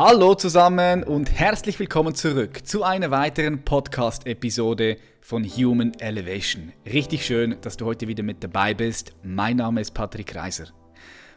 Hallo 0.00 0.36
zusammen 0.36 1.02
und 1.02 1.28
herzlich 1.28 1.76
willkommen 1.80 2.14
zurück 2.14 2.64
zu 2.64 2.84
einer 2.84 3.10
weiteren 3.10 3.64
Podcast-Episode 3.64 4.96
von 5.20 5.42
Human 5.42 5.92
Elevation. 5.94 6.72
Richtig 6.86 7.26
schön, 7.26 7.56
dass 7.62 7.76
du 7.76 7.84
heute 7.84 8.06
wieder 8.06 8.22
mit 8.22 8.44
dabei 8.44 8.74
bist. 8.74 9.10
Mein 9.24 9.56
Name 9.56 9.80
ist 9.80 9.94
Patrick 9.94 10.36
Reiser. 10.36 10.66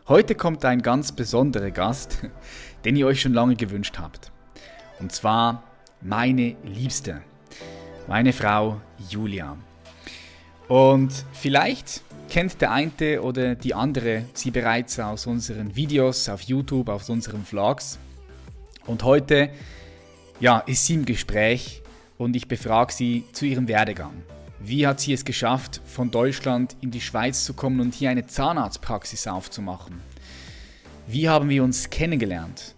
Heute 0.08 0.36
kommt 0.36 0.64
ein 0.64 0.84
ganz 0.84 1.12
besonderer 1.12 1.72
Gast, 1.72 2.20
den 2.86 2.96
ihr 2.96 3.08
euch 3.08 3.22
schon 3.22 3.34
lange 3.34 3.56
gewünscht 3.56 3.98
habt. 3.98 4.32
Und 5.00 5.12
zwar 5.12 5.64
meine 6.00 6.56
Liebste, 6.64 7.24
meine 8.08 8.32
Frau 8.32 8.80
Julia. 9.10 9.58
Und 10.68 11.26
vielleicht 11.34 12.04
kennt 12.30 12.62
der 12.62 12.72
eine 12.72 13.24
oder 13.24 13.56
die 13.56 13.74
andere 13.74 14.26
sie 14.36 14.52
bereits 14.52 15.00
aus 15.00 15.26
unseren 15.26 15.76
Videos 15.76 16.30
auf 16.30 16.44
YouTube, 16.44 16.90
aus 16.90 17.10
unseren 17.10 17.44
Vlogs. 17.44 17.98
Und 18.86 19.04
heute 19.04 19.50
ja, 20.40 20.60
ist 20.60 20.86
sie 20.86 20.96
im 20.96 21.06
Gespräch 21.06 21.82
und 22.18 22.36
ich 22.36 22.48
befrage 22.48 22.92
sie 22.92 23.24
zu 23.32 23.46
ihrem 23.46 23.68
Werdegang. 23.68 24.24
Wie 24.60 24.86
hat 24.86 25.00
sie 25.00 25.14
es 25.14 25.26
geschafft, 25.26 25.82
von 25.86 26.12
Deutschland 26.12 26.76
in 26.82 26.92
die 26.92 27.02
Schweiz 27.02 27.46
zu 27.46 27.54
kommen 27.54 27.80
und 27.80 27.96
hier 27.96 28.10
eine 28.10 28.28
Zahnarztpraxis 28.28 29.28
aufzumachen? 29.28 30.02
Wie 31.08 31.30
haben 31.30 31.50
wir 31.50 31.64
uns 31.64 31.90
kennengelernt? 31.90 32.76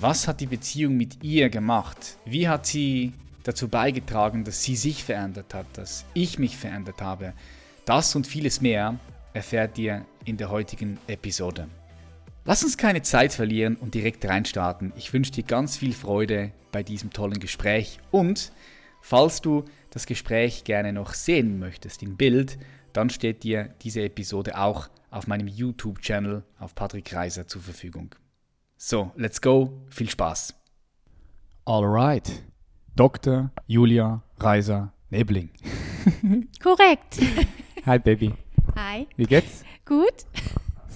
Was 0.00 0.26
hat 0.26 0.40
die 0.40 0.46
Beziehung 0.46 0.96
mit 0.96 1.22
ihr 1.22 1.48
gemacht? 1.48 2.18
Wie 2.24 2.48
hat 2.48 2.66
sie 2.66 3.12
dazu 3.44 3.68
beigetragen, 3.68 4.44
dass 4.44 4.62
sie 4.62 4.76
sich 4.76 5.04
verändert 5.04 5.54
hat, 5.54 5.66
dass 5.74 6.04
ich 6.14 6.38
mich 6.38 6.56
verändert 6.56 7.00
habe? 7.00 7.34
Das 7.84 8.14
und 8.16 8.26
vieles 8.26 8.60
mehr 8.60 8.98
erfährt 9.32 9.78
ihr 9.78 10.04
in 10.24 10.36
der 10.36 10.50
heutigen 10.50 10.98
Episode. 11.06 11.68
Lass 12.44 12.64
uns 12.64 12.76
keine 12.76 13.02
Zeit 13.02 13.32
verlieren 13.32 13.76
und 13.76 13.94
direkt 13.94 14.24
reinstarten. 14.24 14.92
Ich 14.96 15.12
wünsche 15.12 15.30
dir 15.30 15.44
ganz 15.44 15.76
viel 15.76 15.92
Freude 15.92 16.50
bei 16.72 16.82
diesem 16.82 17.10
tollen 17.10 17.38
Gespräch 17.38 18.00
und 18.10 18.52
falls 19.00 19.40
du 19.40 19.64
das 19.90 20.06
Gespräch 20.06 20.64
gerne 20.64 20.92
noch 20.92 21.14
sehen 21.14 21.60
möchtest 21.60 22.02
in 22.02 22.16
Bild, 22.16 22.58
dann 22.92 23.10
steht 23.10 23.44
dir 23.44 23.74
diese 23.82 24.02
Episode 24.02 24.58
auch 24.58 24.88
auf 25.10 25.28
meinem 25.28 25.46
YouTube-Channel 25.46 26.42
auf 26.58 26.74
Patrick 26.74 27.14
Reiser 27.14 27.46
zur 27.46 27.62
Verfügung. 27.62 28.14
So, 28.76 29.12
let's 29.14 29.40
go, 29.40 29.80
viel 29.88 30.10
Spaß. 30.10 30.54
Alright, 31.64 32.42
Dr. 32.96 33.52
Julia 33.68 34.24
Reiser 34.38 34.92
Nebling. 35.10 35.50
Korrekt. 36.60 37.20
Hi 37.86 38.00
Baby. 38.00 38.34
Hi. 38.74 39.06
Wie 39.16 39.26
geht's? 39.26 39.62
Gut? 39.84 40.26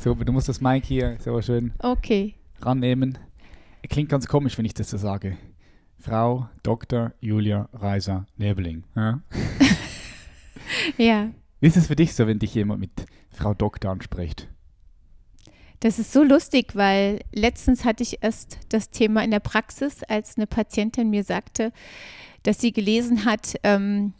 So, 0.06 0.14
du 0.14 0.30
musst 0.30 0.48
das 0.48 0.60
Mic 0.60 0.86
hier 0.86 1.16
so 1.18 1.42
schön 1.42 1.72
Okay. 1.80 2.36
rannehmen. 2.60 3.18
Klingt 3.90 4.08
ganz 4.08 4.28
komisch, 4.28 4.56
wenn 4.56 4.64
ich 4.64 4.72
das 4.72 4.90
so 4.90 4.98
sage. 4.98 5.36
Frau 5.98 6.48
Dr. 6.62 7.12
Julia 7.18 7.68
Reiser 7.72 8.24
Nebling. 8.36 8.84
Ja? 8.94 9.20
Ja. 10.96 11.32
Wie 11.58 11.66
ist 11.66 11.76
es 11.76 11.88
für 11.88 11.96
dich 11.96 12.14
so, 12.14 12.28
wenn 12.28 12.38
dich 12.38 12.54
jemand 12.54 12.78
mit 12.78 12.92
Frau 13.30 13.52
Doktor 13.52 13.90
anspricht? 13.90 14.46
Das 15.80 15.98
ist 15.98 16.12
so 16.12 16.22
lustig, 16.22 16.76
weil 16.76 17.18
letztens 17.32 17.84
hatte 17.84 18.04
ich 18.04 18.22
erst 18.22 18.60
das 18.68 18.90
Thema 18.90 19.24
in 19.24 19.32
der 19.32 19.40
Praxis, 19.40 20.04
als 20.04 20.36
eine 20.36 20.46
Patientin 20.46 21.10
mir 21.10 21.24
sagte, 21.24 21.72
dass 22.44 22.60
sie 22.60 22.70
gelesen 22.70 23.24
hat, 23.24 23.56
ähm, 23.64 24.12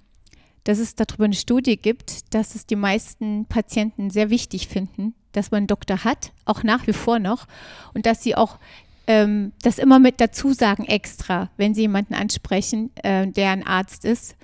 dass 0.65 0.81
es 0.81 0.97
darüber 0.97 1.27
eine 1.27 1.35
Studie 1.35 1.77
gibt, 1.77 2.35
dass 2.35 2.57
es 2.57 2.67
die 2.67 2.75
meisten 2.75 3.47
Patienten 3.47 4.11
sehr 4.11 4.31
wichtig 4.31 4.67
finden, 4.67 5.15
dass 5.37 5.51
man 5.51 5.59
einen 5.59 5.67
Doktor 5.67 6.05
hat, 6.05 6.33
auch 6.45 6.63
nach 6.63 6.87
wie 6.87 6.93
vor 6.93 7.19
noch, 7.19 7.47
und 7.95 8.07
dass 8.07 8.23
sie 8.23 8.35
auch 8.35 8.59
ähm, 9.07 9.53
das 9.63 9.79
immer 9.79 9.99
mit 9.99 10.21
dazu 10.21 10.53
sagen 10.53 10.85
extra, 10.85 11.51
wenn 11.57 11.75
sie 11.75 11.83
jemanden 11.83 12.15
ansprechen, 12.15 12.91
äh, 13.03 13.27
der 13.29 13.51
ein 13.51 13.67
Arzt 13.67 14.05
ist. 14.05 14.37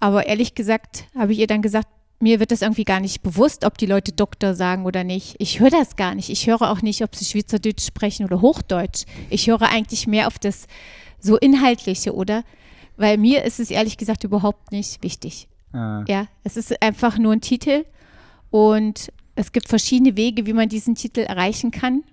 Aber 0.00 0.26
ehrlich 0.26 0.54
gesagt 0.54 1.04
habe 1.18 1.32
ich 1.32 1.38
ihr 1.38 1.46
dann 1.46 1.62
gesagt, 1.62 1.88
mir 2.20 2.40
wird 2.40 2.52
das 2.52 2.62
irgendwie 2.62 2.84
gar 2.84 3.00
nicht 3.00 3.22
bewusst, 3.22 3.64
ob 3.64 3.76
die 3.78 3.86
Leute 3.86 4.12
Doktor 4.12 4.54
sagen 4.54 4.86
oder 4.86 5.04
nicht. 5.04 5.36
Ich 5.38 5.60
höre 5.60 5.70
das 5.70 5.96
gar 5.96 6.14
nicht. 6.14 6.30
Ich 6.30 6.46
höre 6.46 6.70
auch 6.70 6.80
nicht, 6.80 7.02
ob 7.02 7.14
sie 7.14 7.24
Schweizerdeutsch 7.24 7.84
sprechen 7.84 8.24
oder 8.24 8.40
Hochdeutsch. 8.40 9.04
Ich 9.30 9.46
höre 9.46 9.62
eigentlich 9.62 10.06
mehr 10.06 10.26
auf 10.26 10.38
das 10.38 10.66
so 11.18 11.36
Inhaltliche, 11.36 12.14
oder? 12.14 12.44
Weil 12.96 13.18
mir 13.18 13.44
ist 13.44 13.60
es 13.60 13.70
ehrlich 13.70 13.96
gesagt 13.96 14.24
überhaupt 14.24 14.72
nicht 14.72 15.02
wichtig. 15.02 15.48
Äh, 15.74 16.04
Ja, 16.10 16.26
es 16.44 16.56
ist 16.56 16.80
einfach 16.82 17.18
nur 17.18 17.32
ein 17.32 17.40
Titel 17.40 17.84
und 18.50 19.10
es 19.34 19.52
gibt 19.52 19.68
verschiedene 19.68 20.16
Wege, 20.16 20.46
wie 20.46 20.52
man 20.52 20.68
diesen 20.68 20.94
Titel 20.94 21.20
erreichen 21.20 21.70
kann. 21.70 22.04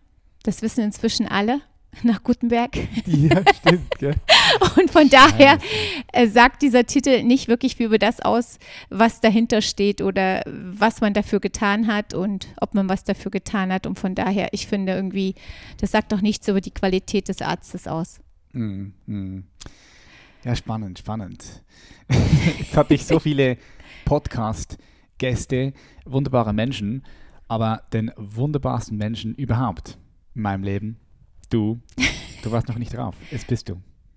Das 0.43 0.61
wissen 0.61 0.83
inzwischen 0.83 1.27
alle 1.27 1.61
nach 2.03 2.23
Gutenberg. 2.23 2.75
ja, 3.05 3.43
stimmt. 3.53 3.97
Gell? 3.99 4.15
Und 4.77 4.89
von 4.89 5.09
daher 5.09 5.59
äh, 6.13 6.27
sagt 6.27 6.61
dieser 6.61 6.85
Titel 6.85 7.23
nicht 7.23 7.47
wirklich 7.47 7.75
viel 7.75 7.87
über 7.87 7.99
das 7.99 8.21
aus, 8.21 8.57
was 8.89 9.21
dahinter 9.21 9.61
steht 9.61 10.01
oder 10.01 10.41
was 10.45 11.01
man 11.01 11.13
dafür 11.13 11.39
getan 11.39 11.87
hat 11.87 12.13
und 12.13 12.47
ob 12.59 12.73
man 12.73 12.89
was 12.89 13.03
dafür 13.03 13.31
getan 13.31 13.71
hat. 13.71 13.85
Und 13.85 13.99
von 13.99 14.15
daher, 14.15 14.49
ich 14.53 14.67
finde 14.67 14.93
irgendwie, 14.93 15.35
das 15.79 15.91
sagt 15.91 16.11
doch 16.11 16.21
nichts 16.21 16.47
über 16.47 16.61
die 16.61 16.71
Qualität 16.71 17.27
des 17.27 17.41
Arztes 17.41 17.87
aus. 17.87 18.19
Mm, 18.53 18.87
mm. 19.05 19.43
Ja, 20.43 20.55
spannend, 20.55 20.99
spannend. 20.99 21.63
Jetzt 22.57 22.75
hatte 22.75 22.93
ich 22.93 23.05
so 23.05 23.19
viele 23.19 23.57
Podcast-Gäste, 25.31 25.73
wunderbare 26.05 26.51
Menschen, 26.53 27.03
aber 27.47 27.83
den 27.93 28.11
wunderbarsten 28.17 28.97
Menschen 28.97 29.35
überhaupt 29.35 29.97
in 30.35 30.41
meinem 30.41 30.63
Leben, 30.63 30.97
du, 31.51 31.79
du 32.43 32.51
warst 32.51 32.67
noch 32.67 32.77
nicht 32.79 32.95
drauf. 32.95 33.15
Jetzt 33.29 33.47
bist 33.47 33.69
du. 33.69 33.75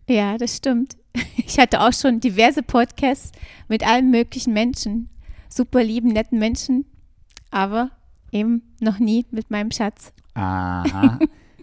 Ja, 0.08 0.38
das 0.38 0.56
stimmt. 0.56 0.96
Ich 1.36 1.58
hatte 1.58 1.80
auch 1.80 1.92
schon 1.92 2.20
diverse 2.20 2.62
Podcasts 2.62 3.32
mit 3.68 3.86
allen 3.86 4.10
möglichen 4.10 4.52
Menschen, 4.54 5.10
super 5.48 5.82
lieben, 5.84 6.08
netten 6.08 6.38
Menschen, 6.38 6.86
aber 7.50 7.90
eben 8.32 8.62
noch 8.80 8.98
nie 8.98 9.26
mit 9.30 9.50
meinem 9.50 9.70
Schatz. 9.70 10.12
Aha. 10.34 11.18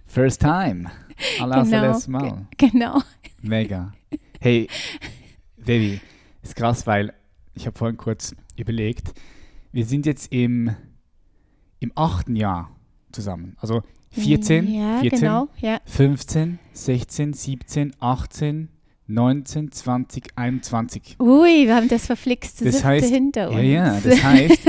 First 0.05 0.41
time. 0.41 0.89
Allererst 1.39 2.07
Mal. 2.07 2.45
Ge- 2.57 2.69
Genau. 2.71 3.01
Mega. 3.41 3.91
Hey, 4.39 4.67
Baby, 5.57 5.99
ist 6.43 6.55
krass, 6.55 6.85
weil 6.87 7.13
ich 7.53 7.65
habe 7.67 7.77
vorhin 7.77 7.97
kurz 7.97 8.35
überlegt, 8.61 9.13
wir 9.71 9.85
sind 9.85 10.05
jetzt 10.05 10.31
im, 10.31 10.75
im 11.79 11.91
achten 11.95 12.35
Jahr 12.35 12.71
zusammen. 13.11 13.55
Also 13.59 13.81
14, 14.11 14.73
Ja, 14.73 14.99
14 14.99 15.19
genau. 15.19 15.47
Ja. 15.59 15.79
15, 15.85 16.59
16, 16.73 17.33
17, 17.33 17.93
18, 17.99 18.69
19, 19.07 19.71
20, 19.71 20.23
21. 20.35 21.15
Ui, 21.19 21.65
wir 21.67 21.75
haben 21.75 21.87
das 21.87 22.05
verflixte 22.05 22.65
Das 22.65 22.83
heißt, 22.83 23.09
hinter 23.09 23.49
uns. 23.49 23.57
ja, 23.57 23.63
ja, 23.63 23.99
das 24.01 24.23
heißt, 24.23 24.59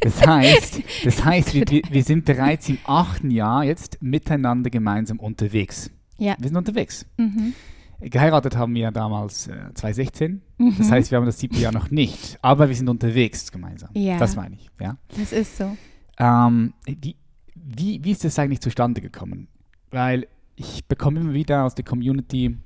das 0.00 0.26
heißt, 0.26 0.82
das 1.04 1.24
heißt, 1.24 1.54
wir, 1.54 1.64
wir, 1.68 1.82
wir 1.90 2.02
sind 2.02 2.24
bereits 2.24 2.68
im 2.68 2.78
achten 2.84 3.30
Jahr 3.30 3.64
jetzt 3.64 4.02
miteinander 4.02 4.70
gemeinsam 4.70 5.18
unterwegs. 5.18 5.90
Ja. 6.18 6.36
Wir 6.38 6.48
sind 6.48 6.56
unterwegs. 6.56 7.06
Mhm. 7.16 7.54
Geheiratet 8.00 8.56
haben 8.56 8.74
wir 8.74 8.90
damals 8.90 9.46
äh, 9.48 9.74
2016. 9.74 10.40
Mhm. 10.58 10.74
Das 10.78 10.90
heißt, 10.90 11.10
wir 11.10 11.18
haben 11.18 11.26
das 11.26 11.38
siebte 11.38 11.58
Jahr 11.58 11.72
noch 11.72 11.90
nicht. 11.90 12.38
Aber 12.42 12.68
wir 12.68 12.74
sind 12.74 12.88
unterwegs 12.88 13.52
gemeinsam. 13.52 13.90
Ja. 13.94 14.18
Das 14.18 14.36
meine 14.36 14.56
ich. 14.56 14.70
Ja. 14.80 14.96
Das 15.18 15.32
ist 15.32 15.56
so. 15.56 15.76
Ähm, 16.18 16.72
wie, 16.86 17.16
wie, 17.54 18.02
wie 18.02 18.10
ist 18.10 18.24
das 18.24 18.38
eigentlich 18.38 18.60
zustande 18.60 19.00
gekommen? 19.00 19.48
Weil 19.90 20.26
ich 20.56 20.86
bekomme 20.86 21.20
immer 21.20 21.34
wieder 21.34 21.64
aus 21.64 21.74
der 21.74 21.84
Community 21.84 22.56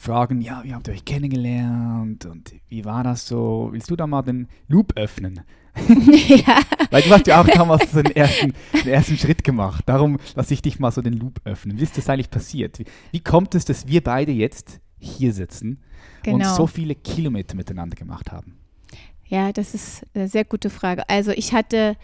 Fragen, 0.00 0.40
ja, 0.40 0.64
wie 0.64 0.72
habt 0.72 0.88
ihr 0.88 0.94
euch 0.94 1.04
kennengelernt 1.04 2.24
und 2.24 2.54
wie 2.68 2.86
war 2.86 3.04
das 3.04 3.28
so? 3.28 3.68
Willst 3.72 3.90
du 3.90 3.96
da 3.96 4.06
mal 4.06 4.22
den 4.22 4.48
Loop 4.66 4.94
öffnen? 4.96 5.42
ja. 6.26 6.58
Weil 6.90 7.02
du 7.02 7.10
hast 7.10 7.26
ja 7.26 7.42
auch 7.42 7.46
damals 7.46 7.92
so 7.92 8.00
den 8.00 8.16
ersten, 8.16 8.54
den 8.72 8.88
ersten 8.88 9.18
Schritt 9.18 9.44
gemacht. 9.44 9.84
Darum 9.84 10.16
lasse 10.34 10.54
ich 10.54 10.62
dich 10.62 10.78
mal 10.80 10.90
so 10.90 11.02
den 11.02 11.12
Loop 11.12 11.42
öffnen. 11.44 11.78
Wie 11.78 11.82
ist 11.82 11.98
das 11.98 12.08
eigentlich 12.08 12.30
passiert? 12.30 12.78
Wie, 12.78 12.86
wie 13.10 13.20
kommt 13.20 13.54
es, 13.54 13.66
dass 13.66 13.88
wir 13.88 14.02
beide 14.02 14.32
jetzt 14.32 14.80
hier 14.98 15.34
sitzen 15.34 15.82
und 16.26 16.38
Genau. 16.38 16.54
so 16.54 16.66
viele 16.66 16.94
Kilometer 16.94 17.54
miteinander 17.54 17.94
gemacht 17.94 18.32
haben? 18.32 18.56
Ja, 19.26 19.52
das 19.52 19.74
ist 19.74 20.06
eine 20.14 20.28
sehr 20.28 20.46
gute 20.46 20.70
Frage. 20.70 21.06
Also 21.10 21.30
ich 21.30 21.52
hatte 21.52 21.98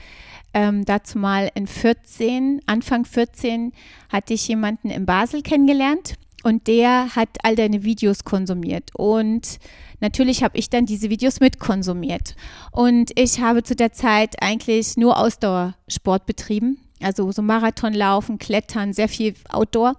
ähm, 0.52 0.84
dazu 0.84 1.18
mal 1.18 1.50
in 1.54 1.66
14, 1.66 2.60
Anfang 2.66 3.06
14, 3.06 3.72
hatte 4.10 4.34
ich 4.34 4.46
jemanden 4.48 4.90
in 4.90 5.06
Basel 5.06 5.40
kennengelernt 5.40 6.16
und 6.46 6.68
der 6.68 7.16
hat 7.16 7.28
all 7.42 7.56
deine 7.56 7.82
Videos 7.82 8.22
konsumiert. 8.22 8.92
Und 8.94 9.58
natürlich 9.98 10.44
habe 10.44 10.56
ich 10.56 10.70
dann 10.70 10.86
diese 10.86 11.10
Videos 11.10 11.40
mitkonsumiert. 11.40 12.36
Und 12.70 13.10
ich 13.18 13.40
habe 13.40 13.64
zu 13.64 13.74
der 13.74 13.92
Zeit 13.92 14.40
eigentlich 14.40 14.96
nur 14.96 15.18
Ausdauersport 15.18 16.24
betrieben. 16.24 16.78
Also 17.02 17.32
so 17.32 17.42
Marathonlaufen, 17.42 18.38
Klettern, 18.38 18.92
sehr 18.92 19.08
viel 19.08 19.34
Outdoor. 19.48 19.96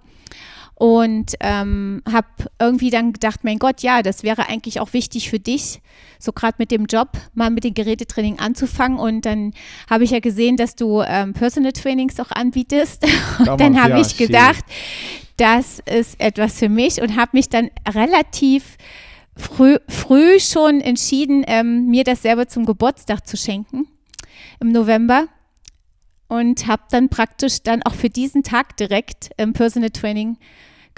Und 0.78 1.34
ähm, 1.40 2.02
habe 2.08 2.28
irgendwie 2.60 2.90
dann 2.90 3.12
gedacht, 3.12 3.40
mein 3.42 3.58
Gott, 3.58 3.82
ja, 3.82 4.00
das 4.00 4.22
wäre 4.22 4.48
eigentlich 4.48 4.78
auch 4.78 4.92
wichtig 4.92 5.28
für 5.28 5.40
dich, 5.40 5.80
so 6.20 6.30
gerade 6.30 6.54
mit 6.58 6.70
dem 6.70 6.86
Job 6.86 7.08
mal 7.34 7.50
mit 7.50 7.64
dem 7.64 7.74
Gerätetraining 7.74 8.38
anzufangen. 8.38 8.96
Und 9.00 9.26
dann 9.26 9.54
habe 9.90 10.04
ich 10.04 10.12
ja 10.12 10.20
gesehen, 10.20 10.56
dass 10.56 10.76
du 10.76 11.02
ähm, 11.02 11.32
Personal 11.32 11.72
Trainings 11.72 12.20
auch 12.20 12.30
anbietest. 12.30 13.04
Und 13.40 13.60
dann 13.60 13.82
habe 13.82 13.94
ja, 13.94 14.00
ich 14.00 14.16
gedacht, 14.16 14.64
das 15.36 15.80
ist 15.80 16.20
etwas 16.20 16.60
für 16.60 16.68
mich 16.68 17.00
und 17.00 17.16
habe 17.16 17.30
mich 17.32 17.48
dann 17.48 17.70
relativ 17.88 18.76
früh, 19.36 19.78
früh 19.88 20.40
schon 20.40 20.80
entschieden, 20.80 21.44
ähm, 21.46 21.86
mir 21.86 22.02
das 22.02 22.22
selber 22.22 22.48
zum 22.48 22.66
Geburtstag 22.66 23.26
zu 23.26 23.36
schenken 23.36 23.86
im 24.58 24.72
November 24.72 25.28
und 26.26 26.66
habe 26.66 26.82
dann 26.90 27.08
praktisch 27.08 27.62
dann 27.62 27.84
auch 27.84 27.94
für 27.94 28.10
diesen 28.10 28.42
Tag 28.42 28.76
direkt 28.76 29.30
im 29.36 29.52
Personal 29.52 29.90
Training 29.90 30.38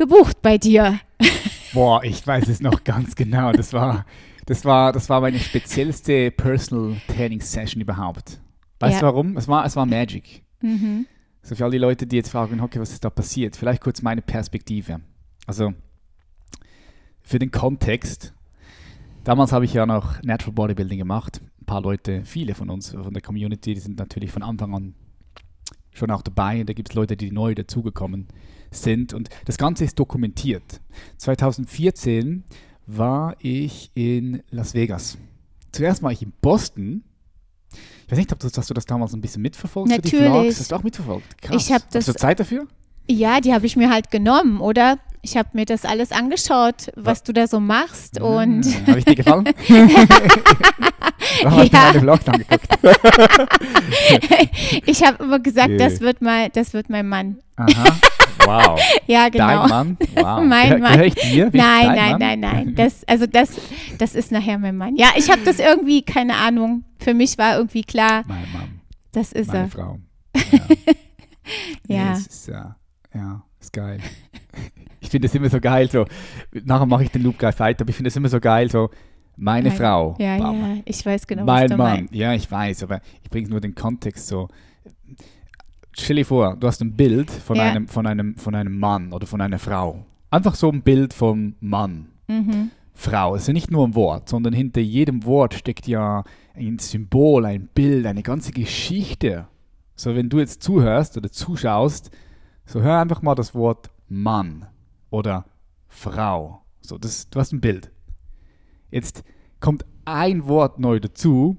gebucht 0.00 0.41
bei 0.41 0.56
dir? 0.56 0.99
Boah, 1.75 2.02
ich 2.02 2.26
weiß 2.26 2.49
es 2.49 2.61
noch 2.61 2.85
ganz 2.85 3.14
genau. 3.14 3.52
Das 3.52 3.75
war, 3.75 4.06
das 4.47 4.64
war, 4.64 4.93
das 4.93 5.11
war 5.11 5.20
meine 5.20 5.38
speziellste 5.38 6.31
Personal 6.31 6.97
Training 7.06 7.43
Session 7.43 7.82
überhaupt. 7.82 8.41
Weißt 8.81 8.94
ja. 8.94 9.00
du 9.00 9.06
warum? 9.06 9.37
Es 9.37 9.47
war, 9.47 9.67
es 9.67 9.76
war 9.76 9.85
Magic. 9.85 10.43
Mhm. 10.62 11.06
So 11.43 11.55
für 11.55 11.67
all 11.67 11.70
die 11.70 11.79
Leute, 11.79 12.06
die 12.06 12.17
jetzt 12.17 12.31
fragen, 12.31 12.61
okay, 12.61 12.81
was 12.81 12.93
ist 12.93 13.05
da 13.05 13.11
passiert? 13.11 13.56
Vielleicht 13.56 13.82
kurz 13.82 14.00
meine 14.00 14.23
Perspektive. 14.23 15.00
Also 15.47 15.75
für 17.20 17.38
den 17.38 17.50
Kontext. 17.50 18.32
Damals 19.25 19.52
habe 19.52 19.67
ich 19.67 19.75
ja 19.75 19.85
noch 19.85 20.23
Natural 20.23 20.55
Bodybuilding 20.55 20.99
gemacht. 20.99 21.43
Ein 21.61 21.67
paar 21.67 21.82
Leute, 21.82 22.25
viele 22.25 22.55
von 22.55 22.70
uns 22.70 22.93
von 22.93 23.12
der 23.12 23.23
Community, 23.23 23.75
die 23.75 23.81
sind 23.81 23.99
natürlich 23.99 24.32
von 24.32 24.43
Anfang 24.43 24.75
an 24.75 24.94
schon 25.93 26.11
auch 26.11 26.23
dabei. 26.23 26.64
Da 26.64 26.73
gibt 26.73 26.88
es 26.88 26.94
Leute, 26.94 27.19
die 27.19 27.31
neu 27.31 27.55
dazugekommen 27.55 28.29
sind 28.29 28.60
sind. 28.71 29.15
Und 29.15 29.29
das 29.45 29.59
Ganze 29.59 29.85
ist 29.85 29.99
dokumentiert. 29.99 30.81
2014 31.19 32.45
war 32.87 33.37
ich 33.41 33.91
in 33.95 34.43
Las 34.51 34.75
Vegas. 34.75 35.19
Zuerst 35.73 36.03
war 36.03 36.13
ich 36.13 36.23
in 36.23 36.33
Boston. 36.41 37.05
Ich 38.07 38.13
weiß 38.13 38.19
nicht, 38.19 38.33
ob 38.33 38.41
du, 38.41 38.49
hast 38.49 38.71
du 38.71 38.75
das 38.75 38.87
damals 38.87 39.13
ein 39.13 39.21
bisschen 39.21 39.43
mitverfolgt? 39.43 39.89
Natürlich. 39.89 40.11
Die 40.11 40.17
Vlogs? 40.17 40.61
Hast 40.61 40.73
du 40.73 40.77
auch 40.77 40.83
mitverfolgt? 40.83 41.43
Krass. 41.43 41.63
Ich 41.63 41.69
das, 41.69 41.85
hast 41.95 42.09
du 42.09 42.15
Zeit 42.15 42.41
dafür? 42.41 42.67
Ja, 43.09 43.41
die 43.41 43.55
habe 43.55 43.67
ich 43.67 43.77
mir 43.77 43.91
halt 43.91 44.11
genommen, 44.11 44.61
oder? 44.61 44.99
Ich 45.23 45.37
habe 45.37 45.51
mir 45.53 45.67
das 45.67 45.85
alles 45.85 46.13
angeschaut, 46.13 46.91
was 46.97 47.19
ja. 47.19 47.25
du 47.27 47.33
da 47.35 47.47
so 47.47 47.61
machst 47.61 48.17
ja, 48.17 48.25
und. 48.25 48.65
Habe 48.87 48.99
ich 48.99 49.05
dir 49.05 49.15
gefallen? 49.15 49.45
Warum 51.43 51.59
ja. 51.59 51.67
du 51.67 51.77
meine 51.77 52.01
Vlogs 52.01 52.27
angeguckt? 52.29 52.67
ich 54.87 55.05
habe 55.05 55.23
immer 55.23 55.39
gesagt, 55.39 55.79
das 55.79 56.01
wird 56.01 56.23
mal, 56.23 56.49
das 56.51 56.73
wird 56.73 56.89
mein 56.89 57.07
Mann. 57.09 57.37
Aha. 57.57 57.99
Wow. 58.50 58.81
ja, 59.06 59.29
genau. 59.29 59.47
Dein 59.47 59.69
Mann? 59.69 59.97
Wow. 60.14 60.44
mein 60.47 60.81
Mann. 60.81 60.93
Gehör 60.93 61.05
ich 61.06 61.14
dir? 61.14 61.50
Bin 61.50 61.61
nein, 61.61 61.87
nein, 61.87 62.11
Mann? 62.11 62.19
nein, 62.19 62.41
nein. 62.41 62.75
Das, 62.76 63.05
also 63.06 63.26
das, 63.26 63.50
das 63.99 64.14
ist 64.14 64.32
nachher 64.32 64.58
mein 64.58 64.76
Mann. 64.76 64.97
Ja, 64.97 65.08
ich 65.17 65.31
habe 65.31 65.43
das 65.44 65.58
irgendwie, 65.58 66.02
keine 66.02 66.37
Ahnung. 66.37 66.85
Für 66.99 67.14
mich 67.14 67.38
war 67.38 67.56
irgendwie 67.56 67.82
klar. 67.82 68.25
Mein 68.26 68.50
Mann. 68.52 68.81
Das 69.12 69.32
ist 69.32 69.49
Meine 69.49 69.61
er. 69.61 69.69
Frau. 69.69 69.99
Ja. 71.88 71.97
ja. 71.97 72.12
Nee, 72.12 72.19
ist, 72.19 72.49
ja. 72.49 72.76
Ja, 73.14 73.43
ist 73.61 73.73
geil. 73.73 73.99
Ich 75.00 75.08
finde 75.08 75.26
es 75.26 75.35
immer 75.35 75.49
so 75.49 75.61
geil, 75.61 75.91
so, 75.91 76.05
nachher 76.52 76.87
mache 76.87 77.05
ich 77.05 77.11
den 77.11 77.23
Loop 77.23 77.38
gleich 77.38 77.58
weiter, 77.58 77.82
aber 77.82 77.91
ich 77.91 77.97
finde 77.97 78.08
es 78.08 78.17
immer 78.17 78.29
so 78.29 78.38
geil, 78.38 78.70
so, 78.70 78.91
meine 79.37 79.70
Nein. 79.70 79.79
Frau. 79.79 80.14
Ja, 80.19 80.38
Bam. 80.38 80.61
ja, 80.61 80.82
ich 80.85 81.05
weiß 81.05 81.26
genau, 81.26 81.44
mein 81.44 81.64
was 81.64 81.70
du 81.70 81.76
Mann. 81.76 81.97
meinst. 81.97 82.14
Ja, 82.14 82.35
ich 82.35 82.50
weiß, 82.50 82.82
aber 82.85 83.00
ich 83.23 83.31
bringe 83.31 83.49
nur 83.49 83.61
den 83.61 83.75
Kontext 83.75 84.29
so 84.29 84.49
stell 85.93 86.17
dir 86.17 86.27
vor, 86.27 86.57
du 86.57 86.67
hast 86.67 86.81
ein 86.81 86.97
Bild 86.97 87.31
von, 87.31 87.57
ja. 87.57 87.65
einem, 87.65 87.89
von, 87.89 88.07
einem, 88.07 88.37
von 88.37 88.55
einem 88.55 88.79
Mann 88.79 89.13
oder 89.13 89.27
von 89.27 89.41
einer 89.41 89.59
Frau. 89.59 90.05
Einfach 90.31 90.55
so 90.55 90.71
ein 90.71 90.83
Bild 90.83 91.13
vom 91.13 91.55
Mann. 91.61 92.09
Mhm. 92.29 92.71
Frau. 92.95 93.35
Es 93.35 93.43
ist 93.43 93.49
ja 93.49 93.55
nicht 93.55 93.71
nur 93.71 93.87
ein 93.87 93.95
Wort, 93.95 94.29
sondern 94.29 94.53
hinter 94.53 94.81
jedem 94.81 95.25
Wort 95.25 95.55
steckt 95.55 95.87
ja 95.87 96.23
ein 96.55 96.79
Symbol, 96.79 97.47
ein 97.47 97.69
Bild, 97.69 98.05
eine 98.07 98.23
ganze 98.23 98.53
Geschichte. 98.53 99.49
So, 99.97 100.15
wenn 100.15 100.29
du 100.29 100.39
jetzt 100.39 100.63
zuhörst 100.63 101.17
oder 101.17 101.31
zuschaust, 101.31 102.11
so 102.67 102.83
hör 102.83 103.01
einfach 103.01 103.23
mal 103.23 103.35
das 103.35 103.55
Wort 103.55 103.91
Mann 104.09 104.67
oder 105.09 105.47
Frau. 105.89 106.63
So, 106.81 106.99
das, 106.99 107.31
du 107.31 107.41
hast 107.41 107.53
ein 107.53 107.61
Bild. 107.61 107.91
Jetzt 108.91 109.25
kommt 109.61 109.85
ein 110.05 110.47
Wort 110.47 110.79
neu 110.79 111.01
dazu 111.01 111.57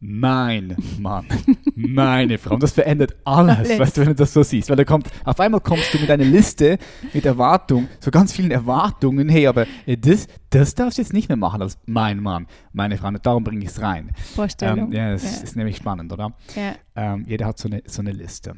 mein 0.00 0.76
Mann, 0.98 1.26
meine 1.74 2.38
Frau. 2.38 2.54
Und 2.54 2.62
das 2.62 2.72
verändert 2.72 3.16
alles, 3.24 3.58
alles, 3.58 3.78
weißt 3.78 3.96
du, 3.96 4.00
wenn 4.02 4.08
du 4.08 4.14
das 4.14 4.32
so 4.32 4.42
siehst. 4.42 4.68
Weil 4.68 4.76
da 4.76 4.84
kommt, 4.84 5.08
auf 5.24 5.40
einmal 5.40 5.60
kommst 5.60 5.92
du 5.94 5.98
mit 5.98 6.10
einer 6.10 6.24
Liste 6.24 6.78
mit 7.12 7.24
Erwartungen, 7.24 7.88
so 8.00 8.10
ganz 8.10 8.32
vielen 8.32 8.50
Erwartungen. 8.50 9.28
Hey, 9.28 9.46
aber 9.46 9.66
äh, 9.86 9.96
das, 9.96 10.28
das 10.50 10.74
darfst 10.74 10.98
du 10.98 11.02
jetzt 11.02 11.12
nicht 11.12 11.28
mehr 11.28 11.36
machen 11.36 11.62
als 11.62 11.78
mein 11.86 12.20
Mann, 12.20 12.46
meine 12.72 12.96
Frau. 12.96 13.08
Und 13.08 13.24
darum 13.24 13.44
bringe 13.44 13.62
ich 13.62 13.70
es 13.70 13.80
rein. 13.80 14.12
Vorstellung. 14.34 14.92
Ähm, 14.92 14.92
ja, 14.92 15.12
das 15.12 15.24
ja. 15.24 15.42
ist 15.42 15.56
nämlich 15.56 15.76
spannend, 15.76 16.12
oder? 16.12 16.34
Ja. 16.54 16.74
Ähm, 16.94 17.24
jeder 17.26 17.46
hat 17.46 17.58
so 17.58 17.68
eine, 17.68 17.82
so 17.86 18.02
eine 18.02 18.12
Liste. 18.12 18.54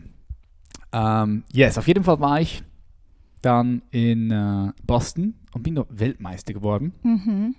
Ähm, 0.92 1.44
yes, 1.52 1.78
auf 1.78 1.86
jeden 1.86 2.04
Fall 2.04 2.20
war 2.20 2.40
ich 2.40 2.62
dann 3.42 3.82
in 3.90 4.30
äh, 4.30 4.72
Boston 4.84 5.34
und 5.52 5.62
bin 5.62 5.76
dort 5.76 5.98
Weltmeister 5.98 6.52
geworden. 6.52 6.94
Mhm. 7.02 7.54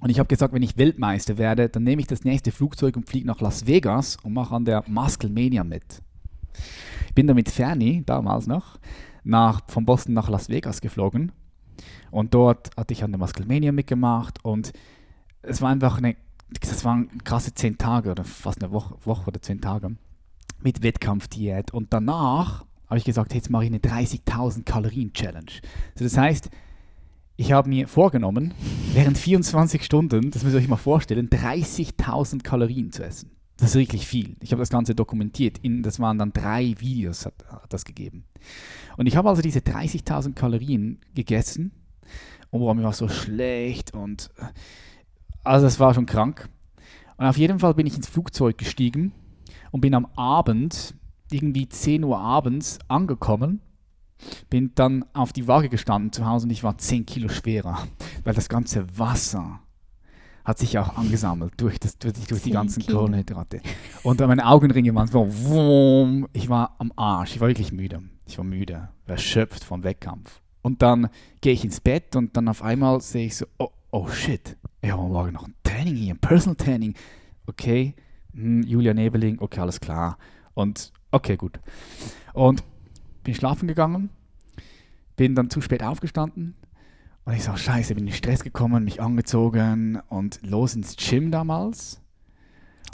Und 0.00 0.10
ich 0.10 0.18
habe 0.18 0.26
gesagt, 0.26 0.52
wenn 0.52 0.62
ich 0.62 0.76
Weltmeister 0.76 1.38
werde, 1.38 1.68
dann 1.68 1.84
nehme 1.84 2.00
ich 2.00 2.06
das 2.06 2.24
nächste 2.24 2.52
Flugzeug 2.52 2.96
und 2.96 3.08
fliege 3.08 3.26
nach 3.26 3.40
Las 3.40 3.66
Vegas 3.66 4.16
und 4.22 4.32
mache 4.32 4.54
an 4.54 4.64
der 4.64 4.84
Musclemania 4.86 5.64
mit. 5.64 6.02
Ich 7.06 7.14
bin 7.14 7.26
da 7.26 7.34
mit 7.34 7.48
Fernie, 7.48 8.02
damals 8.04 8.46
noch, 8.46 8.78
nach, 9.22 9.62
von 9.68 9.84
Boston 9.84 10.14
nach 10.14 10.28
Las 10.28 10.48
Vegas 10.48 10.80
geflogen. 10.80 11.32
Und 12.10 12.34
dort 12.34 12.70
hatte 12.76 12.92
ich 12.92 13.02
an 13.02 13.12
der 13.12 13.18
Musclemania 13.18 13.72
mitgemacht 13.72 14.44
und 14.44 14.72
es 15.42 15.60
war 15.60 15.70
einfach 15.70 15.98
eine, 15.98 16.16
das 16.60 16.84
waren 16.84 17.08
krasse 17.24 17.54
zehn 17.54 17.78
Tage 17.78 18.10
oder 18.10 18.24
fast 18.24 18.62
eine 18.62 18.72
Woche, 18.72 18.96
Woche 19.04 19.26
oder 19.26 19.42
zehn 19.42 19.60
Tage 19.60 19.96
mit 20.62 20.82
Wettkampfdiät. 20.82 21.72
Und 21.72 21.92
danach 21.92 22.64
habe 22.88 22.98
ich 22.98 23.04
gesagt, 23.04 23.34
jetzt 23.34 23.50
mache 23.50 23.64
ich 23.64 23.70
eine 23.70 23.78
30.000 23.78 24.64
Kalorien 24.64 25.12
Challenge. 25.12 25.50
Also 25.94 26.04
das 26.04 26.16
heißt, 26.16 26.50
ich 27.36 27.52
habe 27.52 27.68
mir 27.68 27.88
vorgenommen, 27.88 28.54
während 28.92 29.18
24 29.18 29.84
Stunden, 29.84 30.30
das 30.30 30.42
müsst 30.42 30.54
ihr 30.54 30.60
euch 30.60 30.68
mal 30.68 30.76
vorstellen, 30.76 31.28
30.000 31.28 32.42
Kalorien 32.42 32.92
zu 32.92 33.04
essen. 33.04 33.30
Das 33.56 33.70
ist 33.70 33.76
wirklich 33.76 34.06
viel. 34.06 34.36
Ich 34.40 34.50
habe 34.50 34.60
das 34.60 34.70
Ganze 34.70 34.94
dokumentiert. 34.94 35.58
In, 35.58 35.82
das 35.82 36.00
waren 36.00 36.18
dann 36.18 36.32
drei 36.32 36.74
Videos, 36.78 37.24
hat, 37.24 37.34
hat 37.48 37.72
das 37.72 37.84
gegeben. 37.84 38.24
Und 38.96 39.06
ich 39.06 39.16
habe 39.16 39.28
also 39.28 39.42
diese 39.42 39.60
30.000 39.60 40.34
Kalorien 40.34 41.00
gegessen 41.14 41.72
und 42.50 42.60
boah, 42.60 42.74
mir 42.74 42.82
war 42.82 42.92
so 42.92 43.08
schlecht 43.08 43.94
und 43.94 44.30
also 45.42 45.66
das 45.66 45.80
war 45.80 45.94
schon 45.94 46.06
krank. 46.06 46.48
Und 47.16 47.26
auf 47.26 47.36
jeden 47.36 47.60
Fall 47.60 47.74
bin 47.74 47.86
ich 47.86 47.96
ins 47.96 48.08
Flugzeug 48.08 48.58
gestiegen 48.58 49.12
und 49.70 49.80
bin 49.80 49.94
am 49.94 50.06
Abend, 50.16 50.94
irgendwie 51.30 51.68
10 51.68 52.04
Uhr 52.04 52.18
abends, 52.18 52.78
angekommen 52.88 53.60
bin 54.50 54.72
dann 54.74 55.04
auf 55.12 55.32
die 55.32 55.46
Waage 55.48 55.68
gestanden 55.68 56.12
zu 56.12 56.26
Hause 56.26 56.46
und 56.46 56.50
ich 56.50 56.64
war 56.64 56.78
10 56.78 57.06
Kilo 57.06 57.28
schwerer, 57.28 57.86
weil 58.24 58.34
das 58.34 58.48
ganze 58.48 58.98
Wasser 58.98 59.60
hat 60.44 60.58
sich 60.58 60.78
auch 60.78 60.96
angesammelt 60.96 61.54
durch, 61.56 61.80
das, 61.80 61.98
durch, 61.98 62.14
durch 62.26 62.42
die 62.42 62.50
ganzen 62.50 62.82
Kilo. 62.82 62.98
Kohlenhydrate. 62.98 63.60
Und 64.02 64.20
meine 64.20 64.46
Augenringe 64.46 64.94
waren 64.94 65.08
so, 65.08 65.26
wumm, 65.28 66.28
ich 66.32 66.48
war 66.48 66.76
am 66.78 66.92
Arsch, 66.96 67.36
ich 67.36 67.40
war 67.40 67.48
wirklich 67.48 67.72
müde. 67.72 68.02
Ich 68.26 68.38
war 68.38 68.44
müde, 68.44 68.88
erschöpft 69.06 69.64
vom 69.64 69.84
Wettkampf. 69.84 70.40
Und 70.62 70.82
dann 70.82 71.08
gehe 71.40 71.52
ich 71.52 71.64
ins 71.64 71.80
Bett 71.80 72.16
und 72.16 72.36
dann 72.36 72.48
auf 72.48 72.62
einmal 72.62 73.00
sehe 73.00 73.26
ich 73.26 73.36
so, 73.36 73.46
oh, 73.58 73.68
oh 73.90 74.08
shit, 74.08 74.56
ich 74.80 74.90
habe 74.90 75.02
morgen 75.02 75.32
noch 75.32 75.46
ein 75.46 75.54
Training 75.62 75.94
hier, 75.96 76.14
ein 76.14 76.18
Personal 76.18 76.56
Training. 76.56 76.94
Okay, 77.46 77.94
hm, 78.32 78.62
Julia 78.62 78.94
Nebeling, 78.94 79.38
okay, 79.40 79.60
alles 79.60 79.80
klar. 79.80 80.18
Und 80.54 80.92
okay, 81.10 81.36
gut. 81.36 81.60
Und 82.32 82.64
bin 83.24 83.34
schlafen 83.34 83.66
gegangen, 83.66 84.10
bin 85.16 85.34
dann 85.34 85.50
zu 85.50 85.60
spät 85.60 85.82
aufgestanden 85.82 86.54
und 87.24 87.34
ich 87.34 87.42
so, 87.42 87.56
scheiße, 87.56 87.94
bin 87.94 88.06
in 88.06 88.12
Stress 88.12 88.44
gekommen, 88.44 88.84
mich 88.84 89.00
angezogen 89.00 90.00
und 90.08 90.40
los 90.42 90.74
ins 90.74 90.96
Gym 90.96 91.30
damals. 91.30 92.00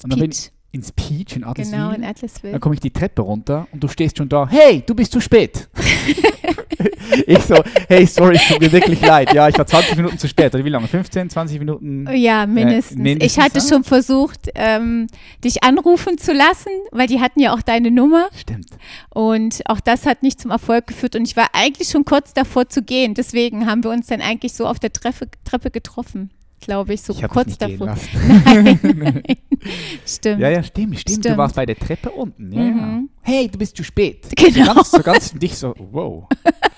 Und 0.03 0.13
dann 0.13 0.21
bin 0.21 0.31
ich 0.31 0.53
ins 0.71 0.93
Peach 0.93 1.35
in 1.35 1.43
Adlersville. 1.43 1.83
Genau, 1.83 1.93
in 1.93 2.05
Adlersville. 2.05 2.53
Dann 2.53 2.61
komme 2.61 2.77
ich 2.77 2.81
die 2.81 2.93
Treppe 2.93 3.23
runter 3.23 3.67
und 3.73 3.83
du 3.83 3.89
stehst 3.89 4.19
schon 4.19 4.29
da, 4.29 4.49
hey, 4.49 4.83
du 4.87 4.95
bist 4.95 5.13
zu 5.13 5.21
spät. 5.21 5.69
ich 7.27 7.39
so, 7.41 7.63
hey, 7.89 8.07
sorry, 8.07 8.37
es 8.37 8.49
tut 8.49 8.61
mir 8.61 8.73
wirklich 8.73 9.01
leid. 9.01 9.33
Ja, 9.33 9.49
ich 9.49 9.57
war 9.59 9.67
20 9.67 9.97
Minuten 9.97 10.19
zu 10.19 10.29
spät. 10.29 10.55
Oder 10.55 10.65
wie 10.65 10.69
lange? 10.69 10.87
15, 10.87 11.31
20 11.31 11.59
Minuten? 11.59 12.09
Ja, 12.15 12.47
mindestens. 12.47 12.99
Äh, 12.99 13.03
mindestens 13.03 13.33
ich 13.33 13.43
hatte 13.43 13.59
ja? 13.59 13.65
schon 13.69 13.85
versucht, 13.85 14.51
ähm, 14.55 15.07
dich 15.45 15.63
anrufen 15.63 16.19
zu 16.19 16.33
lassen, 16.33 16.73
weil 16.91 17.07
die 17.07 17.21
hatten 17.21 17.41
ja 17.41 17.55
auch 17.55 17.63
deine 17.63 17.91
Nummer. 17.91 18.29
Stimmt. 18.37 18.71
Und 19.11 19.61
auch 19.67 19.81
das 19.81 20.07
hat 20.07 20.23
nicht 20.23 20.41
zum 20.41 20.51
Erfolg 20.51 20.87
geführt. 20.87 21.17
Und 21.17 21.27
ich 21.27 21.37
war 21.37 21.49
eigentlich 21.53 21.89
schon 21.89 22.05
kurz 22.05 22.33
davor 22.35 22.69
zu 22.69 22.83
gehen. 22.83 23.15
Deswegen 23.15 23.67
haben 23.67 23.85
wir 23.85 23.91
uns 23.91 24.07
dann 24.09 24.21
eigentlich 24.21 24.53
so 24.53 24.67
auf 24.67 24.79
der 24.79 24.93
Treppe, 24.93 25.29
Treppe 25.45 25.71
getroffen. 25.71 26.31
Glaube 26.61 26.95
ich, 26.95 27.03
so 27.03 27.13
Ich 27.13 27.23
kurz 27.29 27.59
davor. 27.59 27.97
Nein, 28.45 28.79
nein. 28.83 29.23
Stimmt. 30.07 30.41
Ja, 30.41 30.49
ja, 30.51 30.63
stimmt, 30.63 30.99
stimmt. 30.99 31.19
Du 31.19 31.23
Stimmt. 31.23 31.39
warst 31.39 31.55
bei 31.57 31.67
der 31.67 31.77
Treppe 31.77 32.11
unten. 32.11 32.53
Ja, 32.53 32.63
ja. 32.63 32.71
Mhm. 32.71 33.11
Hey, 33.23 33.49
du 33.49 33.59
bist 33.59 33.77
zu 33.77 33.85
spät. 33.85 34.27
Genau. 34.37 34.75
Ganz, 34.75 34.91
so 34.91 35.03
ganz 35.03 35.33
dich 35.33 35.57
so, 35.57 35.75
wow, 35.79 36.27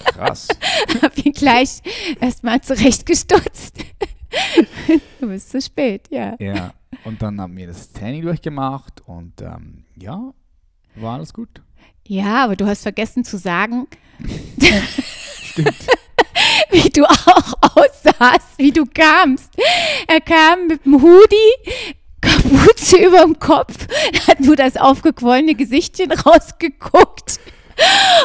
krass. 0.05 0.49
Hab 1.01 1.17
ihn 1.25 1.33
gleich 1.33 1.81
erstmal 2.21 2.61
zurechtgestutzt. 2.61 3.85
du 5.21 5.27
bist 5.29 5.51
zu 5.51 5.61
spät, 5.61 6.09
ja. 6.11 6.37
Ja, 6.41 6.73
und 7.05 7.23
dann 7.23 7.41
haben 7.41 7.57
wir 7.57 7.67
das 7.69 7.93
Training 7.93 8.23
durchgemacht 8.23 9.01
und 9.07 9.41
ähm, 9.41 9.85
ja, 9.97 10.33
war 10.97 11.15
alles 11.15 11.33
gut. 11.33 11.63
Ja, 12.07 12.45
aber 12.45 12.57
du 12.57 12.67
hast 12.67 12.83
vergessen 12.83 13.25
zu 13.25 13.39
sagen, 13.39 13.87
Stimmt. 15.43 15.75
wie 16.71 16.91
du 16.91 17.05
auch 17.05 17.53
aussahst, 17.77 18.59
wie 18.59 18.73
du 18.73 18.85
kamst. 18.87 19.51
Er 20.07 20.21
kam 20.21 20.67
mit 20.69 20.85
dem 20.85 21.03
Hoodie, 21.03 21.95
Kapuze 22.21 22.97
über 23.07 23.23
dem 23.23 23.39
Kopf, 23.39 23.87
hat 24.27 24.41
nur 24.41 24.57
das 24.57 24.77
aufgequollene 24.77 25.55
Gesichtchen 25.55 26.13
rausgeguckt. 26.27 27.41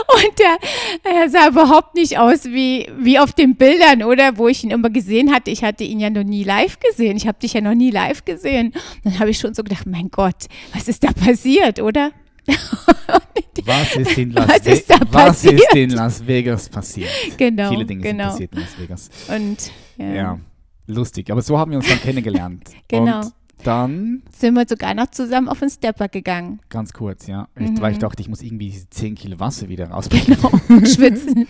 Und 0.08 0.40
er, 0.40 0.58
er 1.04 1.30
sah 1.30 1.48
überhaupt 1.48 1.96
nicht 1.96 2.20
aus 2.20 2.46
wie, 2.46 2.92
wie 2.98 3.18
auf 3.18 3.34
den 3.34 3.56
Bildern, 3.56 4.04
oder? 4.04 4.38
Wo 4.38 4.48
ich 4.48 4.64
ihn 4.64 4.72
immer 4.72 4.90
gesehen 4.90 5.34
hatte. 5.34 5.52
Ich 5.52 5.64
hatte 5.64 5.84
ihn 5.84 6.00
ja 6.00 6.10
noch 6.10 6.26
nie 6.26 6.44
live 6.44 6.80
gesehen. 6.80 7.18
Ich 7.18 7.28
habe 7.28 7.40
dich 7.40 7.54
ja 7.54 7.62
noch 7.62 7.74
nie 7.74 7.90
live 7.90 8.26
gesehen. 8.26 8.74
Dann 9.04 9.20
habe 9.20 9.30
ich 9.30 9.40
schon 9.40 9.54
so 9.54 9.64
gedacht, 9.64 9.88
mein 9.88 10.10
Gott, 10.12 10.46
was 10.74 10.88
ist 10.88 11.04
da 11.04 11.12
passiert, 11.12 11.82
oder? 11.82 12.12
Was 13.66 13.96
ist 13.96 14.18
in 14.18 14.32
Las, 14.32 14.48
Was 14.48 14.66
Ve- 14.66 14.72
ist 14.72 14.90
was 15.12 15.44
ist 15.44 15.76
in 15.76 15.90
Las 15.90 16.26
Vegas 16.26 16.70
passiert? 16.70 17.10
Genau, 17.38 17.70
Viele 17.70 17.86
Dinge 17.86 18.02
genau. 18.02 18.36
sind 18.36 18.52
passiert 18.52 18.54
in 18.54 18.60
Las 18.60 18.80
Vegas. 18.80 19.10
Und 19.28 19.72
ja, 19.98 20.14
Ja. 20.16 20.40
lustig. 20.86 21.32
Aber 21.32 21.42
so 21.42 21.58
haben 21.58 21.72
wir 21.72 21.78
uns 21.80 21.88
dann 21.88 22.00
kennengelernt. 22.00 22.70
Genau. 22.88 23.22
Und 23.22 23.34
dann, 23.66 24.22
sind 24.32 24.54
wir 24.54 24.66
sogar 24.70 24.94
noch 24.94 25.08
zusammen 25.08 25.50
auf 25.50 25.60
den 25.60 25.70
Stepper 25.72 26.08
gegangen. 26.08 26.60
ganz 26.70 26.94
kurz, 26.94 27.26
ja, 27.26 27.48
ich, 27.56 27.72
Mhm. 27.72 27.82
weil 27.82 27.92
ich 27.94 27.98
dachte, 27.98 28.22
ich 28.22 28.30
muss 28.30 28.42
irgendwie 28.44 28.70
diese 28.70 28.88
10 28.90 29.16
Kilo 29.16 29.40
Wasser 29.40 29.68
wieder 29.68 29.90
rausbringen. 29.90 30.38
Schwitzen. 30.86 31.48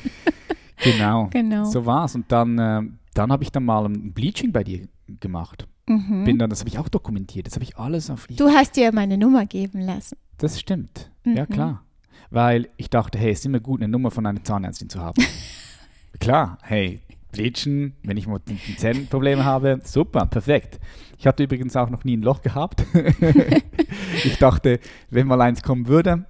Genau. 0.82 1.28
Genau. 1.32 1.66
So 1.66 1.86
war's. 1.86 2.16
Und 2.16 2.32
dann, 2.32 2.58
ähm, 2.60 3.00
dann 3.14 3.32
habe 3.32 3.44
ich 3.44 3.52
dann 3.52 3.66
mal 3.66 3.86
ein 3.86 4.14
Bleaching 4.14 4.52
bei 4.54 4.64
dir 4.64 4.88
gemacht. 5.20 5.68
Mhm. 5.88 6.24
Bin 6.24 6.40
dann, 6.40 6.50
das 6.50 6.60
habe 6.62 6.70
ich 6.70 6.80
auch 6.80 6.88
dokumentiert. 6.90 7.48
Das 7.48 7.56
habe 7.56 7.64
ich 7.64 7.78
alles 7.78 8.10
auf. 8.10 8.26
Du 8.28 8.48
hast 8.50 8.76
dir 8.78 8.92
meine 8.94 9.18
Nummer 9.18 9.46
geben 9.46 9.82
lassen. 9.82 10.16
Das 10.38 10.60
stimmt. 10.60 11.12
Ja, 11.26 11.44
Mhm. 11.44 11.50
klar. 11.50 11.84
Weil 12.30 12.70
ich 12.78 12.90
dachte, 12.90 13.18
hey, 13.18 13.32
es 13.32 13.40
ist 13.40 13.46
immer 13.46 13.60
gut, 13.60 13.82
eine 13.82 13.88
Nummer 13.90 14.12
von 14.12 14.26
einer 14.26 14.44
Zahnärztin 14.44 14.90
zu 14.90 15.00
haben. 15.00 15.24
klar, 16.20 16.58
hey, 16.64 17.02
Bleachen, 17.32 17.94
wenn 18.04 18.18
ich 18.18 18.28
mal 18.28 18.40
Zähnenprobleme 18.78 19.44
habe, 19.46 19.80
super, 19.84 20.26
perfekt. 20.26 20.80
Ich 21.18 21.28
hatte 21.28 21.44
übrigens 21.44 21.76
auch 21.76 21.90
noch 21.90 22.04
nie 22.04 22.18
ein 22.18 22.22
Loch 22.22 22.42
gehabt. 22.42 22.84
ich 24.24 24.38
dachte, 24.38 24.80
wenn 25.10 25.28
mal 25.28 25.42
eins 25.42 25.62
kommen 25.64 25.88
würde, 25.88 26.26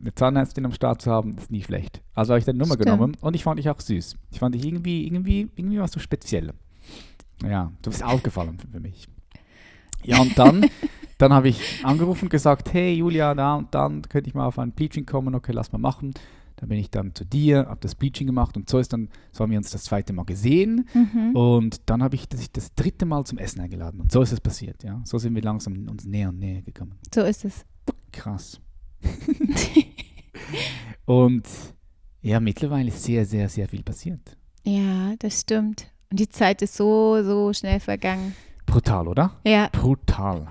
eine 0.00 0.14
Zahnärztin 0.14 0.64
am 0.66 0.72
Start 0.72 1.00
zu 1.02 1.10
haben, 1.10 1.36
ist 1.38 1.50
nie 1.50 1.62
schlecht. 1.62 2.02
Also 2.14 2.32
habe 2.32 2.38
ich 2.38 2.44
deine 2.44 2.58
Nummer 2.58 2.74
Stimmt. 2.74 2.84
genommen 2.90 3.16
und 3.20 3.34
ich 3.34 3.42
fand 3.44 3.58
dich 3.58 3.68
auch 3.70 3.80
süß. 3.80 4.16
Ich 4.30 4.38
fand 4.38 4.54
dich 4.54 4.64
irgendwie, 4.64 5.06
irgendwie, 5.06 5.48
irgendwie 5.56 5.78
was 5.78 5.92
so 5.92 6.00
speziell. 6.00 6.52
Ja, 7.42 7.72
du 7.82 7.90
bist 7.90 8.04
aufgefallen 8.04 8.58
für 8.70 8.80
mich. 8.80 9.08
Ja, 10.04 10.20
und 10.20 10.38
dann, 10.38 10.66
dann 11.24 11.32
habe 11.32 11.48
ich 11.48 11.84
angerufen 11.84 12.26
und 12.26 12.30
gesagt, 12.30 12.72
hey 12.72 12.94
Julia, 12.94 13.34
da 13.34 13.54
und 13.56 13.74
dann 13.74 14.02
könnte 14.02 14.28
ich 14.28 14.34
mal 14.34 14.46
auf 14.46 14.58
ein 14.58 14.72
Bleaching 14.72 15.06
kommen, 15.06 15.34
okay, 15.34 15.52
lass 15.52 15.72
mal 15.72 15.78
machen. 15.78 16.12
Dann 16.56 16.68
bin 16.68 16.78
ich 16.78 16.88
dann 16.90 17.14
zu 17.14 17.24
dir, 17.24 17.66
habe 17.68 17.80
das 17.80 17.96
Bleaching 17.96 18.26
gemacht 18.28 18.56
und 18.56 18.70
so 18.70 18.78
ist 18.78 18.92
dann, 18.92 19.08
so 19.32 19.42
haben 19.42 19.50
wir 19.50 19.58
uns 19.58 19.70
das 19.70 19.84
zweite 19.84 20.12
Mal 20.12 20.24
gesehen 20.24 20.88
Mhm. 20.94 21.34
und 21.34 21.80
dann 21.86 22.02
habe 22.02 22.14
ich 22.14 22.28
das, 22.28 22.50
das 22.52 22.74
dritte 22.74 23.06
Mal 23.06 23.24
zum 23.24 23.38
Essen 23.38 23.60
eingeladen 23.60 24.00
und 24.00 24.12
so 24.12 24.22
ist 24.22 24.32
es 24.32 24.40
passiert, 24.40 24.84
ja. 24.84 25.00
So 25.04 25.18
sind 25.18 25.34
wir 25.34 25.42
langsam 25.42 25.88
uns 25.88 26.04
näher 26.04 26.28
und 26.28 26.38
näher 26.38 26.62
gekommen. 26.62 26.94
So 27.12 27.22
ist 27.22 27.44
es. 27.44 27.64
Krass. 28.12 28.60
und 31.06 31.46
ja, 32.22 32.40
mittlerweile 32.40 32.88
ist 32.88 33.02
sehr, 33.02 33.24
sehr, 33.26 33.48
sehr 33.48 33.68
viel 33.68 33.82
passiert. 33.82 34.36
Ja, 34.64 35.14
das 35.18 35.40
stimmt. 35.40 35.86
Und 36.10 36.20
die 36.20 36.28
Zeit 36.28 36.62
ist 36.62 36.74
so, 36.76 37.22
so 37.22 37.52
schnell 37.52 37.80
vergangen. 37.80 38.34
Brutal, 38.66 39.08
oder? 39.08 39.36
Ja, 39.44 39.68
Brutal. 39.72 40.46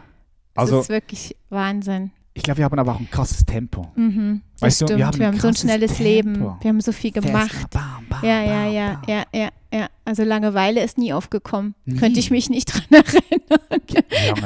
Das 0.56 0.62
Also, 0.64 0.82
ist 0.82 0.90
wirklich 0.90 1.36
Wahnsinn. 1.50 2.12
ich 2.34 2.44
glaube, 2.44 2.58
wir 2.60 2.66
haben 2.66 2.78
aber 2.80 2.94
auch 2.96 3.00
ein 3.00 3.10
krasses 3.10 3.46
Tempo. 3.46 3.92
Mhm, 3.96 4.42
das 4.54 4.62
Weißt 4.62 4.82
du, 4.82 4.86
wir 4.86 4.88
stimmt. 4.96 5.04
haben 5.06 5.20
wir 5.20 5.28
haben 5.28 5.40
so 5.40 5.48
ein 5.50 5.56
schnelles 5.56 5.92
Tempo. 5.96 6.04
Leben. 6.04 6.40
Wir 6.62 6.70
haben 6.70 6.82
so 6.82 6.92
viel 6.92 7.12
gemacht. 7.12 7.52
Fest, 7.52 7.70
bam, 7.72 8.06
bam, 8.10 8.24
Ja, 8.24 8.42
ja, 8.44 8.64
bam, 8.64 8.74
ja, 8.74 9.02
ja, 9.08 9.24
ja, 9.34 9.50
ja. 9.74 9.88
Also 10.06 10.24
Langeweile 10.24 10.84
ist 10.84 10.98
nie 10.98 11.14
aufgekommen. 11.14 11.76
Nie. 11.86 11.96
Könnte 11.98 12.20
ich 12.20 12.30
mich 12.32 12.50
nicht 12.50 12.66
dran 12.74 12.84
erinnern, 12.92 13.82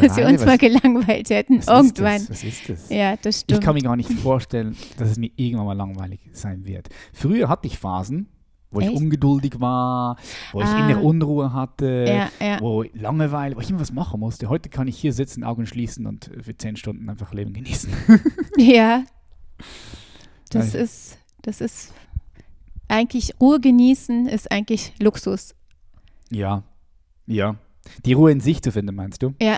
dass 0.01 0.15
wir 0.17 0.25
uns 0.27 0.45
mal 0.45 0.57
gelangweilt 0.57 1.29
hätten. 1.29 1.57
was 1.59 1.65
ist 1.65 1.69
Irgendwann. 1.69 2.17
Das? 2.19 2.29
Was 2.29 2.43
ist 2.43 2.69
das? 2.69 2.89
Ja, 2.89 3.15
das 3.17 3.35
Ich 3.37 3.41
stimmt. 3.41 3.63
kann 3.63 3.73
mir 3.75 3.81
gar 3.81 3.95
nicht 3.95 4.11
vorstellen, 4.13 4.75
dass 4.97 5.09
es 5.11 5.17
mir 5.17 5.31
irgendwann 5.35 5.65
mal 5.67 5.73
langweilig 5.77 6.19
sein 6.33 6.65
wird. 6.65 6.89
Früher 7.13 7.49
hatte 7.49 7.67
ich 7.67 7.77
Phasen, 7.77 8.27
wo 8.71 8.79
ich 8.81 8.87
Echt? 8.87 8.95
ungeduldig 8.97 9.59
war, 9.59 10.17
wo 10.51 10.59
ich 10.61 10.67
Ah. 10.67 10.79
innere 10.89 10.99
Unruhe 11.01 11.53
hatte, 11.53 12.29
ja, 12.39 12.45
ja. 12.45 12.59
wo 12.59 12.83
ich 12.83 12.91
Langeweile, 12.95 13.55
wo 13.55 13.59
ich 13.61 13.69
immer 13.69 13.79
was 13.79 13.91
machen 13.93 14.19
musste. 14.19 14.49
Heute 14.49 14.69
kann 14.69 14.87
ich 14.87 14.97
hier 14.97 15.13
sitzen, 15.13 15.43
Augen 15.43 15.65
schließen 15.65 16.05
und 16.05 16.29
für 16.41 16.55
zehn 16.57 16.75
Stunden 16.75 17.09
einfach 17.09 17.33
Leben 17.33 17.53
genießen. 17.53 17.91
Ja, 18.57 19.03
das 20.51 20.73
Ja. 20.73 20.79
ist, 20.81 21.17
das 21.43 21.61
ist 21.61 21.93
eigentlich 22.87 23.33
Ruhe 23.41 23.59
genießen 23.59 24.27
ist 24.27 24.51
eigentlich 24.51 24.93
Luxus. 24.99 25.53
ja, 26.29 26.63
ja. 27.25 27.55
Die 28.05 28.11
Ruhe 28.13 28.31
in 28.33 28.41
sich 28.41 28.61
zu 28.61 28.71
finden, 28.73 28.95
meinst 28.95 29.23
du? 29.23 29.33
Ja. 29.41 29.57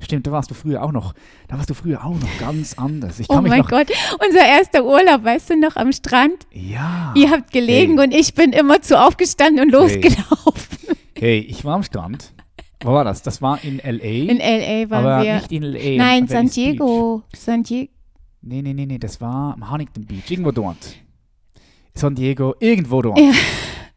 Stimmt, 0.00 0.26
da 0.26 0.30
warst 0.32 0.50
du 0.50 0.54
früher 0.54 0.82
auch 0.84 0.92
noch, 0.92 1.12
da 1.48 1.56
warst 1.56 1.68
du 1.70 1.74
früher 1.74 2.04
auch 2.04 2.14
noch 2.14 2.38
ganz 2.38 2.74
anders. 2.78 3.20
Oh 3.28 3.40
mein 3.40 3.62
Gott, 3.62 3.88
unser 4.24 4.46
erster 4.46 4.84
Urlaub, 4.84 5.24
weißt 5.24 5.50
du 5.50 5.56
noch, 5.60 5.74
am 5.76 5.92
Strand? 5.92 6.46
ja. 6.52 7.12
Ihr 7.16 7.30
habt 7.30 7.50
gelegen 7.52 7.96
Hey. 7.98 8.06
und 8.06 8.14
ich 8.14 8.32
bin 8.34 8.52
immer 8.52 8.80
zu 8.80 8.98
aufgestanden 9.00 9.64
und 9.64 9.72
losgelaufen. 9.72 10.96
Hey, 11.18 11.38
ich 11.40 11.64
war 11.64 11.74
am 11.74 11.82
Strand. 11.82 12.32
Wo 12.80 12.92
war 12.92 13.02
das? 13.04 13.22
Das 13.22 13.42
war 13.42 13.62
in 13.64 13.80
L.A. 13.80 14.30
In 14.30 14.38
L.A. 14.38 14.88
waren 14.90 15.04
aber 15.04 15.24
wir. 15.24 15.34
nicht 15.34 15.50
in 15.50 15.62
L.A. 15.64 15.96
Nein, 15.98 16.22
in 16.22 16.28
San. 16.28 16.48
Diego. 16.48 17.22
San 17.34 17.64
Diego. 17.64 17.90
Nee, 18.42 18.62
nee, 18.62 18.72
nee, 18.72 18.86
nee, 18.86 18.98
das 18.98 19.20
war 19.20 19.54
am 19.54 19.68
Huntington 19.68 20.06
Beach, 20.06 20.30
irgendwo 20.30 20.52
dort. 20.52 20.76
San 21.94 22.14
Diego, 22.14 22.54
irgendwo 22.60 23.02
dort. 23.02 23.18
Ja, 23.18 23.32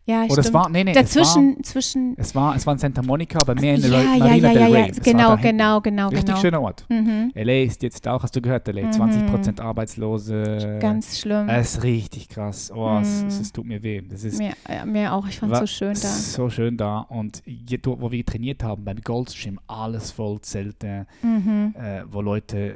Ja, 0.05 0.23
Oder 0.23 0.39
es 0.39 0.47
stimmt. 0.47 0.53
war, 0.55 0.69
nee, 0.69 0.83
nee, 0.83 0.93
Dazwischen, 0.93 1.63
zwischen. 1.63 2.15
es 2.17 2.33
war, 2.33 2.55
es 2.55 2.55
war, 2.55 2.55
es 2.55 2.65
war 2.65 2.73
in 2.73 2.79
Santa 2.79 3.03
Monica, 3.03 3.37
aber 3.39 3.53
mehr 3.53 3.75
in 3.75 3.81
der 3.81 3.91
Ja, 3.91 4.01
ja, 4.01 4.17
Marina 4.17 4.35
ja, 4.35 4.53
del 4.53 4.61
ja, 4.61 4.67
Rey. 4.67 4.91
ja. 4.91 5.03
Genau, 5.03 5.37
genau, 5.37 5.81
genau, 5.81 6.07
Richtig 6.09 6.25
genau. 6.25 6.37
schöner 6.41 6.61
Ort. 6.61 6.85
Mhm. 6.89 7.31
L.A. 7.35 7.63
ist 7.63 7.83
jetzt 7.83 8.07
auch, 8.07 8.23
hast 8.23 8.35
du 8.35 8.41
gehört, 8.41 8.67
L.A., 8.67 8.87
Mhm. 8.87 8.91
20% 8.91 9.61
Arbeitslose. 9.61 10.77
Ganz 10.81 11.19
schlimm. 11.19 11.47
Es 11.49 11.75
ist 11.75 11.83
richtig 11.83 12.29
krass. 12.29 12.71
Oh, 12.75 12.97
es, 13.01 13.21
Mhm. 13.21 13.27
es, 13.27 13.39
es 13.41 13.51
tut 13.53 13.65
mir 13.65 13.83
weh. 13.83 14.01
Das 14.01 14.23
ist 14.23 14.39
Mir, 14.39 14.53
mir 14.85 15.13
auch. 15.13 15.27
Ich 15.27 15.37
fand 15.39 15.53
es 15.53 15.59
so 15.59 15.67
schön 15.67 15.93
da. 15.93 15.95
so 15.99 16.49
schön 16.49 16.77
da. 16.77 16.99
Und 17.01 17.43
je, 17.45 17.77
dort, 17.77 18.01
wo 18.01 18.11
wir 18.11 18.25
trainiert 18.25 18.63
haben, 18.63 18.83
beim 18.83 19.01
Goldschirm, 19.01 19.59
alles 19.67 20.11
voll 20.11 20.41
Zelte, 20.41 21.05
Mhm. 21.21 21.75
äh, 21.79 22.01
wo 22.11 22.21
Leute 22.21 22.75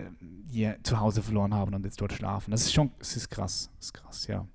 ihr 0.52 0.78
zu 0.84 1.00
Hause 1.00 1.22
verloren 1.22 1.54
haben 1.54 1.74
und 1.74 1.84
jetzt 1.86 2.00
dort 2.00 2.14
schlafen. 2.14 2.52
Das 2.52 2.62
ist 2.62 2.74
schon, 2.74 2.92
das 3.00 3.18
ist 3.18 3.30
krass. 3.30 3.70
Das 3.78 3.88
ist 3.88 3.94
krass, 3.94 4.28
ja. 4.28 4.46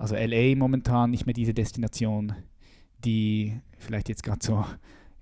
Also 0.00 0.14
LA 0.16 0.56
momentan 0.56 1.10
nicht 1.10 1.26
mehr 1.26 1.34
diese 1.34 1.52
Destination, 1.52 2.32
die 3.04 3.60
vielleicht 3.76 4.08
jetzt 4.08 4.22
gerade 4.22 4.38
so 4.42 4.64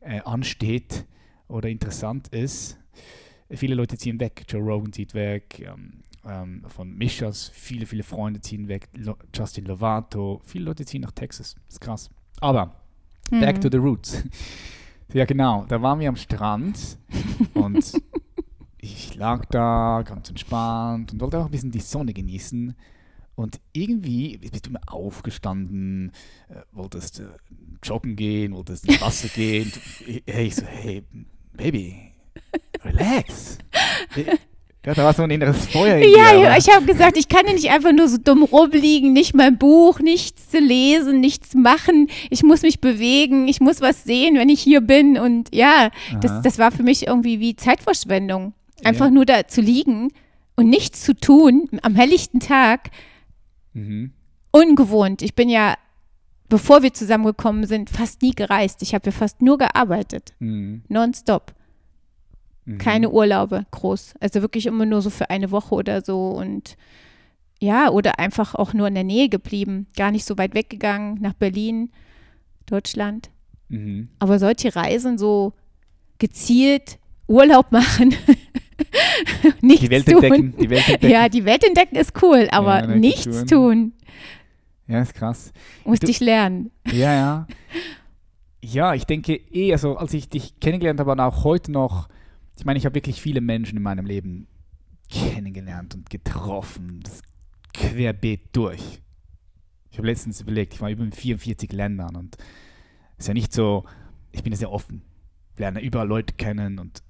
äh, 0.01 0.21
ansteht 0.21 1.05
oder 1.49 1.69
interessant 1.69 2.29
ist. 2.29 2.79
Viele 3.51 3.75
Leute 3.75 3.99
ziehen 3.99 4.21
weg. 4.21 4.45
Joe 4.49 4.61
Rogan 4.63 4.93
zieht 4.93 5.15
weg. 5.15 5.61
Ähm, 5.67 6.03
ähm, 6.25 6.63
von 6.69 6.97
Mischas, 6.97 7.51
viele, 7.53 7.87
viele 7.87 8.05
Freunde 8.05 8.41
ziehen 8.41 8.69
weg. 8.69 8.89
Lo 8.95 9.17
Justin 9.35 9.65
Lovato, 9.65 10.41
viele 10.45 10.67
Leute 10.67 10.85
ziehen 10.85 11.03
nach 11.03 11.11
Texas. 11.13 11.57
Das 11.67 11.75
ist 11.75 11.81
krass. 11.81 12.11
Aber 12.41 12.77
Back 13.31 13.57
Mhm. 13.57 13.61
to 13.63 13.69
the 13.73 13.79
roots. 13.79 14.23
Ja, 15.13 15.25
genau. 15.25 15.65
Da 15.67 15.83
waren 15.83 15.99
wir 15.99 16.09
am 16.09 16.17
Strand 16.17 16.99
und 17.55 17.93
ich 18.79 19.15
lag 19.17 19.45
da 19.47 20.03
ganz 20.05 20.29
entspannt 20.29 21.13
und 21.13 21.21
wollte 21.21 21.39
auch 21.41 21.47
ein 21.47 21.51
bisschen 21.51 21.71
die 21.73 21.81
Sonne 21.81 22.13
genießen. 22.13 22.75
Und 23.39 23.61
irgendwie 23.73 24.37
bist 24.39 24.67
du 24.67 24.71
mir 24.73 24.81
aufgestanden, 24.89 26.11
äh, 26.49 26.55
wolltest 26.73 27.21
äh, 27.21 27.25
joggen 27.85 28.17
gehen, 28.17 28.53
wolltest 28.53 28.85
ins 28.89 29.01
Wasser 29.01 29.29
gehen. 29.29 29.71
Du- 30.07 30.21
Hey, 30.27 30.47
ich 30.49 30.57
so, 30.57 30.65
hey, 30.67 31.05
Baby, 31.53 31.95
relax. 32.85 33.59
Ja, 34.85 34.95
da 34.95 35.05
war 35.05 35.13
so 35.13 35.23
ein 35.23 35.31
inneres 35.31 35.67
Feuer 35.67 35.99
in 35.99 36.15
Ja, 36.17 36.33
dir. 36.33 36.57
ich 36.57 36.69
habe 36.75 36.87
gesagt, 36.87 37.17
ich 37.17 37.29
kann 37.29 37.47
ja 37.47 37.53
nicht 37.53 37.69
einfach 37.71 37.93
nur 37.93 38.09
so 38.09 38.17
dumm 38.17 38.43
rumliegen, 38.43 39.13
nicht 39.13 39.35
mein 39.35 39.59
Buch, 39.59 40.01
nichts 40.01 40.49
zu 40.51 40.59
lesen, 40.59 41.21
nichts 41.21 41.55
machen. 41.55 42.09
Ich 42.31 42.43
muss 42.43 42.63
mich 42.63 42.81
bewegen, 42.81 43.49
ich 43.49 43.61
muss 43.61 43.81
was 43.81 44.05
sehen, 44.05 44.37
wenn 44.37 44.49
ich 44.49 44.61
hier 44.61 44.81
bin. 44.81 45.19
Und 45.19 45.55
ja, 45.55 45.91
Aha. 46.11 46.19
das, 46.21 46.43
das 46.43 46.59
war 46.59 46.71
für 46.73 46.83
mich 46.85 47.07
irgendwie 47.07 47.39
wie 47.41 47.55
Zeitverschwendung. 47.55 48.55
Einfach 48.85 49.07
Ja. 49.07 49.11
nur 49.13 49.27
da 49.27 49.47
zu 49.47 49.61
liegen 49.61 50.11
und 50.57 50.69
nichts 50.71 51.03
zu 51.03 51.15
tun 51.15 51.69
am 51.83 51.95
helllichten 51.95 52.41
Tag. 52.41 52.91
Mhm. 53.79 54.13
Ungewohnt. 54.51 55.23
Ich 55.23 55.35
bin 55.35 55.49
ja 55.49 55.77
bevor 56.49 56.83
wir 56.83 56.95
zusammengekommen 56.95 57.67
sind, 57.67 57.91
fast 57.91 58.23
nie 58.23 58.31
gereist. 58.33 58.83
Ich 58.83 58.95
habe 58.95 59.07
ja 59.07 59.13
fast 59.13 59.43
nur 59.43 59.59
gearbeitet, 59.59 60.33
Mhm. 60.39 60.83
nonstop. 60.89 61.55
Mhm. 62.65 62.79
Keine 62.79 63.11
Urlaube 63.11 63.67
groß. 63.71 64.15
Also 64.21 64.41
wirklich 64.43 64.67
immer 64.67 64.87
nur 64.87 65.03
so 65.03 65.11
für 65.11 65.31
eine 65.31 65.51
Woche 65.51 65.75
oder 65.75 66.03
so 66.03 66.29
und 66.31 66.77
ja, 67.61 67.91
oder 67.91 68.19
einfach 68.19 68.55
auch 68.55 68.73
nur 68.73 68.87
in 68.89 68.95
der 68.95 69.05
Nähe 69.05 69.29
geblieben. 69.29 69.89
Gar 69.97 70.11
nicht 70.13 70.25
so 70.25 70.39
weit 70.39 70.55
weggegangen 70.55 71.19
nach 71.21 71.35
Berlin, 71.35 71.91
Deutschland. 72.67 73.31
Mhm. 73.69 74.09
Aber 74.19 74.39
solche 74.39 74.75
Reisen 74.77 75.19
so 75.19 75.53
gezielt 76.19 76.99
Urlaub 77.29 77.71
machen, 77.73 78.15
nichts 79.61 79.83
Die 79.83 79.91
Welt 79.91 80.07
tun. 80.07 80.23
entdecken, 80.25 80.55
die 80.61 80.71
Welt 80.71 80.89
entdecken. 80.89 81.13
Ja, 81.13 81.29
die 81.29 81.45
Welt 81.45 81.65
entdecken 81.65 81.97
ist 81.97 82.13
cool, 82.23 82.49
aber 82.51 82.81
Ja, 82.81 82.87
nichts 82.97 83.45
tun. 83.47 83.93
Ja, 84.87 85.03
ist 85.03 85.15
krass. 85.15 85.53
Musste 85.85 86.07
Du- 86.07 86.11
ich 86.11 86.21
lernen. 86.21 86.71
Ja, 86.91 87.13
ja. 87.15 87.47
Ja, 88.63 88.95
ich 88.95 89.05
denke 89.05 89.35
eh, 89.35 89.73
also 89.73 89.97
als 89.97 90.15
ich 90.15 90.29
dich 90.29 90.59
kennengelernt 90.61 90.99
habe 91.01 91.13
und 91.13 91.21
auch 91.21 91.45
heute 91.45 91.71
noch, 91.71 92.09
ich 92.59 92.65
meine, 92.65 92.79
ich 92.79 92.87
habe 92.87 92.95
wirklich 92.97 93.21
viele 93.21 93.41
Menschen 93.41 93.77
in 93.77 93.83
meinem 93.83 94.05
Leben 94.07 94.49
kennengelernt 95.11 95.95
und 95.95 96.11
getroffen, 96.11 97.01
das 97.05 97.23
querbeet 97.73 98.49
durch. 98.53 99.01
Ich 99.91 99.99
habe 99.99 100.09
letztens 100.09 100.41
überlegt, 100.41 100.75
ich 100.75 100.81
war 100.81 100.91
über 100.91 101.05
in 101.05 101.13
44 101.13 101.73
Ländern 101.73 102.17
und 102.17 102.37
es 103.17 103.25
ist 103.25 103.29
ja 103.29 103.35
nicht 103.35 103.53
so, 103.53 103.85
ich 104.33 104.43
bin 104.43 104.53
ja 104.53 104.59
sehr 104.59 104.73
offen, 104.73 105.03
lerne 105.57 105.81
überall 105.81 106.09
Leute 106.09 106.35
kennen 106.35 106.79
und 106.79 107.03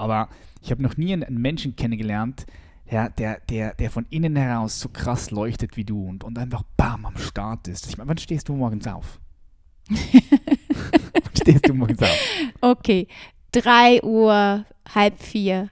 aber 0.00 0.28
ich 0.62 0.70
habe 0.70 0.82
noch 0.82 0.96
nie 0.96 1.12
einen, 1.12 1.40
Menschen 1.40 1.76
kennengelernt, 1.76 2.46
der, 2.90 3.10
der, 3.10 3.40
der, 3.48 3.74
der 3.74 3.90
von 3.90 4.06
innen 4.10 4.34
heraus 4.36 4.80
so 4.80 4.88
krass 4.88 5.30
leuchtet 5.30 5.76
wie 5.76 5.84
du 5.84 6.08
und, 6.08 6.24
und 6.24 6.38
einfach 6.38 6.62
bam 6.76 7.06
am 7.06 7.16
Start 7.18 7.68
ist. 7.68 7.86
Ich 7.88 7.96
meine, 7.96 8.08
wann 8.08 8.18
stehst 8.18 8.48
du 8.48 8.54
morgens 8.54 8.86
auf? 8.86 9.20
wann 9.88 11.36
stehst 11.36 11.68
du 11.68 11.74
morgens 11.74 12.02
auf? 12.02 12.18
Okay, 12.60 13.06
drei 13.52 14.02
Uhr, 14.02 14.64
halb 14.92 15.22
vier. 15.22 15.70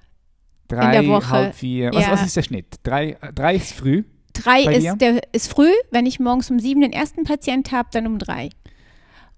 Drei, 0.68 0.92
der 0.92 1.08
Woche. 1.08 1.30
halb 1.30 1.54
vier. 1.54 1.90
Was, 1.92 2.04
Ja. 2.04 2.12
was 2.12 2.26
ist 2.26 2.36
der 2.36 2.42
Schnitt? 2.42 2.76
Drei, 2.82 3.16
drei 3.34 3.56
ist 3.56 3.72
früh. 3.72 4.04
Drei 4.34 4.62
ist, 4.62 5.00
der, 5.00 5.20
ist 5.32 5.52
früh. 5.52 5.72
Wenn 5.90 6.06
ich 6.06 6.20
morgens 6.20 6.50
um 6.50 6.60
sieben 6.60 6.82
den 6.82 6.92
ersten 6.92 7.24
Patient 7.24 7.72
habe, 7.72 7.88
dann 7.90 8.06
um 8.06 8.18
drei. 8.18 8.50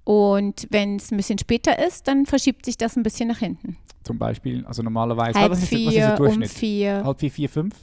Und 0.04 0.66
wenn 0.71 0.97
es 0.97 1.11
ein 1.12 1.16
bisschen 1.16 1.38
später 1.38 1.85
ist, 1.87 2.09
dann 2.09 2.26
verschiebt 2.26 2.64
sich 2.64 2.76
das 2.78 2.97
ein 2.97 3.02
bisschen 3.02 3.28
nach 3.28 3.38
hinten. 3.38 3.76
Zum 4.04 4.19
Beispiel, 4.19 4.64
also 4.66 4.83
normalerweise. 4.83 5.38
Halb 5.38 5.52
was, 5.52 5.62
ist, 5.62 5.71
der- 5.73 5.78
was 5.80 5.87
ist 5.87 5.92
vier, 5.92 6.00
der 6.00 6.11
um 6.12 6.16
Durchschnitt? 6.16 6.50
vier. 6.50 7.02
Halb 7.04 7.21
vier, 7.21 7.30
vier, 7.30 7.49
fünf? 7.49 7.75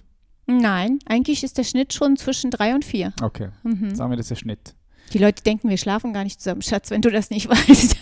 Nein, 0.47 1.00
eigentlich 1.05 1.43
ist 1.43 1.57
der 1.57 1.63
Schnitt 1.63 1.93
schon 1.93 2.15
zwischen 2.17 2.51
drei 2.51 2.74
und 2.74 2.86
vier. 2.86 3.13
Okay, 3.21 3.50
Mhm. 3.63 3.93
sagen 3.95 4.12
wir, 4.12 4.17
das 4.17 4.25
ist 4.25 4.29
der 4.31 4.36
Schnitt. 4.38 4.75
Die 5.13 5.19
Leute 5.19 5.43
denken, 5.43 5.69
wir 5.69 5.77
schlafen 5.77 6.13
gar 6.13 6.24
nicht 6.24 6.41
zusammen, 6.41 6.62
Schatz, 6.62 6.89
wenn 6.89 7.01
du 7.01 7.09
das 7.12 7.29
nicht 7.29 7.47
weißt. 7.50 7.97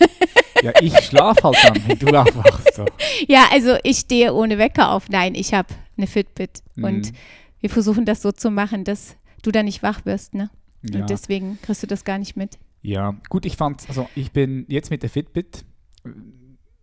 Ja, 0.62 0.72
ich 0.80 0.96
schlaf 1.04 1.36
halt 1.42 1.56
dann, 1.62 1.88
wenn 1.88 1.98
du 1.98 2.06
aufwachst. 2.18 2.74
So. 2.74 2.84
ja, 3.28 3.44
also 3.52 3.76
ich 3.84 3.98
stehe 3.98 4.32
ohne 4.32 4.58
Wecker 4.58 4.90
auf. 4.92 5.08
Nein, 5.08 5.34
ich 5.34 5.52
habe 5.54 5.68
eine 5.96 6.06
Fitbit. 6.06 6.62
Und 6.76 7.06
Mhm. 7.12 7.16
wir 7.60 7.70
versuchen 7.70 8.04
das 8.06 8.22
so 8.22 8.32
zu 8.32 8.50
machen, 8.50 8.84
dass 8.84 9.16
du 9.42 9.50
da 9.50 9.62
nicht 9.62 9.82
wach 9.82 10.04
wirst. 10.04 10.34
Ne? 10.34 10.50
Ja. 10.82 11.00
Und 11.00 11.10
deswegen 11.10 11.58
kriegst 11.62 11.82
du 11.82 11.86
das 11.86 12.04
gar 12.04 12.18
nicht 12.18 12.36
mit. 12.36 12.58
Ja, 12.86 13.16
gut, 13.28 13.46
ich 13.46 13.56
fand, 13.56 13.84
also 13.88 14.08
ich 14.14 14.30
bin 14.32 14.64
jetzt 14.68 14.90
mit 14.90 15.02
der 15.02 15.10
Fitbit, 15.10 15.64
äh, 16.04 16.10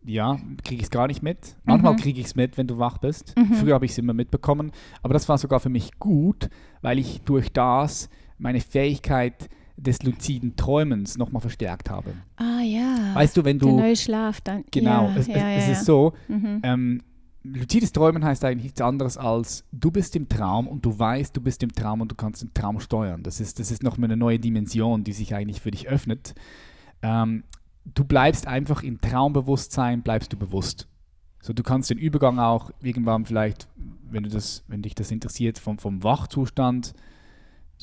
ja, 0.06 0.38
kriege 0.66 0.80
ich 0.82 0.84
es 0.84 0.90
gar 0.92 1.08
nicht 1.08 1.24
mit. 1.24 1.56
Manchmal 1.64 1.94
Mhm. 1.94 1.98
kriege 1.98 2.20
ich 2.20 2.26
es 2.26 2.36
mit, 2.36 2.58
wenn 2.58 2.68
du 2.68 2.78
wach 2.78 2.98
bist. 2.98 3.34
Mhm. 3.38 3.54
Früher 3.54 3.74
habe 3.76 3.86
ich 3.86 3.92
es 3.92 3.98
immer 3.98 4.14
mitbekommen, 4.14 4.72
aber 5.02 5.14
das 5.14 5.30
war 5.30 5.38
sogar 5.38 5.62
für 5.62 5.70
mich 5.70 5.98
gut, 6.00 6.50
weil 6.82 7.00
ich 7.00 7.22
durch 7.22 7.54
das 7.54 8.10
meine 8.38 8.60
Fähigkeit 8.60 9.48
des 9.78 10.04
luziden 10.04 10.56
Träumens 10.58 11.18
nochmal 11.18 11.42
verstärkt 11.42 11.90
habe. 11.90 12.14
Ah 12.36 12.60
ja. 12.62 13.16
Weißt 13.16 13.38
du, 13.38 13.46
wenn 13.46 13.58
der 13.60 13.70
du, 13.70 13.78
neue 13.78 13.96
Schlaf 13.96 14.42
dann. 14.42 14.66
genau, 14.72 15.08
ja, 15.08 15.16
es, 15.16 15.28
ja, 15.28 15.34
es, 15.52 15.64
es 15.64 15.66
ja. 15.68 15.72
ist 15.74 15.86
so, 15.86 16.14
Mhm. 16.28 16.60
ähm, 16.64 17.02
luzides 17.44 17.92
Träumen 17.92 18.24
heißt 18.24 18.44
eigentlich 18.46 18.64
nichts 18.64 18.82
anderes 18.82 19.18
als, 19.18 19.66
du 19.72 19.92
bist 19.92 20.16
im 20.16 20.30
Traum 20.30 20.68
und 20.68 20.86
du 20.86 20.98
weißt, 20.98 21.36
du 21.36 21.42
bist 21.42 21.62
im 21.64 21.74
Traum 21.74 22.02
und 22.02 22.12
du 22.12 22.16
kannst 22.16 22.42
den 22.42 22.54
Traum 22.54 22.80
steuern. 22.80 23.24
Das 23.24 23.40
ist, 23.40 23.60
das 23.60 23.72
ist 23.72 23.84
nochmal 23.84 24.08
eine 24.08 24.18
neue 24.18 24.40
Dimension, 24.40 25.04
die 25.04 25.14
sich 25.14 25.36
eigentlich 25.36 25.62
für 25.62 25.72
dich 25.72 25.88
öffnet. 25.88 26.36
Ähm, 27.02 27.44
du 27.86 28.06
bleibst 28.06 28.48
einfach 28.48 28.84
im 28.84 29.02
Traumbewusstsein, 29.02 30.02
bleibst 30.02 30.32
du 30.34 30.38
bewusst. 30.38 30.88
So, 31.42 31.52
du 31.52 31.64
kannst 31.64 31.90
den 31.90 31.98
Übergang 31.98 32.40
auch 32.40 32.72
irgendwann 32.82 33.26
vielleicht, 33.26 33.68
wenn 34.10 34.24
du 34.24 34.30
das, 34.30 34.64
wenn 34.68 34.82
dich 34.82 34.96
das 34.96 35.12
interessiert, 35.12 35.60
vom, 35.60 35.78
vom 35.78 36.02
Wachzustand, 36.04 36.94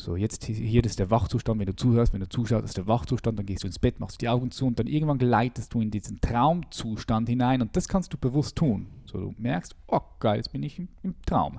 so 0.02 0.16
jetzt 0.16 0.44
hier- 0.44 0.54
hier 0.54 0.84
ist 0.84 0.98
der 0.98 1.10
Wachzustand, 1.10 1.58
wenn 1.60 1.66
du 1.66 1.76
zuhörst, 1.76 2.12
wenn 2.12 2.20
du 2.20 2.28
zuschaust, 2.28 2.64
ist 2.64 2.76
der 2.76 2.86
Wachzustand, 2.86 3.38
dann 3.38 3.46
gehst 3.46 3.62
du 3.62 3.66
ins 3.66 3.78
Bett, 3.78 4.00
machst 4.00 4.20
die 4.20 4.28
Augen 4.28 4.50
zu 4.50 4.66
und 4.66 4.78
dann 4.78 4.86
irgendwann 4.86 5.18
gleitest 5.18 5.72
du 5.74 5.80
in 5.80 5.90
diesen 5.90 6.20
Traumzustand 6.20 7.28
hinein 7.28 7.62
und 7.62 7.76
das 7.76 7.88
kannst 7.88 8.12
du 8.12 8.18
bewusst 8.18 8.56
tun. 8.56 8.86
So, 9.04 9.18
du 9.18 9.34
merkst, 9.38 9.74
oh 9.88 10.00
geil, 10.20 10.36
jetzt 10.36 10.52
bin 10.52 10.62
ich 10.62 10.78
im, 10.78 10.88
im 11.02 11.14
Traum. 11.26 11.58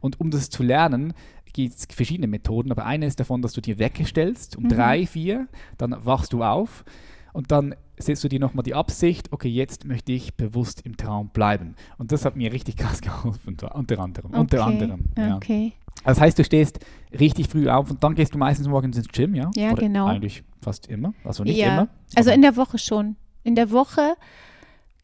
Und 0.00 0.20
um 0.20 0.30
das 0.30 0.50
zu 0.50 0.62
lernen, 0.62 1.12
gibt 1.52 1.74
es 1.74 1.86
verschiedene 1.90 2.26
Methoden, 2.28 2.70
aber 2.70 2.86
eine 2.86 3.06
ist 3.06 3.18
davon, 3.20 3.42
dass 3.42 3.52
du 3.54 3.60
dir 3.60 3.78
Wecker 3.78 4.04
stellst 4.04 4.56
um 4.56 4.64
Mhm. 4.64 4.68
drei, 4.68 5.06
vier, 5.06 5.48
dann 5.78 5.96
wachst 6.04 6.32
du 6.32 6.42
auf 6.44 6.84
und 7.32 7.50
dann 7.50 7.74
setzt 7.98 8.24
du 8.24 8.28
dir 8.28 8.40
nochmal 8.40 8.62
die 8.62 8.74
Absicht, 8.74 9.30
okay, 9.30 9.48
jetzt 9.48 9.84
möchte 9.84 10.12
ich 10.12 10.34
bewusst 10.34 10.80
im 10.86 10.96
Traum 10.96 11.28
bleiben. 11.28 11.74
Und 11.98 12.12
das 12.12 12.24
hat 12.24 12.34
mir 12.34 12.50
richtig 12.52 12.76
krass 12.78 13.00
geholfen, 13.02 13.40
unter 13.46 13.74
unter 13.74 13.98
anderem. 13.98 14.30
Unter 14.30 14.62
Okay, 14.62 14.70
anderem 14.72 15.00
ja. 15.18 15.36
Okay. 15.36 15.72
Das 16.04 16.20
heißt, 16.20 16.38
du 16.38 16.44
stehst 16.44 16.80
richtig 17.18 17.48
früh 17.48 17.68
auf 17.68 17.90
und 17.90 18.02
dann 18.02 18.14
gehst 18.14 18.34
du 18.34 18.38
meistens 18.38 18.68
morgens 18.68 18.96
ins 18.96 19.08
Gym, 19.08 19.34
ja? 19.34 19.50
Ja, 19.54 19.72
Oder 19.72 19.82
genau. 19.82 20.06
Eigentlich 20.06 20.42
fast 20.62 20.86
immer, 20.86 21.12
also 21.24 21.44
nicht 21.44 21.58
ja. 21.58 21.74
immer. 21.74 21.88
Also 22.14 22.30
in 22.30 22.42
der 22.42 22.56
Woche 22.56 22.78
schon. 22.78 23.16
In 23.44 23.54
der 23.54 23.70
Woche 23.70 24.14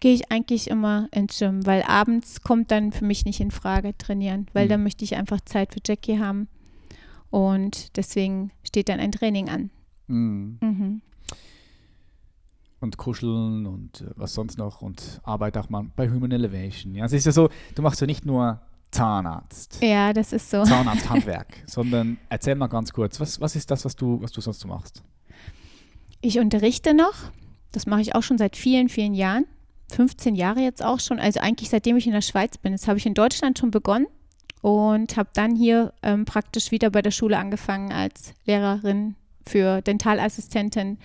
gehe 0.00 0.14
ich 0.14 0.30
eigentlich 0.30 0.68
immer 0.68 1.08
ins 1.12 1.38
Gym, 1.38 1.66
weil 1.66 1.82
abends 1.82 2.42
kommt 2.42 2.70
dann 2.70 2.92
für 2.92 3.04
mich 3.04 3.24
nicht 3.24 3.40
in 3.40 3.50
Frage 3.50 3.96
trainieren, 3.96 4.46
weil 4.52 4.66
Mhm. 4.66 4.70
dann 4.70 4.82
möchte 4.84 5.04
ich 5.04 5.16
einfach 5.16 5.40
Zeit 5.42 5.72
für 5.74 5.80
Jackie 5.86 6.18
haben. 6.18 6.48
Und 7.30 7.96
deswegen 7.96 8.50
steht 8.62 8.88
dann 8.88 9.00
ein 9.00 9.12
Training 9.12 9.48
an. 9.48 9.70
Mhm. 10.06 10.58
Mhm. 10.60 11.02
Und 12.80 12.98
kuscheln 12.98 13.66
und 13.66 14.02
äh, 14.02 14.10
was 14.16 14.34
sonst 14.34 14.58
noch 14.58 14.82
und 14.82 15.20
Arbeit 15.24 15.56
auch 15.56 15.70
mal 15.70 15.86
bei 15.96 16.08
Human 16.10 16.30
Elevation. 16.30 16.94
Ja, 16.94 17.06
es 17.06 17.12
ist 17.12 17.24
ja 17.24 17.32
so, 17.32 17.48
du 17.74 17.82
machst 17.82 18.00
ja 18.00 18.06
nicht 18.06 18.26
nur 18.26 18.60
Zahnarzt, 18.90 19.78
Ja, 19.82 20.12
das 20.12 20.32
ist 20.32 20.50
so. 20.50 20.62
Zahnarzthandwerk, 20.62 21.48
sondern 21.66 22.18
erzähl 22.28 22.54
mal 22.54 22.68
ganz 22.68 22.92
kurz, 22.92 23.20
was, 23.20 23.40
was 23.40 23.56
ist 23.56 23.70
das, 23.70 23.84
was 23.84 23.96
du, 23.96 24.20
was 24.22 24.32
du 24.32 24.40
sonst 24.40 24.60
so 24.60 24.68
machst? 24.68 25.02
Ich 26.20 26.38
unterrichte 26.38 26.94
noch. 26.94 27.14
Das 27.72 27.86
mache 27.86 28.00
ich 28.00 28.14
auch 28.14 28.22
schon 28.22 28.38
seit 28.38 28.56
vielen, 28.56 28.88
vielen 28.88 29.14
Jahren. 29.14 29.44
15 29.92 30.34
Jahre 30.34 30.60
jetzt 30.60 30.82
auch 30.82 31.00
schon. 31.00 31.20
Also 31.20 31.40
eigentlich 31.40 31.70
seitdem 31.70 31.96
ich 31.96 32.06
in 32.06 32.12
der 32.12 32.22
Schweiz 32.22 32.58
bin. 32.58 32.72
Das 32.72 32.88
habe 32.88 32.98
ich 32.98 33.06
in 33.06 33.14
Deutschland 33.14 33.58
schon 33.58 33.70
begonnen 33.70 34.06
und 34.62 35.16
habe 35.16 35.28
dann 35.34 35.54
hier 35.54 35.92
ähm, 36.02 36.24
praktisch 36.24 36.70
wieder 36.70 36.90
bei 36.90 37.02
der 37.02 37.10
Schule 37.10 37.38
angefangen 37.38 37.92
als 37.92 38.34
Lehrerin 38.46 39.14
für 39.46 39.82
Dentalassistentin 39.82 40.98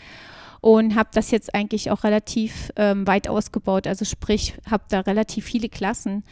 und 0.61 0.95
habe 0.95 1.09
das 1.13 1.31
jetzt 1.31 1.53
eigentlich 1.53 1.91
auch 1.91 2.03
relativ 2.03 2.71
ähm, 2.75 3.05
weit 3.05 3.27
ausgebaut. 3.27 3.87
Also 3.87 4.05
sprich, 4.05 4.55
habe 4.69 4.83
da 4.89 5.01
relativ 5.01 5.45
viele 5.45 5.69
Klassen 5.69 6.23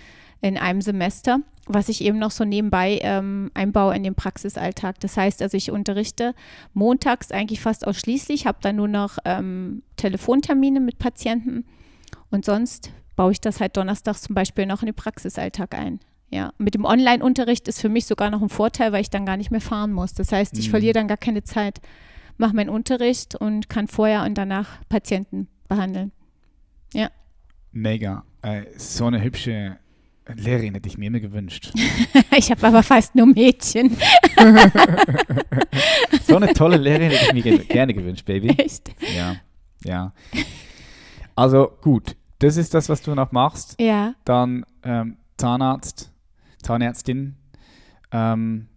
in 0.42 0.58
einem 0.58 0.82
Semester, 0.82 1.40
was 1.68 1.90
ich 1.90 2.02
eben 2.04 2.18
noch 2.18 2.32
so 2.32 2.46
nebenbei 2.46 3.00
ähm, 3.02 3.52
einbaue 3.54 3.96
in 3.96 4.04
den 4.04 4.16
Praxisalltag. 4.16 5.00
Das 5.02 5.18
heißt, 5.18 5.42
also 5.42 5.56
ich 5.58 5.72
unterrichte 5.72 6.34
montags 6.74 7.32
eigentlich 7.32 7.62
fast 7.62 7.86
ausschließlich, 7.86 8.46
habe 8.48 8.60
dann 8.62 8.78
nur 8.78 8.88
noch 8.88 9.18
ähm, 9.26 9.84
Telefontermine 9.98 10.80
mit 10.80 10.98
Patienten 10.98 11.66
und 12.32 12.46
sonst 12.46 12.92
baue 13.16 13.34
ich 13.34 13.42
das 13.42 13.60
halt 13.60 13.76
donnerstags 13.78 14.22
zum 14.22 14.34
Beispiel 14.36 14.66
noch 14.66 14.82
in 14.82 14.88
den 14.88 14.96
Praxisalltag 14.96 15.76
ein. 15.76 16.00
Ja, 16.32 16.54
mit 16.58 16.76
dem 16.76 16.86
Online-Unterricht 16.86 17.68
ist 17.68 17.82
für 17.82 17.90
mich 17.90 18.06
sogar 18.06 18.30
noch 18.30 18.42
ein 18.42 18.50
Vorteil, 18.50 18.92
weil 18.92 19.02
ich 19.02 19.10
dann 19.10 19.26
gar 19.26 19.36
nicht 19.36 19.50
mehr 19.52 19.62
fahren 19.62 19.92
muss. 19.92 20.14
Das 20.14 20.32
heißt, 20.32 20.58
ich 20.60 20.68
Mhm. 20.68 20.72
verliere 20.72 20.94
dann 20.94 21.08
gar 21.08 21.18
keine 21.18 21.44
Zeit, 21.44 21.82
mache 22.38 22.56
meinen 22.56 22.70
Unterricht 22.70 23.36
und 23.36 23.68
kann 23.68 23.88
vorher 23.88 24.24
und 24.24 24.36
danach 24.38 24.80
Patienten 24.90 25.48
behandeln. 25.68 26.12
Mega. 27.72 28.24
Äh, 28.42 28.64
so 28.78 29.06
eine 29.06 29.22
hübsche 29.22 29.78
Lehrerin 30.36 30.74
hätte 30.74 30.88
ich 30.88 30.98
mir 30.98 31.08
immer 31.08 31.20
gewünscht. 31.20 31.72
ich 32.38 32.52
habe 32.52 32.68
aber 32.68 32.84
fast 32.84 33.16
nur 33.16 33.28
Mädchen. 33.28 33.98
So 36.24 36.36
eine 36.36 36.54
tolle 36.54 36.78
Lehrerin 36.78 37.12
hätte 37.12 37.26
ich 37.26 37.34
mir 37.34 37.42
ge 37.42 37.58
gerne 37.66 37.94
gewünscht, 37.94 38.26
Baby. 38.26 38.50
Echt? 38.50 38.92
Ja, 39.16 39.36
ja. 39.84 40.14
Also 41.36 41.72
gut, 41.82 42.16
das 42.40 42.58
ist 42.58 42.74
das, 42.74 42.88
was 42.90 43.02
du 43.02 43.16
noch 43.16 43.32
machst. 43.32 43.76
Ja. 43.80 44.14
Dann 44.26 44.66
ähm, 44.84 45.18
Zahnarzt, 45.38 46.12
Zahnärztin. 46.62 47.36
Ähm, 48.12 48.68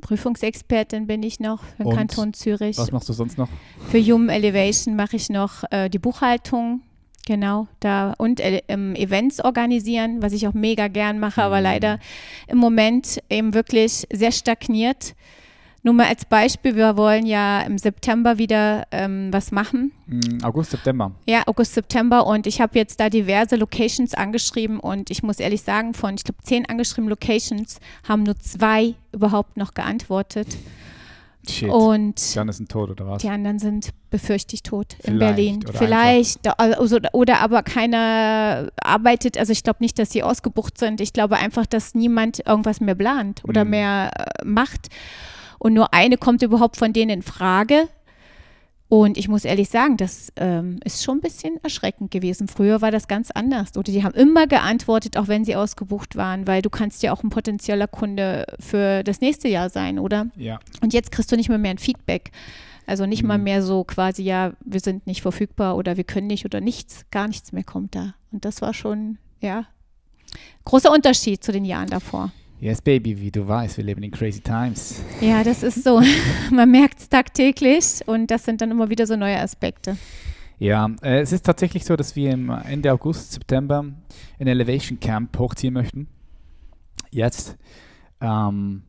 Prüfungsexpertin 0.00 1.06
bin 1.06 1.22
ich 1.22 1.40
noch 1.40 1.62
für 1.62 1.84
den 1.84 1.94
Kanton 1.94 2.32
Zürich. 2.34 2.76
was 2.78 2.92
machst 2.92 3.08
du 3.08 3.12
sonst 3.12 3.38
noch? 3.38 3.48
Für 3.88 3.98
Human 3.98 4.28
Elevation 4.28 4.94
mache 4.94 5.16
ich 5.16 5.30
noch 5.30 5.64
äh, 5.70 5.88
die 5.88 5.98
Buchhaltung, 5.98 6.82
genau, 7.26 7.68
da 7.80 8.14
und 8.16 8.40
äh, 8.40 8.62
ähm, 8.68 8.94
Events 8.94 9.44
organisieren, 9.44 10.22
was 10.22 10.32
ich 10.32 10.48
auch 10.48 10.54
mega 10.54 10.88
gern 10.88 11.18
mache, 11.18 11.42
aber 11.42 11.58
Mhm. 11.58 11.64
leider 11.64 11.98
im 12.46 12.56
Moment 12.56 13.20
eben 13.28 13.52
wirklich 13.52 14.06
sehr 14.10 14.32
stagniert. 14.32 15.14
Nur 15.82 15.94
mal 15.94 16.06
als 16.08 16.24
Beispiel, 16.24 16.74
wir 16.74 16.96
wollen 16.96 17.26
ja 17.26 17.60
im 17.60 17.78
September 17.78 18.38
wieder 18.38 18.88
ähm, 18.90 19.28
was 19.30 19.52
machen. 19.52 19.92
Mm, 20.08 20.42
August, 20.42 20.72
September. 20.72 21.12
Ja, 21.28 21.44
August, 21.46 21.74
September. 21.74 22.26
Und 22.26 22.48
ich 22.48 22.60
habe 22.60 22.76
jetzt 22.76 22.98
da 22.98 23.08
diverse 23.08 23.54
Locations 23.54 24.12
angeschrieben. 24.12 24.80
Und 24.80 25.10
ich 25.12 25.22
muss 25.22 25.38
ehrlich 25.38 25.62
sagen, 25.62 25.94
von, 25.94 26.16
ich 26.16 26.24
glaube, 26.24 26.42
zehn 26.42 26.68
angeschriebenen 26.68 27.10
Locations 27.10 27.78
haben 28.08 28.24
nur 28.24 28.36
zwei 28.36 28.94
überhaupt 29.12 29.56
noch 29.56 29.74
geantwortet. 29.74 30.48
Shit. 31.50 31.68
Und 31.70 32.34
die 32.34 32.38
anderen 32.38 32.56
sind 32.56 32.70
tot, 32.70 32.90
oder 32.90 33.06
was? 33.06 33.22
die 33.22 33.28
anderen 33.28 33.58
sind 33.58 33.90
befürchtet 34.10 34.64
tot 34.64 34.94
in 34.94 35.14
Vielleicht, 35.14 35.36
Berlin. 35.36 35.56
oder 35.68 35.72
Vielleicht. 35.74 36.60
Also, 36.60 36.98
oder 37.12 37.40
aber 37.40 37.62
keiner 37.62 38.70
arbeitet. 38.82 39.38
Also 39.38 39.52
ich 39.52 39.62
glaube 39.62 39.78
nicht, 39.80 39.98
dass 39.98 40.10
sie 40.10 40.22
ausgebucht 40.22 40.78
sind. 40.78 41.00
Ich 41.00 41.12
glaube 41.12 41.36
einfach, 41.36 41.66
dass 41.66 41.94
niemand 41.94 42.46
irgendwas 42.46 42.80
mehr 42.80 42.94
plant 42.94 43.42
oder 43.46 43.64
Mhm. 43.64 43.70
mehr 43.70 44.10
äh, 44.16 44.44
macht. 44.44 44.88
Und 45.58 45.74
nur 45.74 45.92
eine 45.94 46.16
kommt 46.18 46.42
überhaupt 46.42 46.76
von 46.76 46.92
denen 46.92 47.10
in 47.10 47.22
Frage. 47.22 47.88
Und 48.88 49.18
ich 49.18 49.26
muss 49.26 49.44
ehrlich 49.44 49.68
sagen, 49.68 49.96
das 49.96 50.32
ähm, 50.36 50.78
ist 50.84 51.02
schon 51.02 51.18
ein 51.18 51.20
bisschen 51.20 51.56
erschreckend 51.64 52.12
gewesen. 52.12 52.46
Früher 52.46 52.80
war 52.82 52.92
das 52.92 53.08
ganz 53.08 53.32
anders. 53.32 53.76
Oder 53.76 53.90
die 53.90 54.04
haben 54.04 54.14
immer 54.14 54.46
geantwortet, 54.46 55.16
auch 55.16 55.26
wenn 55.26 55.44
sie 55.44 55.56
ausgebucht 55.56 56.14
waren, 56.14 56.46
weil 56.46 56.62
du 56.62 56.70
kannst 56.70 57.02
ja 57.02 57.12
auch 57.12 57.24
ein 57.24 57.30
potenzieller 57.30 57.88
Kunde 57.88 58.46
für 58.60 59.02
das 59.02 59.20
nächste 59.20 59.48
Jahr 59.48 59.70
sein, 59.70 59.98
oder? 59.98 60.28
Ja. 60.36 60.60
Und 60.82 60.94
jetzt 60.94 61.10
kriegst 61.10 61.32
du 61.32 61.36
nicht 61.36 61.48
mehr 61.48 61.58
mehr 61.58 61.72
ein 61.72 61.78
Feedback. 61.78 62.30
Also 62.86 63.06
nicht 63.06 63.24
mal 63.24 63.38
Mhm. 63.38 63.44
mehr 63.44 63.62
so 63.64 63.82
quasi, 63.82 64.22
ja, 64.22 64.52
wir 64.64 64.78
sind 64.78 65.08
nicht 65.08 65.20
verfügbar 65.20 65.76
oder 65.76 65.96
wir 65.96 66.04
können 66.04 66.28
nicht 66.28 66.44
oder 66.44 66.60
nichts, 66.60 67.04
gar 67.10 67.26
nichts 67.26 67.50
mehr 67.50 67.64
kommt 67.64 67.96
da. 67.96 68.14
Und 68.30 68.44
das 68.44 68.62
war 68.62 68.72
schon, 68.72 69.18
ja, 69.40 69.64
großer 70.64 70.92
Unterschied 70.92 71.42
zu 71.42 71.50
den 71.50 71.64
Jahren 71.64 71.88
davor. 71.88 72.30
Yes, 72.58 72.80
Baby, 72.80 73.20
wie 73.20 73.30
du 73.30 73.46
weißt, 73.46 73.76
wir 73.76 73.84
leben 73.84 74.02
in 74.02 74.10
crazy 74.10 74.40
times. 74.40 75.02
Ja, 75.20 75.44
das 75.44 75.62
ist 75.62 75.84
so. 75.84 76.00
Man 76.50 76.70
merkt 76.70 77.00
es 77.00 77.08
tagtäglich 77.08 78.00
und 78.06 78.30
das 78.30 78.44
sind 78.44 78.60
dann 78.62 78.70
immer 78.70 78.88
wieder 78.88 79.06
so 79.06 79.14
neue 79.16 79.38
Aspekte. 79.38 79.96
Ja, 80.58 80.90
äh, 81.02 81.20
es 81.20 81.32
ist 81.32 81.44
tatsächlich 81.44 81.84
so, 81.84 81.96
dass 81.96 82.16
wir 82.16 82.30
im 82.30 82.48
Ende 82.48 82.90
August, 82.92 83.32
September 83.32 83.84
ein 84.40 84.46
Elevation 84.46 84.98
Camp 85.00 85.38
hochziehen 85.38 85.74
möchten. 85.74 86.08
Jetzt. 87.10 87.56
Ähm, 88.22 88.84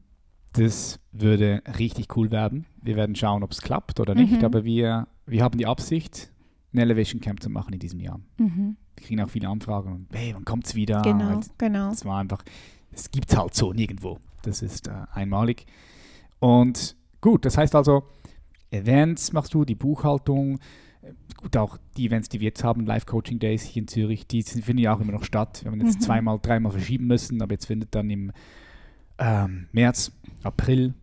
das 0.53 0.99
würde 1.11 1.61
richtig 1.77 2.15
cool 2.15 2.31
werden. 2.31 2.65
Wir 2.81 2.95
werden 2.95 3.15
schauen, 3.15 3.43
ob 3.43 3.51
es 3.51 3.61
klappt 3.61 3.99
oder 3.99 4.15
nicht, 4.15 4.39
Mhm. 4.39 4.45
aber 4.45 4.63
wir, 4.63 5.07
wir 5.25 5.43
haben 5.43 5.57
die 5.57 5.65
Absicht, 5.67 6.31
ein 6.73 6.79
Elevation 6.79 7.19
Camp 7.21 7.43
zu 7.43 7.49
machen 7.49 7.73
in 7.73 7.79
diesem 7.79 7.99
Jahr. 7.99 8.19
Mhm. 8.39 8.77
Wir 8.95 9.05
kriegen 9.05 9.21
auch 9.21 9.29
viele 9.29 9.49
Anfragen 9.49 9.91
und 9.91 10.07
hey, 10.13 10.31
wann 10.33 10.45
kommt 10.45 10.65
es 10.65 10.73
wieder? 10.73 11.01
Genau, 11.03 11.35
Weil 11.35 11.41
genau. 11.57 11.91
Es 11.91 12.05
war 12.05 12.19
einfach, 12.19 12.43
es 12.97 13.11
gibt 13.11 13.35
halt 13.37 13.53
so 13.53 13.73
nirgendwo. 13.73 14.19
Das 14.41 14.61
ist 14.61 14.87
äh, 14.87 14.91
einmalig. 15.13 15.65
Und 16.39 16.95
gut, 17.21 17.45
das 17.45 17.57
heißt 17.57 17.75
also, 17.75 18.03
Events 18.71 19.31
machst 19.33 19.53
du, 19.53 19.65
die 19.65 19.75
Buchhaltung, 19.75 20.59
äh, 21.01 21.13
gut, 21.37 21.55
auch 21.57 21.77
die 21.95 22.07
Events, 22.07 22.29
die 22.29 22.39
wir 22.39 22.47
jetzt 22.47 22.63
haben, 22.63 22.85
Live-Coaching-Days 22.85 23.63
hier 23.63 23.83
in 23.83 23.87
Zürich, 23.87 24.27
die 24.27 24.43
finden 24.43 24.79
ja 24.81 24.95
auch 24.95 24.99
immer 24.99 25.11
noch 25.13 25.23
statt. 25.23 25.61
Wir 25.63 25.71
haben 25.71 25.79
jetzt 25.81 25.99
Mhm. 25.99 26.01
zweimal, 26.01 26.39
dreimal 26.41 26.71
verschieben 26.71 27.07
müssen, 27.07 27.41
aber 27.41 27.53
jetzt 27.53 27.65
findet 27.65 27.93
dann 27.95 28.09
im 28.09 28.31
ähm, 29.19 29.67
März, 29.71 30.11
April 30.43 30.93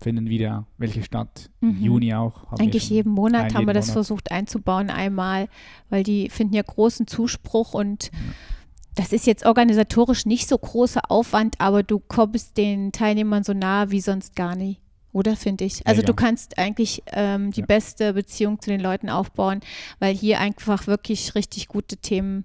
finden 0.00 0.28
wieder 0.28 0.66
welche 0.78 1.02
statt, 1.02 1.50
im 1.60 1.78
Mhm. 1.78 1.82
Juni 1.84 2.14
auch. 2.14 2.52
wir 2.52 2.60
Eigentlich 2.60 2.88
jeden 2.88 3.12
Monat 3.12 3.46
einen 3.46 3.54
haben 3.54 3.64
wir 3.66 3.72
jeden 3.72 3.74
das 3.74 3.86
Monat. 3.88 3.92
versucht 3.94 4.30
einzubauen 4.30 4.90
einmal, 4.90 5.48
weil 5.90 6.02
die 6.04 6.30
finden 6.30 6.54
ja 6.54 6.62
großen 6.62 7.06
Zuspruch 7.08 7.74
und 7.74 8.10
das 8.98 9.12
ist 9.12 9.26
jetzt 9.26 9.46
organisatorisch 9.46 10.26
nicht 10.26 10.48
so 10.48 10.58
großer 10.58 11.02
Aufwand, 11.08 11.54
aber 11.60 11.84
du 11.84 12.00
kommst 12.00 12.56
den 12.56 12.90
Teilnehmern 12.90 13.44
so 13.44 13.52
nah 13.52 13.90
wie 13.90 14.00
sonst 14.00 14.34
gar 14.34 14.56
nie. 14.56 14.78
Oder 15.12 15.36
finde 15.36 15.64
ich? 15.64 15.86
Also 15.86 16.00
Mega. 16.02 16.06
du 16.12 16.14
kannst 16.14 16.58
eigentlich 16.58 17.02
ähm, 17.12 17.52
die 17.52 17.60
Ja. 17.60 17.66
beste 17.66 18.12
Beziehung 18.12 18.60
zu 18.60 18.70
den 18.70 18.80
Leuten 18.80 19.08
aufbauen, 19.08 19.60
weil 20.00 20.14
hier 20.14 20.40
einfach 20.40 20.86
wirklich 20.88 21.34
richtig 21.36 21.68
gute 21.68 21.96
Themen 21.96 22.44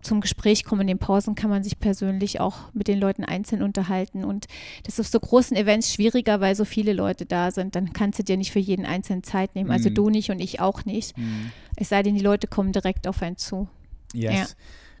zum 0.00 0.20
Gespräch 0.22 0.64
kommen. 0.64 0.80
In 0.80 0.86
den 0.88 0.98
Pausen 0.98 1.34
kann 1.36 1.50
man 1.50 1.62
sich 1.62 1.78
persönlich 1.78 2.40
auch 2.40 2.72
mit 2.72 2.88
den 2.88 2.98
Leuten 2.98 3.22
einzeln 3.24 3.62
unterhalten. 3.62 4.24
Und 4.24 4.46
das 4.84 4.94
ist 4.94 5.00
auf 5.00 5.06
so 5.12 5.20
großen 5.20 5.56
Events 5.56 5.92
schwieriger, 5.92 6.40
weil 6.40 6.56
so 6.56 6.64
viele 6.64 6.92
Leute 6.94 7.26
da 7.26 7.50
sind. 7.52 7.76
Dann 7.76 7.92
kannst 7.92 8.18
du 8.18 8.24
dir 8.24 8.36
nicht 8.38 8.50
für 8.52 8.58
jeden 8.58 8.84
einzelnen 8.86 9.22
Zeit 9.22 9.54
nehmen. 9.54 9.70
Also 9.70 9.90
Mhm. 9.90 9.94
du 9.94 10.10
nicht 10.10 10.30
und 10.30 10.40
ich 10.40 10.60
auch 10.60 10.84
nicht. 10.86 11.16
Mhm. 11.16 11.52
Es 11.76 11.90
sei 11.90 12.02
denn, 12.02 12.14
die 12.16 12.24
Leute 12.24 12.48
kommen 12.48 12.72
direkt 12.72 13.06
auf 13.06 13.22
einen 13.22 13.36
zu. 13.36 13.68
Yes. 14.14 14.34
Ja. 14.34 14.46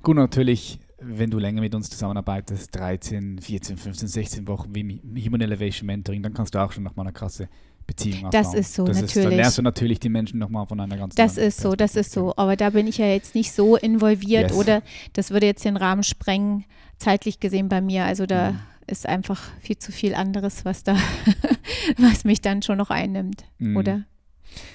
Gut, 0.02 0.16
natürlich, 0.16 0.78
wenn 1.00 1.30
du 1.30 1.38
länger 1.38 1.60
mit 1.60 1.74
uns 1.74 1.88
zusammenarbeitest, 1.90 2.74
13, 2.74 3.38
14, 3.38 3.76
15, 3.76 4.08
16 4.08 4.48
Wochen 4.48 4.74
wie 4.74 5.00
Human 5.26 5.40
Elevation 5.40 5.86
Mentoring, 5.86 6.22
dann 6.22 6.34
kannst 6.34 6.54
du 6.54 6.58
auch 6.58 6.72
schon 6.72 6.82
nochmal 6.82 7.06
eine 7.06 7.12
krasse 7.12 7.48
Beziehung 7.86 8.30
Das 8.30 8.46
aufbauen. 8.48 8.60
ist 8.60 8.74
so, 8.74 8.84
das 8.84 8.96
Ist, 9.02 9.16
dann 9.16 9.22
natürlich. 9.22 9.36
lernst 9.38 9.58
du 9.58 9.62
natürlich 9.62 10.00
die 10.00 10.08
Menschen 10.08 10.38
nochmal 10.38 10.66
von 10.66 10.78
einer 10.80 10.96
ganz 10.96 11.14
Das 11.14 11.36
ist 11.36 11.60
so, 11.60 11.74
das 11.74 11.96
ist 11.96 12.12
so. 12.12 12.32
Aber 12.36 12.56
da 12.56 12.70
bin 12.70 12.86
ich 12.86 12.98
ja 12.98 13.06
jetzt 13.06 13.34
nicht 13.34 13.52
so 13.52 13.76
involviert 13.76 14.50
Yes. 14.50 14.58
oder 14.58 14.82
das 15.14 15.30
würde 15.30 15.46
jetzt 15.46 15.64
den 15.64 15.76
Rahmen 15.76 16.02
sprengen, 16.04 16.64
zeitlich 16.98 17.40
gesehen 17.40 17.68
bei 17.68 17.80
mir. 17.80 18.04
Also 18.04 18.26
da 18.26 18.52
Mhm. 18.52 18.58
ist 18.86 19.06
einfach 19.08 19.40
viel 19.60 19.78
zu 19.78 19.90
viel 19.92 20.14
anderes, 20.14 20.64
was 20.64 20.84
da, 20.84 20.96
was 21.98 22.24
mich 22.24 22.40
dann 22.40 22.62
schon 22.62 22.78
noch 22.78 22.90
einnimmt. 22.90 23.44
Mhm. 23.58 23.76
oder? 23.76 24.04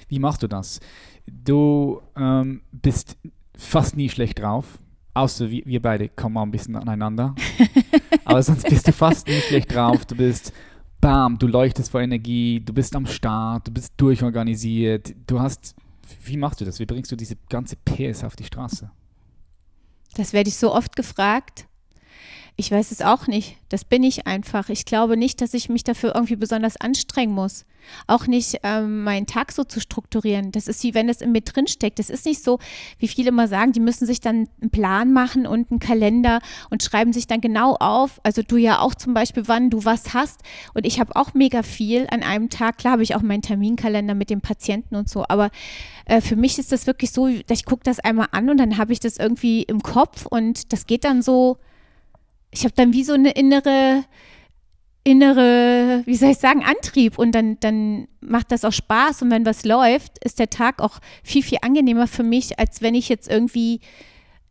Wie 0.09 0.19
machst 0.19 0.43
du 0.43 0.47
das? 0.47 0.79
Du 1.27 2.01
ähm, 2.17 2.61
bist 2.71 3.17
fast 3.57 3.95
nie 3.95 4.09
schlecht 4.09 4.39
drauf, 4.39 4.79
außer 5.17 5.49
wir, 5.49 5.65
wir 5.65 5.82
beide 5.82 6.10
kommen 6.10 6.34
mal 6.34 6.43
ein 6.43 6.51
bisschen 6.51 6.75
aneinander. 6.75 7.36
Aber 8.25 8.41
sonst 8.43 8.67
bist 8.69 8.88
du 8.88 8.93
fast 8.93 9.27
nie 9.27 9.41
schlecht 9.41 9.73
drauf. 9.73 10.06
Du 10.06 10.15
bist, 10.15 10.53
bam, 11.01 11.38
du 11.38 11.47
leuchtest 11.47 11.91
vor 11.91 12.01
Energie, 12.01 12.60
du 12.60 12.73
bist 12.73 12.95
am 12.95 13.06
Start, 13.06 13.67
du 13.67 13.71
bist 13.71 13.93
durchorganisiert. 13.97 15.15
Du 15.25 15.39
hast, 15.39 15.75
wie 16.23 16.38
machst 16.38 16.62
du 16.62 16.65
das? 16.65 16.80
Wie 16.80 16.86
bringst 16.86 17.12
du 17.12 17.15
diese 17.15 17.36
ganze 17.49 17.75
PS 17.77 18.23
auf 18.23 18.36
die 18.36 18.43
Straße? 18.43 18.89
Das 20.15 20.34
werde 20.34 20.49
ich 20.49 20.56
so 20.56 20.73
oft 20.73 20.95
gefragt. 20.95 21.67
Ich 22.60 22.72
weiß 22.72 22.91
es 22.91 23.04
auch 23.04 23.28
nicht. 23.28 23.56
Das 23.70 23.86
bin 23.86 24.02
ich 24.02 24.26
einfach. 24.26 24.70
Ich 24.70 24.86
glaube 24.86 25.15
nicht, 25.15 25.41
dass 25.41 25.54
ich 25.54 25.70
mich 25.70 25.84
dafür 25.84 26.15
irgendwie 26.15 26.36
besonders 26.36 26.76
anstrengen 26.76 27.32
muss. 27.32 27.65
Auch 28.08 28.26
nicht 28.26 28.62
ähm, 28.63 29.04
meinen 29.04 29.28
Tag 29.28 29.52
so 29.52 29.63
zu 29.63 29.80
strukturieren. 29.80 30.52
Das 30.52 30.67
ist 30.67 30.82
wie 30.82 30.96
wenn 30.96 31.08
es 31.08 31.22
in 31.22 31.32
mir 31.32 31.41
drinsteckt. 31.41 32.00
Das 32.00 32.10
ist 32.10 32.26
nicht 32.26 32.43
so, 32.43 32.58
wie 32.98 33.08
viele 33.08 33.30
immer 33.30 33.48
sagen, 33.48 33.74
die 33.74 33.80
müssen 33.80 34.08
sich 34.08 34.22
dann 34.22 34.50
einen 34.60 34.72
Plan 34.72 35.13
machen 35.13 35.46
und 35.46 35.70
einen 35.70 35.80
Kalender 35.80 36.39
und 36.72 36.82
schreiben 36.82 37.13
sich 37.13 37.28
dann 37.28 37.41
genau 37.41 37.76
auf. 37.76 38.20
Also 38.24 38.41
du 38.41 38.58
ja 38.58 38.80
auch 38.80 38.96
zum 38.96 39.13
Beispiel, 39.13 39.48
wann 39.48 39.70
du 39.70 39.86
was 39.86 40.15
hast. 40.15 40.41
Und 40.74 40.88
ich 40.88 41.00
habe 41.00 41.15
auch 41.15 41.36
mega 41.36 41.62
viel 41.62 42.08
an 42.10 42.24
einem 42.24 42.50
Tag. 42.50 42.80
Klar 42.80 42.93
habe 42.93 43.04
ich 43.04 43.13
auch 43.13 43.22
meinen 43.22 43.43
Terminkalender 43.43 44.15
mit 44.15 44.32
dem 44.32 44.41
Patienten 44.41 44.96
und 44.96 45.08
so. 45.08 45.26
Aber 45.30 45.52
äh, 46.06 46.22
für 46.22 46.36
mich 46.36 46.58
ist 46.58 46.72
das 46.72 46.88
wirklich 46.88 47.12
so, 47.12 47.28
ich 47.28 47.65
gucke 47.65 47.84
das 47.84 48.00
einmal 48.00 48.30
an 48.32 48.50
und 48.50 48.58
dann 48.58 48.80
habe 48.80 48.93
ich 48.93 49.00
das 49.00 49.17
irgendwie 49.17 49.62
im 49.62 49.84
Kopf 49.84 50.26
und 50.26 50.74
das 50.74 50.88
geht 50.88 51.04
dann 51.04 51.22
so, 51.22 51.60
ich 52.51 52.63
habe 52.63 52.73
dann 52.75 52.93
wie 52.93 53.03
so 53.03 53.13
eine 53.13 53.31
innere, 53.31 54.03
innere, 55.03 56.03
wie 56.05 56.15
soll 56.15 56.31
ich 56.31 56.38
sagen, 56.38 56.63
Antrieb 56.63 57.17
und 57.17 57.31
dann, 57.33 57.60
dann 57.60 58.07
macht 58.19 58.51
das 58.51 58.65
auch 58.65 58.73
Spaß 58.73 59.21
und 59.21 59.31
wenn 59.31 59.45
was 59.45 59.63
läuft, 59.65 60.23
ist 60.23 60.39
der 60.39 60.49
Tag 60.49 60.81
auch 60.81 60.99
viel, 61.23 61.43
viel 61.43 61.60
angenehmer 61.62 62.07
für 62.07 62.23
mich, 62.23 62.60
als 62.60 62.81
wenn 62.81 62.95
ich 62.95 63.10
jetzt 63.10 63.29
irgendwie 63.29 63.79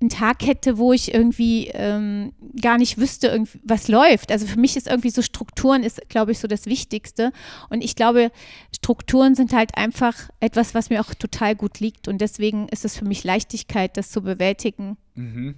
einen 0.01 0.11
Tag 0.11 0.47
hätte, 0.47 0.77
wo 0.77 0.93
ich 0.93 1.15
irgendwie 1.15 1.69
ähm, 1.69 2.33
gar 2.61 2.77
nicht 2.77 2.99
wüsste, 2.99 3.45
was 3.65 3.89
läuft. 3.89 4.31
Also 4.31 4.47
für 4.47 4.59
mich 4.59 4.77
ist 4.77 4.89
irgendwie 4.89 5.11
so 5.11 5.23
Strukturen 5.23 5.83
ist, 5.83 6.09
glaube 6.09 6.33
ich, 6.33 6.39
so 6.39 6.49
das 6.49 6.67
Wichtigste. 6.67 7.33
Und 7.71 7.83
ich 7.83 7.97
glaube, 7.97 8.31
Strukturen 8.75 9.35
sind 9.35 9.55
halt 9.55 9.77
einfach 9.77 10.29
etwas, 10.41 10.75
was 10.75 10.91
mir 10.91 11.01
auch 11.01 11.15
total 11.15 11.55
gut 11.55 11.81
liegt. 11.81 12.09
Und 12.09 12.21
deswegen 12.21 12.69
ist 12.69 12.85
es 12.85 12.97
für 12.97 13.07
mich 13.07 13.25
Leichtigkeit, 13.25 13.97
das 13.97 14.11
zu 14.11 14.23
bewältigen. 14.23 14.99
Mhm. 15.15 15.55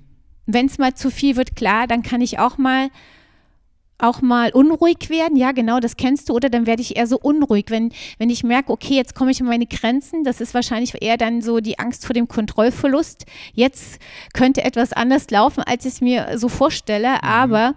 Wenn 0.50 0.66
es 0.66 0.78
mal 0.78 0.94
zu 0.94 1.10
viel 1.10 1.36
wird, 1.36 1.56
klar, 1.56 1.86
dann 1.86 2.02
kann 2.02 2.22
ich 2.22 2.38
auch 2.38 2.56
mal 2.58 2.88
auch 4.00 4.22
mal 4.22 4.52
unruhig 4.52 5.10
werden, 5.10 5.36
ja 5.36 5.50
genau, 5.50 5.80
das 5.80 5.96
kennst 5.96 6.28
du, 6.28 6.34
oder 6.34 6.48
dann 6.48 6.66
werde 6.66 6.82
ich 6.82 6.96
eher 6.96 7.08
so 7.08 7.18
unruhig, 7.18 7.66
wenn, 7.68 7.90
wenn 8.18 8.30
ich 8.30 8.44
merke, 8.44 8.70
okay, 8.70 8.94
jetzt 8.94 9.16
komme 9.16 9.32
ich 9.32 9.40
an 9.40 9.48
meine 9.48 9.66
Grenzen, 9.66 10.22
das 10.22 10.40
ist 10.40 10.54
wahrscheinlich 10.54 11.02
eher 11.02 11.16
dann 11.16 11.42
so 11.42 11.58
die 11.58 11.80
Angst 11.80 12.06
vor 12.06 12.14
dem 12.14 12.28
Kontrollverlust. 12.28 13.26
Jetzt 13.54 14.00
könnte 14.34 14.62
etwas 14.62 14.92
anders 14.92 15.28
laufen, 15.30 15.64
als 15.64 15.84
ich 15.84 15.94
es 15.94 16.00
mir 16.00 16.38
so 16.38 16.48
vorstelle, 16.48 17.24
aber 17.24 17.74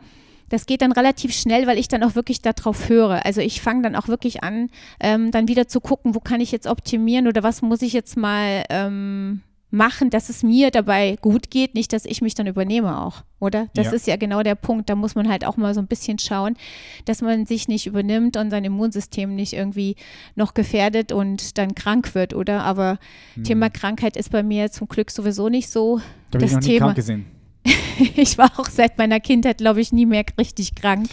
das 0.49 0.67
geht 0.67 0.83
dann 0.83 0.91
relativ 0.91 1.33
schnell, 1.33 1.65
weil 1.65 1.79
ich 1.79 1.87
dann 1.87 2.03
auch 2.03 2.13
wirklich 2.13 2.41
darauf 2.41 2.87
höre. 2.87 3.25
Also 3.25 3.41
ich 3.41 3.61
fange 3.61 3.81
dann 3.81 3.95
auch 3.95 4.07
wirklich 4.07 4.43
an, 4.43 4.69
ähm, 4.99 5.31
dann 5.31 5.47
wieder 5.47 5.67
zu 5.67 5.79
gucken, 5.81 6.13
wo 6.13 6.19
kann 6.19 6.41
ich 6.41 6.51
jetzt 6.51 6.67
optimieren 6.67 7.27
oder 7.27 7.41
was 7.41 7.63
muss 7.63 7.81
ich 7.81 7.93
jetzt 7.93 8.15
mal 8.15 8.63
ähm, 8.69 9.41
machen, 9.71 10.09
dass 10.09 10.29
es 10.29 10.43
mir 10.43 10.69
dabei 10.69 11.17
gut 11.21 11.49
geht, 11.49 11.73
nicht, 11.75 11.93
dass 11.93 12.05
ich 12.05 12.21
mich 12.21 12.35
dann 12.35 12.45
übernehme 12.45 12.99
auch, 13.01 13.23
oder? 13.39 13.67
Das 13.73 13.87
Ja. 13.87 13.93
ist 13.93 14.05
ja 14.07 14.17
genau 14.17 14.43
der 14.43 14.55
Punkt. 14.55 14.89
Da 14.89 14.95
muss 14.95 15.15
man 15.15 15.29
halt 15.29 15.45
auch 15.45 15.55
mal 15.57 15.73
so 15.73 15.79
ein 15.79 15.87
bisschen 15.87 16.19
schauen, 16.19 16.57
dass 17.05 17.21
man 17.21 17.45
sich 17.45 17.67
nicht 17.69 17.87
übernimmt 17.87 18.35
und 18.37 18.49
sein 18.51 18.65
Immunsystem 18.65 19.33
nicht 19.33 19.53
irgendwie 19.53 19.95
noch 20.35 20.53
gefährdet 20.53 21.11
und 21.13 21.57
dann 21.57 21.73
krank 21.73 22.13
wird, 22.15 22.33
oder? 22.33 22.63
Aber 22.63 22.99
Thema 23.43 23.69
Krankheit 23.69 24.17
ist 24.17 24.29
bei 24.31 24.43
mir 24.43 24.71
zum 24.71 24.87
Glück 24.87 25.09
sowieso 25.09 25.47
nicht 25.49 25.69
so. 25.69 26.01
Da 26.31 26.37
habe 26.39 26.45
ich 26.45 26.51
Das 26.51 26.53
noch 26.53 26.59
nie 26.61 26.67
Thema. 26.73 26.85
krank 26.87 26.95
gesehen. 26.97 27.25
Ich 28.15 28.37
war 28.37 28.51
auch 28.59 28.65
seit 28.67 28.97
meiner 28.97 29.19
Kindheit, 29.19 29.59
glaube 29.59 29.79
ich, 29.79 29.91
nie 29.93 30.05
mehr 30.07 30.25
richtig 30.39 30.73
krank. 30.75 31.07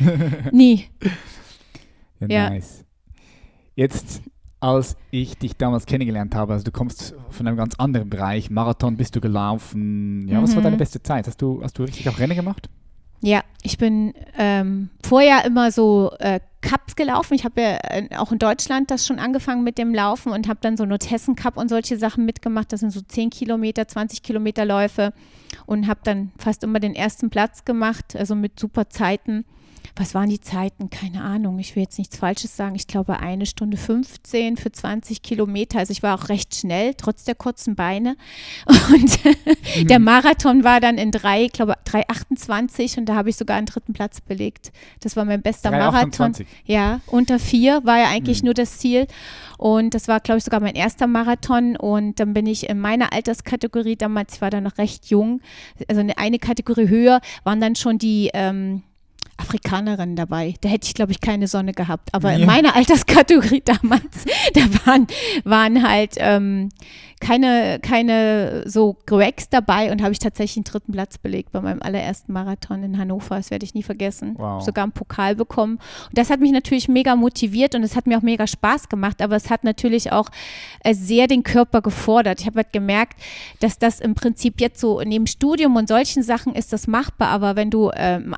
nie. 0.52 0.86
Ja. 2.20 2.50
Nice. 2.50 2.84
Jetzt, 3.74 4.22
als 4.62 4.96
ich 5.10 5.36
dich 5.36 5.56
damals 5.56 5.86
kennengelernt 5.86 6.34
habe, 6.34 6.52
also 6.52 6.64
du 6.64 6.70
kommst 6.70 7.14
von 7.30 7.46
einem 7.46 7.56
ganz 7.56 7.74
anderen 7.78 8.08
Bereich, 8.08 8.48
Marathon 8.50 8.96
bist 8.96 9.16
du 9.16 9.20
gelaufen. 9.20 10.26
Ja, 10.28 10.40
was 10.42 10.50
war 10.52 10.58
Mhm. 10.60 10.64
deine 10.64 10.76
beste 10.76 11.02
Zeit? 11.02 11.26
Hast 11.26 11.42
du, 11.42 11.60
hast 11.62 11.78
du 11.78 11.82
richtig 11.82 12.08
auch 12.08 12.18
Rennen 12.18 12.36
gemacht? 12.36 12.68
Ja, 13.24 13.42
ich 13.62 13.78
bin 13.78 14.14
ähm, 14.36 14.90
vorher 15.04 15.44
immer 15.44 15.70
so 15.70 16.10
äh, 16.18 16.40
Cups 16.60 16.96
gelaufen. 16.96 17.34
Ich 17.34 17.44
habe 17.44 17.60
ja 17.60 17.78
äh, 17.82 18.08
auch 18.16 18.32
in 18.32 18.38
Deutschland 18.40 18.90
das 18.90 19.06
schon 19.06 19.20
angefangen 19.20 19.62
mit 19.62 19.78
dem 19.78 19.94
Laufen 19.94 20.32
und 20.32 20.48
habe 20.48 20.58
dann 20.60 20.76
so 20.76 20.84
Nordhessen 20.84 21.36
Cup 21.36 21.56
und 21.56 21.68
solche 21.68 21.98
Sachen 21.98 22.24
mitgemacht. 22.24 22.72
Das 22.72 22.80
sind 22.80 22.90
so 22.90 23.00
10 23.00 23.30
Kilometer, 23.30 23.86
20 23.86 24.22
Kilometer 24.24 24.64
Läufe 24.64 25.12
und 25.66 25.86
habe 25.86 26.00
dann 26.02 26.32
fast 26.38 26.64
immer 26.64 26.80
den 26.80 26.94
ersten 26.96 27.30
Platz 27.30 27.64
gemacht, 27.64 28.16
also 28.16 28.34
mit 28.34 28.58
super 28.58 28.90
Zeiten. 28.90 29.44
Was 29.96 30.14
waren 30.14 30.30
die 30.30 30.40
Zeiten? 30.40 30.88
Keine 30.88 31.22
Ahnung. 31.22 31.58
Ich 31.58 31.76
will 31.76 31.82
jetzt 31.82 31.98
nichts 31.98 32.16
Falsches 32.16 32.56
sagen. 32.56 32.74
Ich 32.74 32.86
glaube 32.86 33.20
eine 33.20 33.44
Stunde 33.44 33.76
15 33.76 34.56
für 34.56 34.72
20 34.72 35.22
Kilometer. 35.22 35.78
Also 35.78 35.92
ich 35.92 36.02
war 36.02 36.18
auch 36.18 36.30
recht 36.30 36.54
schnell, 36.54 36.94
trotz 36.94 37.24
der 37.24 37.34
kurzen 37.34 37.74
Beine. 37.74 38.16
Und 38.66 39.90
der 39.90 39.98
Marathon 39.98 40.64
war 40.64 40.80
dann 40.80 40.96
in 40.96 41.10
drei, 41.10 41.44
ich 41.44 41.52
glaube 41.52 41.74
3,28 41.86 42.98
und 42.98 43.06
da 43.06 43.14
habe 43.14 43.30
ich 43.30 43.36
sogar 43.36 43.56
einen 43.56 43.66
dritten 43.66 43.92
Platz 43.92 44.20
belegt. 44.20 44.72
Das 45.00 45.16
war 45.16 45.24
mein 45.24 45.42
bester 45.42 45.70
Marathon. 45.70 46.32
3,28. 46.32 46.46
Ja, 46.64 47.00
unter 47.06 47.38
vier 47.38 47.80
war 47.84 47.98
ja 47.98 48.08
eigentlich 48.08 48.42
Mhm. 48.42 48.46
nur 48.46 48.54
das 48.54 48.78
Ziel. 48.78 49.06
Und 49.58 49.94
das 49.94 50.08
war, 50.08 50.20
glaube 50.20 50.38
ich, 50.38 50.44
sogar 50.44 50.60
mein 50.60 50.74
erster 50.74 51.06
Marathon. 51.06 51.76
Und 51.76 52.18
dann 52.18 52.32
bin 52.32 52.46
ich 52.46 52.68
in 52.68 52.80
meiner 52.80 53.12
Alterskategorie 53.12 53.96
damals, 53.96 54.34
ich 54.34 54.40
war 54.40 54.50
da 54.50 54.60
noch 54.60 54.78
recht 54.78 55.06
jung, 55.06 55.40
also 55.88 56.00
eine, 56.00 56.18
eine 56.18 56.38
Kategorie 56.38 56.88
höher, 56.88 57.20
waren 57.44 57.60
dann 57.60 57.76
schon 57.76 57.98
die 57.98 58.30
ähm, 58.34 58.82
Afrikanerinnen 59.42 60.16
dabei. 60.16 60.54
Da 60.60 60.68
hätte 60.68 60.86
ich, 60.86 60.94
glaube 60.94 61.12
ich, 61.12 61.20
keine 61.20 61.46
Sonne 61.48 61.72
gehabt. 61.72 62.08
Aber 62.14 62.32
in 62.32 62.40
Ja. 62.40 62.46
meiner 62.46 62.74
Alterskategorie 62.76 63.62
damals, 63.64 64.24
da 64.54 64.60
waren, 64.86 65.06
waren 65.44 65.86
halt 65.88 66.14
ähm, 66.16 66.70
keine, 67.20 67.78
keine 67.80 68.64
so 68.68 68.96
Gregs 69.06 69.48
dabei 69.48 69.92
und 69.92 70.02
habe 70.02 70.12
ich 70.12 70.18
tatsächlich 70.18 70.56
einen 70.56 70.64
dritten 70.64 70.92
Platz 70.92 71.18
belegt 71.18 71.52
bei 71.52 71.60
meinem 71.60 71.80
allerersten 71.80 72.32
Marathon 72.32 72.82
in 72.82 72.98
Hannover. 72.98 73.36
Das 73.36 73.50
werde 73.50 73.64
ich 73.64 73.74
nie 73.74 73.82
vergessen. 73.84 74.34
Wow. 74.38 74.62
Sogar 74.62 74.82
einen 74.84 74.92
Pokal 74.92 75.36
bekommen. 75.36 75.74
Und 76.08 76.18
das 76.18 76.30
hat 76.30 76.40
mich 76.40 76.50
natürlich 76.50 76.88
mega 76.88 77.14
motiviert 77.14 77.74
und 77.74 77.84
es 77.84 77.94
hat 77.94 78.06
mir 78.08 78.18
auch 78.18 78.22
mega 78.22 78.46
Spaß 78.46 78.88
gemacht, 78.88 79.22
aber 79.22 79.36
es 79.36 79.50
hat 79.50 79.62
natürlich 79.64 80.10
auch 80.12 80.28
äh, 80.82 80.94
sehr 80.94 81.26
den 81.28 81.42
Körper 81.44 81.80
gefordert. 81.80 82.40
Ich 82.40 82.46
habe 82.46 82.56
halt 82.56 82.72
gemerkt, 82.72 83.20
dass 83.60 83.78
das 83.78 84.00
im 84.00 84.14
Prinzip 84.14 84.60
jetzt 84.60 84.80
so 84.80 85.00
neben 85.02 85.26
Studium 85.28 85.76
und 85.76 85.88
solchen 85.88 86.22
Sachen 86.24 86.54
ist 86.54 86.72
das 86.72 86.86
machbar, 86.88 87.28
aber 87.28 87.54
wenn 87.56 87.70
du 87.70 87.90
äh, 87.90 88.16
im 88.16 88.34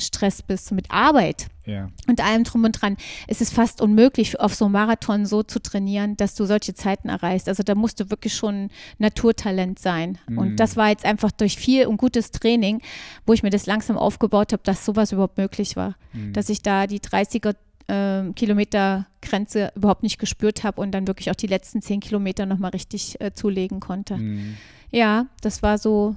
Alltagsstress 0.00 0.42
bist 0.42 0.72
mit 0.72 0.90
Arbeit, 0.90 1.46
Ja. 1.66 1.88
und 2.08 2.20
allem 2.24 2.44
drum 2.44 2.64
und 2.64 2.72
dran, 2.80 2.96
ist 3.28 3.40
es 3.40 3.50
fast 3.50 3.80
unmöglich, 3.80 4.40
auf 4.40 4.54
so 4.54 4.64
einem 4.64 4.72
Marathon 4.72 5.26
so 5.26 5.42
zu 5.42 5.60
trainieren, 5.60 6.16
dass 6.16 6.34
du 6.34 6.46
solche 6.46 6.74
Zeiten 6.74 7.08
erreichst. 7.08 7.48
Also 7.48 7.62
da 7.62 7.74
musst 7.74 8.00
du 8.00 8.10
wirklich 8.10 8.34
schon 8.34 8.70
Naturtalent 8.98 9.78
sein. 9.78 10.18
Mhm. 10.28 10.38
Und 10.38 10.56
das 10.56 10.76
war 10.76 10.88
jetzt 10.88 11.04
einfach 11.04 11.30
durch 11.30 11.56
viel 11.56 11.86
und 11.86 11.98
gutes 11.98 12.30
Training, 12.30 12.80
wo 13.26 13.32
ich 13.34 13.42
mir 13.42 13.50
das 13.50 13.66
langsam 13.66 13.96
aufgebaut 13.98 14.52
habe, 14.52 14.62
dass 14.64 14.84
sowas 14.84 15.12
überhaupt 15.12 15.38
möglich 15.38 15.76
war. 15.76 15.94
Mhm. 16.12 16.32
Dass 16.32 16.48
ich 16.48 16.62
da 16.62 16.86
die 16.86 17.00
30er 17.00 17.54
ähm, 17.88 18.34
Kilometer 18.34 19.06
Grenze 19.20 19.72
überhaupt 19.74 20.02
nicht 20.02 20.18
gespürt 20.18 20.64
habe 20.64 20.80
und 20.80 20.92
dann 20.92 21.06
wirklich 21.06 21.30
auch 21.30 21.34
die 21.36 21.48
letzten 21.48 21.82
10 21.82 22.00
Kilometer 22.00 22.46
nochmal 22.46 22.70
richtig 22.70 23.20
äh, 23.20 23.32
zulegen 23.32 23.80
konnte. 23.80 24.16
Mhm. 24.16 24.56
Ja, 24.92 25.26
das 25.40 25.62
war 25.62 25.76
so 25.78 26.16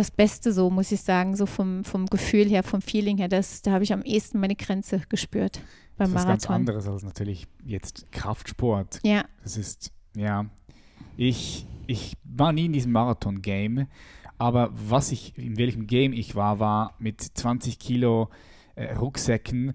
das 0.00 0.10
Beste 0.10 0.52
so, 0.52 0.70
muss 0.70 0.90
ich 0.92 1.02
sagen, 1.02 1.36
so 1.36 1.46
vom, 1.46 1.84
vom 1.84 2.06
Gefühl 2.06 2.48
her, 2.48 2.62
vom 2.62 2.80
Feeling 2.82 3.18
her. 3.18 3.28
Das, 3.28 3.62
da 3.62 3.72
habe 3.72 3.84
ich 3.84 3.92
am 3.92 4.02
ehesten 4.02 4.40
meine 4.40 4.56
Grenze 4.56 5.02
gespürt 5.08 5.56
Das 5.56 5.64
beim 5.98 6.08
ist 6.08 6.14
was 6.14 6.26
ganz 6.26 6.44
Marathon. 6.44 6.54
anderes 6.56 6.88
als 6.88 7.02
natürlich 7.02 7.46
jetzt 7.64 8.10
Kraftsport. 8.10 9.00
Ja, 9.04 9.24
Das 9.42 9.56
ist, 9.56 9.92
ja, 10.16 10.46
ich, 11.16 11.66
ich 11.86 12.14
war 12.24 12.52
nie 12.52 12.66
in 12.66 12.72
diesem 12.72 12.92
Marathon-Game, 12.92 13.86
aber 14.38 14.70
was 14.72 15.12
ich, 15.12 15.36
in 15.36 15.58
welchem 15.58 15.86
Game 15.86 16.12
ich 16.14 16.34
war, 16.34 16.58
war 16.58 16.94
mit 16.98 17.20
20 17.20 17.78
Kilo 17.78 18.30
äh, 18.76 18.94
Rucksäcken 18.94 19.74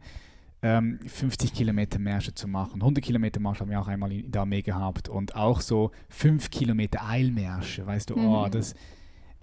ähm, 0.64 1.00
50 1.06 1.54
Kilometer 1.54 2.00
Märsche 2.00 2.34
zu 2.34 2.48
machen. 2.48 2.82
100 2.82 3.04
Kilometer 3.04 3.40
Marsch 3.40 3.60
haben 3.60 3.70
wir 3.70 3.80
auch 3.80 3.88
einmal 3.88 4.12
in 4.12 4.32
der 4.32 4.42
Armee 4.42 4.64
gehabt 4.64 5.08
und 5.08 5.36
auch 5.36 5.62
so 5.62 5.92
5 6.10 6.50
Kilometer 6.50 7.08
Eilmärsche, 7.08 7.86
weißt 7.86 8.10
du, 8.10 8.16
oh, 8.16 8.48
Mhm. 8.48 8.52
das, 8.52 8.74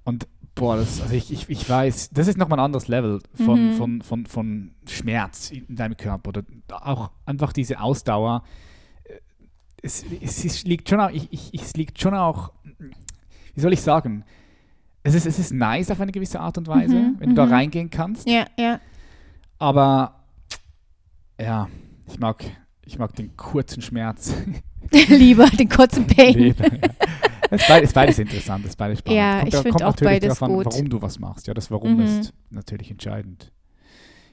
und 0.05 0.27
boah, 0.55 0.77
das, 0.77 1.01
also 1.01 1.15
ich, 1.15 1.33
ich, 1.33 1.49
ich 1.49 1.69
weiß, 1.69 2.11
das 2.11 2.29
ist 2.29 2.37
nochmal 2.38 2.59
ein 2.59 2.65
anderes 2.67 2.88
Level 2.88 3.21
von, 3.35 3.71
Mhm. 3.71 3.73
von, 3.77 4.03
von, 4.03 4.27
von 4.27 4.71
Schmerz 4.88 5.51
in 5.51 5.75
deinem 5.77 5.97
Körper 5.97 6.29
oder 6.31 6.43
auch 6.71 7.11
einfach 7.27 7.53
diese 7.53 7.81
Ausdauer. 7.81 8.43
Äh, 9.05 9.15
Es, 9.83 10.05
es, 10.21 10.45
ist, 10.45 10.67
liegt 10.67 10.88
schon 10.88 11.01
auch, 11.01 11.11
ich, 11.11 11.29
ich, 11.33 11.53
es 11.62 11.75
liegt 11.75 12.01
schon 12.01 12.15
auch, 12.15 12.53
wie 13.55 13.61
soll 13.61 13.73
ich 13.73 13.81
sagen, 13.83 14.25
es 15.03 15.15
ist, 15.15 15.27
es 15.27 15.38
ist 15.38 15.53
nice 15.53 15.91
auf 15.91 16.01
eine 16.01 16.12
gewisse 16.12 16.38
Art 16.41 16.59
und 16.59 16.69
Weise, 16.69 16.95
Mhm, 16.95 17.17
wenn 17.19 17.29
du 17.31 17.35
da 17.35 17.47
mhm. 17.47 17.53
reingehen 17.53 17.91
kannst, 17.91 18.29
ja, 18.29 18.45
ja. 18.59 18.79
aber 19.59 20.15
ja, 21.41 21.69
ich 22.07 22.19
mag, 22.21 22.45
ich 22.87 22.99
mag 22.99 23.15
den 23.17 23.37
kurzen 23.37 23.83
Schmerz. 23.83 24.33
Lieber 25.09 25.47
den 25.47 25.69
kurzen 25.69 26.07
Pain. 26.15 26.38
lieber, 26.38 26.73
ja. 26.73 26.81
Ist 27.53 27.69
beides, 27.69 27.91
ist 27.91 27.95
beides 27.95 28.19
interessant, 28.19 28.65
es 28.65 28.71
ist 28.71 28.77
beides 28.77 28.99
spannend. 29.01 29.19
Ja, 29.19 29.45
ich 29.45 29.51
da- 29.51 29.62
find 29.62 29.83
auch 29.83 29.95
beides 29.97 30.43
an, 30.43 30.53
gut. 30.53 30.67
warum 30.67 30.88
du 30.88 31.01
was 31.03 31.19
machst. 31.19 31.47
Ja, 31.47 31.55
das 31.55 31.71
Warum 31.71 31.95
Mhm. 31.95 32.01
ist 32.01 32.33
natürlich 32.51 32.91
entscheidend. 32.91 33.53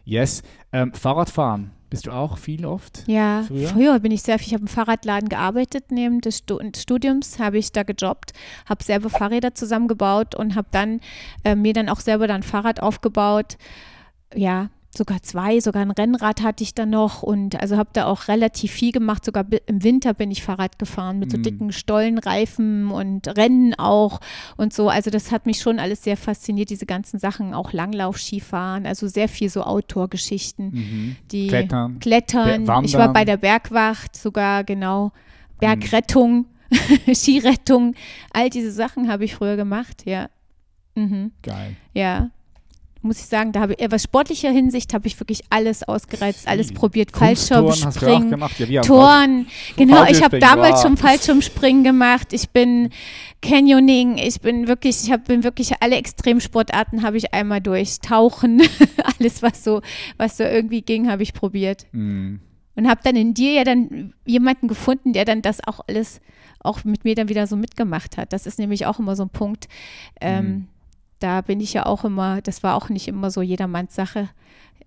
Yes. 0.05 0.41
Ähm, 0.71 0.93
Fahrradfahren, 0.93 1.71
bist 1.89 2.07
du 2.07 2.11
auch 2.11 2.37
viel 2.37 2.65
oft? 2.65 3.03
Ja, 3.07 3.43
Früher? 3.47 3.67
früher, 3.67 3.99
bin 3.99 4.11
ich 4.11 4.21
sehr 4.23 4.39
viel, 4.39 4.47
ich 4.47 4.53
habe 4.53 4.61
im 4.61 4.67
Fahrradladen 4.67 5.29
gearbeitet, 5.29 5.91
neben 5.91 6.21
des 6.21 6.39
Stu 6.39 6.59
Studiums 6.75 7.37
habe 7.39 7.57
ich 7.57 7.71
da 7.71 7.83
gejobbt, 7.83 8.33
habe 8.67 8.83
selber 8.83 9.09
Fahrräder 9.09 9.53
zusammengebaut 9.53 10.33
und 10.35 10.55
habe 10.55 10.67
dann 10.71 10.99
äh, 11.43 11.55
mir 11.55 11.73
dann 11.73 11.89
auch 11.89 11.99
selber 11.99 12.25
dann 12.27 12.37
ein 12.37 12.43
Fahrrad 12.43 12.81
aufgebaut. 12.81 13.57
Ja, 14.33 14.69
sogar 14.95 15.21
zwei, 15.21 15.59
sogar 15.59 15.83
ein 15.83 15.91
Rennrad 15.91 16.41
hatte 16.41 16.63
ich 16.63 16.73
dann 16.73 16.89
noch 16.89 17.21
und 17.21 17.61
also 17.61 17.77
habe 17.77 17.89
da 17.93 18.05
auch 18.05 18.27
relativ 18.27 18.71
viel 18.71 18.91
gemacht. 18.91 19.23
Sogar 19.23 19.45
im 19.67 19.83
Winter 19.83 20.13
bin 20.15 20.31
ich 20.31 20.41
Fahrrad 20.43 20.79
gefahren 20.79 21.19
mit 21.19 21.31
so 21.31 21.37
Mm. 21.37 21.43
dicken 21.43 21.71
Stollenreifen 21.71 22.89
und 22.91 23.27
Rennen 23.37 23.75
auch 23.75 24.19
und 24.57 24.73
so. 24.73 24.89
Also 24.89 25.11
das 25.11 25.31
hat 25.31 25.45
mich 25.45 25.59
schon 25.61 25.77
alles 25.79 26.03
sehr 26.03 26.17
fasziniert, 26.17 26.69
diese 26.71 26.87
ganzen 26.87 27.19
Sachen, 27.19 27.53
auch 27.53 27.71
Langlauf-Skifahren, 27.71 28.85
also 28.87 29.07
sehr 29.07 29.29
viel 29.29 29.49
so 29.49 29.61
Outdoor-Geschichten 29.63 30.69
Mhm. 30.71 31.15
die 31.31 31.47
Klettern. 31.47 31.99
Klettern. 31.99 32.65
Be- 32.65 32.81
Ich 32.83 32.93
war 32.95 33.09
bei 33.09 33.19
Wandern. 33.19 33.25
der 33.27 33.37
Bergwacht, 33.37 34.15
sogar 34.17 34.63
genau. 34.63 35.11
Bergrettung, 35.59 36.45
Skirettung, 37.13 37.93
all 38.33 38.49
diese 38.49 38.71
Sachen 38.71 39.07
habe 39.11 39.25
ich 39.25 39.35
früher 39.35 39.55
gemacht, 39.55 40.03
ja. 40.05 40.29
Mhm. 40.95 41.31
Geil. 41.43 41.75
Ja. 41.93 42.29
Muss 43.01 43.19
ich 43.19 43.27
sagen, 43.27 43.53
da 43.53 43.61
habe 43.61 43.73
ich, 43.73 43.81
äh, 43.81 43.89
was 43.89 44.03
sportlicher 44.03 44.51
Hinsicht 44.51 44.93
habe 44.93 45.07
ich 45.07 45.17
wirklich 45.19 45.41
alles 45.49 45.83
ausgereizt, 45.83 46.47
alles 46.47 46.67
Viel. 46.67 46.77
probiert. 46.77 47.11
Fallschirmspringen? 47.15 48.37
Ja, 48.67 48.81
Touren. 48.81 49.47
Genau, 49.77 50.03
ich 50.05 50.21
habe 50.21 50.39
damals 50.39 50.75
wow. 50.75 50.81
schon 50.81 50.97
Fallschirmspringen 50.97 51.85
gemacht. 51.85 52.33
Ich 52.33 52.49
bin 52.49 52.89
Canyoning. 53.41 54.17
Ich 54.17 54.41
bin 54.41 54.67
wirklich, 54.67 55.03
ich 55.03 55.11
habe 55.11 55.23
bin 55.23 55.45
wirklich 55.45 55.81
alle 55.81 55.95
Extremsportarten 55.95 57.01
habe 57.01 57.15
ich 57.15 57.33
einmal 57.33 57.61
durch. 57.61 57.99
Tauchen, 58.01 58.61
alles 59.19 59.41
was 59.41 59.63
so, 59.63 59.81
was 60.17 60.35
so 60.35 60.43
irgendwie 60.43 60.81
ging, 60.81 61.09
habe 61.09 61.23
ich 61.23 61.33
probiert. 61.33 61.85
Mhm. 61.93 62.41
Und 62.75 62.89
habe 62.89 63.01
dann 63.03 63.15
in 63.15 63.33
dir 63.33 63.53
ja 63.53 63.63
dann 63.63 64.13
jemanden 64.25 64.67
gefunden, 64.67 65.13
der 65.13 65.25
dann 65.25 65.41
das 65.41 65.65
auch 65.65 65.79
alles 65.87 66.21
auch 66.61 66.83
mit 66.83 67.05
mir 67.05 67.15
dann 67.15 67.29
wieder 67.29 67.47
so 67.47 67.55
mitgemacht 67.55 68.17
hat. 68.17 68.33
Das 68.33 68.45
ist 68.45 68.59
nämlich 68.59 68.85
auch 68.85 68.99
immer 68.99 69.15
so 69.15 69.23
ein 69.23 69.29
Punkt. 69.29 69.67
Ähm, 70.19 70.45
Mhm. 70.45 70.67
Da 71.19 71.41
bin 71.41 71.59
ich 71.59 71.73
ja 71.73 71.85
auch 71.85 72.05
immer, 72.05 72.41
das 72.41 72.63
war 72.63 72.75
auch 72.75 72.89
nicht 72.89 73.07
immer 73.07 73.29
so 73.31 73.41
jedermanns 73.41 73.93
Sache. 73.95 74.29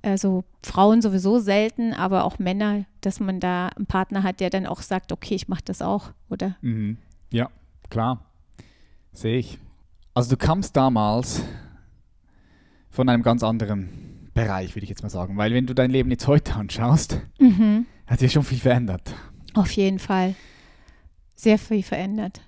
Also 0.03 0.45
Frauen 0.65 1.01
sowieso 1.03 1.39
selten, 1.39 1.93
aber 1.93 2.25
auch 2.25 2.39
Männer, 2.39 2.85
dass 3.03 3.21
man 3.21 3.39
da 3.39 3.69
einen 3.69 3.87
Partner 3.87 4.23
hat, 4.23 4.41
der 4.41 4.51
dann 4.51 4.67
auch 4.67 4.81
sagt, 4.83 5.13
okay, 5.13 5.35
ich 5.35 5.49
mache 5.49 5.63
das 5.65 5.83
auch, 5.83 6.11
oder? 6.31 6.57
Mhm. 6.63 6.97
Ja, 7.31 7.51
klar. 7.91 8.25
Sehe 9.13 9.39
ich. 9.39 9.59
Also 10.15 10.31
du 10.31 10.37
kamst 10.37 10.77
damals 10.77 11.43
von 12.91 13.09
einem 13.09 13.23
ganz 13.23 13.43
anderen 13.43 14.31
Bereich, 14.35 14.75
würde 14.75 14.85
ich 14.85 14.91
jetzt 14.91 15.03
mal 15.03 15.09
sagen. 15.11 15.37
Weil 15.37 15.53
wenn 15.53 15.67
du 15.67 15.75
dein 15.75 15.91
Leben 15.91 16.11
jetzt 16.11 16.27
heute 16.27 16.55
anschaust, 16.55 17.21
Mhm. 17.39 17.87
hat 18.07 18.19
sich 18.19 18.33
schon 18.33 18.43
viel 18.43 18.59
verändert. 18.59 19.15
Auf 19.55 19.71
jeden 19.73 19.99
Fall. 19.99 20.35
Sehr 21.35 21.59
viel 21.59 21.83
verändert. 21.83 22.41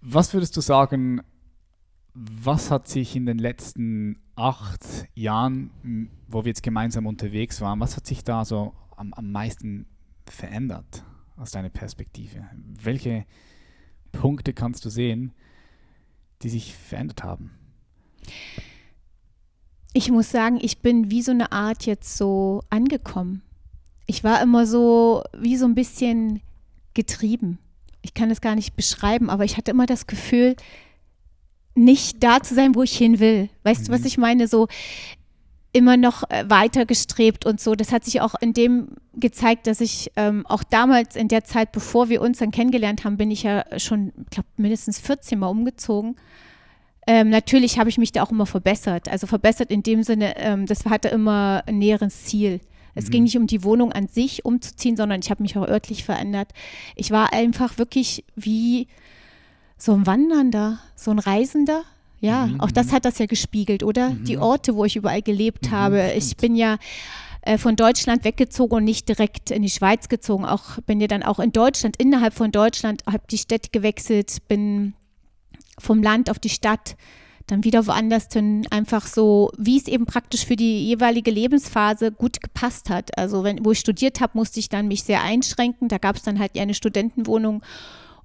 Was 0.00 0.32
würdest 0.32 0.56
du 0.56 0.60
sagen, 0.60 1.20
was 2.18 2.70
hat 2.70 2.88
sich 2.88 3.14
in 3.14 3.26
den 3.26 3.38
letzten 3.38 4.18
acht 4.34 5.06
Jahren, 5.14 6.08
wo 6.28 6.44
wir 6.44 6.48
jetzt 6.48 6.62
gemeinsam 6.62 7.06
unterwegs 7.06 7.60
waren, 7.60 7.80
was 7.80 7.96
hat 7.96 8.06
sich 8.06 8.24
da 8.24 8.44
so 8.44 8.74
am, 8.96 9.12
am 9.12 9.30
meisten 9.30 9.86
verändert 10.26 11.04
aus 11.36 11.50
deiner 11.50 11.68
Perspektive? 11.68 12.44
Welche 12.82 13.26
Punkte 14.12 14.54
kannst 14.54 14.84
du 14.84 14.90
sehen, 14.90 15.32
die 16.42 16.48
sich 16.48 16.74
verändert 16.74 17.22
haben? 17.22 17.50
ich 19.96 20.10
muss 20.10 20.30
sagen, 20.30 20.58
ich 20.60 20.82
bin 20.82 21.10
wie 21.10 21.22
so 21.22 21.30
eine 21.30 21.52
Art 21.52 21.86
jetzt 21.86 22.18
so 22.18 22.62
angekommen. 22.68 23.40
Ich 24.04 24.22
war 24.24 24.42
immer 24.42 24.66
so 24.66 25.24
wie 25.38 25.56
so 25.56 25.64
ein 25.64 25.74
bisschen 25.74 26.42
getrieben. 26.92 27.58
Ich 28.02 28.12
kann 28.12 28.30
es 28.30 28.42
gar 28.42 28.54
nicht 28.56 28.76
beschreiben, 28.76 29.30
aber 29.30 29.44
ich 29.44 29.56
hatte 29.56 29.70
immer 29.70 29.86
das 29.86 30.06
Gefühl, 30.06 30.54
nicht 31.76 32.22
da 32.22 32.40
zu 32.40 32.54
sein, 32.54 32.74
wo 32.74 32.82
ich 32.82 32.96
hin 32.96 33.20
will. 33.20 33.48
Weißt 33.62 33.82
mhm. 33.82 33.86
du, 33.86 33.92
was 33.92 34.00
mhm. 34.00 34.06
ich 34.06 34.18
meine? 34.18 34.48
So 34.48 34.68
immer 35.72 35.98
noch 35.98 36.28
äh, 36.30 36.48
weiter 36.48 36.86
gestrebt 36.86 37.44
und 37.44 37.60
so. 37.60 37.74
Das 37.74 37.92
hat 37.92 38.04
sich 38.04 38.20
auch 38.22 38.34
in 38.40 38.54
dem 38.54 38.88
gezeigt, 39.14 39.66
dass 39.66 39.80
ich 39.80 40.10
ähm, 40.16 40.46
auch 40.46 40.62
damals 40.62 41.16
in 41.16 41.28
der 41.28 41.44
Zeit, 41.44 41.72
bevor 41.72 42.08
wir 42.08 42.22
uns 42.22 42.38
dann 42.38 42.50
kennengelernt 42.50 43.04
haben, 43.04 43.18
bin 43.18 43.30
ich 43.30 43.42
ja 43.42 43.64
schon, 43.76 44.12
ich 44.24 44.30
glaube, 44.30 44.48
mindestens 44.56 44.98
14 44.98 45.38
Mal 45.38 45.48
umgezogen. 45.48 46.16
Ähm, 47.06 47.28
natürlich 47.28 47.78
habe 47.78 47.90
ich 47.90 47.98
mich 47.98 48.10
da 48.10 48.22
auch 48.22 48.30
immer 48.30 48.46
verbessert. 48.46 49.08
Also 49.10 49.26
verbessert 49.26 49.70
in 49.70 49.82
dem 49.82 50.02
Sinne, 50.02 50.36
ähm, 50.38 50.66
das 50.66 50.86
hatte 50.86 51.08
immer 51.08 51.62
ein 51.66 51.78
näheres 51.78 52.24
Ziel. 52.24 52.60
Es 52.94 53.06
mhm. 53.06 53.10
ging 53.10 53.22
nicht 53.24 53.36
um 53.36 53.46
die 53.46 53.62
Wohnung 53.62 53.92
an 53.92 54.08
sich 54.08 54.44
umzuziehen, 54.46 54.96
sondern 54.96 55.20
ich 55.20 55.30
habe 55.30 55.42
mich 55.42 55.56
auch 55.58 55.68
örtlich 55.68 56.04
verändert. 56.04 56.52
Ich 56.94 57.10
war 57.10 57.34
einfach 57.34 57.76
wirklich 57.76 58.24
wie 58.34 58.88
so 59.78 59.92
ein 59.92 60.06
Wandernder, 60.06 60.78
so 60.94 61.10
ein 61.10 61.18
Reisender. 61.18 61.82
Ja, 62.20 62.46
mhm. 62.46 62.60
auch 62.60 62.70
das 62.70 62.88
mhm. 62.88 62.92
hat 62.92 63.04
das 63.04 63.18
ja 63.18 63.26
gespiegelt, 63.26 63.82
oder? 63.82 64.10
Mhm. 64.10 64.24
Die 64.24 64.38
Orte, 64.38 64.74
wo 64.74 64.84
ich 64.84 64.96
überall 64.96 65.22
gelebt 65.22 65.66
mhm. 65.66 65.70
habe. 65.72 66.12
Ich 66.16 66.36
bin 66.36 66.56
ja 66.56 66.78
äh, 67.42 67.58
von 67.58 67.76
Deutschland 67.76 68.24
weggezogen 68.24 68.76
und 68.76 68.84
nicht 68.84 69.08
direkt 69.08 69.50
in 69.50 69.62
die 69.62 69.70
Schweiz 69.70 70.08
gezogen. 70.08 70.44
Auch 70.44 70.78
bin 70.86 71.00
ja 71.00 71.06
dann 71.06 71.22
auch 71.22 71.38
in 71.38 71.52
Deutschland, 71.52 71.96
innerhalb 71.98 72.34
von 72.34 72.50
Deutschland, 72.50 73.04
habe 73.06 73.24
die 73.30 73.38
Städte 73.38 73.68
gewechselt, 73.70 74.38
bin 74.48 74.94
vom 75.78 76.02
Land 76.02 76.30
auf 76.30 76.38
die 76.38 76.48
Stadt, 76.48 76.96
dann 77.46 77.62
wieder 77.62 77.86
woanders 77.86 78.26
hin, 78.32 78.66
einfach 78.70 79.06
so, 79.06 79.52
wie 79.56 79.76
es 79.76 79.86
eben 79.86 80.06
praktisch 80.06 80.44
für 80.44 80.56
die 80.56 80.86
jeweilige 80.86 81.30
Lebensphase 81.30 82.10
gut 82.10 82.42
gepasst 82.42 82.90
hat. 82.90 83.16
Also 83.16 83.44
wenn, 83.44 83.64
wo 83.64 83.70
ich 83.70 83.78
studiert 83.78 84.20
habe, 84.20 84.36
musste 84.36 84.58
ich 84.58 84.68
dann 84.68 84.88
mich 84.88 85.04
sehr 85.04 85.22
einschränken. 85.22 85.88
Da 85.88 85.98
gab 85.98 86.16
es 86.16 86.22
dann 86.22 86.40
halt 86.40 86.58
eine 86.58 86.74
Studentenwohnung 86.74 87.62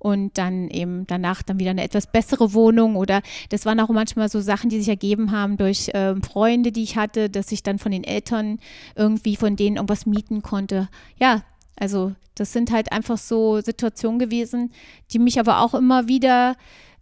und 0.01 0.35
dann 0.39 0.67
eben 0.69 1.05
danach 1.05 1.43
dann 1.43 1.59
wieder 1.59 1.69
eine 1.69 1.83
etwas 1.83 2.07
bessere 2.07 2.55
Wohnung 2.55 2.95
oder 2.95 3.21
das 3.49 3.67
waren 3.67 3.79
auch 3.79 3.89
manchmal 3.89 4.29
so 4.29 4.41
Sachen, 4.41 4.71
die 4.71 4.79
sich 4.79 4.89
ergeben 4.89 5.31
haben 5.31 5.57
durch 5.57 5.91
ähm, 5.93 6.23
Freunde, 6.23 6.71
die 6.71 6.81
ich 6.81 6.97
hatte, 6.97 7.29
dass 7.29 7.51
ich 7.51 7.61
dann 7.61 7.77
von 7.77 7.91
den 7.91 8.03
Eltern 8.03 8.57
irgendwie 8.95 9.35
von 9.35 9.55
denen 9.55 9.75
irgendwas 9.75 10.07
mieten 10.07 10.41
konnte. 10.41 10.89
Ja, 11.17 11.43
also 11.75 12.13
das 12.33 12.51
sind 12.51 12.71
halt 12.71 12.91
einfach 12.91 13.19
so 13.19 13.61
Situationen 13.61 14.17
gewesen, 14.17 14.71
die 15.11 15.19
mich 15.19 15.39
aber 15.39 15.59
auch 15.59 15.75
immer 15.75 16.07
wieder 16.07 16.55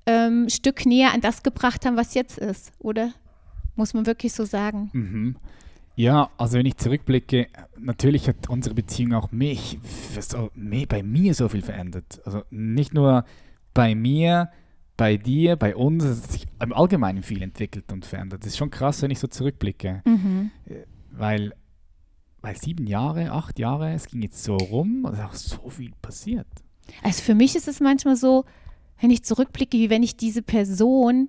ähm, 0.05 0.49
Stück 0.49 0.85
näher 0.85 1.13
an 1.13 1.21
das 1.21 1.41
gebracht 1.41 1.85
haben, 1.85 1.95
was 1.95 2.15
jetzt 2.15 2.38
ist, 2.38 2.73
oder? 2.79 3.13
Muss 3.77 3.93
man 3.93 4.07
wirklich 4.07 4.33
so 4.33 4.43
sagen. 4.43 4.89
Mhm. 4.91 5.35
Ja, 5.99 6.29
also 6.38 6.57
wenn 6.57 6.65
ich 6.65 6.77
zurückblicke, 6.77 7.49
natürlich 7.77 8.29
hat 8.29 8.47
unsere 8.47 8.73
Beziehung 8.73 9.13
auch 9.15 9.33
mich, 9.33 9.79
so, 10.21 10.49
bei 10.55 11.03
mir 11.03 11.33
so 11.33 11.49
viel 11.49 11.62
verändert. 11.62 12.21
Also 12.23 12.43
nicht 12.51 12.93
nur 12.93 13.25
bei 13.73 13.95
mir, 13.95 14.49
bei 14.95 15.17
dir, 15.17 15.57
bei 15.57 15.75
uns, 15.75 16.05
es 16.05 16.23
hat 16.23 16.31
sich 16.31 16.47
im 16.63 16.71
Allgemeinen 16.71 17.21
viel 17.21 17.41
entwickelt 17.41 17.91
und 17.91 18.05
verändert. 18.05 18.43
Das 18.43 18.47
ist 18.47 18.57
schon 18.57 18.71
krass, 18.71 19.01
wenn 19.01 19.12
ich 19.12 19.19
so 19.19 19.27
zurückblicke. 19.27 20.01
Mhm. 20.05 20.51
Äh, 20.67 20.85
weil, 21.12 21.53
weil 22.39 22.55
sieben 22.55 22.88
Jahre, 22.88 23.33
acht 23.33 23.59
Jahre, 23.59 23.91
es 23.91 24.07
ging 24.07 24.21
jetzt 24.21 24.41
so 24.41 24.55
rum, 24.55 25.05
also 25.05 25.21
auch 25.21 25.33
so 25.33 25.69
viel 25.69 25.91
passiert. 26.01 26.47
Also 27.03 27.23
für 27.23 27.35
mich 27.35 27.57
ist 27.57 27.67
es 27.67 27.81
manchmal 27.81 28.15
so, 28.15 28.45
wenn 29.01 29.09
ich 29.09 29.25
zurückblicke, 29.25 29.77
wie 29.77 29.89
wenn 29.89 30.03
ich 30.03 30.15
diese 30.15 30.43
Person, 30.43 31.27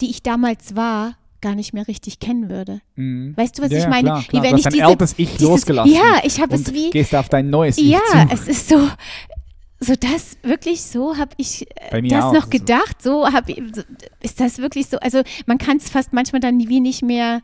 die 0.00 0.08
ich 0.08 0.22
damals 0.22 0.74
war, 0.74 1.18
gar 1.40 1.54
nicht 1.54 1.72
mehr 1.72 1.86
richtig 1.88 2.20
kennen 2.20 2.50
würde. 2.50 2.80
Mhm. 2.94 3.36
Weißt 3.36 3.58
du, 3.58 3.62
was 3.62 3.70
ja, 3.70 3.78
ich 3.78 3.88
meine? 3.88 4.08
Klar, 4.08 4.22
klar. 4.24 4.42
Wie 4.42 4.46
wenn 4.46 4.56
du 4.56 4.58
ich 4.58 4.64
dein 4.64 4.82
altes 4.82 5.14
Ich 5.16 5.32
dieses, 5.32 5.42
losgelassen. 5.42 5.92
Ja, 5.92 6.20
ich 6.24 6.40
habe 6.40 6.54
es 6.54 6.72
wie 6.72 6.90
gehst 6.90 7.14
auf 7.14 7.28
dein 7.28 7.50
neues 7.50 7.76
Ja, 7.78 8.00
Ich 8.26 8.32
es 8.32 8.48
ist 8.48 8.68
so 8.68 8.88
so 9.78 9.94
das 9.94 10.38
wirklich 10.42 10.82
so 10.82 11.18
habe 11.18 11.32
ich 11.36 11.66
äh, 11.90 12.02
das 12.02 12.24
auch. 12.24 12.32
noch 12.32 12.50
gedacht, 12.50 13.02
so 13.02 13.30
habe 13.30 13.54
ist 14.20 14.40
das 14.40 14.58
wirklich 14.58 14.86
so, 14.86 14.98
also 14.98 15.22
man 15.44 15.58
kann 15.58 15.76
es 15.76 15.90
fast 15.90 16.12
manchmal 16.12 16.40
dann 16.40 16.58
wie 16.58 16.80
nicht 16.80 17.02
mehr 17.02 17.42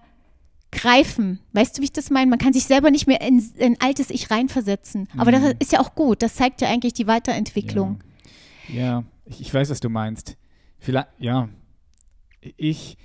greifen. 0.71 1.39
Weißt 1.53 1.77
du, 1.77 1.83
wie 1.83 1.85
ich 1.85 1.93
das 1.93 2.11
meine? 2.11 2.31
Man 2.31 2.39
kann 2.39 2.53
sich 2.55 2.65
selber 2.65 2.91
nicht 2.91 3.07
mehr 3.07 3.21
in 3.21 3.47
ein 3.61 3.77
altes 3.81 4.11
Ich 4.11 4.31
reinversetzen. 4.31 5.09
Aber 5.17 5.31
mhm. 5.31 5.43
das 5.43 5.55
ist 5.59 5.73
ja 5.73 5.81
auch 5.81 5.95
gut. 5.95 6.23
Das 6.23 6.35
zeigt 6.35 6.63
ja 6.63 6.69
eigentlich 6.69 6.95
die 6.95 7.07
Weiterentwicklung. 7.07 8.03
Ja, 8.69 8.75
ja 8.75 9.05
ich, 9.27 9.43
ich 9.43 9.55
weiß, 9.55 9.71
was 9.71 9.81
du 9.81 9.91
meinst. 9.91 10.37
Vielleicht, 10.79 11.09
ja, 11.19 11.49
ich, 12.57 12.97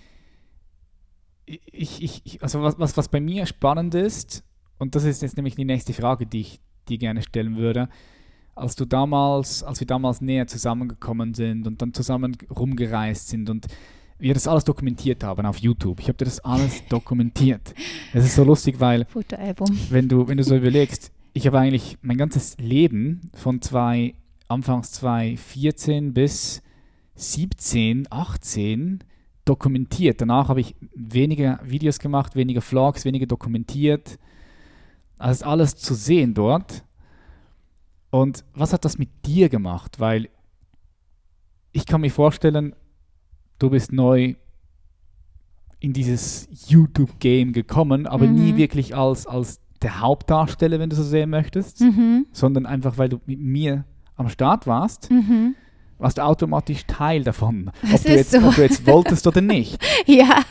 ich, 1.47 2.03
ich, 2.03 2.43
also 2.43 2.61
was, 2.61 2.77
was, 2.77 2.97
was 2.97 3.07
bei 3.07 3.19
mir 3.19 3.45
spannend 3.45 3.95
ist, 3.95 4.43
und 4.77 4.95
das 4.95 5.05
ist 5.05 5.21
jetzt 5.21 5.37
nämlich 5.37 5.55
die 5.55 5.65
nächste 5.65 5.93
Frage, 5.93 6.25
die 6.25 6.41
ich 6.41 6.59
dir 6.87 6.97
gerne 6.97 7.21
stellen 7.21 7.57
würde, 7.57 7.89
als 8.53 8.75
du 8.75 8.85
damals, 8.85 9.63
als 9.63 9.79
wir 9.79 9.87
damals 9.87 10.21
näher 10.21 10.47
zusammengekommen 10.47 11.33
sind 11.33 11.67
und 11.67 11.81
dann 11.81 11.93
zusammen 11.93 12.37
rumgereist 12.49 13.29
sind 13.29 13.49
und 13.49 13.67
wir 14.19 14.33
das 14.33 14.47
alles 14.47 14.63
dokumentiert 14.63 15.23
haben 15.23 15.45
auf 15.45 15.59
YouTube. 15.59 15.99
Ich 15.99 16.07
habe 16.07 16.17
dir 16.17 16.25
das 16.25 16.39
alles 16.39 16.85
dokumentiert. 16.89 17.73
Es 18.13 18.25
ist 18.25 18.35
so 18.35 18.43
lustig, 18.43 18.79
weil 18.79 19.05
wenn 19.89 20.09
du, 20.09 20.27
wenn 20.27 20.37
du 20.37 20.43
so 20.43 20.55
überlegst, 20.55 21.11
ich 21.33 21.45
habe 21.45 21.59
eigentlich 21.59 21.97
mein 22.01 22.17
ganzes 22.17 22.57
Leben 22.57 23.29
von 23.35 23.61
zwei, 23.61 24.15
anfangs 24.47 24.91
2014 24.93 26.13
bis 26.13 26.63
17, 27.15 28.07
18 28.09 29.03
dokumentiert. 29.47 30.21
Danach 30.21 30.49
habe 30.49 30.61
ich 30.61 30.75
weniger 30.95 31.59
Videos 31.63 31.99
gemacht, 31.99 32.35
weniger 32.35 32.61
Vlogs, 32.61 33.05
weniger 33.05 33.25
dokumentiert. 33.25 34.19
Also 35.17 35.45
alles 35.45 35.75
zu 35.75 35.93
sehen 35.93 36.33
dort. 36.33 36.83
Und 38.09 38.45
was 38.53 38.73
hat 38.73 38.85
das 38.85 38.97
mit 38.97 39.09
dir 39.25 39.49
gemacht? 39.49 39.99
Weil 39.99 40.29
ich 41.71 41.85
kann 41.85 42.01
mir 42.01 42.11
vorstellen, 42.11 42.75
du 43.59 43.69
bist 43.69 43.91
neu 43.91 44.35
in 45.79 45.93
dieses 45.93 46.47
YouTube-Game 46.67 47.53
gekommen, 47.53 48.07
aber 48.07 48.25
mhm. 48.25 48.33
nie 48.33 48.55
wirklich 48.57 48.95
als, 48.95 49.27
als 49.27 49.61
der 49.81 49.99
Hauptdarsteller, 49.99 50.79
wenn 50.79 50.89
du 50.89 50.95
so 50.95 51.03
sehen 51.03 51.29
möchtest, 51.29 51.81
mhm. 51.81 52.25
sondern 52.31 52.65
einfach, 52.65 52.97
weil 52.97 53.09
du 53.09 53.19
mit 53.25 53.39
mir 53.39 53.85
am 54.15 54.29
Start 54.29 54.65
warst. 54.65 55.11
Mhm 55.11 55.55
warst 55.97 56.17
du 56.17 56.23
automatisch 56.23 56.85
Teil 56.85 57.23
davon, 57.23 57.71
ob 57.93 58.03
du, 58.03 58.15
jetzt, 58.15 58.31
so. 58.31 58.39
ob 58.39 58.55
du, 58.55 58.61
jetzt, 58.61 58.85
wolltest 58.85 59.25
oder 59.27 59.41
nicht. 59.41 59.83
ja, 60.05 60.43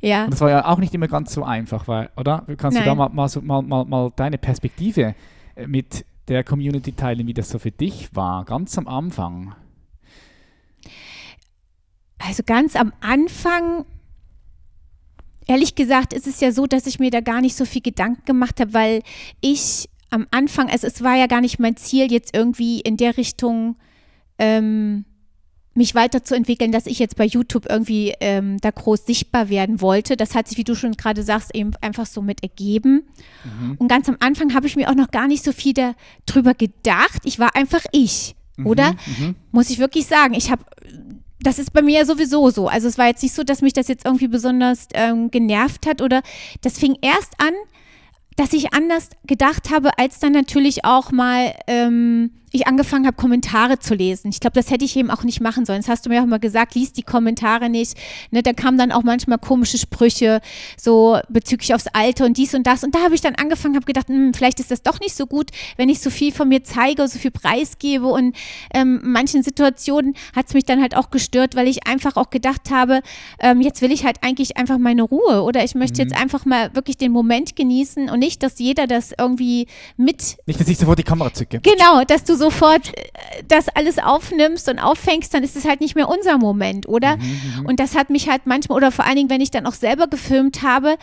ja. 0.00 0.24
Und 0.24 0.32
das 0.32 0.40
war 0.40 0.50
ja 0.50 0.66
auch 0.66 0.78
nicht 0.78 0.94
immer 0.94 1.08
ganz 1.08 1.32
so 1.32 1.44
einfach, 1.44 1.88
weil, 1.88 2.10
oder? 2.16 2.44
Kannst 2.56 2.76
Nein. 2.76 2.84
du 2.84 2.90
da 2.90 2.94
mal, 2.94 3.08
mal, 3.10 3.28
mal, 3.42 3.62
mal, 3.62 3.84
mal 3.84 4.12
deine 4.16 4.38
Perspektive 4.38 5.14
äh, 5.54 5.66
mit 5.66 6.04
der 6.28 6.44
Community 6.44 6.92
teilen, 6.92 7.26
wie 7.26 7.34
das 7.34 7.50
so 7.50 7.58
für 7.58 7.70
dich 7.70 8.14
war, 8.14 8.44
ganz 8.44 8.78
am 8.78 8.88
Anfang? 8.88 9.54
Also 12.18 12.42
ganz 12.44 12.76
am 12.76 12.92
Anfang 13.00 13.84
ehrlich 15.46 15.74
gesagt 15.74 16.12
ist 16.12 16.26
es 16.26 16.40
ja 16.40 16.52
so, 16.52 16.66
dass 16.66 16.86
ich 16.86 16.98
mir 16.98 17.10
da 17.10 17.20
gar 17.20 17.40
nicht 17.40 17.56
so 17.56 17.64
viel 17.64 17.82
Gedanken 17.82 18.24
gemacht 18.24 18.60
habe, 18.60 18.72
weil 18.74 19.02
ich 19.40 19.88
am 20.10 20.26
Anfang, 20.30 20.68
also 20.68 20.86
es 20.86 21.02
war 21.02 21.16
ja 21.16 21.26
gar 21.26 21.40
nicht 21.40 21.58
mein 21.58 21.76
Ziel, 21.76 22.12
jetzt 22.12 22.36
irgendwie 22.36 22.80
in 22.80 22.96
der 22.96 23.16
Richtung 23.16 23.76
ähm, 24.42 25.04
mich 25.74 25.94
weiterzuentwickeln, 25.94 26.72
dass 26.72 26.86
ich 26.86 26.98
jetzt 26.98 27.16
bei 27.16 27.24
YouTube 27.24 27.66
irgendwie 27.70 28.12
ähm, 28.20 28.58
da 28.60 28.70
groß 28.70 29.06
sichtbar 29.06 29.48
werden 29.48 29.80
wollte. 29.80 30.16
Das 30.16 30.34
hat 30.34 30.48
sich, 30.48 30.58
wie 30.58 30.64
du 30.64 30.74
schon 30.74 30.92
gerade 30.92 31.22
sagst, 31.22 31.54
eben 31.54 31.70
einfach 31.80 32.04
so 32.04 32.20
mit 32.20 32.42
ergeben. 32.42 33.04
Mhm. 33.44 33.76
Und 33.78 33.88
ganz 33.88 34.08
am 34.08 34.16
Anfang 34.20 34.52
habe 34.54 34.66
ich 34.66 34.76
mir 34.76 34.90
auch 34.90 34.94
noch 34.94 35.10
gar 35.10 35.28
nicht 35.28 35.44
so 35.44 35.52
viel 35.52 35.72
darüber 36.26 36.52
gedacht. 36.54 37.22
Ich 37.24 37.38
war 37.38 37.56
einfach 37.56 37.84
ich, 37.92 38.34
mhm, 38.56 38.66
oder? 38.66 38.92
Mhm. 39.18 39.36
Muss 39.50 39.70
ich 39.70 39.78
wirklich 39.78 40.06
sagen. 40.06 40.34
Ich 40.34 40.50
habe, 40.50 40.62
das 41.40 41.58
ist 41.58 41.72
bei 41.72 41.80
mir 41.80 42.00
ja 42.00 42.04
sowieso 42.04 42.50
so. 42.50 42.68
Also 42.68 42.88
es 42.88 42.98
war 42.98 43.06
jetzt 43.06 43.22
nicht 43.22 43.34
so, 43.34 43.42
dass 43.42 43.62
mich 43.62 43.72
das 43.72 43.88
jetzt 43.88 44.04
irgendwie 44.04 44.28
besonders 44.28 44.88
ähm, 44.92 45.30
genervt 45.30 45.86
hat 45.86 46.02
oder 46.02 46.22
das 46.60 46.78
fing 46.78 46.96
erst 47.00 47.32
an, 47.38 47.54
dass 48.36 48.52
ich 48.52 48.74
anders 48.74 49.08
gedacht 49.26 49.70
habe, 49.70 49.98
als 49.98 50.18
dann 50.18 50.32
natürlich 50.32 50.84
auch 50.84 51.12
mal 51.12 51.54
ähm, 51.66 52.30
ich 52.52 52.66
angefangen 52.66 53.06
habe, 53.06 53.16
Kommentare 53.16 53.78
zu 53.78 53.94
lesen. 53.94 54.28
Ich 54.28 54.40
glaube, 54.40 54.54
das 54.54 54.70
hätte 54.70 54.84
ich 54.84 54.96
eben 54.96 55.10
auch 55.10 55.24
nicht 55.24 55.40
machen 55.40 55.64
sollen. 55.64 55.80
Das 55.80 55.88
hast 55.88 56.06
du 56.06 56.10
mir 56.10 56.22
auch 56.22 56.26
mal 56.26 56.38
gesagt, 56.38 56.74
liest 56.74 56.96
die 56.96 57.02
Kommentare 57.02 57.68
nicht. 57.68 57.96
Ne, 58.30 58.42
da 58.42 58.52
kamen 58.52 58.78
dann 58.78 58.92
auch 58.92 59.02
manchmal 59.02 59.38
komische 59.38 59.78
Sprüche, 59.78 60.40
so 60.76 61.18
bezüglich 61.28 61.74
aufs 61.74 61.86
Alter 61.92 62.26
und 62.26 62.36
dies 62.36 62.54
und 62.54 62.66
das. 62.66 62.84
Und 62.84 62.94
da 62.94 63.00
habe 63.00 63.14
ich 63.14 63.20
dann 63.20 63.34
angefangen, 63.34 63.74
habe 63.74 63.86
gedacht, 63.86 64.08
hm, 64.08 64.34
vielleicht 64.34 64.60
ist 64.60 64.70
das 64.70 64.82
doch 64.82 65.00
nicht 65.00 65.14
so 65.14 65.26
gut, 65.26 65.50
wenn 65.76 65.88
ich 65.88 66.00
so 66.00 66.10
viel 66.10 66.32
von 66.32 66.48
mir 66.48 66.62
zeige, 66.62 67.08
so 67.08 67.18
viel 67.18 67.30
preisgebe. 67.30 68.06
Und 68.06 68.36
ähm, 68.74 69.00
manchen 69.02 69.42
Situationen 69.42 70.14
hat 70.34 70.48
es 70.48 70.54
mich 70.54 70.64
dann 70.64 70.80
halt 70.80 70.96
auch 70.96 71.10
gestört, 71.10 71.56
weil 71.56 71.68
ich 71.68 71.86
einfach 71.86 72.16
auch 72.16 72.30
gedacht 72.30 72.70
habe, 72.70 73.00
ähm, 73.40 73.60
jetzt 73.60 73.80
will 73.82 73.92
ich 73.92 74.04
halt 74.04 74.18
eigentlich 74.22 74.56
einfach 74.56 74.78
meine 74.78 75.02
Ruhe 75.02 75.42
oder 75.42 75.64
ich 75.64 75.74
möchte 75.74 76.02
mhm. 76.02 76.08
jetzt 76.08 76.20
einfach 76.20 76.44
mal 76.44 76.74
wirklich 76.74 76.98
den 76.98 77.12
Moment 77.12 77.56
genießen 77.56 78.10
und 78.10 78.18
nicht, 78.18 78.42
dass 78.42 78.58
jeder 78.58 78.86
das 78.86 79.12
irgendwie 79.18 79.66
mit. 79.96 80.36
Nicht, 80.46 80.60
dass 80.60 80.68
ich 80.68 80.78
sofort 80.78 80.98
die 80.98 81.02
Kamera 81.02 81.32
zücke. 81.32 81.60
Genau, 81.60 82.04
dass 82.04 82.24
du 82.24 82.36
so 82.36 82.41
sofort 82.42 82.96
äh, 82.96 83.42
das 83.48 83.68
alles 83.68 83.98
aufnimmst 83.98 84.68
und 84.68 84.78
auffängst, 84.78 85.32
dann 85.32 85.42
ist 85.42 85.56
es 85.56 85.64
halt 85.64 85.80
nicht 85.80 85.94
mehr 85.94 86.08
unser 86.08 86.38
Moment, 86.38 86.88
oder? 86.88 87.16
Mhm, 87.16 87.66
und 87.66 87.80
das 87.80 87.94
hat 87.94 88.10
mich 88.10 88.28
halt 88.28 88.42
manchmal, 88.46 88.76
oder 88.76 88.90
vor 88.90 89.04
allen 89.04 89.16
Dingen, 89.16 89.30
wenn 89.30 89.40
ich 89.40 89.50
dann 89.50 89.66
auch 89.66 89.74
selber 89.74 90.06
gefilmt 90.08 90.62
habe, 90.62 90.96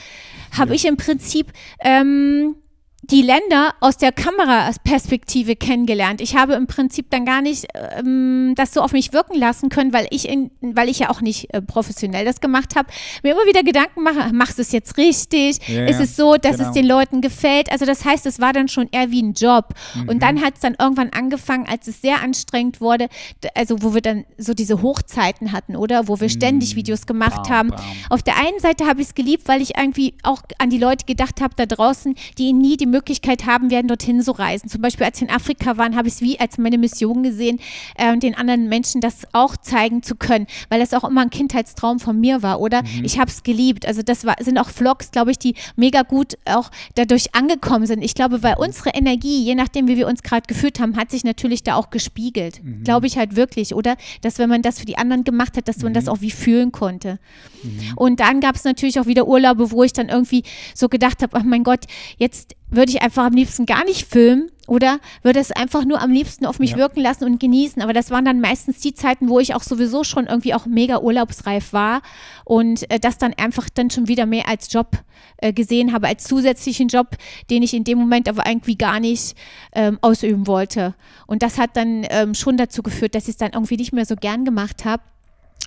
habe 0.57 0.69
ja. 0.69 0.75
ich 0.75 0.85
im 0.85 0.97
Prinzip 0.97 1.47
ähm, 1.79 2.55
die 3.01 3.21
Länder 3.21 3.73
aus 3.79 3.97
der 3.97 4.11
Kameraperspektive 4.11 5.55
kennengelernt. 5.55 6.21
Ich 6.21 6.35
habe 6.35 6.53
im 6.53 6.67
Prinzip 6.67 7.09
dann 7.09 7.25
gar 7.25 7.41
nicht 7.41 7.65
ähm, 7.73 8.53
das 8.55 8.73
so 8.73 8.81
auf 8.81 8.91
mich 8.91 9.13
wirken 9.13 9.37
lassen 9.37 9.69
können, 9.69 9.93
weil 9.93 10.07
ich, 10.11 10.27
in, 10.27 10.51
weil 10.61 10.89
ich 10.89 10.99
ja 10.99 11.09
auch 11.09 11.21
nicht 11.21 11.53
äh, 11.53 11.61
professionell 11.61 12.25
das 12.25 12.41
gemacht 12.41 12.75
habe. 12.75 12.89
Mir 13.23 13.31
immer 13.31 13.45
wieder 13.45 13.63
Gedanken 13.63 14.03
mache, 14.03 14.33
machst 14.33 14.57
du 14.57 14.61
es 14.61 14.71
jetzt 14.71 14.97
richtig? 14.97 15.59
Ja, 15.67 15.85
ist 15.85 15.99
es 15.99 16.15
so, 16.15 16.35
dass 16.35 16.57
genau. 16.57 16.69
es 16.69 16.73
den 16.73 16.85
Leuten 16.85 17.21
gefällt? 17.21 17.71
Also 17.71 17.85
das 17.85 18.03
heißt, 18.03 18.25
es 18.25 18.39
war 18.39 18.51
dann 18.51 18.67
schon 18.67 18.89
eher 18.91 19.11
wie 19.11 19.23
ein 19.23 19.33
Job. 19.33 19.73
Mhm. 19.95 20.09
Und 20.09 20.21
dann 20.21 20.41
hat 20.41 20.55
es 20.55 20.59
dann 20.59 20.75
irgendwann 20.77 21.11
angefangen, 21.11 21.67
als 21.67 21.87
es 21.87 22.01
sehr 22.01 22.21
anstrengend 22.21 22.81
wurde, 22.81 23.07
also 23.55 23.81
wo 23.81 23.93
wir 23.93 24.01
dann 24.01 24.25
so 24.37 24.53
diese 24.53 24.81
Hochzeiten 24.81 25.53
hatten, 25.53 25.77
oder? 25.77 26.07
Wo 26.09 26.19
wir 26.19 26.29
ständig 26.29 26.73
mhm. 26.73 26.79
Videos 26.79 27.05
gemacht 27.05 27.43
bam, 27.43 27.49
haben. 27.49 27.69
Bam. 27.69 27.79
Auf 28.09 28.23
der 28.23 28.37
einen 28.37 28.59
Seite 28.59 28.85
habe 28.87 29.01
ich 29.01 29.07
es 29.07 29.15
geliebt, 29.15 29.47
weil 29.47 29.61
ich 29.61 29.77
irgendwie 29.77 30.15
auch 30.23 30.41
an 30.57 30.69
die 30.69 30.77
Leute 30.77 31.05
gedacht 31.05 31.39
habe 31.39 31.53
da 31.55 31.65
draußen, 31.65 32.15
die 32.37 32.51
nie 32.51 32.75
die 32.75 32.88
Möglichkeit 32.89 33.45
haben 33.45 33.71
werden, 33.71 33.87
dorthin 33.87 34.21
zu 34.21 34.31
reisen. 34.31 34.69
Zum 34.69 34.81
Beispiel, 34.81 35.05
als 35.05 35.21
wir 35.21 35.27
in 35.27 35.33
Afrika 35.33 35.77
waren, 35.77 35.95
habe 35.95 36.07
ich 36.07 36.15
es 36.15 36.21
wie 36.21 36.39
als 36.39 36.57
meine 36.57 36.77
Mission 36.77 37.23
gesehen, 37.23 37.59
äh, 37.95 38.17
den 38.17 38.35
anderen 38.35 38.67
Menschen 38.69 39.01
das 39.01 39.27
auch 39.33 39.57
zeigen 39.57 40.03
zu 40.03 40.15
können, 40.15 40.47
weil 40.69 40.79
das 40.79 40.93
auch 40.93 41.03
immer 41.03 41.21
ein 41.21 41.29
Kindheitstraum 41.29 41.99
von 41.99 42.19
mir 42.19 42.43
war, 42.43 42.59
oder? 42.59 42.81
Mhm. 42.81 43.03
Ich 43.03 43.19
habe 43.19 43.29
es 43.29 43.43
geliebt. 43.43 43.85
Also 43.85 44.01
das 44.01 44.25
war, 44.25 44.35
sind 44.39 44.57
auch 44.57 44.69
Vlogs, 44.69 45.11
glaube 45.11 45.31
ich, 45.31 45.39
die 45.39 45.55
mega 45.75 46.03
gut 46.03 46.37
auch 46.45 46.69
dadurch 46.95 47.35
angekommen 47.35 47.85
sind. 47.85 48.01
Ich 48.01 48.15
glaube, 48.15 48.43
weil 48.43 48.55
unsere 48.57 48.89
Energie, 48.89 49.43
je 49.43 49.55
nachdem, 49.55 49.87
wie 49.87 49.97
wir 49.97 50.07
uns 50.07 50.23
gerade 50.23 50.47
gefühlt 50.47 50.79
haben, 50.79 50.95
hat 50.95 51.11
sich 51.11 51.23
natürlich 51.23 51.63
da 51.63 51.75
auch 51.75 51.89
gespiegelt. 51.89 52.63
Mhm. 52.63 52.83
Glaube 52.83 53.07
ich 53.07 53.17
halt 53.17 53.35
wirklich, 53.35 53.73
oder? 53.73 53.95
Dass 54.21 54.39
wenn 54.39 54.49
man 54.49 54.61
das 54.61 54.79
für 54.79 54.85
die 54.85 54.97
anderen 54.97 55.23
gemacht 55.23 55.57
hat, 55.57 55.67
dass 55.67 55.77
mhm. 55.77 55.85
man 55.85 55.93
das 55.93 56.07
auch 56.07 56.21
wie 56.21 56.31
fühlen 56.31 56.71
konnte. 56.71 57.19
Mhm. 57.63 57.93
Und 57.95 58.19
dann 58.19 58.39
gab 58.39 58.55
es 58.55 58.63
natürlich 58.63 58.99
auch 58.99 59.05
wieder 59.05 59.27
Urlaube, 59.27 59.71
wo 59.71 59.83
ich 59.83 59.93
dann 59.93 60.09
irgendwie 60.09 60.43
so 60.73 60.89
gedacht 60.89 61.21
habe, 61.21 61.37
ach 61.37 61.43
mein 61.43 61.63
Gott, 61.63 61.85
jetzt 62.17 62.55
würde 62.71 62.91
ich 62.91 63.01
einfach 63.01 63.25
am 63.25 63.33
liebsten 63.33 63.65
gar 63.65 63.83
nicht 63.83 64.07
filmen 64.07 64.51
oder 64.67 64.99
würde 65.23 65.39
es 65.39 65.51
einfach 65.51 65.83
nur 65.83 66.01
am 66.01 66.11
liebsten 66.11 66.45
auf 66.45 66.59
mich 66.59 66.71
ja. 66.71 66.77
wirken 66.77 67.01
lassen 67.01 67.23
und 67.23 67.39
genießen. 67.39 67.81
Aber 67.81 67.93
das 67.93 68.11
waren 68.11 68.25
dann 68.25 68.39
meistens 68.39 68.79
die 68.79 68.93
Zeiten, 68.93 69.29
wo 69.29 69.39
ich 69.39 69.55
auch 69.55 69.63
sowieso 69.63 70.03
schon 70.03 70.27
irgendwie 70.27 70.53
auch 70.53 70.65
mega 70.67 70.99
urlaubsreif 70.99 71.73
war 71.73 72.01
und 72.45 72.89
äh, 72.91 72.99
das 72.99 73.17
dann 73.17 73.33
einfach 73.33 73.67
dann 73.73 73.89
schon 73.89 74.07
wieder 74.07 74.25
mehr 74.25 74.47
als 74.47 74.71
Job 74.71 74.91
äh, 75.37 75.53
gesehen 75.53 75.91
habe, 75.91 76.07
als 76.07 76.23
zusätzlichen 76.25 76.87
Job, 76.87 77.15
den 77.49 77.63
ich 77.63 77.73
in 77.73 77.83
dem 77.83 77.97
Moment 77.97 78.29
aber 78.29 78.45
irgendwie 78.45 78.75
gar 78.75 78.99
nicht 78.99 79.35
ähm, 79.73 79.97
ausüben 80.01 80.45
wollte. 80.45 80.93
Und 81.25 81.41
das 81.41 81.57
hat 81.57 81.75
dann 81.75 82.05
ähm, 82.09 82.35
schon 82.35 82.57
dazu 82.57 82.83
geführt, 82.83 83.15
dass 83.15 83.23
ich 83.23 83.31
es 83.31 83.37
dann 83.37 83.53
irgendwie 83.53 83.77
nicht 83.77 83.93
mehr 83.93 84.05
so 84.05 84.15
gern 84.15 84.45
gemacht 84.45 84.85
habe. 84.85 85.01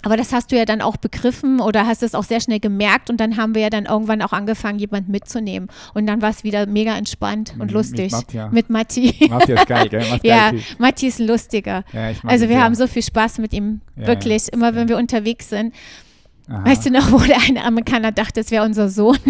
Aber 0.04 0.16
das 0.16 0.32
hast 0.32 0.50
du 0.50 0.56
ja 0.56 0.64
dann 0.64 0.80
auch 0.80 0.96
begriffen 0.96 1.60
oder 1.60 1.86
hast 1.86 2.02
es 2.02 2.14
auch 2.14 2.24
sehr 2.24 2.40
schnell 2.40 2.58
gemerkt 2.58 3.08
und 3.08 3.20
dann 3.20 3.36
haben 3.36 3.54
wir 3.54 3.62
ja 3.62 3.70
dann 3.70 3.86
irgendwann 3.86 4.20
auch 4.20 4.32
angefangen, 4.32 4.80
jemanden 4.80 5.12
mitzunehmen. 5.12 5.68
Und 5.94 6.06
dann 6.06 6.20
war 6.20 6.30
es 6.30 6.42
wieder 6.42 6.66
mega 6.66 6.96
entspannt 6.96 7.54
und 7.58 7.70
lustig. 7.70 8.10
Mit, 8.10 8.12
Mattia. 8.12 8.48
mit 8.50 8.70
Matti. 8.70 9.28
Matti 9.28 9.52
ist 9.52 9.66
geil, 9.66 9.88
gell? 9.88 10.04
ja, 10.24 10.50
geil 10.50 10.60
Matti 10.78 11.06
ist 11.06 11.20
ein 11.20 11.28
lustiger. 11.28 11.84
Ja, 11.92 12.10
also 12.24 12.48
wir 12.48 12.62
haben 12.62 12.74
so 12.74 12.88
viel 12.88 13.02
Spaß 13.02 13.38
mit 13.38 13.52
ihm, 13.52 13.80
ja, 13.94 14.08
wirklich, 14.08 14.46
ja, 14.46 14.54
immer 14.54 14.74
wenn 14.74 14.88
wir 14.88 14.96
unterwegs 14.96 15.50
sind. 15.50 15.72
Aha. 16.48 16.64
Weißt 16.66 16.84
du 16.84 16.90
noch, 16.90 17.12
wo 17.12 17.18
der 17.18 17.38
eine 17.40 17.64
Amerikaner 17.64 18.10
dachte, 18.10 18.40
es 18.40 18.50
wäre 18.50 18.64
unser 18.64 18.88
Sohn? 18.88 19.18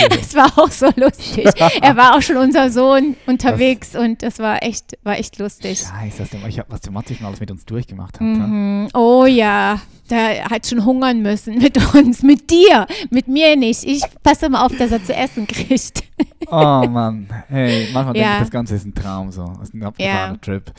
Es 0.20 0.34
war 0.34 0.58
auch 0.58 0.70
so 0.70 0.88
lustig. 0.96 1.48
Er 1.82 1.96
war 1.96 2.16
auch 2.16 2.22
schon 2.22 2.36
unser 2.36 2.70
Sohn 2.70 3.16
unterwegs 3.26 3.92
das, 3.92 4.02
und 4.02 4.22
das 4.22 4.38
war 4.38 4.62
echt, 4.62 4.98
war 5.02 5.18
echt 5.18 5.38
lustig. 5.38 5.80
Scheiße, 5.80 6.26
was 6.68 6.80
der 6.80 6.92
Matti 6.92 7.14
schon 7.14 7.26
alles 7.26 7.40
mit 7.40 7.50
uns 7.50 7.64
durchgemacht 7.64 8.14
hat. 8.14 8.22
Mhm. 8.22 8.88
Oh 8.94 9.26
ja, 9.26 9.80
der 10.10 10.46
hat 10.46 10.66
schon 10.66 10.84
hungern 10.84 11.22
müssen 11.22 11.58
mit 11.58 11.94
uns, 11.94 12.22
mit 12.22 12.50
dir, 12.50 12.86
mit 13.10 13.28
mir 13.28 13.56
nicht. 13.56 13.84
Ich 13.84 14.02
passe 14.22 14.48
mal 14.48 14.64
auf, 14.64 14.76
dass 14.76 14.92
er 14.92 15.02
zu 15.02 15.14
essen 15.14 15.46
kriegt. 15.46 16.04
Oh 16.50 16.84
Mann, 16.88 17.28
hey, 17.48 17.88
manchmal 17.92 18.16
ja. 18.16 18.22
denke 18.22 18.34
ich, 18.34 18.40
das 18.40 18.50
Ganze 18.50 18.74
ist 18.74 18.84
ein 18.84 18.94
Traum 18.94 19.30
so. 19.30 19.46
Das 19.46 19.68
ist 19.68 19.74
ein 19.74 19.82
abgefahrener 19.82 20.34
ja. 20.34 20.36
Trip. 20.36 20.72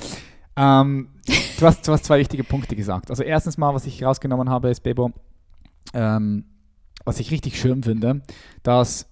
Ähm, 0.57 1.09
du, 1.59 1.66
hast, 1.66 1.88
du 1.88 1.91
hast 1.91 2.05
zwei 2.05 2.20
wichtige 2.20 2.43
Punkte 2.43 2.76
gesagt. 2.76 3.09
Also 3.09 3.24
erstens 3.24 3.57
mal, 3.57 3.74
was 3.74 3.86
ich 3.86 4.03
rausgenommen 4.03 4.49
habe, 4.49 4.70
ist, 4.70 4.82
Bebo, 4.82 5.11
ähm, 5.93 6.45
was 7.06 7.20
ich 7.20 7.32
richtig 7.32 7.60
schön 7.60 7.84
finde, 7.84 8.22
dass 8.64 9.08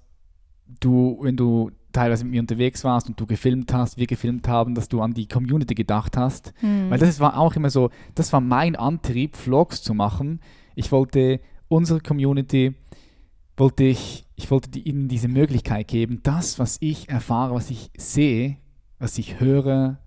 du, 0.80 1.20
wenn 1.22 1.38
du 1.38 1.72
teilweise 1.94 2.26
mit 2.26 2.32
mir 2.32 2.42
unterwegs 2.42 2.84
warst 2.84 3.08
und 3.08 3.20
du 3.20 3.26
gefilmt 3.26 3.72
hast, 3.72 3.98
wir 3.98 4.08
gefilmt 4.08 4.48
haben, 4.48 4.76
dass 4.76 4.90
du 4.90 5.02
an 5.02 5.14
die 5.14 5.28
Community 5.28 5.76
gedacht 5.76 6.18
hast. 6.18 6.54
Mhm. 6.62 6.90
Weil 6.90 7.00
das 7.00 7.20
war 7.20 7.38
auch 7.38 7.56
immer 7.56 7.70
so, 7.70 7.92
das 8.16 8.34
war 8.34 8.42
mein 8.42 8.76
Antrieb, 8.76 9.38
Vlogs 9.38 9.82
zu 9.82 9.94
machen. 9.94 10.40
Ich 10.76 10.92
wollte 10.92 11.40
unsere 11.68 12.02
Community, 12.02 12.74
wollte 13.56 13.84
ich, 13.84 14.26
ich 14.36 14.50
wollte 14.50 14.80
ihnen 14.80 15.08
diese 15.08 15.28
Möglichkeit 15.28 15.88
geben, 15.88 16.20
das, 16.24 16.58
was 16.58 16.78
ich 16.82 17.10
erfahre, 17.10 17.54
was 17.54 17.70
ich 17.70 17.92
sehe, 17.96 18.58
was 18.98 19.20
ich 19.20 19.40
höre, 19.40 20.00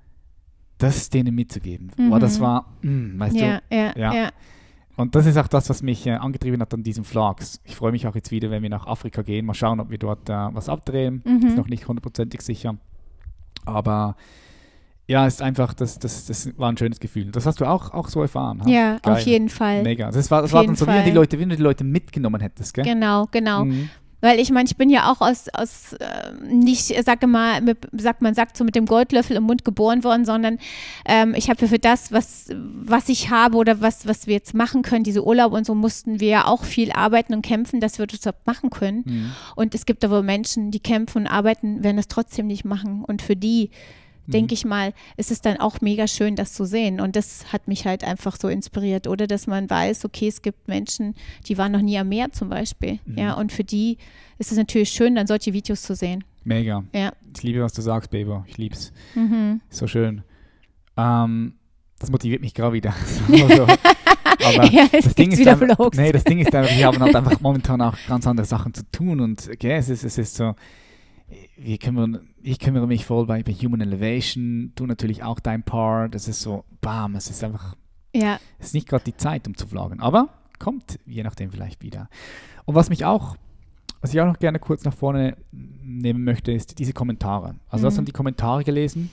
das 0.78 1.08
denen 1.08 1.34
mitzugeben. 1.34 1.92
Mhm. 1.96 2.08
Aber 2.08 2.18
das 2.18 2.40
war, 2.40 2.76
mh, 2.82 2.90
hm, 2.90 3.18
weißt 3.18 3.36
ja, 3.36 3.60
du? 3.70 3.76
Ja, 3.76 3.92
ja. 3.96 4.14
ja. 4.14 4.30
Und 4.96 5.14
das 5.14 5.26
ist 5.26 5.36
auch 5.36 5.48
das, 5.48 5.68
was 5.68 5.82
mich 5.82 6.06
äh, 6.06 6.12
angetrieben 6.12 6.60
hat 6.60 6.72
an 6.72 6.82
diesen 6.82 7.04
Vlogs. 7.04 7.60
Ich 7.64 7.76
freue 7.76 7.92
mich 7.92 8.06
auch 8.06 8.14
jetzt 8.14 8.30
wieder, 8.30 8.50
wenn 8.50 8.62
wir 8.62 8.70
nach 8.70 8.86
Afrika 8.86 9.22
gehen. 9.22 9.44
Mal 9.44 9.54
schauen, 9.54 9.78
ob 9.78 9.90
wir 9.90 9.98
dort 9.98 10.28
äh, 10.30 10.32
was 10.32 10.68
abdrehen. 10.68 11.22
Mhm. 11.24 11.46
Ist 11.46 11.56
noch 11.56 11.68
nicht 11.68 11.86
hundertprozentig 11.86 12.40
sicher. 12.40 12.76
Aber 13.66 14.16
ja, 15.06 15.26
ist 15.26 15.42
einfach, 15.42 15.74
das, 15.74 15.98
das, 15.98 16.26
das 16.26 16.58
war 16.58 16.70
ein 16.70 16.78
schönes 16.78 16.98
Gefühl. 16.98 17.30
Das 17.30 17.46
hast 17.46 17.60
du 17.60 17.66
auch, 17.66 17.92
auch 17.92 18.08
so 18.08 18.22
erfahren. 18.22 18.62
Ha? 18.64 18.68
Ja, 18.68 18.98
Geil. 18.98 19.14
auf 19.14 19.20
jeden 19.20 19.48
Fall. 19.50 19.82
Mega. 19.82 20.10
Das 20.10 20.30
war, 20.30 20.42
das 20.42 20.52
war 20.52 20.64
dann 20.64 20.74
so, 20.74 20.86
wie 20.86 20.92
du 20.92 21.04
die 21.04 21.10
Leute, 21.10 21.38
wie 21.38 21.44
du 21.44 21.56
die 21.56 21.62
Leute 21.62 21.84
mitgenommen 21.84 22.40
hättest, 22.40 22.74
gell? 22.74 22.84
Genau, 22.84 23.26
genau. 23.30 23.66
Mhm. 23.66 23.90
Weil 24.20 24.40
ich 24.40 24.50
meine, 24.50 24.66
ich 24.66 24.76
bin 24.76 24.88
ja 24.88 25.10
auch 25.12 25.20
aus, 25.20 25.48
aus 25.50 25.92
äh, 25.94 26.32
nicht, 26.42 26.94
sage 27.04 27.26
mal, 27.26 27.60
mit, 27.60 27.78
sagt 27.92 28.22
man 28.22 28.34
sagt 28.34 28.56
so 28.56 28.64
mit 28.64 28.74
dem 28.74 28.86
Goldlöffel 28.86 29.36
im 29.36 29.44
Mund 29.44 29.64
geboren 29.64 30.04
worden, 30.04 30.24
sondern 30.24 30.58
ähm, 31.04 31.34
ich 31.36 31.50
habe 31.50 31.60
ja 31.60 31.68
für 31.68 31.78
das, 31.78 32.12
was, 32.12 32.48
was 32.54 33.08
ich 33.08 33.30
habe 33.30 33.56
oder 33.58 33.82
was, 33.82 34.06
was 34.06 34.26
wir 34.26 34.34
jetzt 34.34 34.54
machen 34.54 34.82
können, 34.82 35.04
diese 35.04 35.24
Urlaub 35.24 35.52
und 35.52 35.66
so, 35.66 35.74
mussten 35.74 36.18
wir 36.18 36.28
ja 36.28 36.46
auch 36.46 36.64
viel 36.64 36.92
arbeiten 36.92 37.34
und 37.34 37.42
kämpfen, 37.42 37.80
dass 37.80 37.98
wir 37.98 38.06
das 38.06 38.20
überhaupt 38.20 38.46
machen 38.46 38.70
können. 38.70 39.02
Mhm. 39.04 39.32
Und 39.54 39.74
es 39.74 39.84
gibt 39.84 40.04
aber 40.04 40.22
Menschen, 40.22 40.70
die 40.70 40.80
kämpfen 40.80 41.22
und 41.22 41.26
arbeiten, 41.26 41.84
werden 41.84 41.98
es 41.98 42.08
trotzdem 42.08 42.46
nicht 42.46 42.64
machen. 42.64 43.04
Und 43.04 43.20
für 43.20 43.36
die 43.36 43.70
denke 44.26 44.52
mhm. 44.52 44.54
ich 44.54 44.64
mal, 44.64 44.92
ist 45.16 45.30
es 45.30 45.40
dann 45.40 45.58
auch 45.58 45.80
mega 45.80 46.06
schön, 46.06 46.36
das 46.36 46.52
zu 46.52 46.64
sehen. 46.64 47.00
Und 47.00 47.16
das 47.16 47.52
hat 47.52 47.68
mich 47.68 47.86
halt 47.86 48.04
einfach 48.04 48.36
so 48.36 48.48
inspiriert. 48.48 49.06
Oder 49.06 49.26
dass 49.26 49.46
man 49.46 49.68
weiß, 49.68 50.04
okay, 50.04 50.28
es 50.28 50.42
gibt 50.42 50.68
Menschen, 50.68 51.14
die 51.46 51.58
waren 51.58 51.72
noch 51.72 51.82
nie 51.82 51.98
am 51.98 52.08
Meer 52.08 52.32
zum 52.32 52.48
Beispiel. 52.48 52.98
Mhm. 53.04 53.18
Ja, 53.18 53.34
und 53.34 53.52
für 53.52 53.64
die 53.64 53.98
ist 54.38 54.52
es 54.52 54.58
natürlich 54.58 54.90
schön, 54.90 55.14
dann 55.14 55.26
solche 55.26 55.52
Videos 55.52 55.82
zu 55.82 55.94
sehen. 55.94 56.24
Mega. 56.44 56.84
Ja. 56.94 57.12
Ich 57.36 57.42
liebe, 57.42 57.60
was 57.60 57.72
du 57.72 57.82
sagst, 57.82 58.10
Baby. 58.10 58.40
Ich 58.46 58.58
liebe 58.58 58.74
es. 58.74 58.92
Mhm. 59.14 59.60
So 59.68 59.86
schön. 59.86 60.22
Ähm, 60.96 61.54
das 61.98 62.10
motiviert 62.10 62.40
mich 62.42 62.54
gerade 62.54 62.74
wieder. 62.74 62.94
also, 63.28 63.62
aber 64.44 64.64
ja, 64.70 64.86
das, 64.90 65.14
Ding 65.14 65.32
ist 65.32 65.46
einfach, 65.46 65.90
nee, 65.94 66.12
das 66.12 66.24
Ding 66.24 66.38
ist 66.38 66.54
einfach, 66.54 66.76
wir 66.76 66.86
haben 66.86 66.98
halt 66.98 67.16
einfach 67.16 67.40
momentan 67.40 67.80
auch 67.80 67.96
ganz 68.06 68.26
andere 68.26 68.46
Sachen 68.46 68.74
zu 68.74 68.82
tun 68.90 69.20
und 69.20 69.48
okay, 69.52 69.72
es, 69.72 69.88
ist, 69.88 70.04
es 70.04 70.18
ist 70.18 70.36
so, 70.36 70.54
wir 71.56 71.78
kümmern, 71.78 72.28
ich 72.42 72.58
kümmere 72.58 72.86
mich 72.86 73.04
voll 73.04 73.26
bei, 73.26 73.42
bei 73.42 73.52
Human 73.52 73.80
Elevation, 73.80 74.72
du 74.74 74.86
natürlich 74.86 75.22
auch 75.22 75.40
dein 75.40 75.62
Part. 75.62 76.14
Das 76.14 76.28
ist 76.28 76.40
so, 76.40 76.64
bam, 76.80 77.14
es 77.16 77.30
ist 77.30 77.42
einfach, 77.42 77.74
ja. 78.14 78.38
es 78.58 78.68
ist 78.68 78.74
nicht 78.74 78.88
gerade 78.88 79.04
die 79.04 79.16
Zeit, 79.16 79.46
um 79.46 79.56
zu 79.56 79.66
vloggen, 79.66 80.00
aber 80.00 80.28
kommt 80.58 80.98
je 81.04 81.22
nachdem 81.22 81.50
vielleicht 81.50 81.82
wieder. 81.82 82.08
Und 82.64 82.74
was 82.74 82.90
mich 82.90 83.04
auch, 83.04 83.36
was 84.00 84.14
ich 84.14 84.20
auch 84.20 84.26
noch 84.26 84.38
gerne 84.38 84.58
kurz 84.58 84.84
nach 84.84 84.94
vorne 84.94 85.36
nehmen 85.50 86.24
möchte, 86.24 86.52
ist 86.52 86.78
diese 86.78 86.92
Kommentare. 86.92 87.56
Also 87.68 87.84
mhm. 87.84 87.86
hast 87.88 87.98
du 87.98 88.02
die 88.02 88.12
Kommentare 88.12 88.64
gelesen? 88.64 89.10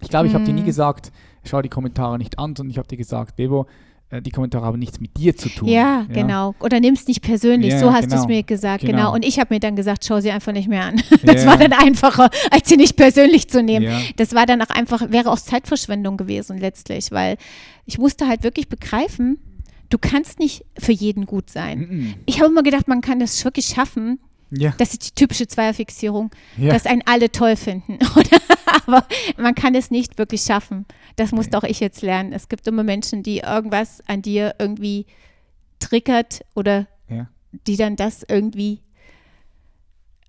Ich 0.00 0.08
glaube, 0.08 0.26
ich 0.26 0.34
habe 0.34 0.44
dir 0.44 0.52
nie 0.52 0.62
mhm. 0.62 0.66
gesagt, 0.66 1.12
schau 1.44 1.62
die 1.62 1.68
Kommentare 1.68 2.18
nicht 2.18 2.38
an, 2.38 2.56
sondern 2.56 2.70
ich 2.70 2.78
habe 2.78 2.88
dir 2.88 2.96
gesagt, 2.96 3.36
Bebo, 3.36 3.66
die 4.20 4.30
Kommentare 4.30 4.66
haben 4.66 4.78
nichts 4.78 5.00
mit 5.00 5.16
dir 5.16 5.36
zu 5.36 5.48
tun. 5.48 5.68
Ja, 5.68 6.00
ja. 6.00 6.06
genau. 6.12 6.54
Oder 6.60 6.80
nimm 6.80 6.94
es 6.94 7.06
nicht 7.06 7.22
persönlich. 7.22 7.72
Ja, 7.72 7.78
so 7.78 7.92
hast 7.92 8.04
genau. 8.04 8.16
du 8.16 8.22
es 8.22 8.28
mir 8.28 8.42
gesagt. 8.42 8.82
Genau. 8.82 8.92
genau. 8.92 9.14
Und 9.14 9.24
ich 9.24 9.38
habe 9.38 9.54
mir 9.54 9.60
dann 9.60 9.76
gesagt, 9.76 10.04
schau 10.04 10.20
sie 10.20 10.30
einfach 10.30 10.52
nicht 10.52 10.68
mehr 10.68 10.84
an. 10.84 11.02
Das 11.24 11.44
ja. 11.44 11.50
war 11.50 11.56
dann 11.56 11.72
einfacher, 11.72 12.28
als 12.50 12.68
sie 12.68 12.76
nicht 12.76 12.96
persönlich 12.96 13.48
zu 13.48 13.62
nehmen. 13.62 13.90
Das 14.16 14.34
war 14.34 14.44
dann 14.46 14.60
auch 14.60 14.68
einfach, 14.68 15.10
wäre 15.10 15.30
auch 15.30 15.38
Zeitverschwendung 15.38 16.16
gewesen 16.16 16.58
letztlich, 16.58 17.10
weil 17.12 17.38
ich 17.86 17.98
musste 17.98 18.28
halt 18.28 18.42
wirklich 18.42 18.68
begreifen, 18.68 19.38
du 19.88 19.98
kannst 19.98 20.38
nicht 20.38 20.64
für 20.78 20.92
jeden 20.92 21.24
gut 21.24 21.50
sein. 21.50 21.78
Mhm. 21.78 22.14
Ich 22.26 22.40
habe 22.40 22.50
immer 22.50 22.62
gedacht, 22.62 22.88
man 22.88 23.00
kann 23.00 23.20
das 23.20 23.42
wirklich 23.44 23.66
schaffen, 23.66 24.18
ja. 24.56 24.74
Das 24.78 24.92
ist 24.92 25.06
die 25.06 25.14
typische 25.14 25.46
Zweierfixierung, 25.46 26.30
ja. 26.56 26.72
dass 26.72 26.86
einen 26.86 27.02
alle 27.06 27.30
toll 27.30 27.56
finden. 27.56 27.98
Aber 28.86 29.06
man 29.36 29.54
kann 29.54 29.74
es 29.74 29.90
nicht 29.90 30.18
wirklich 30.18 30.42
schaffen. 30.42 30.86
Das 31.16 31.32
muss 31.32 31.52
auch 31.52 31.64
ich 31.64 31.80
jetzt 31.80 32.02
lernen. 32.02 32.32
Es 32.32 32.48
gibt 32.48 32.66
immer 32.66 32.82
Menschen, 32.82 33.22
die 33.22 33.38
irgendwas 33.38 34.02
an 34.06 34.22
dir 34.22 34.54
irgendwie 34.58 35.06
triggert 35.78 36.44
oder 36.54 36.86
ja. 37.08 37.28
die 37.66 37.76
dann 37.76 37.96
das 37.96 38.24
irgendwie 38.28 38.80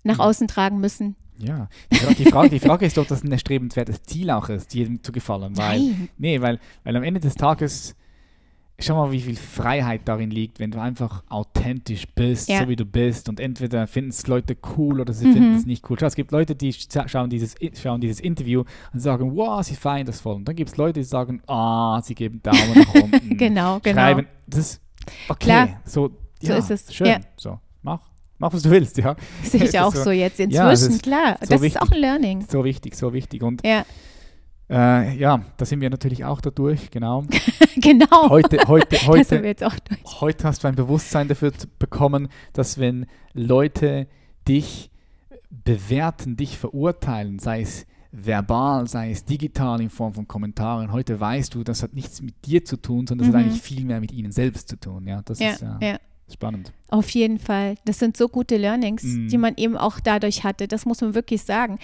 nach 0.03 0.19
außen 0.19 0.47
tragen 0.47 0.79
müssen. 0.79 1.15
Ja, 1.37 1.67
die 2.17 2.25
Frage, 2.25 2.49
die 2.49 2.59
Frage 2.59 2.85
ist 2.85 2.95
doch, 2.95 3.05
dass 3.05 3.23
ein 3.23 3.31
erstrebenswertes 3.31 4.03
Ziel 4.03 4.29
auch 4.31 4.47
ist, 4.47 4.73
jedem 4.73 5.03
zu 5.03 5.11
gefallen. 5.11 5.57
Weil, 5.57 5.79
Nein. 5.79 6.09
Nee, 6.17 6.39
weil, 6.39 6.59
weil 6.83 6.95
am 6.95 7.03
Ende 7.03 7.19
des 7.19 7.35
Tages 7.35 7.95
schau 8.79 8.95
mal, 8.95 9.11
wie 9.11 9.21
viel 9.21 9.35
Freiheit 9.35 10.01
darin 10.05 10.31
liegt, 10.31 10.59
wenn 10.59 10.71
du 10.71 10.79
einfach 10.79 11.23
authentisch 11.29 12.05
bist, 12.13 12.49
ja. 12.49 12.59
so 12.59 12.69
wie 12.69 12.75
du 12.75 12.85
bist. 12.85 13.29
Und 13.29 13.39
entweder 13.39 13.87
finden 13.87 14.09
es 14.09 14.27
Leute 14.27 14.57
cool 14.75 14.99
oder 14.99 15.13
sie 15.13 15.27
mhm. 15.27 15.33
finden 15.33 15.55
es 15.55 15.65
nicht 15.65 15.89
cool. 15.89 15.97
Schau, 15.99 16.07
es 16.07 16.15
gibt 16.15 16.31
Leute, 16.31 16.55
die 16.55 16.73
schauen 16.73 17.29
dieses, 17.29 17.55
schauen 17.81 18.01
dieses 18.01 18.19
Interview 18.19 18.63
und 18.93 18.99
sagen, 18.99 19.35
wow, 19.35 19.63
sie 19.63 19.75
feiern 19.75 20.05
das 20.05 20.19
voll. 20.19 20.35
Und 20.35 20.47
dann 20.47 20.55
gibt 20.55 20.71
es 20.71 20.77
Leute, 20.77 20.99
die 20.99 21.05
sagen, 21.05 21.41
ah, 21.47 22.01
sie 22.01 22.15
geben 22.15 22.41
Daumen 22.43 22.73
nach 22.75 22.93
unten. 23.03 23.37
genau, 23.37 23.79
genau. 23.79 24.01
Schreiben, 24.01 24.27
das 24.47 24.81
okay. 25.29 25.45
Klar. 25.45 25.81
So, 25.85 26.11
ja, 26.41 26.53
so 26.53 26.53
ist 26.53 26.71
es. 26.71 26.93
Schön. 26.93 27.07
Ja. 27.07 27.19
So, 27.37 27.59
mach. 27.81 28.01
Mach, 28.37 28.51
was 28.51 28.63
du 28.63 28.69
willst, 28.69 28.97
ja. 28.97 29.15
Sehe 29.43 29.63
ich 29.63 29.79
auch 29.79 29.95
so, 29.95 30.03
so, 30.03 30.11
jetzt 30.11 30.41
inzwischen, 30.41 30.91
ja, 30.91 30.97
klar. 30.97 31.37
So 31.39 31.47
das 31.51 31.61
wichtig, 31.61 31.81
ist 31.81 31.81
auch 31.81 31.91
ein 31.91 31.99
Learning. 31.99 32.45
So 32.49 32.65
wichtig, 32.65 32.95
so 32.95 33.13
wichtig. 33.13 33.41
Und 33.43 33.65
ja. 33.65 33.85
Äh, 34.69 35.17
ja, 35.17 35.45
da 35.57 35.65
sind 35.65 35.81
wir 35.81 35.89
natürlich 35.89 36.25
auch 36.25 36.41
dadurch, 36.41 36.89
genau. 36.89 37.23
genau. 37.75 38.29
Heute, 38.29 38.57
heute, 38.67 38.97
heute, 39.07 39.71
heute 40.19 40.43
hast 40.47 40.63
du 40.63 40.67
ein 40.67 40.75
Bewusstsein 40.75 41.27
dafür 41.27 41.51
bekommen, 41.77 42.29
dass 42.53 42.79
wenn 42.79 43.05
Leute 43.33 44.07
dich 44.47 44.89
bewerten, 45.51 46.35
dich 46.35 46.57
verurteilen, 46.57 47.37
sei 47.37 47.61
es 47.61 47.85
verbal, 48.11 48.87
sei 48.87 49.11
es 49.11 49.25
digital 49.25 49.81
in 49.81 49.89
Form 49.89 50.13
von 50.13 50.27
Kommentaren, 50.27 50.91
heute 50.91 51.19
weißt 51.19 51.53
du, 51.53 51.63
das 51.63 51.83
hat 51.83 51.93
nichts 51.93 52.21
mit 52.21 52.45
dir 52.45 52.65
zu 52.65 52.77
tun, 52.77 53.05
sondern 53.05 53.27
das 53.27 53.33
mhm. 53.33 53.37
hat 53.37 53.45
eigentlich 53.45 53.61
viel 53.61 53.85
mehr 53.85 53.99
mit 53.99 54.11
ihnen 54.11 54.31
selbst 54.31 54.69
zu 54.69 54.79
tun. 54.79 55.07
Ja, 55.07 55.21
das 55.23 55.39
ja, 55.39 55.51
ist 55.51 55.61
äh, 55.61 55.91
ja. 55.91 55.99
spannend. 56.33 56.71
Auf 56.87 57.09
jeden 57.09 57.37
Fall. 57.37 57.75
Das 57.85 57.99
sind 57.99 58.17
so 58.17 58.29
gute 58.29 58.57
Learnings, 58.57 59.03
mhm. 59.03 59.27
die 59.27 59.37
man 59.37 59.55
eben 59.57 59.77
auch 59.77 59.99
dadurch 59.99 60.43
hatte. 60.43 60.67
Das 60.67 60.85
muss 60.85 61.01
man 61.01 61.13
wirklich 61.13 61.43
sagen 61.43 61.77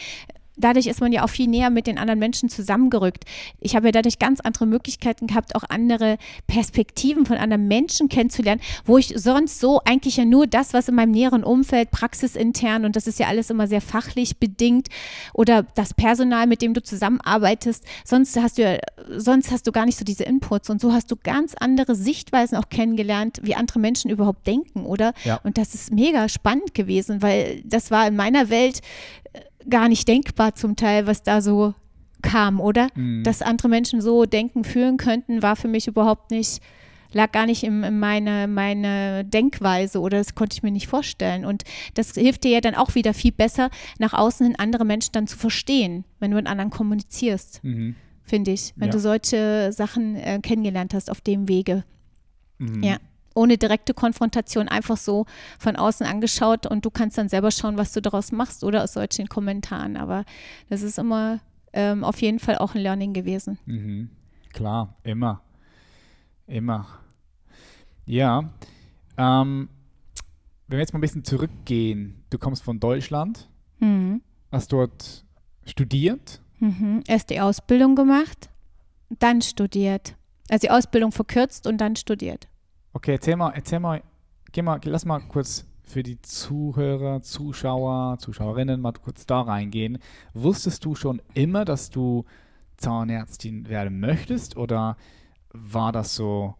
dadurch 0.63 0.87
ist 0.87 1.01
man 1.01 1.11
ja 1.11 1.23
auch 1.23 1.29
viel 1.29 1.47
näher 1.47 1.69
mit 1.69 1.87
den 1.87 1.97
anderen 1.97 2.19
Menschen 2.19 2.49
zusammengerückt. 2.49 3.25
Ich 3.59 3.75
habe 3.75 3.87
ja 3.87 3.91
dadurch 3.91 4.19
ganz 4.19 4.39
andere 4.39 4.65
Möglichkeiten 4.65 5.27
gehabt, 5.27 5.55
auch 5.55 5.63
andere 5.69 6.17
Perspektiven 6.47 7.25
von 7.25 7.37
anderen 7.37 7.67
Menschen 7.67 8.09
kennenzulernen, 8.09 8.61
wo 8.85 8.97
ich 8.97 9.13
sonst 9.15 9.59
so 9.59 9.81
eigentlich 9.85 10.17
ja 10.17 10.25
nur 10.25 10.47
das, 10.47 10.73
was 10.73 10.87
in 10.87 10.95
meinem 10.95 11.11
näheren 11.11 11.43
Umfeld, 11.43 11.91
praxisintern, 11.91 12.85
und 12.85 12.95
das 12.95 13.07
ist 13.07 13.19
ja 13.19 13.27
alles 13.27 13.49
immer 13.49 13.67
sehr 13.67 13.81
fachlich 13.81 14.37
bedingt, 14.37 14.87
oder 15.33 15.63
das 15.75 15.93
Personal, 15.93 16.47
mit 16.47 16.61
dem 16.61 16.73
du 16.73 16.81
zusammenarbeitest, 16.81 17.83
sonst 18.05 18.37
hast 18.39 18.57
du 18.57 18.63
ja, 18.63 18.77
sonst 19.17 19.51
hast 19.51 19.67
du 19.67 19.71
gar 19.71 19.85
nicht 19.85 19.97
so 19.97 20.05
diese 20.05 20.23
Inputs 20.23 20.69
und 20.69 20.81
so 20.81 20.93
hast 20.93 21.11
du 21.11 21.15
ganz 21.15 21.55
andere 21.59 21.95
Sichtweisen 21.95 22.57
auch 22.57 22.69
kennengelernt, 22.69 23.39
wie 23.43 23.55
andere 23.55 23.79
Menschen 23.79 24.09
überhaupt 24.11 24.45
denken, 24.47 24.85
oder? 24.85 25.13
Ja. 25.23 25.39
Und 25.43 25.57
das 25.57 25.73
ist 25.73 25.91
mega 25.91 26.29
spannend 26.29 26.73
gewesen, 26.73 27.21
weil 27.21 27.61
das 27.65 27.91
war 27.91 28.07
in 28.07 28.15
meiner 28.15 28.49
Welt 28.49 28.81
gar 29.69 29.89
nicht 29.89 30.07
denkbar 30.07 30.55
zum 30.55 30.75
Teil, 30.75 31.07
was 31.07 31.23
da 31.23 31.41
so 31.41 31.73
kam, 32.21 32.59
oder? 32.59 32.89
Mhm. 32.95 33.23
Dass 33.23 33.41
andere 33.41 33.69
Menschen 33.69 34.01
so 34.01 34.25
denken, 34.25 34.63
fühlen 34.63 34.97
könnten, 34.97 35.41
war 35.41 35.55
für 35.55 35.67
mich 35.67 35.87
überhaupt 35.87 36.31
nicht, 36.31 36.61
lag 37.13 37.31
gar 37.31 37.45
nicht 37.45 37.63
in, 37.63 37.83
in 37.83 37.99
meine, 37.99 38.47
meine 38.47 39.25
Denkweise 39.25 39.99
oder 39.99 40.17
das 40.17 40.35
konnte 40.35 40.55
ich 40.55 40.63
mir 40.63 40.71
nicht 40.71 40.87
vorstellen. 40.87 41.45
Und 41.45 41.63
das 41.95 42.13
hilft 42.13 42.43
dir 42.43 42.51
ja 42.51 42.61
dann 42.61 42.75
auch 42.75 42.95
wieder 42.95 43.13
viel 43.13 43.31
besser, 43.31 43.69
nach 43.99 44.13
außen 44.13 44.45
hin 44.45 44.55
andere 44.57 44.85
Menschen 44.85 45.11
dann 45.13 45.27
zu 45.27 45.37
verstehen, 45.37 46.05
wenn 46.19 46.31
du 46.31 46.37
mit 46.37 46.47
anderen 46.47 46.69
kommunizierst, 46.69 47.63
mhm. 47.63 47.95
finde 48.23 48.51
ich, 48.51 48.73
wenn 48.75 48.87
ja. 48.87 48.93
du 48.93 48.99
solche 48.99 49.71
Sachen 49.73 50.15
äh, 50.15 50.39
kennengelernt 50.41 50.93
hast 50.93 51.09
auf 51.09 51.21
dem 51.21 51.47
Wege. 51.47 51.83
Mhm. 52.59 52.83
Ja 52.83 52.97
ohne 53.33 53.57
direkte 53.57 53.93
Konfrontation 53.93 54.67
einfach 54.67 54.97
so 54.97 55.25
von 55.59 55.75
außen 55.75 56.05
angeschaut 56.05 56.65
und 56.65 56.85
du 56.85 56.89
kannst 56.89 57.17
dann 57.17 57.29
selber 57.29 57.51
schauen, 57.51 57.77
was 57.77 57.93
du 57.93 58.01
daraus 58.01 58.31
machst 58.31 58.63
oder 58.63 58.83
aus 58.83 58.93
solchen 58.93 59.27
Kommentaren. 59.27 59.97
Aber 59.97 60.25
das 60.69 60.81
ist 60.81 60.99
immer 60.99 61.39
ähm, 61.73 62.03
auf 62.03 62.21
jeden 62.21 62.39
Fall 62.39 62.57
auch 62.57 62.75
ein 62.75 62.81
Learning 62.81 63.13
gewesen. 63.13 63.57
Mhm. 63.65 64.09
Klar, 64.53 64.95
immer. 65.03 65.41
Immer. 66.47 66.87
Ja. 68.05 68.49
Ähm, 69.17 69.69
wenn 70.67 70.77
wir 70.77 70.79
jetzt 70.79 70.93
mal 70.93 70.99
ein 70.99 71.01
bisschen 71.01 71.23
zurückgehen, 71.23 72.23
du 72.29 72.37
kommst 72.37 72.63
von 72.63 72.79
Deutschland, 72.79 73.49
mhm. 73.79 74.21
hast 74.51 74.71
dort 74.73 75.25
studiert. 75.65 76.41
Mhm. 76.59 77.03
Erst 77.07 77.29
die 77.29 77.39
Ausbildung 77.39 77.95
gemacht, 77.95 78.49
dann 79.09 79.41
studiert. 79.41 80.15
Also 80.49 80.67
die 80.67 80.71
Ausbildung 80.71 81.11
verkürzt 81.11 81.67
und 81.67 81.79
dann 81.79 81.95
studiert. 81.95 82.47
Okay, 82.93 83.13
erzähl 83.13 83.37
mal, 83.37 83.51
erzähl 83.51 83.79
mal, 83.79 84.03
geh 84.51 84.61
mal, 84.61 84.79
lass 84.83 85.05
mal 85.05 85.19
kurz 85.21 85.65
für 85.83 86.03
die 86.03 86.21
Zuhörer, 86.21 87.21
Zuschauer, 87.21 88.17
Zuschauerinnen 88.19 88.81
mal 88.81 88.93
kurz 88.93 89.25
da 89.25 89.41
reingehen. 89.41 89.97
Wusstest 90.33 90.83
du 90.85 90.95
schon 90.95 91.21
immer, 91.33 91.65
dass 91.65 91.89
du 91.89 92.25
Zahnärztin 92.77 93.69
werden 93.69 93.99
möchtest 93.99 94.57
oder 94.57 94.97
war 95.53 95.91
das 95.91 96.15
so 96.15 96.55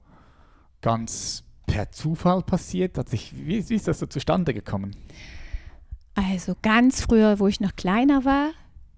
ganz 0.82 1.44
per 1.66 1.92
Zufall 1.92 2.44
passiert? 2.44 2.98
Hat 2.98 3.10
sich, 3.10 3.34
wie, 3.36 3.68
wie 3.70 3.76
ist 3.76 3.88
das 3.88 4.00
so 4.00 4.06
zustande 4.06 4.54
gekommen? 4.54 4.96
Also 6.16 6.56
ganz 6.62 7.02
früher, 7.02 7.40
wo 7.40 7.48
ich 7.48 7.60
noch 7.60 7.76
kleiner 7.76 8.26
war, 8.26 8.52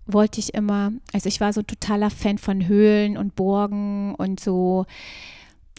wollte 0.05 0.39
ich 0.39 0.53
immer, 0.53 0.91
also 1.13 1.29
ich 1.29 1.39
war 1.39 1.53
so 1.53 1.61
totaler 1.61 2.09
Fan 2.09 2.37
von 2.37 2.67
Höhlen 2.67 3.17
und 3.17 3.35
Burgen 3.35 4.15
und 4.15 4.39
so 4.39 4.85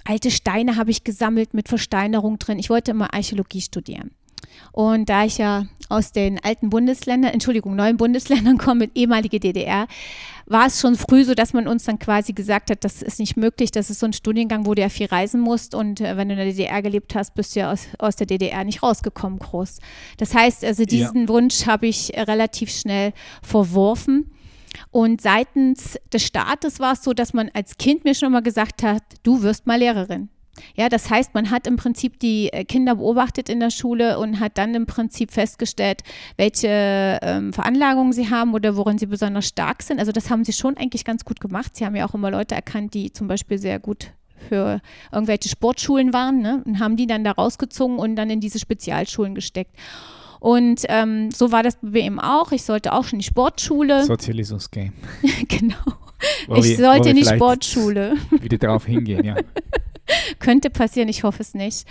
alte 0.05 0.31
Steine 0.31 0.77
habe 0.77 0.91
ich 0.91 1.05
gesammelt 1.05 1.55
mit 1.55 1.69
Versteinerung 1.69 2.39
drin. 2.39 2.59
Ich 2.59 2.71
wollte 2.71 2.91
immer 2.91 3.15
Archäologie 3.15 3.61
studieren. 3.61 4.11
Und 4.73 5.09
da 5.09 5.25
ich 5.25 5.39
ja 5.39 5.67
aus 5.89 6.13
den 6.13 6.43
alten 6.43 6.71
Bundesländern, 6.71 7.33
Entschuldigung, 7.33 7.77
neuen 7.77 7.97
Bundesländern 7.97 8.59
komme, 8.59 8.81
mit 8.81 8.97
ehemalige 8.97 9.41
DDR, 9.41 9.87
war 10.47 10.67
es 10.67 10.81
schon 10.81 10.97
früh 10.97 11.25
so, 11.25 11.35
dass 11.35 11.53
man 11.53 11.67
uns 11.67 11.85
dann 11.85 11.99
quasi 11.99 12.33
gesagt 12.33 12.71
hat, 12.71 12.85
das 12.85 13.03
ist 13.03 13.19
nicht 13.19 13.37
möglich, 13.37 13.71
das 13.71 13.91
ist 13.91 14.01
so 14.01 14.07
ein 14.07 14.13
Studiengang, 14.13 14.67
wo 14.67 14.75
du 14.75 14.83
ja 14.83 14.89
viel 14.89 15.07
reisen 15.07 15.41
musst 15.41 15.75
und 15.75 16.01
äh, 16.01 16.17
wenn 16.17 16.29
du 16.29 16.35
in 16.35 16.39
der 16.39 16.51
DDR 16.51 16.83
gelebt 16.83 17.15
hast, 17.15 17.35
bist 17.35 17.57
du 17.57 17.61
ja 17.61 17.73
aus, 17.73 17.87
aus 17.99 18.17
der 18.17 18.27
DDR 18.27 18.65
nicht 18.65 18.83
rausgekommen 18.83 19.39
groß. 19.39 19.79
Das 20.19 20.35
heißt, 20.35 20.65
also 20.65 20.85
diesen 20.85 21.23
ja. 21.23 21.29
Wunsch 21.29 21.67
habe 21.67 21.87
ich 21.87 22.13
relativ 22.15 22.71
schnell 22.71 23.13
verworfen 23.43 24.31
und 24.91 25.21
seitens 25.21 25.99
des 26.13 26.25
Staates 26.25 26.81
war 26.81 26.93
es 26.93 27.03
so, 27.03 27.13
dass 27.13 27.33
man 27.33 27.51
als 27.55 27.77
Kind 27.79 28.05
mir 28.05 28.15
schon 28.15 28.33
mal 28.33 28.43
gesagt 28.43 28.83
hat, 28.83 29.03
du 29.23 29.43
wirst 29.43 29.67
mal 29.67 29.79
Lehrerin. 29.79 30.29
Ja, 30.77 30.89
das 30.89 31.11
heißt, 31.11 31.35
man 31.35 31.51
hat 31.51 31.67
im 31.67 31.77
Prinzip 31.77 32.19
die 32.21 32.53
äh, 32.53 32.65
Kinder 32.65 32.97
beobachtet 32.97 33.49
in 33.49 33.61
der 33.61 33.71
Schule 33.71 34.19
und 34.19 34.41
hat 34.41 34.59
dann 34.59 34.75
im 34.75 34.87
Prinzip 34.87 35.33
festgestellt, 35.33 36.03
welche 36.37 37.19
ähm, 37.23 37.53
Veranlagungen 37.53 38.13
sie 38.13 38.31
haben 38.31 38.55
oder 38.55 38.77
worin 38.77 38.99
sie 38.99 39.07
besonders 39.07 39.47
stark 39.47 39.83
sind. 39.83 39.99
Also 39.99 40.13
das 40.13 40.31
haben 40.31 40.45
sie 40.45 40.53
schon 40.53 40.77
eigentlich 40.77 41.05
ganz 41.05 41.25
gut 41.25 41.41
gemacht. 41.41 41.77
Sie 41.77 41.85
haben 41.85 41.97
ja 41.97 42.07
auch 42.07 42.15
immer 42.15 42.31
Leute 42.31 42.55
erkannt, 42.55 42.95
die 42.95 43.13
zum 43.13 43.27
Beispiel 43.27 43.59
sehr 43.59 43.79
gut 43.79 44.13
für 44.49 44.81
irgendwelche 45.11 45.49
Sportschulen 45.49 46.13
waren 46.13 46.41
ne? 46.41 46.63
und 46.67 46.79
haben 46.79 46.97
die 46.97 47.07
dann 47.07 47.25
da 47.25 47.33
rausgezogen 47.33 47.99
und 47.99 48.15
dann 48.17 48.31
in 48.31 48.41
diese 48.41 48.59
Spezialschulen 48.59 49.35
gesteckt. 49.35 49.75
Und 50.45 50.83
ähm, 50.91 51.31
so 51.31 51.53
war 51.53 51.63
das 51.63 51.77
bei 51.77 51.89
mir 51.89 52.03
eben 52.03 52.21
auch. 52.21 52.53
Ich 52.53 52.65
sollte 52.65 52.93
auch 52.93 53.05
schon 53.05 53.15
in 53.15 53.21
die 53.21 53.25
Sportschule. 53.25 54.05
Sozialismus-Game. 54.05 54.93
genau. 55.49 55.77
Wo 56.49 56.57
ich 56.57 56.65
wir, 56.65 56.77
sollte 56.77 57.09
in 57.09 57.17
die 57.17 57.25
Sportschule. 57.25 58.17
Wieder 58.43 58.59
darauf 58.59 58.85
hingehen, 58.85 59.25
ja. 59.25 59.37
Könnte 60.41 60.69
passieren, 60.69 61.09
ich 61.09 61.23
hoffe 61.23 61.41
es 61.41 61.55
nicht. 61.55 61.89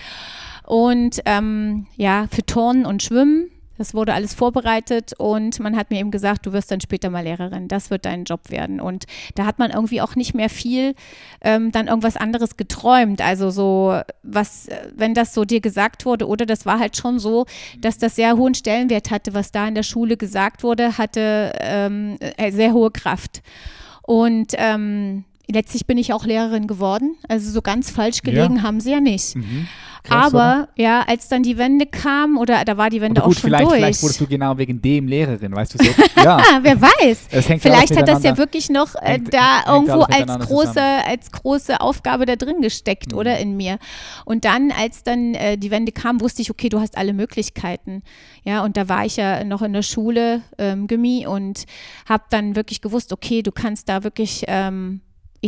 Und 0.67 1.19
ähm, 1.25 1.87
ja, 1.97 2.27
für 2.29 2.45
Turnen 2.45 2.85
und 2.85 3.01
Schwimmen 3.01 3.49
das 3.77 3.93
wurde 3.93 4.13
alles 4.13 4.33
vorbereitet 4.33 5.13
und 5.17 5.59
man 5.59 5.75
hat 5.75 5.89
mir 5.89 5.99
eben 5.99 6.11
gesagt, 6.11 6.45
du 6.45 6.53
wirst 6.53 6.69
dann 6.71 6.81
später 6.81 7.09
mal 7.09 7.23
Lehrerin, 7.23 7.67
das 7.67 7.89
wird 7.89 8.05
dein 8.05 8.23
Job 8.23 8.49
werden. 8.49 8.79
Und 8.79 9.05
da 9.35 9.45
hat 9.45 9.59
man 9.59 9.71
irgendwie 9.71 10.01
auch 10.01 10.15
nicht 10.15 10.33
mehr 10.33 10.49
viel 10.49 10.93
ähm, 11.41 11.71
dann 11.71 11.87
irgendwas 11.87 12.17
anderes 12.17 12.55
geträumt. 12.55 13.21
Also 13.21 13.49
so, 13.49 13.99
was, 14.21 14.67
wenn 14.95 15.13
das 15.13 15.33
so 15.33 15.43
dir 15.45 15.61
gesagt 15.61 16.05
wurde, 16.05 16.27
oder 16.27 16.45
das 16.45 16.65
war 16.65 16.79
halt 16.79 16.97
schon 16.97 17.19
so, 17.19 17.45
dass 17.79 17.97
das 17.97 18.15
sehr 18.15 18.37
hohen 18.37 18.53
Stellenwert 18.53 19.09
hatte, 19.09 19.33
was 19.33 19.51
da 19.51 19.67
in 19.67 19.75
der 19.75 19.83
Schule 19.83 20.17
gesagt 20.17 20.63
wurde, 20.63 20.97
hatte 20.97 21.53
ähm, 21.59 22.17
äh, 22.19 22.51
sehr 22.51 22.73
hohe 22.73 22.91
Kraft. 22.91 23.41
Und 24.03 24.53
ähm, 24.57 25.23
letztlich 25.47 25.85
bin 25.85 25.97
ich 25.97 26.13
auch 26.13 26.25
Lehrerin 26.25 26.67
geworden. 26.67 27.15
Also 27.27 27.51
so 27.51 27.61
ganz 27.61 27.89
falsch 27.89 28.21
gelegen 28.21 28.57
ja. 28.57 28.63
haben 28.63 28.79
sie 28.79 28.91
ja 28.91 28.99
nicht. 28.99 29.35
Mhm. 29.35 29.67
Krass, 30.03 30.33
Aber 30.33 30.63
oder? 30.63 30.69
ja, 30.75 31.01
als 31.07 31.29
dann 31.29 31.43
die 31.43 31.57
Wende 31.57 31.85
kam, 31.85 32.37
oder 32.37 32.65
da 32.65 32.75
war 32.75 32.89
die 32.89 32.99
Wende 32.99 33.21
gut, 33.21 33.29
auch 33.29 33.33
schon 33.33 33.43
vielleicht, 33.43 33.63
durch. 33.63 33.75
Vielleicht 33.75 34.03
wurdest 34.03 34.19
du 34.19 34.27
genau 34.27 34.57
wegen 34.57 34.81
dem 34.81 35.07
Lehrerin, 35.07 35.55
weißt 35.55 35.75
du 35.75 35.83
so? 35.83 35.91
Ja, 36.23 36.39
wer 36.61 36.81
weiß. 36.81 37.27
vielleicht 37.59 37.95
hat 37.95 38.07
das 38.07 38.23
ja 38.23 38.37
wirklich 38.37 38.69
noch 38.69 38.95
äh, 38.95 39.13
hängt, 39.13 39.33
da 39.33 39.63
hängt 39.63 39.67
irgendwo 39.67 40.01
als 40.01 40.47
große, 40.47 40.81
als 40.81 41.31
große 41.31 41.79
Aufgabe 41.79 42.25
da 42.25 42.35
drin 42.35 42.61
gesteckt, 42.61 43.13
mhm. 43.13 43.17
oder 43.17 43.39
in 43.39 43.55
mir. 43.55 43.77
Und 44.25 44.43
dann, 44.43 44.71
als 44.71 45.03
dann 45.03 45.35
äh, 45.35 45.57
die 45.57 45.71
Wende 45.71 45.93
kam, 45.93 46.19
wusste 46.19 46.41
ich, 46.41 46.49
okay, 46.49 46.67
du 46.67 46.81
hast 46.81 46.97
alle 46.97 47.13
Möglichkeiten. 47.13 48.03
Ja, 48.43 48.63
und 48.65 48.75
da 48.75 48.89
war 48.89 49.05
ich 49.05 49.15
ja 49.15 49.45
noch 49.45 49.61
in 49.61 49.71
der 49.71 49.83
Schule, 49.83 50.41
ähm, 50.57 50.87
Gimmi, 50.87 51.27
und 51.27 51.63
habe 52.09 52.23
dann 52.29 52.57
wirklich 52.57 52.81
gewusst, 52.81 53.13
okay, 53.13 53.41
du 53.41 53.53
kannst 53.53 53.87
da 53.87 54.03
wirklich 54.03 54.43
ähm, 54.47 54.99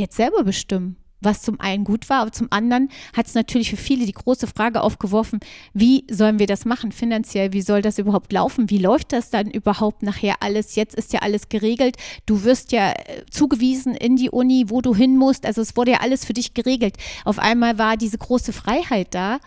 jetzt 0.01 0.15
selber 0.15 0.43
bestimmen 0.43 0.97
was 1.25 1.41
zum 1.41 1.59
einen 1.59 1.83
gut 1.83 2.09
war, 2.09 2.21
aber 2.21 2.31
zum 2.31 2.47
anderen 2.51 2.89
hat 3.13 3.25
es 3.25 3.33
natürlich 3.33 3.71
für 3.71 3.77
viele 3.77 4.05
die 4.05 4.13
große 4.13 4.47
Frage 4.47 4.81
aufgeworfen, 4.81 5.39
wie 5.73 6.05
sollen 6.09 6.39
wir 6.39 6.47
das 6.47 6.63
machen 6.63 6.91
finanziell? 6.91 7.51
Wie 7.51 7.61
soll 7.61 7.81
das 7.81 7.97
überhaupt 7.97 8.31
laufen? 8.31 8.69
Wie 8.69 8.77
läuft 8.77 9.11
das 9.11 9.29
dann 9.31 9.49
überhaupt 9.49 10.03
nachher 10.03 10.35
alles? 10.39 10.75
Jetzt 10.75 10.95
ist 10.95 11.11
ja 11.11 11.19
alles 11.21 11.49
geregelt. 11.49 11.97
Du 12.25 12.43
wirst 12.43 12.71
ja 12.71 12.91
äh, 12.91 13.25
zugewiesen 13.29 13.95
in 13.95 14.15
die 14.15 14.29
Uni, 14.29 14.65
wo 14.67 14.81
du 14.81 14.95
hin 14.95 15.17
musst. 15.17 15.45
Also 15.45 15.61
es 15.61 15.75
wurde 15.75 15.91
ja 15.91 15.99
alles 16.01 16.23
für 16.23 16.33
dich 16.33 16.53
geregelt. 16.53 16.95
Auf 17.25 17.39
einmal 17.39 17.77
war 17.77 17.97
diese 17.97 18.17
große 18.17 18.53
Freiheit 18.53 19.13
da 19.13 19.39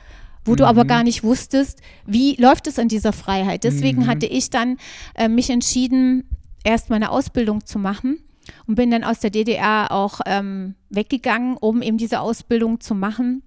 wo 0.44 0.52
mhm. 0.52 0.56
du 0.56 0.66
aber 0.66 0.84
mhm. 0.84 0.88
gar 0.88 1.02
nicht 1.02 1.24
wusstest, 1.24 1.82
wie 2.06 2.34
läuft 2.36 2.68
es 2.68 2.78
in 2.78 2.88
dieser 2.88 3.12
Freiheit. 3.12 3.64
Deswegen 3.64 4.02
mhm. 4.04 4.06
hatte 4.06 4.24
ich 4.24 4.48
dann 4.48 4.78
äh, 5.14 5.28
mich 5.28 5.50
entschieden, 5.50 6.24
erst 6.64 6.88
meine 6.88 7.10
Ausbildung 7.10 7.66
zu 7.66 7.78
machen 7.78 8.20
und 8.66 8.74
bin 8.74 8.90
dann 8.90 9.04
aus 9.04 9.20
der 9.20 9.30
DDR 9.30 9.90
auch 9.90 10.20
ähm, 10.26 10.74
weggegangen, 10.90 11.56
um 11.56 11.82
eben 11.82 11.98
diese 11.98 12.20
Ausbildung 12.20 12.80
zu 12.80 12.94
machen 12.94 13.42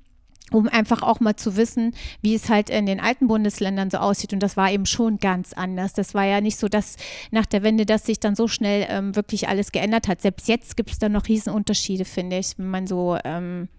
um 0.51 0.67
einfach 0.67 1.01
auch 1.01 1.19
mal 1.19 1.35
zu 1.35 1.55
wissen, 1.55 1.93
wie 2.21 2.35
es 2.35 2.49
halt 2.49 2.69
in 2.69 2.85
den 2.85 2.99
alten 2.99 3.27
Bundesländern 3.27 3.89
so 3.89 3.97
aussieht. 3.97 4.33
Und 4.33 4.43
das 4.43 4.57
war 4.57 4.69
eben 4.71 4.85
schon 4.85 5.17
ganz 5.17 5.53
anders. 5.53 5.93
Das 5.93 6.13
war 6.13 6.25
ja 6.25 6.41
nicht 6.41 6.57
so, 6.57 6.67
dass 6.67 6.97
nach 7.31 7.45
der 7.45 7.63
Wende, 7.63 7.85
dass 7.85 8.05
sich 8.05 8.19
dann 8.19 8.35
so 8.35 8.47
schnell 8.47 8.85
ähm, 8.89 9.15
wirklich 9.15 9.47
alles 9.47 9.71
geändert 9.71 10.07
hat. 10.07 10.21
Selbst 10.21 10.47
jetzt 10.47 10.77
gibt 10.77 10.91
es 10.91 10.99
da 10.99 11.09
noch 11.09 11.27
Riesenunterschiede, 11.27 12.05
finde 12.05 12.37
ich, 12.37 12.57
wenn 12.57 12.69
man 12.69 12.85
so 12.85 13.17
ähm, 13.23 13.69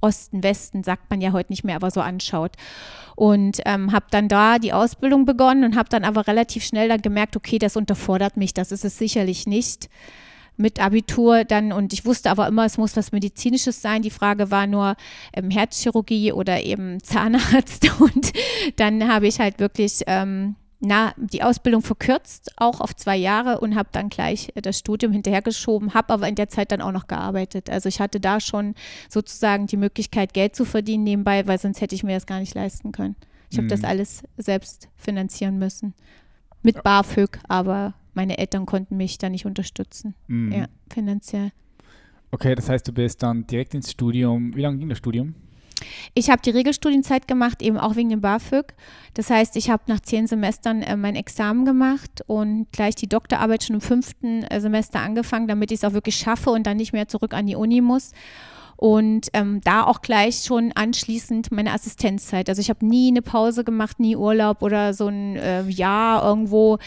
Osten, 0.00 0.42
Westen, 0.42 0.82
sagt 0.82 1.10
man 1.10 1.20
ja 1.20 1.32
heute 1.32 1.52
nicht 1.52 1.64
mehr, 1.64 1.76
aber 1.76 1.90
so 1.90 2.00
anschaut. 2.00 2.52
Und 3.14 3.60
ähm, 3.66 3.92
habe 3.92 4.06
dann 4.10 4.28
da 4.28 4.58
die 4.58 4.72
Ausbildung 4.72 5.26
begonnen 5.26 5.64
und 5.64 5.76
habe 5.76 5.90
dann 5.90 6.04
aber 6.04 6.26
relativ 6.26 6.64
schnell 6.64 6.88
dann 6.88 7.02
gemerkt, 7.02 7.36
okay, 7.36 7.58
das 7.58 7.76
unterfordert 7.76 8.36
mich, 8.36 8.54
das 8.54 8.72
ist 8.72 8.84
es 8.84 8.98
sicherlich 8.98 9.46
nicht 9.46 9.88
mit 10.56 10.80
Abitur 10.80 11.44
dann 11.44 11.72
und 11.72 11.92
ich 11.92 12.04
wusste 12.04 12.30
aber 12.30 12.46
immer, 12.46 12.64
es 12.64 12.78
muss 12.78 12.96
was 12.96 13.12
Medizinisches 13.12 13.82
sein. 13.82 14.02
Die 14.02 14.10
Frage 14.10 14.50
war 14.50 14.66
nur 14.66 14.96
ähm, 15.32 15.50
Herzchirurgie 15.50 16.32
oder 16.32 16.62
eben 16.62 17.00
Zahnarzt 17.02 17.90
und 18.00 18.32
dann 18.76 19.08
habe 19.08 19.26
ich 19.26 19.40
halt 19.40 19.58
wirklich 19.58 20.02
ähm, 20.06 20.56
na, 20.84 21.14
die 21.16 21.44
Ausbildung 21.44 21.80
verkürzt, 21.82 22.50
auch 22.56 22.80
auf 22.80 22.96
zwei 22.96 23.16
Jahre 23.16 23.60
und 23.60 23.76
habe 23.76 23.90
dann 23.92 24.08
gleich 24.08 24.52
das 24.56 24.80
Studium 24.80 25.12
hinterhergeschoben, 25.12 25.94
habe 25.94 26.12
aber 26.12 26.26
in 26.26 26.34
der 26.34 26.48
Zeit 26.48 26.72
dann 26.72 26.80
auch 26.80 26.90
noch 26.90 27.06
gearbeitet. 27.06 27.70
Also 27.70 27.88
ich 27.88 28.00
hatte 28.00 28.18
da 28.18 28.40
schon 28.40 28.74
sozusagen 29.08 29.68
die 29.68 29.76
Möglichkeit, 29.76 30.34
Geld 30.34 30.56
zu 30.56 30.64
verdienen 30.64 31.04
nebenbei, 31.04 31.46
weil 31.46 31.60
sonst 31.60 31.80
hätte 31.80 31.94
ich 31.94 32.02
mir 32.02 32.14
das 32.14 32.26
gar 32.26 32.40
nicht 32.40 32.54
leisten 32.54 32.90
können. 32.90 33.14
Ich 33.48 33.58
habe 33.58 33.66
mhm. 33.66 33.70
das 33.70 33.84
alles 33.84 34.24
selbst 34.36 34.88
finanzieren 34.96 35.56
müssen. 35.56 35.94
Mit 36.62 36.82
BAföG, 36.82 37.38
aber 37.48 37.94
meine 38.14 38.38
Eltern 38.38 38.66
konnten 38.66 38.96
mich 38.96 39.18
da 39.18 39.28
nicht 39.28 39.46
unterstützen. 39.46 40.14
Mhm. 40.26 40.52
Ja, 40.52 40.66
finanziell. 40.90 41.52
Okay, 42.30 42.54
das 42.54 42.68
heißt, 42.68 42.88
du 42.88 42.92
bist 42.92 43.22
dann 43.22 43.46
direkt 43.46 43.74
ins 43.74 43.90
Studium. 43.90 44.56
Wie 44.56 44.62
lange 44.62 44.78
ging 44.78 44.88
das 44.88 44.98
Studium? 44.98 45.34
Ich 46.14 46.30
habe 46.30 46.42
die 46.42 46.50
Regelstudienzeit 46.50 47.28
gemacht, 47.28 47.62
eben 47.62 47.78
auch 47.78 47.96
wegen 47.96 48.08
dem 48.08 48.20
BAföG. 48.20 48.74
Das 49.14 49.30
heißt, 49.30 49.56
ich 49.56 49.70
habe 49.70 49.82
nach 49.86 50.00
zehn 50.00 50.26
Semestern 50.26 50.82
äh, 50.82 50.96
mein 50.96 51.16
Examen 51.16 51.64
gemacht 51.64 52.22
und 52.26 52.66
gleich 52.72 52.94
die 52.94 53.08
Doktorarbeit 53.08 53.64
schon 53.64 53.74
im 53.74 53.80
fünften 53.80 54.44
äh, 54.44 54.60
Semester 54.60 55.00
angefangen, 55.00 55.48
damit 55.48 55.70
ich 55.70 55.78
es 55.78 55.84
auch 55.84 55.92
wirklich 55.92 56.16
schaffe 56.16 56.50
und 56.50 56.66
dann 56.66 56.76
nicht 56.76 56.92
mehr 56.92 57.08
zurück 57.08 57.34
an 57.34 57.46
die 57.46 57.56
Uni 57.56 57.80
muss. 57.80 58.12
Und 58.76 59.28
ähm, 59.32 59.60
da 59.62 59.84
auch 59.84 60.02
gleich 60.02 60.42
schon 60.44 60.72
anschließend 60.72 61.52
meine 61.52 61.72
Assistenzzeit. 61.72 62.48
Also 62.48 62.60
ich 62.60 62.68
habe 62.68 62.84
nie 62.84 63.08
eine 63.08 63.22
Pause 63.22 63.62
gemacht, 63.62 64.00
nie 64.00 64.16
Urlaub 64.16 64.62
oder 64.62 64.92
so 64.92 65.06
ein 65.06 65.36
äh, 65.36 65.62
Jahr 65.68 66.24
irgendwo 66.24 66.78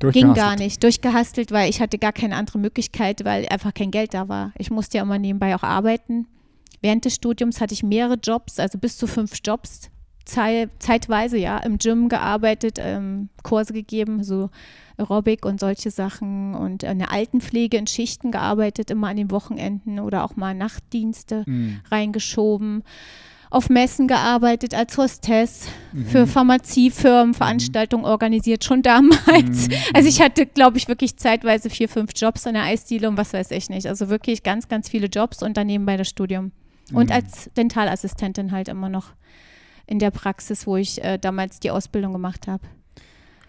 Ging 0.00 0.34
gar 0.34 0.56
nicht, 0.56 0.82
durchgehastelt, 0.82 1.50
weil 1.50 1.68
ich 1.68 1.80
hatte 1.80 1.98
gar 1.98 2.12
keine 2.12 2.36
andere 2.36 2.58
Möglichkeit, 2.58 3.24
weil 3.24 3.48
einfach 3.48 3.74
kein 3.74 3.90
Geld 3.90 4.14
da 4.14 4.28
war. 4.28 4.52
Ich 4.56 4.70
musste 4.70 4.98
ja 4.98 5.02
immer 5.02 5.18
nebenbei 5.18 5.56
auch 5.56 5.64
arbeiten. 5.64 6.26
Während 6.80 7.04
des 7.04 7.16
Studiums 7.16 7.60
hatte 7.60 7.74
ich 7.74 7.82
mehrere 7.82 8.14
Jobs, 8.14 8.60
also 8.60 8.78
bis 8.78 8.96
zu 8.96 9.06
fünf 9.08 9.32
Jobs, 9.42 9.90
zeitweise 10.24 11.38
ja, 11.38 11.58
im 11.58 11.78
Gym 11.78 12.08
gearbeitet, 12.08 12.78
ähm, 12.78 13.30
Kurse 13.42 13.72
gegeben, 13.72 14.22
so 14.22 14.50
Aerobic 14.98 15.46
und 15.46 15.58
solche 15.58 15.90
Sachen 15.90 16.54
und 16.54 16.84
eine 16.84 17.10
Altenpflege 17.10 17.76
in 17.76 17.86
Schichten 17.86 18.30
gearbeitet, 18.30 18.90
immer 18.90 19.08
an 19.08 19.16
den 19.16 19.30
Wochenenden 19.30 19.98
oder 19.98 20.24
auch 20.24 20.36
mal 20.36 20.54
Nachtdienste 20.54 21.44
mhm. 21.46 21.80
reingeschoben 21.90 22.84
auf 23.50 23.70
Messen 23.70 24.08
gearbeitet 24.08 24.74
als 24.74 24.96
Hostess, 24.98 25.68
mhm. 25.92 26.06
für 26.06 26.26
Pharmaziefirmen, 26.26 27.28
mhm. 27.28 27.34
Veranstaltungen 27.34 28.04
mhm. 28.04 28.10
organisiert, 28.10 28.64
schon 28.64 28.82
damals. 28.82 29.68
Mhm. 29.68 29.74
Also 29.94 30.08
ich 30.08 30.20
hatte, 30.20 30.46
glaube 30.46 30.76
ich, 30.76 30.88
wirklich 30.88 31.16
zeitweise 31.16 31.70
vier, 31.70 31.88
fünf 31.88 32.10
Jobs 32.14 32.46
in 32.46 32.54
der 32.54 32.64
Eisdiele 32.64 33.08
und 33.08 33.16
was 33.16 33.32
weiß 33.32 33.50
ich 33.52 33.70
nicht. 33.70 33.86
Also 33.86 34.08
wirklich 34.08 34.42
ganz, 34.42 34.68
ganz 34.68 34.88
viele 34.88 35.06
Jobs 35.06 35.42
und 35.42 35.56
daneben 35.56 35.86
bei 35.86 35.96
das 35.96 36.08
Studium. 36.08 36.52
Und 36.92 37.06
mhm. 37.06 37.16
als 37.16 37.50
Dentalassistentin 37.56 38.52
halt 38.52 38.68
immer 38.68 38.88
noch 38.88 39.12
in 39.86 39.98
der 39.98 40.10
Praxis, 40.10 40.66
wo 40.66 40.76
ich 40.76 41.02
äh, 41.02 41.18
damals 41.18 41.60
die 41.60 41.70
Ausbildung 41.70 42.12
gemacht 42.12 42.46
habe. 42.46 42.62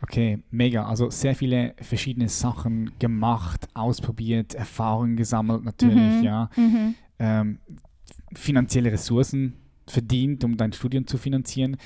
Okay, 0.01 0.39
mega. 0.49 0.85
Also 0.85 1.09
sehr 1.09 1.35
viele 1.35 1.73
verschiedene 1.81 2.29
Sachen 2.29 2.91
gemacht, 2.99 3.67
ausprobiert, 3.73 4.55
Erfahrungen 4.55 5.17
gesammelt 5.17 5.63
natürlich, 5.65 6.19
mhm. 6.19 6.23
ja. 6.23 6.49
Mhm. 6.55 6.95
Ähm, 7.19 7.59
finanzielle 8.33 8.91
Ressourcen 8.91 9.55
verdient, 9.91 10.43
um 10.43 10.57
dein 10.57 10.73
Studium 10.73 11.07
zu 11.07 11.17
finanzieren. 11.17 11.77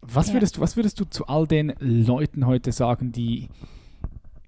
Was, 0.00 0.28
ja. 0.28 0.34
würdest, 0.34 0.56
du, 0.56 0.60
was 0.60 0.76
würdest 0.76 1.00
du 1.00 1.04
zu 1.04 1.26
all 1.26 1.46
den 1.46 1.74
Leuten 1.78 2.46
heute 2.46 2.72
sagen, 2.72 3.12
die, 3.12 3.48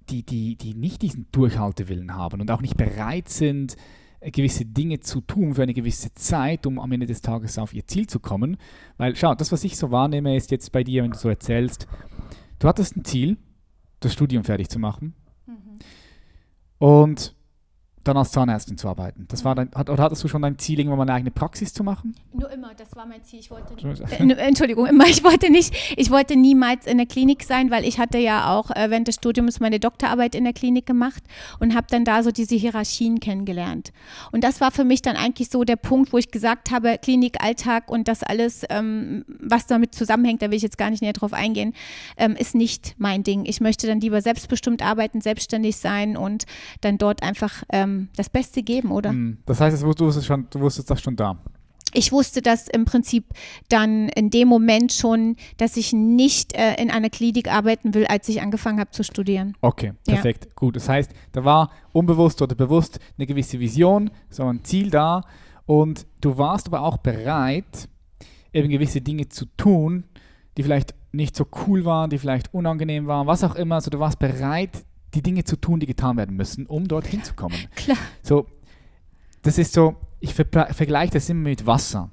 die, 0.08 0.22
die, 0.22 0.56
die 0.56 0.74
nicht 0.74 1.02
diesen 1.02 1.26
Durchhaltewillen 1.32 2.14
haben 2.14 2.40
und 2.40 2.50
auch 2.50 2.60
nicht 2.60 2.76
bereit 2.76 3.28
sind, 3.28 3.76
gewisse 4.20 4.64
Dinge 4.64 5.00
zu 5.00 5.20
tun 5.20 5.54
für 5.54 5.62
eine 5.62 5.74
gewisse 5.74 6.12
Zeit, 6.14 6.66
um 6.66 6.78
am 6.78 6.90
Ende 6.92 7.06
des 7.06 7.22
Tages 7.22 7.58
auf 7.58 7.72
ihr 7.72 7.86
Ziel 7.86 8.06
zu 8.06 8.20
kommen? 8.20 8.56
Weil, 8.96 9.16
schau, 9.16 9.34
das, 9.34 9.52
was 9.52 9.64
ich 9.64 9.76
so 9.76 9.90
wahrnehme, 9.90 10.36
ist 10.36 10.50
jetzt 10.50 10.72
bei 10.72 10.84
dir, 10.84 11.02
wenn 11.02 11.12
du 11.12 11.18
so 11.18 11.28
erzählst, 11.28 11.86
du 12.58 12.68
hattest 12.68 12.96
ein 12.96 13.04
Ziel, 13.04 13.36
das 14.00 14.12
Studium 14.12 14.44
fertig 14.44 14.68
zu 14.68 14.78
machen. 14.78 15.14
Mhm. 15.46 15.78
Und 16.78 17.34
dann 18.08 18.16
als 18.16 18.32
Zahnärztin 18.32 18.78
zu 18.78 18.88
arbeiten. 18.88 19.26
Das 19.28 19.44
war 19.44 19.54
dein, 19.54 19.70
hat, 19.74 19.90
oder 19.90 20.02
hattest 20.02 20.24
du 20.24 20.28
schon 20.28 20.42
dein 20.42 20.58
Ziel, 20.58 20.78
irgendwann 20.78 20.98
mal 20.98 21.04
eine 21.04 21.14
eigene 21.14 21.30
Praxis 21.30 21.72
zu 21.72 21.84
machen? 21.84 22.16
Nur 22.32 22.50
immer, 22.50 22.72
das 22.74 22.94
war 22.96 23.06
mein 23.06 23.22
Ziel. 23.22 23.40
Ich 23.40 23.50
wollte, 23.50 23.74
äh, 24.18 24.46
Entschuldigung, 24.46 24.86
immer, 24.86 25.06
ich 25.06 25.22
wollte 25.24 25.50
nicht, 25.50 25.74
ich 25.96 26.10
wollte 26.10 26.36
niemals 26.36 26.86
in 26.86 26.96
der 26.96 27.06
Klinik 27.06 27.44
sein, 27.44 27.70
weil 27.70 27.84
ich 27.84 27.98
hatte 27.98 28.18
ja 28.18 28.54
auch 28.54 28.70
äh, 28.70 28.90
während 28.90 29.08
des 29.08 29.16
Studiums 29.16 29.60
meine 29.60 29.78
Doktorarbeit 29.78 30.34
in 30.34 30.44
der 30.44 30.52
Klinik 30.52 30.86
gemacht 30.86 31.22
und 31.60 31.74
habe 31.74 31.86
dann 31.90 32.04
da 32.04 32.22
so 32.22 32.30
diese 32.30 32.54
Hierarchien 32.54 33.20
kennengelernt. 33.20 33.92
Und 34.32 34.44
das 34.44 34.60
war 34.60 34.70
für 34.70 34.84
mich 34.84 35.02
dann 35.02 35.16
eigentlich 35.16 35.50
so 35.50 35.64
der 35.64 35.76
Punkt, 35.76 36.12
wo 36.12 36.18
ich 36.18 36.30
gesagt 36.30 36.70
habe, 36.70 36.98
Klinikalltag 37.00 37.90
und 37.90 38.08
das 38.08 38.22
alles, 38.22 38.64
ähm, 38.70 39.24
was 39.26 39.66
damit 39.66 39.94
zusammenhängt, 39.94 40.42
da 40.42 40.50
will 40.50 40.56
ich 40.56 40.62
jetzt 40.62 40.78
gar 40.78 40.90
nicht 40.90 41.02
näher 41.02 41.12
drauf 41.12 41.32
eingehen, 41.32 41.74
ähm, 42.16 42.36
ist 42.36 42.54
nicht 42.54 42.94
mein 42.98 43.22
Ding. 43.22 43.44
Ich 43.44 43.60
möchte 43.60 43.86
dann 43.86 44.00
lieber 44.00 44.22
selbstbestimmt 44.22 44.82
arbeiten, 44.82 45.20
selbstständig 45.20 45.76
sein 45.76 46.16
und 46.16 46.44
dann 46.80 46.96
dort 46.96 47.22
einfach 47.22 47.64
ähm, 47.70 47.97
das 48.16 48.28
Beste 48.30 48.62
geben, 48.62 48.90
oder? 48.90 49.10
Hm. 49.10 49.38
Das 49.46 49.60
heißt, 49.60 49.82
du 49.82 49.86
wusstest, 49.86 50.26
schon, 50.26 50.46
du 50.50 50.60
wusstest 50.60 50.90
das 50.90 51.00
schon 51.00 51.16
da. 51.16 51.38
Ich 51.94 52.12
wusste 52.12 52.42
das 52.42 52.68
im 52.68 52.84
Prinzip 52.84 53.24
dann 53.68 54.08
in 54.10 54.30
dem 54.30 54.48
Moment 54.48 54.92
schon, 54.92 55.36
dass 55.56 55.76
ich 55.76 55.92
nicht 55.92 56.54
äh, 56.54 56.74
in 56.74 56.90
einer 56.90 57.08
Klinik 57.08 57.50
arbeiten 57.50 57.94
will, 57.94 58.06
als 58.06 58.28
ich 58.28 58.42
angefangen 58.42 58.78
habe 58.78 58.90
zu 58.90 59.02
studieren. 59.02 59.56
Okay, 59.62 59.94
perfekt, 60.06 60.44
ja. 60.44 60.50
gut. 60.54 60.76
Das 60.76 60.88
heißt, 60.88 61.10
da 61.32 61.44
war 61.44 61.70
unbewusst 61.92 62.42
oder 62.42 62.54
bewusst 62.54 62.98
eine 63.16 63.26
gewisse 63.26 63.58
Vision, 63.58 64.10
so 64.28 64.44
ein 64.44 64.64
Ziel 64.64 64.90
da 64.90 65.22
und 65.64 66.06
du 66.20 66.36
warst 66.36 66.66
aber 66.66 66.82
auch 66.82 66.98
bereit, 66.98 67.88
eben 68.52 68.68
gewisse 68.68 69.00
Dinge 69.00 69.28
zu 69.28 69.46
tun, 69.56 70.04
die 70.56 70.62
vielleicht 70.62 70.94
nicht 71.12 71.36
so 71.36 71.46
cool 71.66 71.84
waren, 71.84 72.10
die 72.10 72.18
vielleicht 72.18 72.52
unangenehm 72.52 73.06
waren, 73.06 73.26
was 73.26 73.44
auch 73.44 73.54
immer. 73.54 73.76
Also 73.76 73.90
du 73.90 73.98
warst 73.98 74.18
bereit, 74.18 74.84
die 75.18 75.22
Dinge 75.22 75.42
zu 75.42 75.56
tun, 75.56 75.80
die 75.80 75.86
getan 75.86 76.16
werden 76.16 76.36
müssen, 76.36 76.66
um 76.66 76.86
dorthin 76.86 77.24
zu 77.24 77.34
kommen. 77.34 77.56
Klar. 77.74 77.98
So, 78.22 78.46
das 79.42 79.58
ist 79.58 79.72
so, 79.72 79.96
ich 80.20 80.32
ver 80.32 80.46
vergleiche 80.72 81.14
das 81.14 81.28
immer 81.28 81.48
mit 81.48 81.66
Wasser. 81.66 82.10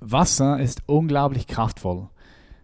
Wasser 0.00 0.60
ist 0.60 0.82
unglaublich 0.86 1.48
kraftvoll. 1.48 2.08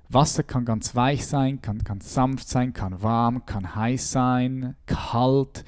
Wasser 0.09 0.45
kann 0.45 0.65
ganz 0.65 0.95
weich 0.95 1.27
sein, 1.27 1.61
kann 1.61 1.79
ganz 1.79 2.15
sanft 2.15 2.49
sein, 2.49 2.73
kann 2.73 3.03
warm, 3.03 3.45
kann 3.45 3.75
heiß 3.75 4.13
sein, 4.13 4.77
kalt. 4.87 5.65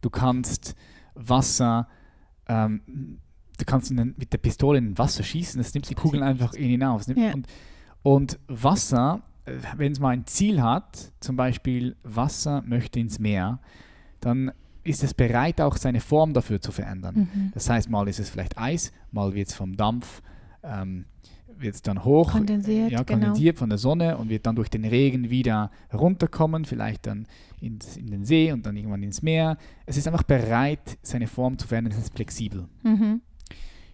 Du 0.00 0.08
kannst 0.08 0.74
Wasser, 1.14 1.88
ähm, 2.48 3.18
du 3.58 3.64
kannst 3.66 3.90
den, 3.90 4.14
mit 4.16 4.32
der 4.32 4.38
Pistole 4.38 4.78
in 4.78 4.96
Wasser 4.96 5.24
schießen, 5.24 5.60
das 5.60 5.74
nimmt 5.74 5.90
die 5.90 5.94
Kugeln 5.94 6.22
einfach 6.22 6.54
in 6.54 6.70
hinaus. 6.70 7.06
Ja. 7.08 7.34
Und, 7.34 7.46
und 8.02 8.38
Wasser 8.48 9.22
wenn 9.76 9.92
es 9.92 10.00
mal 10.00 10.10
ein 10.10 10.26
Ziel 10.26 10.62
hat, 10.62 11.12
zum 11.20 11.36
Beispiel 11.36 11.96
Wasser 12.02 12.62
möchte 12.66 13.00
ins 13.00 13.18
Meer, 13.18 13.60
dann 14.20 14.52
ist 14.82 15.04
es 15.04 15.14
bereit, 15.14 15.60
auch 15.60 15.76
seine 15.76 16.00
Form 16.00 16.32
dafür 16.32 16.60
zu 16.60 16.72
verändern. 16.72 17.28
Mhm. 17.32 17.50
Das 17.54 17.68
heißt, 17.68 17.90
mal 17.90 18.08
ist 18.08 18.18
es 18.18 18.30
vielleicht 18.30 18.58
Eis, 18.58 18.92
mal 19.12 19.34
wird 19.34 19.48
es 19.48 19.54
vom 19.54 19.76
Dampf, 19.76 20.22
ähm, 20.62 21.04
wird 21.58 21.74
es 21.74 21.82
dann 21.82 22.04
hoch, 22.04 22.32
kondensiert, 22.32 22.90
ja, 22.90 23.02
genau. 23.02 23.20
kondensiert 23.20 23.58
von 23.58 23.68
der 23.68 23.78
Sonne 23.78 24.16
und 24.16 24.30
wird 24.30 24.46
dann 24.46 24.56
durch 24.56 24.70
den 24.70 24.84
Regen 24.84 25.28
wieder 25.28 25.70
runterkommen, 25.92 26.64
vielleicht 26.64 27.06
dann 27.06 27.26
ins, 27.60 27.96
in 27.96 28.06
den 28.06 28.24
See 28.24 28.50
und 28.52 28.64
dann 28.64 28.76
irgendwann 28.76 29.02
ins 29.02 29.20
Meer. 29.20 29.58
Es 29.84 29.96
ist 29.98 30.06
einfach 30.08 30.22
bereit, 30.22 30.98
seine 31.02 31.26
Form 31.26 31.58
zu 31.58 31.66
verändern, 31.66 31.92
es 31.92 31.98
ist 31.98 32.14
flexibel. 32.14 32.66
Mhm. 32.82 33.20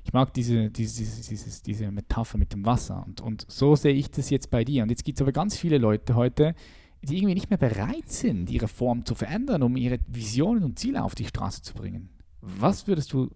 Ich 0.07 0.12
mag 0.12 0.32
diese, 0.34 0.70
diese, 0.70 1.02
diese, 1.02 1.62
diese 1.64 1.90
Metapher 1.90 2.38
mit 2.38 2.52
dem 2.52 2.64
Wasser 2.64 3.04
und, 3.07 3.20
und 3.20 3.44
so 3.48 3.74
sehe 3.74 3.92
ich 3.92 4.09
das 4.09 4.30
jetzt 4.30 4.50
bei 4.50 4.62
dir. 4.64 4.84
Und 4.84 4.90
jetzt 4.90 5.04
gibt 5.04 5.18
es 5.18 5.22
aber 5.22 5.32
ganz 5.32 5.57
viele 5.57 5.78
Leute 5.78 6.14
heute, 6.14 6.54
die 7.02 7.16
irgendwie 7.16 7.34
nicht 7.34 7.50
mehr 7.50 7.59
bereit 7.59 8.09
sind, 8.09 8.48
ihre 8.48 8.68
Form 8.68 9.04
zu 9.04 9.16
verändern, 9.16 9.64
um 9.64 9.76
ihre 9.76 9.98
Visionen 10.07 10.62
und 10.62 10.78
Ziele 10.78 11.02
auf 11.02 11.16
die 11.16 11.24
Straße 11.24 11.62
zu 11.62 11.74
bringen. 11.74 12.09
Was 12.40 12.86
würdest 12.86 13.12
du, 13.12 13.32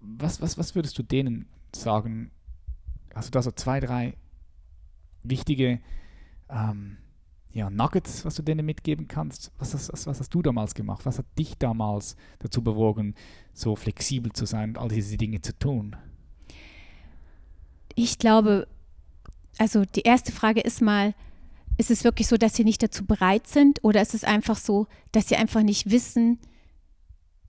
was, 0.00 0.42
was, 0.42 0.58
was 0.58 0.74
würdest 0.74 0.98
du 0.98 1.04
denen 1.04 1.46
sagen? 1.72 2.32
Du 3.14 3.30
da 3.30 3.40
so 3.40 3.52
zwei, 3.52 3.78
drei 3.78 4.14
wichtige 5.22 5.78
ähm, 6.48 6.96
ja, 7.52 7.70
Nuggets, 7.70 8.24
was 8.24 8.34
du 8.34 8.42
denen 8.42 8.66
mitgeben 8.66 9.06
kannst? 9.06 9.52
Was, 9.58 9.72
was, 9.72 10.04
was 10.08 10.18
hast 10.18 10.34
du 10.34 10.42
damals 10.42 10.74
gemacht? 10.74 11.06
Was 11.06 11.18
hat 11.18 11.26
dich 11.38 11.56
damals 11.58 12.16
dazu 12.40 12.60
bewogen, 12.60 13.14
so 13.52 13.76
flexibel 13.76 14.32
zu 14.32 14.46
sein 14.46 14.70
und 14.70 14.78
all 14.78 14.88
diese 14.88 15.16
Dinge 15.16 15.42
zu 15.42 15.56
tun? 15.56 15.94
Ich 18.00 18.18
glaube, 18.18 18.68
also 19.58 19.84
die 19.84 20.02
erste 20.02 20.30
Frage 20.30 20.60
ist 20.60 20.80
mal, 20.80 21.14
ist 21.78 21.90
es 21.90 22.04
wirklich 22.04 22.28
so, 22.28 22.36
dass 22.36 22.54
sie 22.54 22.62
nicht 22.62 22.80
dazu 22.80 23.04
bereit 23.04 23.48
sind 23.48 23.82
oder 23.82 24.00
ist 24.00 24.14
es 24.14 24.22
einfach 24.22 24.56
so, 24.56 24.86
dass 25.10 25.28
sie 25.28 25.34
einfach 25.34 25.62
nicht 25.62 25.90
wissen, 25.90 26.38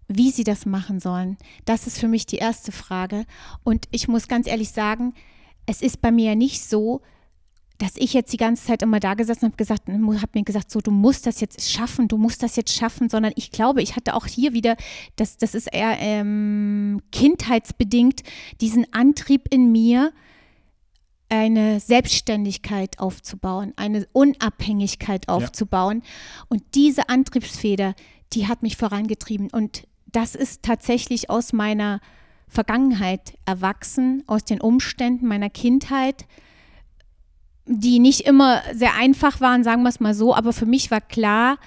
wie 0.07 0.31
sie 0.31 0.43
das 0.43 0.65
machen 0.65 0.99
sollen? 0.99 1.37
Das 1.65 1.85
ist 1.85 1.99
für 1.99 2.07
mich 2.07 2.25
die 2.25 2.37
erste 2.37 2.71
Frage. 2.71 3.25
Und 3.63 3.85
ich 3.91 4.07
muss 4.07 4.27
ganz 4.27 4.47
ehrlich 4.47 4.71
sagen, 4.71 5.13
es 5.67 5.83
ist 5.83 6.01
bei 6.01 6.11
mir 6.11 6.29
ja 6.29 6.35
nicht 6.35 6.63
so, 6.63 7.01
dass 7.77 7.91
ich 7.97 8.13
jetzt 8.13 8.33
die 8.33 8.37
ganze 8.37 8.65
Zeit 8.65 8.81
immer 8.81 8.99
da 8.99 9.13
gesessen 9.13 9.45
habe 9.45 9.55
gesagt, 9.55 9.87
habe 9.87 10.29
mir 10.33 10.43
gesagt, 10.43 10.71
so 10.71 10.81
du 10.81 10.89
musst 10.89 11.27
das 11.27 11.41
jetzt 11.41 11.69
schaffen, 11.69 12.07
du 12.07 12.17
musst 12.17 12.41
das 12.41 12.55
jetzt 12.55 12.73
schaffen, 12.73 13.07
sondern 13.07 13.33
ich 13.35 13.51
glaube, 13.51 13.83
ich 13.83 13.95
hatte 13.95 14.15
auch 14.15 14.25
hier 14.25 14.53
wieder, 14.53 14.77
das, 15.15 15.37
das 15.37 15.53
ist 15.53 15.67
eher 15.71 15.95
ähm, 15.99 17.03
kindheitsbedingt, 17.11 18.23
diesen 18.61 18.91
Antrieb 18.91 19.43
in 19.53 19.71
mir, 19.71 20.11
eine 21.29 21.79
Selbstständigkeit 21.79 22.99
aufzubauen, 22.99 23.73
eine 23.75 24.07
Unabhängigkeit 24.11 25.29
aufzubauen. 25.29 26.01
Ja. 26.03 26.45
Und 26.49 26.63
diese 26.75 27.09
Antriebsfeder, 27.09 27.93
die 28.33 28.47
hat 28.47 28.63
mich 28.63 28.77
vorangetrieben. 28.77 29.49
Und 29.51 29.83
das 30.07 30.35
ist 30.35 30.63
tatsächlich 30.63 31.29
aus 31.29 31.53
meiner 31.53 32.01
Vergangenheit 32.47 33.37
erwachsen, 33.45 34.23
aus 34.25 34.43
den 34.43 34.59
Umständen 34.59 35.27
meiner 35.27 35.51
Kindheit, 35.51 36.25
die 37.65 37.99
nicht 37.99 38.21
immer 38.21 38.63
sehr 38.73 38.95
einfach 38.95 39.39
waren, 39.39 39.63
sagen 39.63 39.83
wir 39.83 39.89
es 39.89 39.99
mal 39.99 40.15
so. 40.15 40.33
Aber 40.33 40.51
für 40.51 40.65
mich 40.65 40.89
war 40.89 41.01
klar, 41.01 41.59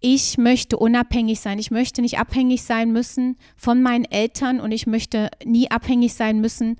ich 0.00 0.38
möchte 0.38 0.78
unabhängig 0.78 1.40
sein. 1.40 1.58
Ich 1.58 1.70
möchte 1.70 2.00
nicht 2.00 2.18
abhängig 2.18 2.62
sein 2.62 2.92
müssen 2.92 3.36
von 3.56 3.82
meinen 3.82 4.06
Eltern 4.06 4.58
und 4.58 4.72
ich 4.72 4.86
möchte 4.86 5.30
nie 5.44 5.70
abhängig 5.70 6.14
sein 6.14 6.40
müssen 6.40 6.78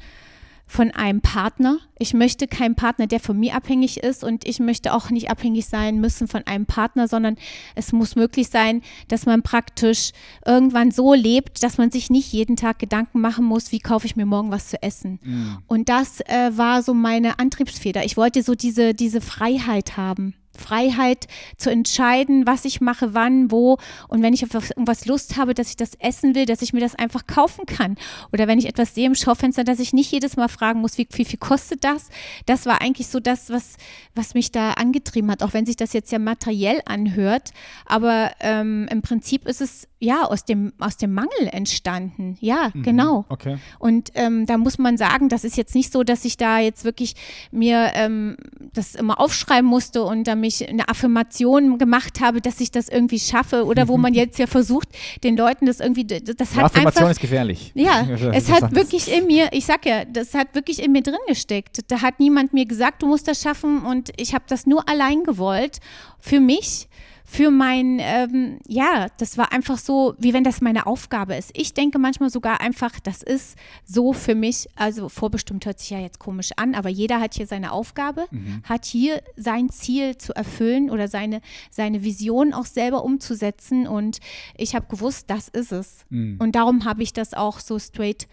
von 0.73 0.91
einem 0.91 1.21
Partner. 1.21 1.79
Ich 1.99 2.15
möchte 2.15 2.47
keinen 2.47 2.75
Partner, 2.75 3.07
der 3.07 3.21
von 3.21 3.39
mir 3.39 3.55
abhängig 3.55 3.99
ist 3.99 4.25
und 4.25 4.47
ich 4.49 4.59
möchte 4.59 4.95
auch 4.95 5.11
nicht 5.11 5.31
abhängig 5.31 5.67
sein 5.67 6.01
müssen 6.01 6.29
von 6.29 6.47
einem 6.47 6.65
Partner, 6.65 7.09
sondern 7.09 7.37
es 7.75 7.93
muss 7.93 8.17
möglich 8.17 8.49
sein, 8.49 8.81
dass 9.09 9.27
man 9.27 9.43
praktisch 9.43 10.13
irgendwann 10.47 10.91
so 10.91 11.13
lebt, 11.13 11.63
dass 11.63 11.77
man 11.77 11.91
sich 11.91 12.09
nicht 12.09 12.33
jeden 12.33 12.57
Tag 12.57 12.79
Gedanken 12.79 13.21
machen 13.21 13.45
muss, 13.45 13.71
wie 13.71 13.81
kaufe 13.81 14.07
ich 14.07 14.17
mir 14.17 14.25
morgen 14.25 14.51
was 14.51 14.69
zu 14.69 14.83
essen. 14.83 15.21
Mhm. 15.23 15.59
Und 15.67 15.91
das 15.91 16.21
äh, 16.23 16.51
war 16.57 16.83
so 16.83 16.95
meine 16.95 17.39
Antriebsfeder. 17.39 18.05
Ich 18.07 18.17
wollte 18.17 18.43
so 18.43 18.55
diese, 18.55 18.95
diese 18.95 19.21
Freiheit 19.21 19.99
haben. 19.99 20.35
Freiheit 20.57 21.27
zu 21.57 21.71
entscheiden, 21.71 22.47
was 22.47 22.65
ich 22.65 22.81
mache, 22.81 23.15
wann, 23.15 23.51
wo. 23.51 23.79
Und 24.09 24.23
wenn 24.23 24.35
ich 24.35 24.45
auf 24.45 24.71
irgendwas 24.71 25.07
Lust 25.07 25.37
habe, 25.37 25.55
dass 25.55 25.69
ich 25.69 25.77
das 25.77 25.95
essen 25.99 26.35
will, 26.35 26.47
dass 26.47 26.63
ich 26.63 26.73
mir 26.73 26.81
das 26.81 26.95
einfach 26.95 27.27
kaufen 27.27 27.67
kann. 27.67 27.97
Oder 28.33 28.49
wenn 28.49 28.59
ich 28.59 28.67
etwas 28.67 28.95
sehe 28.95 29.07
im 29.07 29.15
Schaufenster, 29.15 29.65
dass 29.65 29.81
ich 29.81 29.93
nicht 29.93 30.13
jedes 30.13 30.37
Mal 30.37 30.49
fragen 30.49 30.81
muss, 30.81 30.99
wie, 30.99 31.09
wie 31.13 31.25
viel 31.25 31.39
kostet 31.39 31.85
das? 31.85 32.09
Das 32.47 32.67
war 32.67 32.81
eigentlich 32.81 33.09
so 33.09 33.21
das, 33.21 33.51
was, 33.51 33.77
was 34.15 34.35
mich 34.35 34.53
da 34.53 34.73
angetrieben 34.73 35.31
hat, 35.31 35.43
auch 35.43 35.53
wenn 35.53 35.67
sich 35.67 35.77
das 35.77 35.93
jetzt 35.93 36.13
ja 36.13 36.19
materiell 36.19 36.83
anhört. 36.85 37.51
Aber 37.87 38.33
ähm, 38.41 38.89
im 38.91 39.03
Prinzip 39.03 39.47
ist 39.47 39.61
es 39.61 39.89
ja 40.03 40.25
aus 40.25 40.45
dem, 40.45 40.73
aus 40.79 40.97
dem 40.97 41.15
Mangel 41.15 41.49
entstanden. 41.53 42.37
Ja, 42.41 42.71
mhm, 42.75 42.83
genau. 42.83 43.25
Okay. 43.29 43.59
Und 43.79 44.11
ähm, 44.15 44.47
da 44.47 44.59
muss 44.59 44.79
man 44.79 44.97
sagen, 44.97 45.29
das 45.29 45.45
ist 45.45 45.57
jetzt 45.57 45.75
nicht 45.75 45.93
so, 45.93 46.03
dass 46.03 46.25
ich 46.25 46.37
da 46.37 46.59
jetzt 46.59 46.85
wirklich 46.85 47.15
mir 47.53 47.93
ähm, 47.95 48.37
das 48.73 48.95
immer 48.95 49.21
aufschreiben 49.21 49.69
musste 49.69 50.03
und 50.03 50.27
da 50.27 50.35
mich 50.35 50.69
eine 50.69 50.89
Affirmation 50.89 51.79
gemacht 51.79 52.21
habe, 52.21 52.41
dass 52.41 52.61
ich 52.61 52.73
das 52.73 52.89
irgendwie 52.89 53.21
schaffe 53.21 53.65
oder 53.65 53.87
wo 53.87 53.97
man 53.97 54.13
jetzt 54.13 54.39
ja 54.39 54.47
versucht, 54.47 54.89
den 55.23 55.37
Leuten 55.37 55.67
das 55.67 55.79
irgendwie, 55.79 56.05
das 56.05 56.21
hat 56.21 56.65
Affirmation 56.65 56.87
einfach, 56.87 57.11
ist 57.11 57.21
gefährlich. 57.21 57.73
Ja, 57.75 58.07
es 58.33 58.51
hat 58.51 58.75
wirklich 58.75 59.13
in 59.13 59.27
mir, 59.27 59.51
ich 59.53 59.67
sag 59.67 59.87
ja, 59.87 60.05
das 60.05 60.35
hat 60.35 60.55
wirklich 60.55 60.83
in 60.83 60.93
mir 60.93 61.03
drin 61.03 61.15
gesteckt. 61.29 61.81
Da 61.89 62.03
hat 62.03 62.19
niemand 62.19 62.53
mir 62.53 62.67
gesagt, 62.67 63.03
du 63.03 63.07
musst 63.07 63.29
das 63.29 63.41
schaffen 63.41 63.83
und 63.85 64.11
ich 64.17 64.35
habe 64.35 64.45
das 64.49 64.67
nur 64.67 64.89
allein 64.89 65.23
gewollt 65.23 65.79
für 66.19 66.41
mich 66.41 66.89
für 67.33 67.51
mein, 67.51 67.99
ähm, 67.99 68.59
ja, 68.69 69.07
das 69.17 69.39
war 69.39 69.55
einfach 69.55 69.79
so, 69.79 70.15
wie 70.19 70.35
wenn 70.35 70.45
das 70.45 70.61
meine 70.61 70.85
Aufgabe 70.87 71.35
ist. 71.35 71.51
Ich 71.55 71.73
denke 71.73 71.99
manchmal 71.99 72.29
sogar 72.29 72.61
einfach, 72.61 73.01
das 73.01 73.23
ist 73.23 73.57
so 73.87 74.13
für 74.13 74.35
mich, 74.35 74.67
also 74.77 75.09
vorbestimmt 75.09 75.65
hört 75.65 75.81
sich 75.81 75.89
ja 75.89 75.99
jetzt 75.99 76.19
komisch 76.19 76.51
an, 76.59 76.75
aber 76.75 76.91
jeder 76.91 77.21
hat 77.21 77.33
hier 77.33 77.47
seine 77.47 77.73
Aufgabe, 77.73 78.27
mhm. 78.31 78.63
hat 78.65 78.85
hier 78.85 79.23
sein 79.35 79.71
Ziel 79.71 80.19
zu 80.19 80.35
erfüllen 80.35 80.91
oder 80.91 81.09
seine, 81.09 81.41
seine 81.71 82.05
Vision 82.05 82.53
auch 82.53 82.67
selber 82.67 83.03
umzusetzen 83.03 83.87
und 83.87 84.19
ich 84.55 84.75
habe 84.75 84.85
gewusst, 84.89 85.31
das 85.31 85.49
ist 85.49 85.73
es. 85.73 86.05
Mhm. 86.11 86.37
Und 86.39 86.55
darum 86.55 86.85
habe 86.85 87.03
ich 87.03 87.15
das 87.15 87.33
auch 87.33 87.61
so 87.61 87.79
straight 87.79 88.29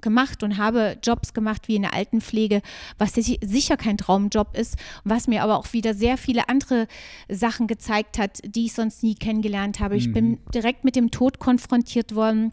gemacht 0.00 0.42
und 0.42 0.58
habe 0.58 0.96
Jobs 1.02 1.34
gemacht 1.34 1.68
wie 1.68 1.76
in 1.76 1.82
der 1.82 1.94
Altenpflege, 1.94 2.62
was 2.98 3.14
sicher 3.14 3.76
kein 3.76 3.96
Traumjob 3.96 4.56
ist, 4.56 4.76
was 5.04 5.28
mir 5.28 5.42
aber 5.42 5.58
auch 5.58 5.72
wieder 5.72 5.94
sehr 5.94 6.16
viele 6.16 6.48
andere 6.48 6.86
Sachen 7.28 7.66
gezeigt 7.66 8.18
hat, 8.18 8.38
die 8.44 8.66
ich 8.66 8.72
sonst 8.72 9.02
nie 9.02 9.14
kennengelernt 9.14 9.80
habe. 9.80 9.96
Ich 9.96 10.08
mhm. 10.08 10.12
bin 10.12 10.38
direkt 10.54 10.84
mit 10.84 10.96
dem 10.96 11.10
Tod 11.10 11.38
konfrontiert 11.38 12.14
worden 12.14 12.52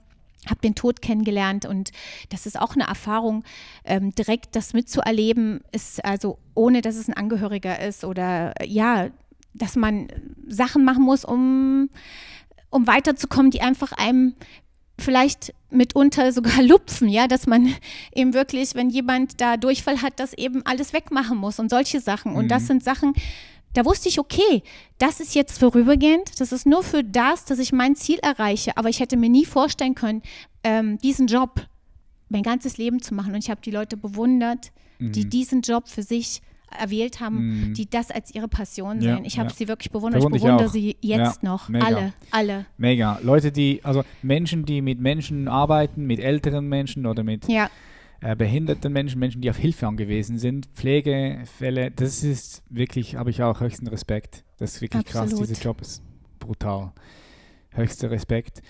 habe 0.49 0.61
den 0.61 0.75
Tod 0.75 1.01
kennengelernt 1.01 1.65
und 1.65 1.91
das 2.29 2.45
ist 2.45 2.59
auch 2.59 2.73
eine 2.75 2.87
Erfahrung, 2.87 3.43
ähm, 3.83 4.13
direkt 4.15 4.55
das 4.55 4.73
mitzuerleben, 4.73 5.61
ist 5.71 6.05
also 6.05 6.37
ohne, 6.53 6.81
dass 6.81 6.95
es 6.95 7.07
ein 7.07 7.15
Angehöriger 7.15 7.81
ist 7.81 8.05
oder 8.05 8.53
ja, 8.63 9.09
dass 9.53 9.75
man 9.75 10.07
Sachen 10.47 10.85
machen 10.85 11.03
muss, 11.03 11.25
um, 11.25 11.89
um 12.69 12.87
weiterzukommen, 12.87 13.51
die 13.51 13.61
einfach 13.61 13.91
einem 13.91 14.35
vielleicht 14.99 15.53
mitunter 15.69 16.31
sogar 16.31 16.61
lupfen, 16.63 17.09
ja, 17.09 17.27
dass 17.27 17.47
man 17.47 17.73
eben 18.13 18.33
wirklich, 18.33 18.75
wenn 18.75 18.89
jemand 18.89 19.39
da 19.41 19.57
Durchfall 19.57 20.01
hat, 20.01 20.19
das 20.19 20.33
eben 20.33 20.65
alles 20.65 20.93
wegmachen 20.93 21.37
muss 21.37 21.59
und 21.59 21.69
solche 21.69 21.99
Sachen. 21.99 22.35
Und 22.35 22.45
mhm. 22.45 22.49
das 22.49 22.67
sind 22.67 22.83
Sachen, 22.83 23.13
da 23.73 23.85
wusste 23.85 24.09
ich, 24.09 24.19
okay, 24.19 24.63
das 24.97 25.19
ist 25.19 25.35
jetzt 25.35 25.59
vorübergehend, 25.59 26.39
das 26.39 26.51
ist 26.51 26.65
nur 26.65 26.83
für 26.83 27.03
das, 27.03 27.45
dass 27.45 27.59
ich 27.59 27.71
mein 27.71 27.95
Ziel 27.95 28.17
erreiche, 28.19 28.75
aber 28.75 28.89
ich 28.89 28.99
hätte 28.99 29.17
mir 29.17 29.29
nie 29.29 29.45
vorstellen 29.45 29.93
können, 29.93 30.23
ähm, 30.63 30.97
diesen 30.99 31.27
Job 31.27 31.67
mein 32.29 32.43
ganzes 32.43 32.77
Leben 32.77 33.01
zu 33.01 33.13
machen. 33.13 33.33
Und 33.33 33.43
ich 33.43 33.49
habe 33.49 33.61
die 33.61 33.71
Leute 33.71 33.95
bewundert, 33.95 34.71
mhm. 34.99 35.11
die 35.11 35.29
diesen 35.29 35.61
Job 35.61 35.87
für 35.87 36.03
sich 36.03 36.41
erwählt 36.71 37.19
haben, 37.19 37.71
mm. 37.71 37.73
die 37.73 37.89
das 37.89 38.11
als 38.11 38.33
ihre 38.33 38.47
Passion 38.47 39.01
sehen. 39.01 39.25
ich 39.25 39.39
habe 39.39 39.49
ja. 39.49 39.55
sie 39.55 39.67
wirklich 39.67 39.91
bewundert. 39.91 40.21
Bewund 40.21 40.35
ich 40.35 40.41
bewundere 40.41 40.67
ich 40.67 40.71
sie 40.71 40.97
jetzt 41.01 41.43
ja, 41.43 41.49
noch. 41.49 41.69
Mega. 41.69 41.85
Alle, 41.85 42.13
alle. 42.31 42.65
Mega. 42.77 43.19
Leute, 43.23 43.51
die, 43.51 43.81
also 43.83 44.03
Menschen, 44.21 44.65
die 44.65 44.81
mit 44.81 44.99
Menschen 44.99 45.47
arbeiten, 45.47 46.05
mit 46.05 46.19
älteren 46.19 46.67
Menschen 46.67 47.05
oder 47.05 47.23
mit 47.23 47.47
ja. 47.47 47.69
äh, 48.21 48.35
behinderten 48.35 48.91
Menschen, 48.91 49.19
Menschen, 49.19 49.41
die 49.41 49.49
auf 49.49 49.57
Hilfe 49.57 49.87
angewiesen 49.87 50.37
sind, 50.37 50.67
Pflegefälle, 50.73 51.91
das 51.91 52.23
ist 52.23 52.63
wirklich, 52.69 53.15
habe 53.15 53.29
ich 53.29 53.41
auch 53.43 53.59
höchsten 53.61 53.87
Respekt. 53.87 54.43
Das 54.57 54.75
ist 54.75 54.81
wirklich 54.81 55.07
Absolut. 55.07 55.37
krass. 55.37 55.47
Dieser 55.47 55.61
Job 55.61 55.81
ist 55.81 56.03
brutal. 56.39 56.91
Höchster 57.71 58.11
Respekt. 58.11 58.61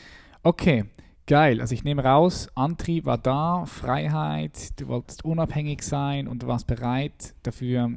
Okay. 0.43 0.85
Geil, 1.27 1.59
also 1.59 1.73
ich 1.73 1.83
nehme 1.83 2.03
raus, 2.03 2.47
Antrieb 2.55 3.05
war 3.05 3.17
da, 3.17 3.65
Freiheit, 3.65 4.79
du 4.79 4.87
wolltest 4.87 5.25
unabhängig 5.25 5.81
sein 5.83 6.27
und 6.27 6.41
du 6.43 6.47
warst 6.47 6.67
bereit 6.67 7.35
dafür, 7.43 7.91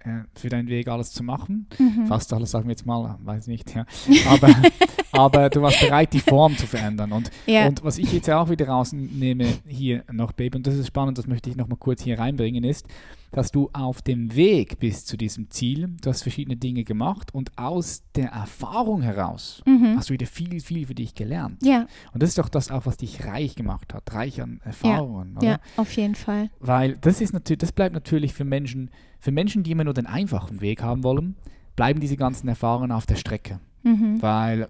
äh, 0.00 0.22
für 0.34 0.48
deinen 0.48 0.66
Weg 0.66 0.88
alles 0.88 1.12
zu 1.12 1.22
machen. 1.22 1.68
Mhm. 1.78 2.06
Fast 2.06 2.32
alles, 2.32 2.50
sagen 2.50 2.66
wir 2.66 2.72
jetzt 2.72 2.84
mal, 2.84 3.18
weiß 3.22 3.46
nicht, 3.46 3.72
ja. 3.74 3.86
Aber 4.28 4.48
aber 5.12 5.48
du 5.48 5.62
warst 5.62 5.80
bereit, 5.80 6.12
die 6.12 6.20
Form 6.20 6.56
zu 6.56 6.66
verändern. 6.66 7.12
Und, 7.12 7.30
Ja. 7.46 7.66
und 7.68 7.84
was 7.84 7.98
ich 7.98 8.12
jetzt 8.12 8.28
auch 8.28 8.50
wieder 8.50 8.66
rausnehme 8.66 9.46
hier 9.66 10.02
noch, 10.10 10.32
Babe, 10.32 10.56
und 10.56 10.66
das 10.66 10.74
ist 10.74 10.88
spannend, 10.88 11.18
das 11.18 11.28
möchte 11.28 11.50
ich 11.50 11.56
noch 11.56 11.68
mal 11.68 11.76
kurz 11.76 12.02
hier 12.02 12.18
reinbringen, 12.18 12.64
ist, 12.64 12.86
dass 13.32 13.50
du 13.50 13.70
auf 13.72 14.02
dem 14.02 14.34
Weg 14.36 14.78
bis 14.78 15.04
zu 15.06 15.16
diesem 15.16 15.50
Ziel, 15.50 15.88
du 16.02 16.10
hast 16.10 16.22
verschiedene 16.22 16.56
Dinge 16.56 16.84
gemacht 16.84 17.34
und 17.34 17.56
aus 17.58 18.02
der 18.14 18.28
Erfahrung 18.30 19.02
heraus 19.02 19.62
Mhm. 19.66 19.96
hast 19.96 20.10
du 20.10 20.12
wieder 20.14 20.26
viel, 20.26 20.60
viel 20.60 20.86
für 20.86 20.94
dich 20.94 21.14
gelernt. 21.14 21.64
Ja, 21.64 21.86
Und 22.12 22.22
das 22.22 22.28
ist 22.30 22.38
doch 22.38 22.48
das 22.50 22.70
auch, 22.70 22.84
was 22.86 22.98
dich 22.98 23.24
reich 23.24 23.54
gemacht 23.54 23.94
hat, 23.94 24.12
reich 24.14 24.40
an 24.42 24.60
Erfahrungen. 24.64 25.36
oder? 25.38 25.46
ja, 25.46 25.60
auf 25.76 25.92
jeden 25.96 26.14
Fall. 26.14 26.50
Weil 26.60 26.96
das 26.98 27.20
ist 27.20 27.32
natürlich, 27.32 27.58
das 27.58 27.72
bleibt 27.72 27.94
natürlich 27.94 28.34
für 28.34 28.44
Menschen, 28.44 28.90
für 29.18 29.32
Menschen, 29.32 29.62
die 29.62 29.70
immer 29.72 29.84
nur 29.84 29.94
den 29.94 30.06
einfachen 30.06 30.60
Weg 30.60 30.82
haben 30.82 31.02
wollen, 31.02 31.34
bleiben 31.74 32.00
diese 32.00 32.18
ganzen 32.18 32.48
Erfahrungen 32.48 32.92
auf 32.92 33.06
der 33.06 33.16
Strecke. 33.16 33.60
Mhm. 33.82 34.20
Weil 34.20 34.68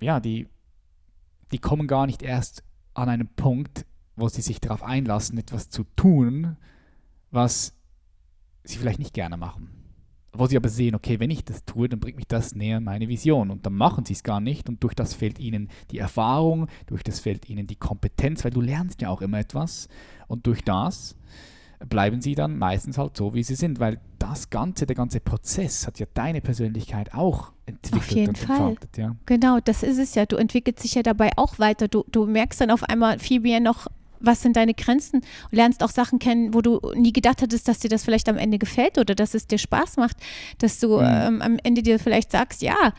ja, 0.00 0.20
die, 0.20 0.48
die 1.52 1.58
kommen 1.58 1.86
gar 1.86 2.06
nicht 2.06 2.22
erst 2.22 2.62
an 2.94 3.08
einen 3.08 3.28
Punkt, 3.28 3.86
wo 4.16 4.28
sie 4.28 4.42
sich 4.42 4.60
darauf 4.60 4.82
einlassen, 4.82 5.38
etwas 5.38 5.70
zu 5.70 5.84
tun, 5.96 6.56
was 7.30 7.74
sie 8.62 8.78
vielleicht 8.78 8.98
nicht 8.98 9.14
gerne 9.14 9.36
machen. 9.36 9.70
Wo 10.32 10.46
sie 10.46 10.56
aber 10.56 10.68
sehen, 10.68 10.96
okay, 10.96 11.20
wenn 11.20 11.30
ich 11.30 11.44
das 11.44 11.64
tue, 11.64 11.88
dann 11.88 12.00
bringt 12.00 12.16
mich 12.16 12.26
das 12.26 12.54
näher 12.56 12.78
an 12.78 12.84
meine 12.84 13.08
Vision. 13.08 13.50
Und 13.50 13.66
dann 13.66 13.74
machen 13.74 14.04
sie 14.04 14.14
es 14.14 14.24
gar 14.24 14.40
nicht. 14.40 14.68
Und 14.68 14.82
durch 14.82 14.94
das 14.94 15.14
fehlt 15.14 15.38
ihnen 15.38 15.68
die 15.92 15.98
Erfahrung, 15.98 16.66
durch 16.86 17.04
das 17.04 17.20
fehlt 17.20 17.48
ihnen 17.48 17.68
die 17.68 17.76
Kompetenz, 17.76 18.44
weil 18.44 18.50
du 18.50 18.60
lernst 18.60 19.00
ja 19.00 19.10
auch 19.10 19.22
immer 19.22 19.38
etwas. 19.38 19.88
Und 20.26 20.46
durch 20.48 20.62
das 20.64 21.16
bleiben 21.88 22.20
sie 22.20 22.34
dann 22.34 22.58
meistens 22.58 22.98
halt 22.98 23.16
so, 23.16 23.34
wie 23.34 23.42
sie 23.42 23.54
sind, 23.54 23.78
weil 23.78 24.00
das 24.18 24.50
Ganze, 24.50 24.86
der 24.86 24.96
ganze 24.96 25.20
Prozess 25.20 25.86
hat 25.86 25.98
ja 25.98 26.06
deine 26.14 26.40
Persönlichkeit 26.40 27.14
auch 27.14 27.52
entwickelt 27.66 28.10
jeden 28.10 28.28
und 28.30 28.38
Fall. 28.38 28.76
Ja. 28.96 29.16
Genau, 29.26 29.58
das 29.60 29.82
ist 29.82 29.98
es 29.98 30.14
ja. 30.14 30.26
Du 30.26 30.36
entwickelst 30.36 30.82
dich 30.82 30.94
ja 30.94 31.02
dabei 31.02 31.30
auch 31.36 31.58
weiter. 31.58 31.88
Du, 31.88 32.04
du 32.10 32.26
merkst 32.26 32.60
dann 32.60 32.70
auf 32.70 32.82
einmal 32.84 33.18
viel 33.18 33.40
mehr 33.40 33.60
noch, 33.60 33.86
was 34.26 34.42
sind 34.42 34.56
deine 34.56 34.74
Grenzen 34.74 35.16
und 35.20 35.52
lernst 35.52 35.82
auch 35.82 35.90
Sachen 35.90 36.18
kennen, 36.18 36.54
wo 36.54 36.60
du 36.60 36.80
nie 36.94 37.12
gedacht 37.12 37.42
hattest, 37.42 37.68
dass 37.68 37.78
dir 37.78 37.88
das 37.88 38.04
vielleicht 38.04 38.28
am 38.28 38.36
Ende 38.38 38.58
gefällt 38.58 38.98
oder 38.98 39.14
dass 39.14 39.34
es 39.34 39.46
dir 39.46 39.58
Spaß 39.58 39.96
macht, 39.96 40.16
dass 40.58 40.78
du 40.78 40.98
Mhm. 40.98 41.06
ähm, 41.06 41.42
am 41.42 41.56
Ende 41.62 41.82
dir 41.82 41.98
vielleicht 41.98 42.30
sagst, 42.32 42.62
ja, 42.62 42.92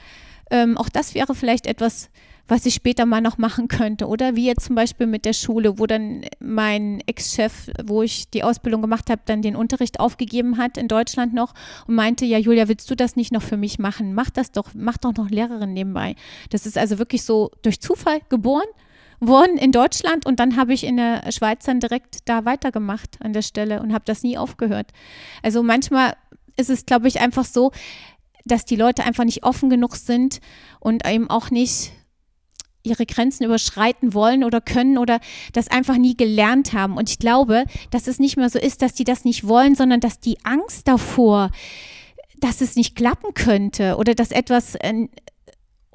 ähm, 0.51 0.77
auch 0.77 0.89
das 0.89 1.15
wäre 1.15 1.33
vielleicht 1.35 1.65
etwas, 1.65 2.09
was 2.47 2.65
ich 2.67 2.75
später 2.75 3.07
mal 3.07 3.21
noch 3.21 3.39
machen 3.39 3.67
könnte. 3.67 4.07
Oder 4.07 4.35
wie 4.35 4.45
jetzt 4.45 4.65
zum 4.65 4.75
Beispiel 4.75 5.07
mit 5.07 5.25
der 5.25 5.33
Schule, 5.33 5.79
wo 5.79 5.87
dann 5.87 6.23
mein 6.39 7.01
Ex-Chef, 7.07 7.71
wo 7.83 8.03
ich 8.03 8.29
die 8.29 8.43
Ausbildung 8.43 8.83
gemacht 8.83 9.09
habe, 9.09 9.21
dann 9.25 9.41
den 9.41 9.55
Unterricht 9.55 9.99
aufgegeben 9.99 10.59
hat 10.59 10.77
in 10.77 10.87
Deutschland 10.87 11.33
noch 11.33 11.55
und 11.87 11.95
meinte, 11.95 12.23
ja, 12.25 12.37
Julia, 12.37 12.67
willst 12.67 12.89
du 12.91 12.95
das 12.95 13.15
nicht 13.15 13.31
noch 13.31 13.41
für 13.41 13.57
mich 13.57 13.79
machen? 13.79 14.13
Mach 14.13 14.29
das 14.29 14.51
doch, 14.51 14.69
mach 14.75 14.97
doch 14.97 15.15
noch 15.15 15.31
Lehrerin 15.31 15.73
nebenbei. 15.73 16.15
Das 16.51 16.67
ist 16.67 16.77
also 16.77 16.99
wirklich 16.99 17.23
so 17.23 17.49
durch 17.63 17.81
Zufall 17.81 18.19
geboren 18.29 18.67
worden 19.27 19.57
in 19.57 19.71
Deutschland 19.71 20.25
und 20.25 20.39
dann 20.39 20.55
habe 20.57 20.73
ich 20.73 20.83
in 20.83 20.97
der 20.97 21.31
Schweiz 21.31 21.65
dann 21.65 21.79
direkt 21.79 22.19
da 22.25 22.45
weitergemacht 22.45 23.17
an 23.21 23.33
der 23.33 23.41
Stelle 23.41 23.81
und 23.81 23.93
habe 23.93 24.05
das 24.05 24.23
nie 24.23 24.37
aufgehört. 24.37 24.91
Also 25.43 25.63
manchmal 25.63 26.15
ist 26.57 26.69
es, 26.69 26.85
glaube 26.85 27.07
ich, 27.07 27.19
einfach 27.19 27.45
so, 27.45 27.71
dass 28.45 28.65
die 28.65 28.75
Leute 28.75 29.03
einfach 29.03 29.23
nicht 29.23 29.43
offen 29.43 29.69
genug 29.69 29.95
sind 29.95 30.39
und 30.79 31.07
eben 31.07 31.29
auch 31.29 31.49
nicht 31.49 31.91
ihre 32.83 33.05
Grenzen 33.05 33.43
überschreiten 33.43 34.13
wollen 34.13 34.43
oder 34.43 34.61
können 34.61 34.97
oder 34.97 35.19
das 35.53 35.67
einfach 35.67 35.97
nie 35.97 36.15
gelernt 36.15 36.73
haben. 36.73 36.97
Und 36.97 37.09
ich 37.09 37.19
glaube, 37.19 37.65
dass 37.89 38.07
es 38.07 38.19
nicht 38.19 38.37
mehr 38.37 38.49
so 38.49 38.59
ist, 38.59 38.81
dass 38.81 38.93
die 38.93 39.03
das 39.03 39.25
nicht 39.25 39.47
wollen, 39.47 39.75
sondern 39.75 39.99
dass 39.99 40.19
die 40.19 40.37
Angst 40.45 40.87
davor, 40.87 41.49
dass 42.39 42.61
es 42.61 42.75
nicht 42.75 42.95
klappen 42.95 43.33
könnte 43.33 43.97
oder 43.97 44.13
dass 44.13 44.31
etwas 44.31 44.75
äh, 44.75 45.07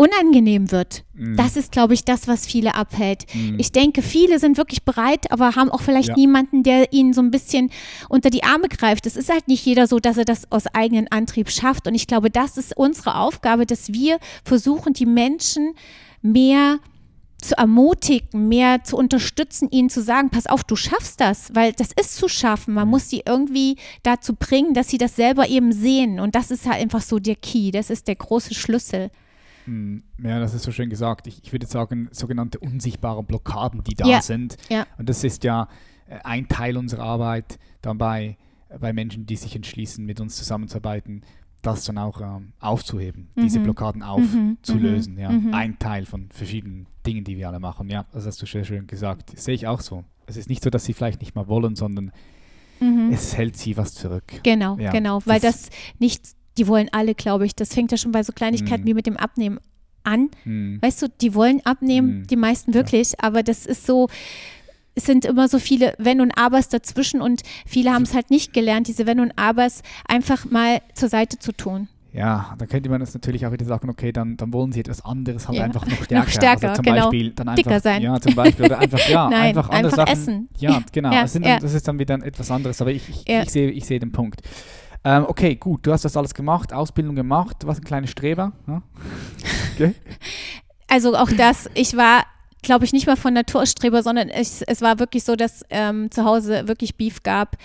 unangenehm 0.00 0.72
wird. 0.72 1.04
Mhm. 1.12 1.36
Das 1.36 1.56
ist, 1.56 1.72
glaube 1.72 1.92
ich, 1.92 2.06
das, 2.06 2.26
was 2.26 2.46
viele 2.46 2.74
abhält. 2.74 3.26
Mhm. 3.34 3.58
Ich 3.58 3.70
denke, 3.70 4.00
viele 4.00 4.38
sind 4.38 4.56
wirklich 4.56 4.82
bereit, 4.82 5.30
aber 5.30 5.56
haben 5.56 5.70
auch 5.70 5.82
vielleicht 5.82 6.08
Ja. 6.08 6.14
niemanden, 6.16 6.62
der 6.62 6.94
ihnen 6.94 7.12
so 7.12 7.20
ein 7.20 7.30
bisschen 7.30 7.70
unter 8.08 8.30
die 8.30 8.42
Arme 8.42 8.68
greift. 8.68 9.04
Es 9.04 9.14
ist 9.14 9.30
halt 9.30 9.46
nicht 9.46 9.66
jeder 9.66 9.86
so, 9.86 9.98
dass 9.98 10.16
er 10.16 10.24
das 10.24 10.50
aus 10.50 10.66
eigenem 10.68 11.06
Antrieb 11.10 11.50
schafft. 11.50 11.86
Und 11.86 11.94
ich 11.94 12.06
glaube, 12.06 12.30
das 12.30 12.56
ist 12.56 12.74
unsere 12.74 13.16
Aufgabe, 13.16 13.66
dass 13.66 13.92
wir 13.92 14.18
versuchen, 14.42 14.94
die 14.94 15.04
Menschen 15.04 15.74
mehr 16.22 16.78
zu 17.42 17.56
ermutigen, 17.58 18.48
mehr 18.48 18.82
zu 18.82 18.96
unterstützen, 18.96 19.68
ihnen 19.70 19.90
zu 19.90 20.02
sagen, 20.02 20.30
pass 20.30 20.46
auf, 20.46 20.64
du 20.64 20.76
schaffst 20.76 21.20
das, 21.20 21.54
weil 21.54 21.72
das 21.72 21.88
ist 21.92 22.16
zu 22.16 22.28
schaffen. 22.28 22.72
Man 22.72 22.88
muss 22.88 23.10
sie 23.10 23.22
irgendwie 23.26 23.76
dazu 24.02 24.34
bringen, 24.34 24.72
dass 24.72 24.88
sie 24.88 24.98
das 24.98 25.14
selber 25.16 25.46
eben 25.48 25.72
sehen. 25.72 26.20
Und 26.20 26.34
das 26.34 26.50
ist 26.50 26.66
halt 26.66 26.80
einfach 26.80 27.02
so 27.02 27.18
der 27.18 27.36
Key, 27.36 27.70
das 27.70 27.90
ist 27.90 28.08
der 28.08 28.16
große 28.16 28.54
Schlüssel. 28.54 29.10
Mm, 29.66 29.98
Ja, 30.22 30.38
das 30.40 30.54
ist 30.54 30.62
so 30.62 30.72
schön 30.72 30.90
gesagt. 30.90 31.26
Ich, 31.26 31.42
ich 31.44 31.52
würde 31.52 31.66
sagen, 31.66 32.08
sogenannte 32.12 32.58
unsichtbare 32.58 33.22
Blockaden, 33.22 33.82
die 33.84 33.94
da 33.94 34.06
Ja, 34.06 34.22
sind. 34.22 34.56
ja. 34.68 34.86
Und 34.98 35.08
das 35.08 35.24
ist 35.24 35.44
ja 35.44 35.68
äh, 36.08 36.18
ein 36.24 36.48
Teil 36.48 36.76
unserer 36.76 37.02
Arbeit 37.04 37.58
dabei, 37.82 38.36
äh, 38.68 38.78
bei 38.78 38.92
Menschen, 38.92 39.26
die 39.26 39.36
sich 39.36 39.54
entschließen, 39.56 40.04
mit 40.04 40.20
uns 40.20 40.36
zusammenzuarbeiten, 40.36 41.22
das 41.62 41.84
dann 41.84 41.98
auch 41.98 42.20
ähm, 42.22 42.52
aufzuheben, 42.58 43.28
diese 43.36 43.58
Mhm. 43.58 43.64
Blockaden 43.64 44.00
Mhm, 44.00 44.56
aufzulösen. 44.62 45.18
Ja. 45.18 45.30
mhm. 45.30 45.52
Ein 45.52 45.78
Teil 45.78 46.06
von 46.06 46.28
verschiedenen 46.30 46.86
Dingen, 47.06 47.22
die 47.24 47.36
wir 47.36 47.48
alle 47.48 47.60
machen. 47.60 47.88
Ja, 47.90 48.06
das 48.12 48.26
hast 48.26 48.40
du 48.40 48.46
sehr 48.46 48.64
schön 48.64 48.86
gesagt. 48.86 49.32
Das 49.34 49.44
sehe 49.44 49.54
ich 49.54 49.66
auch 49.66 49.80
so. 49.80 50.04
Es 50.26 50.36
ist 50.38 50.48
nicht 50.48 50.62
so, 50.64 50.70
dass 50.70 50.84
sie 50.84 50.94
vielleicht 50.94 51.20
nicht 51.20 51.34
mal 51.34 51.48
wollen, 51.48 51.76
sondern 51.76 52.12
Mhm. 52.80 53.10
es 53.12 53.36
hält 53.36 53.58
sie 53.58 53.76
was 53.76 53.92
zurück. 53.92 54.24
Genau, 54.42 54.78
Ja, 54.78 54.90
genau, 54.90 55.20
weil 55.26 55.38
das- 55.38 55.68
das, 55.68 55.70
nicht, 55.98 56.22
die 56.58 56.66
wollen 56.66 56.88
alle, 56.92 57.14
glaube 57.14 57.46
ich, 57.46 57.54
das 57.54 57.72
fängt 57.74 57.90
ja 57.92 57.98
schon 57.98 58.12
bei 58.12 58.22
so 58.22 58.32
Kleinigkeiten 58.32 58.82
Mhm. 58.82 58.86
wie 58.88 58.94
mit 58.94 59.06
dem 59.06 59.16
Abnehmen 59.16 59.58
an. 60.02 60.30
Hm. 60.44 60.78
Weißt 60.80 61.02
du, 61.02 61.08
die 61.20 61.34
wollen 61.34 61.60
abnehmen, 61.64 62.20
Mhm. 62.20 62.26
die 62.26 62.36
meisten 62.36 62.74
wirklich, 62.74 63.20
aber 63.22 63.42
das 63.42 63.66
ist 63.66 63.86
so, 63.86 64.08
es 64.94 65.04
sind 65.04 65.24
immer 65.24 65.46
so 65.48 65.58
viele 65.58 65.94
Wenn 65.98 66.20
und 66.20 66.32
Abers 66.36 66.68
dazwischen 66.68 67.20
und 67.20 67.42
viele 67.66 67.92
haben 67.92 68.02
es 68.02 68.14
halt 68.14 68.30
nicht 68.30 68.52
gelernt, 68.52 68.88
diese 68.88 69.06
Wenn 69.06 69.20
und 69.20 69.32
Abers 69.38 69.82
einfach 70.08 70.44
mal 70.50 70.80
zur 70.94 71.08
Seite 71.08 71.38
zu 71.38 71.52
tun. 71.52 71.88
Ja, 72.12 72.56
dann 72.58 72.66
könnte 72.66 72.90
man 72.90 73.00
jetzt 73.00 73.14
natürlich 73.14 73.46
auch 73.46 73.52
wieder 73.52 73.64
sagen, 73.64 73.88
okay, 73.88 74.10
dann, 74.10 74.36
dann 74.36 74.52
wollen 74.52 74.72
sie 74.72 74.80
etwas 74.80 75.04
anderes 75.04 75.46
halt 75.46 75.58
Ja. 75.58 75.64
einfach 75.64 75.86
noch 75.86 75.92
stärker. 76.02 76.28
stärker, 76.30 76.70
also 76.70 76.82
zum 76.82 76.92
genau. 76.92 77.04
Beispiel 77.04 77.30
dann 77.30 77.48
einfach, 77.50 77.62
Dicker 77.62 77.80
sein. 77.80 78.02
Ja, 78.02 78.20
zum 78.20 78.34
Beispiel. 78.34 78.64
Oder 78.66 78.78
einfach, 78.80 79.08
ja, 79.08 79.28
Nein, 79.30 79.42
einfach 79.56 79.68
andere 79.70 79.92
einfach 79.92 79.96
Sachen. 80.08 80.12
essen. 80.12 80.48
Ja, 80.58 80.82
genau. 80.92 81.12
Ja, 81.12 81.22
es 81.22 81.34
ja. 81.34 81.40
dann, 81.40 81.60
das 81.60 81.72
ist 81.72 81.86
dann 81.86 82.00
wieder 82.00 82.14
etwas 82.24 82.50
anderes. 82.50 82.80
Aber 82.80 82.90
ich, 82.90 83.08
ich, 83.08 83.28
Ja. 83.28 83.42
ich, 83.42 83.50
sehe, 83.50 83.70
ich 83.70 83.84
sehe 83.86 84.00
den 84.00 84.10
Punkt. 84.10 84.40
Ähm, 85.04 85.24
okay, 85.26 85.54
gut, 85.54 85.86
du 85.86 85.92
hast 85.92 86.04
das 86.04 86.16
alles 86.16 86.34
gemacht, 86.34 86.72
Ausbildung 86.72 87.14
gemacht, 87.14 87.56
du 87.60 87.66
warst 87.66 87.80
ein 87.80 87.84
kleiner 87.84 88.06
Streber. 88.06 88.52
Ja? 88.66 88.82
Okay. 89.74 89.94
Also 90.88 91.16
auch 91.16 91.30
das, 91.30 91.70
ich 91.74 91.96
war, 91.96 92.24
glaube 92.62 92.84
ich, 92.84 92.92
nicht 92.92 93.06
mal 93.06 93.16
von 93.16 93.32
Naturstreber, 93.32 94.02
sondern 94.02 94.28
es, 94.28 94.60
es 94.62 94.82
war 94.82 94.98
wirklich 94.98 95.24
so, 95.24 95.36
dass 95.36 95.64
ähm, 95.70 96.10
zu 96.10 96.24
Hause 96.24 96.68
wirklich 96.68 96.96
Beef 96.96 97.22
gab, 97.22 97.56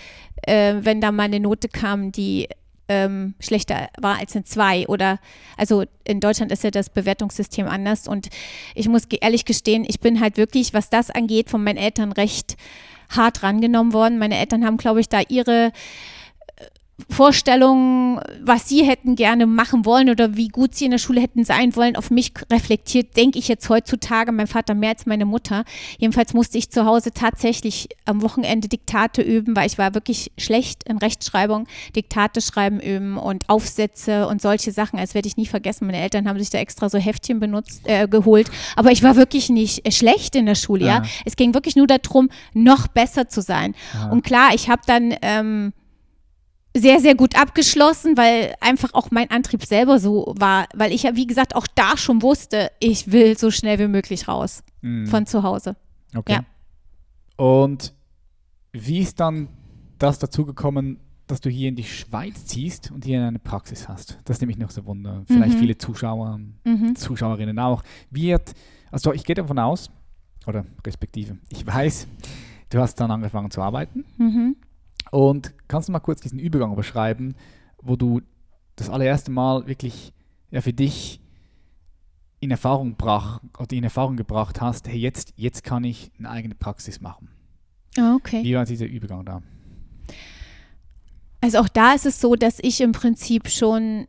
äh, 0.42 0.76
wenn 0.80 1.00
da 1.00 1.12
mal 1.12 1.24
eine 1.24 1.40
Note 1.40 1.68
kam, 1.68 2.12
die 2.12 2.48
ähm, 2.88 3.34
schlechter 3.40 3.88
war 4.00 4.18
als 4.18 4.34
eine 4.34 4.44
2 4.44 4.86
oder 4.86 5.18
also 5.56 5.84
in 6.04 6.20
Deutschland 6.20 6.52
ist 6.52 6.62
ja 6.62 6.70
das 6.70 6.88
Bewertungssystem 6.88 7.66
anders 7.66 8.06
und 8.06 8.28
ich 8.74 8.88
muss 8.88 9.06
ehrlich 9.20 9.44
gestehen, 9.44 9.84
ich 9.86 10.00
bin 10.00 10.20
halt 10.20 10.36
wirklich, 10.36 10.72
was 10.72 10.88
das 10.88 11.10
angeht, 11.10 11.50
von 11.50 11.64
meinen 11.64 11.78
Eltern 11.78 12.12
recht 12.12 12.56
hart 13.10 13.42
rangenommen 13.42 13.92
worden. 13.92 14.18
Meine 14.18 14.38
Eltern 14.38 14.64
haben, 14.64 14.76
glaube 14.76 15.00
ich, 15.00 15.08
da 15.08 15.20
ihre 15.28 15.72
Vorstellungen, 17.10 18.20
was 18.42 18.68
sie 18.68 18.82
hätten 18.82 19.16
gerne 19.16 19.44
machen 19.44 19.84
wollen 19.84 20.08
oder 20.08 20.34
wie 20.36 20.48
gut 20.48 20.74
sie 20.74 20.86
in 20.86 20.92
der 20.92 20.98
Schule 20.98 21.20
hätten 21.20 21.44
sein 21.44 21.76
wollen, 21.76 21.94
auf 21.94 22.10
mich 22.10 22.32
reflektiert, 22.50 23.16
denke 23.18 23.38
ich 23.38 23.48
jetzt 23.48 23.68
heutzutage, 23.68 24.32
mein 24.32 24.46
Vater 24.46 24.74
mehr 24.74 24.90
als 24.90 25.04
meine 25.04 25.26
Mutter. 25.26 25.64
Jedenfalls 25.98 26.32
musste 26.32 26.56
ich 26.56 26.70
zu 26.70 26.86
Hause 26.86 27.12
tatsächlich 27.12 27.90
am 28.06 28.22
Wochenende 28.22 28.68
Diktate 28.68 29.20
üben, 29.20 29.54
weil 29.54 29.66
ich 29.66 29.76
war 29.76 29.94
wirklich 29.94 30.32
schlecht 30.38 30.84
in 30.84 30.96
Rechtschreibung, 30.96 31.66
Diktate 31.94 32.40
schreiben 32.40 32.80
üben 32.80 33.18
und 33.18 33.48
Aufsätze 33.50 34.26
und 34.26 34.40
solche 34.40 34.72
Sachen, 34.72 34.98
als 34.98 35.14
werde 35.14 35.28
ich 35.28 35.36
nie 35.36 35.46
vergessen. 35.46 35.86
Meine 35.86 36.00
Eltern 36.00 36.26
haben 36.26 36.38
sich 36.38 36.50
da 36.50 36.58
extra 36.58 36.88
so 36.88 36.96
Heftchen 36.96 37.40
benutzt, 37.40 37.82
äh, 37.84 38.08
geholt, 38.08 38.50
aber 38.74 38.90
ich 38.90 39.02
war 39.02 39.16
wirklich 39.16 39.50
nicht 39.50 39.86
äh, 39.86 39.92
schlecht 39.92 40.34
in 40.34 40.46
der 40.46 40.54
Schule, 40.54 40.86
ja. 40.86 40.96
Ja. 40.96 41.02
Es 41.26 41.36
ging 41.36 41.52
wirklich 41.52 41.76
nur 41.76 41.86
darum, 41.86 42.30
noch 42.54 42.88
besser 42.88 43.28
zu 43.28 43.42
sein. 43.42 43.74
Ja. 43.94 44.08
Und 44.08 44.22
klar, 44.22 44.54
ich 44.54 44.70
habe 44.70 44.82
dann 44.86 45.14
ähm, 45.20 45.72
sehr, 46.80 47.00
sehr 47.00 47.14
gut 47.14 47.38
abgeschlossen, 47.40 48.16
weil 48.16 48.54
einfach 48.60 48.94
auch 48.94 49.10
mein 49.10 49.30
Antrieb 49.30 49.64
selber 49.64 49.98
so 49.98 50.34
war, 50.38 50.66
weil 50.74 50.92
ich 50.92 51.02
ja, 51.04 51.16
wie 51.16 51.26
gesagt, 51.26 51.54
auch 51.54 51.66
da 51.74 51.96
schon 51.96 52.22
wusste, 52.22 52.70
ich 52.80 53.10
will 53.12 53.36
so 53.38 53.50
schnell 53.50 53.78
wie 53.78 53.88
möglich 53.88 54.28
raus 54.28 54.62
Hm. 54.82 55.06
von 55.06 55.26
zu 55.26 55.42
Hause. 55.42 55.76
Okay. 56.14 56.32
Ja. 56.34 56.44
Und 57.44 57.94
wie 58.72 59.00
ist 59.00 59.20
dann 59.20 59.48
das 59.98 60.18
dazu 60.18 60.44
gekommen, 60.44 61.00
dass 61.26 61.40
du 61.40 61.50
hier 61.50 61.68
in 61.68 61.76
die 61.76 61.84
Schweiz 61.84 62.44
ziehst 62.46 62.90
und 62.92 63.04
hier 63.04 63.22
eine 63.26 63.38
Praxis 63.38 63.88
hast? 63.88 64.18
Das 64.24 64.40
nehme 64.40 64.52
ich 64.52 64.58
noch 64.58 64.70
so 64.70 64.84
wunder. 64.86 65.22
Vielleicht 65.26 65.54
Mhm. 65.54 65.58
viele 65.58 65.78
Zuschauer, 65.78 66.38
Mhm. 66.64 66.94
Zuschauerinnen 66.94 67.58
auch. 67.58 67.82
Wird, 68.10 68.52
also 68.90 69.12
ich 69.12 69.24
gehe 69.24 69.34
davon 69.34 69.58
aus, 69.58 69.90
oder 70.46 70.64
respektive, 70.86 71.38
ich 71.48 71.66
weiß, 71.66 72.06
du 72.70 72.78
hast 72.78 72.94
dann 73.00 73.10
angefangen 73.10 73.50
zu 73.50 73.60
arbeiten 73.62 74.04
Mhm. 74.18 74.56
Und 75.10 75.54
kannst 75.68 75.88
du 75.88 75.92
mal 75.92 76.00
kurz 76.00 76.20
diesen 76.20 76.38
Übergang 76.38 76.74
beschreiben, 76.76 77.34
wo 77.82 77.96
du 77.96 78.22
das 78.76 78.90
allererste 78.90 79.30
Mal 79.30 79.66
wirklich 79.66 80.12
ja 80.50 80.60
für 80.60 80.72
dich 80.72 81.20
in 82.40 82.50
Erfahrung 82.50 82.96
brach, 82.96 83.40
oder 83.58 83.74
in 83.74 83.84
Erfahrung 83.84 84.16
gebracht 84.16 84.60
hast, 84.60 84.88
hey, 84.88 84.98
jetzt, 84.98 85.32
jetzt 85.36 85.64
kann 85.64 85.84
ich 85.84 86.10
eine 86.18 86.30
eigene 86.30 86.54
Praxis 86.54 87.00
machen. 87.00 87.28
Ah, 87.98 88.14
okay. 88.14 88.44
Wie 88.44 88.54
war 88.54 88.64
dieser 88.64 88.86
Übergang 88.86 89.24
da? 89.24 89.42
Also 91.40 91.58
auch 91.58 91.68
da 91.68 91.94
ist 91.94 92.06
es 92.06 92.20
so, 92.20 92.34
dass 92.34 92.58
ich 92.60 92.80
im 92.80 92.92
Prinzip 92.92 93.48
schon 93.48 94.06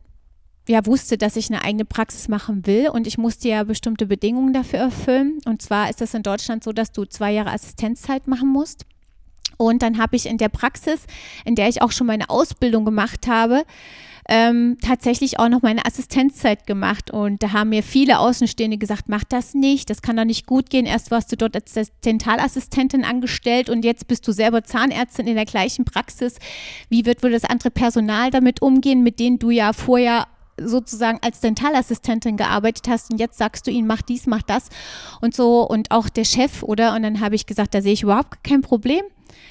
ja 0.68 0.84
wusste, 0.84 1.16
dass 1.16 1.36
ich 1.36 1.48
eine 1.48 1.64
eigene 1.64 1.86
Praxis 1.86 2.28
machen 2.28 2.66
will 2.66 2.90
und 2.90 3.06
ich 3.06 3.16
musste 3.16 3.48
ja 3.48 3.64
bestimmte 3.64 4.06
Bedingungen 4.06 4.52
dafür 4.52 4.80
erfüllen. 4.80 5.38
Und 5.46 5.62
zwar 5.62 5.88
ist 5.88 6.00
das 6.00 6.12
in 6.12 6.22
Deutschland 6.22 6.62
so, 6.62 6.72
dass 6.72 6.92
du 6.92 7.06
zwei 7.06 7.32
Jahre 7.32 7.52
Assistenzzeit 7.52 8.26
machen 8.26 8.52
musst. 8.52 8.84
Und 9.58 9.82
dann 9.82 9.98
habe 9.98 10.16
ich 10.16 10.24
in 10.24 10.38
der 10.38 10.48
Praxis, 10.48 11.00
in 11.44 11.54
der 11.54 11.68
ich 11.68 11.82
auch 11.82 11.92
schon 11.92 12.06
meine 12.06 12.30
Ausbildung 12.30 12.86
gemacht 12.86 13.26
habe, 13.26 13.64
ähm, 14.30 14.76
tatsächlich 14.82 15.38
auch 15.38 15.48
noch 15.48 15.62
meine 15.62 15.84
Assistenzzeit 15.86 16.66
gemacht. 16.66 17.10
Und 17.10 17.42
da 17.42 17.52
haben 17.52 17.70
mir 17.70 17.82
viele 17.82 18.18
Außenstehende 18.18 18.76
gesagt, 18.76 19.04
mach 19.08 19.24
das 19.24 19.54
nicht, 19.54 19.90
das 19.90 20.02
kann 20.02 20.16
doch 20.16 20.24
nicht 20.24 20.46
gut 20.46 20.70
gehen. 20.70 20.86
Erst 20.86 21.10
warst 21.10 21.32
du 21.32 21.36
dort 21.36 21.56
als 21.56 21.74
Dentalassistentin 22.04 23.04
angestellt 23.04 23.70
und 23.70 23.84
jetzt 23.84 24.06
bist 24.06 24.28
du 24.28 24.32
selber 24.32 24.62
Zahnärztin 24.62 25.26
in 25.26 25.34
der 25.34 25.46
gleichen 25.46 25.84
Praxis. 25.84 26.36
Wie 26.90 27.06
wird 27.06 27.22
wohl 27.22 27.32
das 27.32 27.44
andere 27.44 27.70
Personal 27.70 28.30
damit 28.30 28.60
umgehen, 28.60 29.02
mit 29.02 29.18
denen 29.18 29.38
du 29.38 29.50
ja 29.50 29.72
vorher 29.72 30.26
sozusagen 30.60 31.18
als 31.22 31.40
Dentalassistentin 31.40 32.36
gearbeitet 32.36 32.88
hast 32.88 33.10
und 33.10 33.18
jetzt 33.18 33.38
sagst 33.38 33.66
du 33.66 33.70
ihnen, 33.70 33.86
mach 33.86 34.02
dies, 34.02 34.26
mach 34.26 34.42
das 34.42 34.68
und 35.20 35.34
so 35.34 35.62
und 35.62 35.90
auch 35.90 36.08
der 36.08 36.24
Chef, 36.24 36.62
oder? 36.62 36.94
Und 36.94 37.02
dann 37.02 37.20
habe 37.20 37.34
ich 37.34 37.46
gesagt, 37.46 37.74
da 37.74 37.80
sehe 37.80 37.92
ich 37.92 38.02
überhaupt 38.02 38.42
kein 38.44 38.60
Problem. 38.60 39.02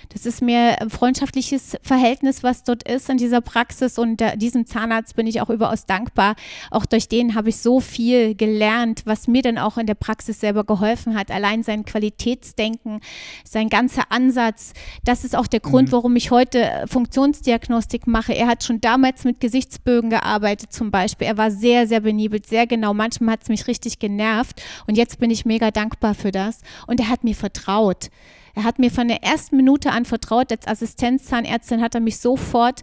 Das 0.10 0.26
ist 0.26 0.42
mir 0.42 0.82
ein 0.82 0.90
freundschaftliches 0.90 1.78
Verhältnis, 1.82 2.44
was 2.44 2.64
dort 2.64 2.84
ist 2.84 3.10
in 3.10 3.18
dieser 3.18 3.42
Praxis 3.42 3.98
und 3.98 4.22
äh, 4.22 4.38
diesem 4.38 4.66
Zahnarzt 4.66 5.16
bin 5.16 5.28
ich 5.28 5.42
auch 5.42 5.50
überaus 5.50 5.86
dankbar. 5.86 6.36
Auch 6.72 6.86
durch 6.86 7.08
den 7.10 7.36
habe 7.36 7.50
ich 7.50 7.58
so 7.58 7.80
viel 7.80 8.36
gelernt, 8.36 9.02
was 9.06 9.28
mir 9.28 9.42
dann 9.42 9.58
auch 9.58 9.78
in 9.78 9.86
der 9.86 9.96
Praxis 9.96 10.40
selber 10.40 10.64
geholfen 10.64 11.18
hat. 11.18 11.32
Allein 11.32 11.64
sein 11.64 11.86
Qualitätsdenken, 11.86 13.02
sein 13.44 13.70
ganzer 13.70 14.04
Ansatz. 14.10 14.74
Das 15.04 15.24
ist 15.24 15.36
auch 15.36 15.48
der 15.48 15.60
Grund, 15.60 15.90
mhm. 15.90 15.94
warum 15.94 16.16
ich 16.16 16.32
heute 16.32 16.64
äh, 16.64 16.88
Funktionsdiagnostik 16.88 18.08
mache. 18.08 18.34
Er 18.34 18.48
hat 18.48 18.64
schon 18.64 18.82
damals 18.82 19.24
mit 19.24 19.40
Gesichtsbögen 19.40 20.10
gearbeitet 20.10 20.72
zum 20.74 20.92
Beispiel. 20.92 21.28
Er 21.28 21.38
war 21.38 21.52
sehr, 21.52 21.88
sehr 21.88 22.00
benebelt, 22.00 22.48
sehr 22.48 22.68
genau. 22.68 22.94
Manchmal 22.94 23.34
hat 23.34 23.44
es 23.44 23.50
mich 23.50 23.68
richtig 23.68 24.00
genervt 24.00 24.62
und 24.88 24.98
jetzt 24.98 25.20
bin 25.20 25.32
ich 25.32 25.46
mega 25.46 25.72
dankbar 25.72 26.14
für 26.14 26.32
das. 26.32 26.62
Und 26.88 27.00
er 27.00 27.10
hat 27.10 27.24
mir 27.24 27.36
vertraut. 27.36 28.10
Er 28.58 28.64
hat 28.64 28.80
mir 28.80 28.90
von 28.90 29.08
der 29.08 29.24
ersten 29.24 29.56
Minute 29.56 29.92
an 29.92 30.04
vertraut. 30.04 30.52
Als 30.52 30.66
Assistenzzahnärztin 30.66 31.80
hat 31.80 31.94
er 31.94 32.02
mich 32.02 32.18
sofort 32.18 32.82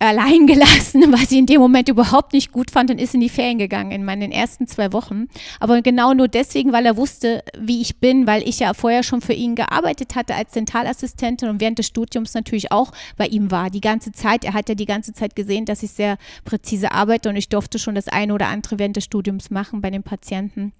allein 0.00 0.46
gelassen, 0.48 1.12
was 1.12 1.30
ich 1.30 1.38
in 1.38 1.46
dem 1.46 1.60
Moment 1.60 1.88
überhaupt 1.88 2.32
nicht 2.32 2.50
gut 2.50 2.72
fand 2.72 2.90
und 2.90 3.00
ist 3.00 3.14
in 3.14 3.20
die 3.20 3.28
Ferien 3.28 3.58
gegangen 3.58 3.92
in 3.92 4.04
meinen 4.04 4.32
ersten 4.32 4.66
zwei 4.66 4.92
Wochen. 4.92 5.28
Aber 5.60 5.80
genau 5.82 6.14
nur 6.14 6.26
deswegen, 6.26 6.72
weil 6.72 6.84
er 6.84 6.96
wusste, 6.96 7.44
wie 7.56 7.80
ich 7.80 8.00
bin, 8.00 8.26
weil 8.26 8.42
ich 8.42 8.58
ja 8.58 8.74
vorher 8.74 9.04
schon 9.04 9.20
für 9.20 9.34
ihn 9.34 9.54
gearbeitet 9.54 10.16
hatte 10.16 10.34
als 10.34 10.50
Dentalassistentin 10.50 11.48
und 11.48 11.60
während 11.60 11.78
des 11.78 11.86
Studiums 11.86 12.34
natürlich 12.34 12.72
auch 12.72 12.90
bei 13.16 13.28
ihm 13.28 13.52
war. 13.52 13.70
Die 13.70 13.80
ganze 13.80 14.10
Zeit, 14.10 14.42
er 14.42 14.52
hat 14.52 14.68
ja 14.68 14.74
die 14.74 14.84
ganze 14.84 15.12
Zeit 15.12 15.36
gesehen, 15.36 15.64
dass 15.64 15.84
ich 15.84 15.92
sehr 15.92 16.18
präzise 16.44 16.90
arbeite 16.90 17.28
und 17.28 17.36
ich 17.36 17.48
durfte 17.48 17.78
schon 17.78 17.94
das 17.94 18.08
eine 18.08 18.34
oder 18.34 18.48
andere 18.48 18.80
während 18.80 18.96
des 18.96 19.04
Studiums 19.04 19.50
machen 19.50 19.80
bei 19.80 19.90
den 19.90 20.02
Patienten 20.02 20.72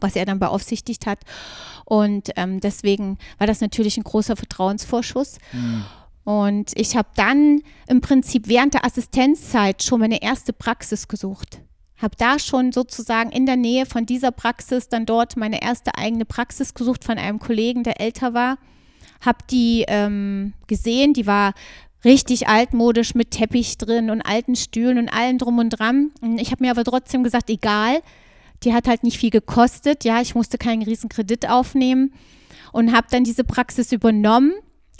was 0.00 0.16
er 0.16 0.24
dann 0.24 0.38
beaufsichtigt 0.38 1.06
hat. 1.06 1.20
Und 1.84 2.30
ähm, 2.36 2.60
deswegen 2.60 3.18
war 3.38 3.46
das 3.46 3.60
natürlich 3.60 3.96
ein 3.96 4.04
großer 4.04 4.36
Vertrauensvorschuss. 4.36 5.38
Mhm. 5.52 5.84
Und 6.24 6.72
ich 6.74 6.96
habe 6.96 7.08
dann 7.16 7.60
im 7.86 8.00
Prinzip 8.00 8.48
während 8.48 8.74
der 8.74 8.84
Assistenzzeit 8.84 9.82
schon 9.82 10.00
meine 10.00 10.22
erste 10.22 10.52
Praxis 10.52 11.06
gesucht. 11.06 11.60
Habe 11.98 12.16
da 12.16 12.38
schon 12.38 12.72
sozusagen 12.72 13.30
in 13.30 13.46
der 13.46 13.56
Nähe 13.56 13.86
von 13.86 14.06
dieser 14.06 14.32
Praxis 14.32 14.88
dann 14.88 15.06
dort 15.06 15.36
meine 15.36 15.62
erste 15.62 15.96
eigene 15.96 16.24
Praxis 16.24 16.74
gesucht 16.74 17.04
von 17.04 17.18
einem 17.18 17.38
Kollegen, 17.38 17.84
der 17.84 18.00
älter 18.00 18.34
war. 18.34 18.58
Habe 19.20 19.38
die 19.50 19.84
ähm, 19.86 20.54
gesehen, 20.66 21.12
die 21.12 21.26
war 21.26 21.52
richtig 22.04 22.48
altmodisch 22.48 23.14
mit 23.14 23.30
Teppich 23.30 23.78
drin 23.78 24.10
und 24.10 24.22
alten 24.22 24.56
Stühlen 24.56 24.98
und 24.98 25.08
allem 25.08 25.38
drum 25.38 25.58
und 25.58 25.70
dran. 25.70 26.10
Ich 26.36 26.50
habe 26.50 26.64
mir 26.64 26.70
aber 26.70 26.84
trotzdem 26.84 27.22
gesagt, 27.22 27.48
egal, 27.48 28.02
die 28.64 28.72
hat 28.72 28.88
halt 28.88 29.02
nicht 29.02 29.18
viel 29.18 29.30
gekostet. 29.30 30.04
Ja, 30.04 30.20
ich 30.20 30.34
musste 30.34 30.58
keinen 30.58 30.82
riesen 30.82 31.08
Kredit 31.08 31.48
aufnehmen 31.48 32.12
und 32.72 32.92
habe 32.92 33.06
dann 33.10 33.24
diese 33.24 33.44
Praxis 33.44 33.92
übernommen 33.92 34.52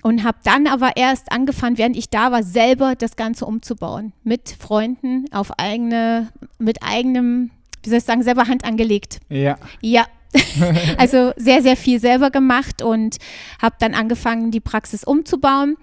und 0.03 0.23
habe 0.23 0.39
dann 0.45 0.67
aber 0.67 0.97
erst 0.97 1.33
angefangen, 1.33 1.79
während 1.79 1.97
ich 1.97 2.11
da 2.11 2.31
war, 2.31 2.43
selber 2.43 2.95
das 2.95 3.17
Ganze 3.17 3.47
umzubauen. 3.47 4.13
Mit 4.23 4.51
Freunden 4.51 5.25
auf 5.33 5.59
eigene, 5.59 6.29
mit 6.59 6.83
eigenem, 6.83 7.51
wie 7.83 7.89
soll 7.89 7.99
ich 7.99 8.05
sagen, 8.05 8.23
selber 8.23 8.47
Hand 8.47 8.65
angelegt. 8.65 9.21
Ja. 9.29 9.59
Ja. 9.81 10.07
also 10.99 11.33
sehr, 11.37 11.63
sehr 11.63 11.77
viel 11.77 12.01
selber 12.01 12.31
gemacht 12.31 12.83
und 12.83 13.17
habe 13.63 13.77
dann 13.79 13.95
angefangen, 13.95 14.51
die 14.51 14.61
Praxis 14.61 15.05
umzubauen. 15.05 15.77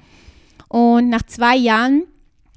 Und 0.67 1.09
nach 1.09 1.23
zwei 1.23 1.55
Jahren 1.55 2.03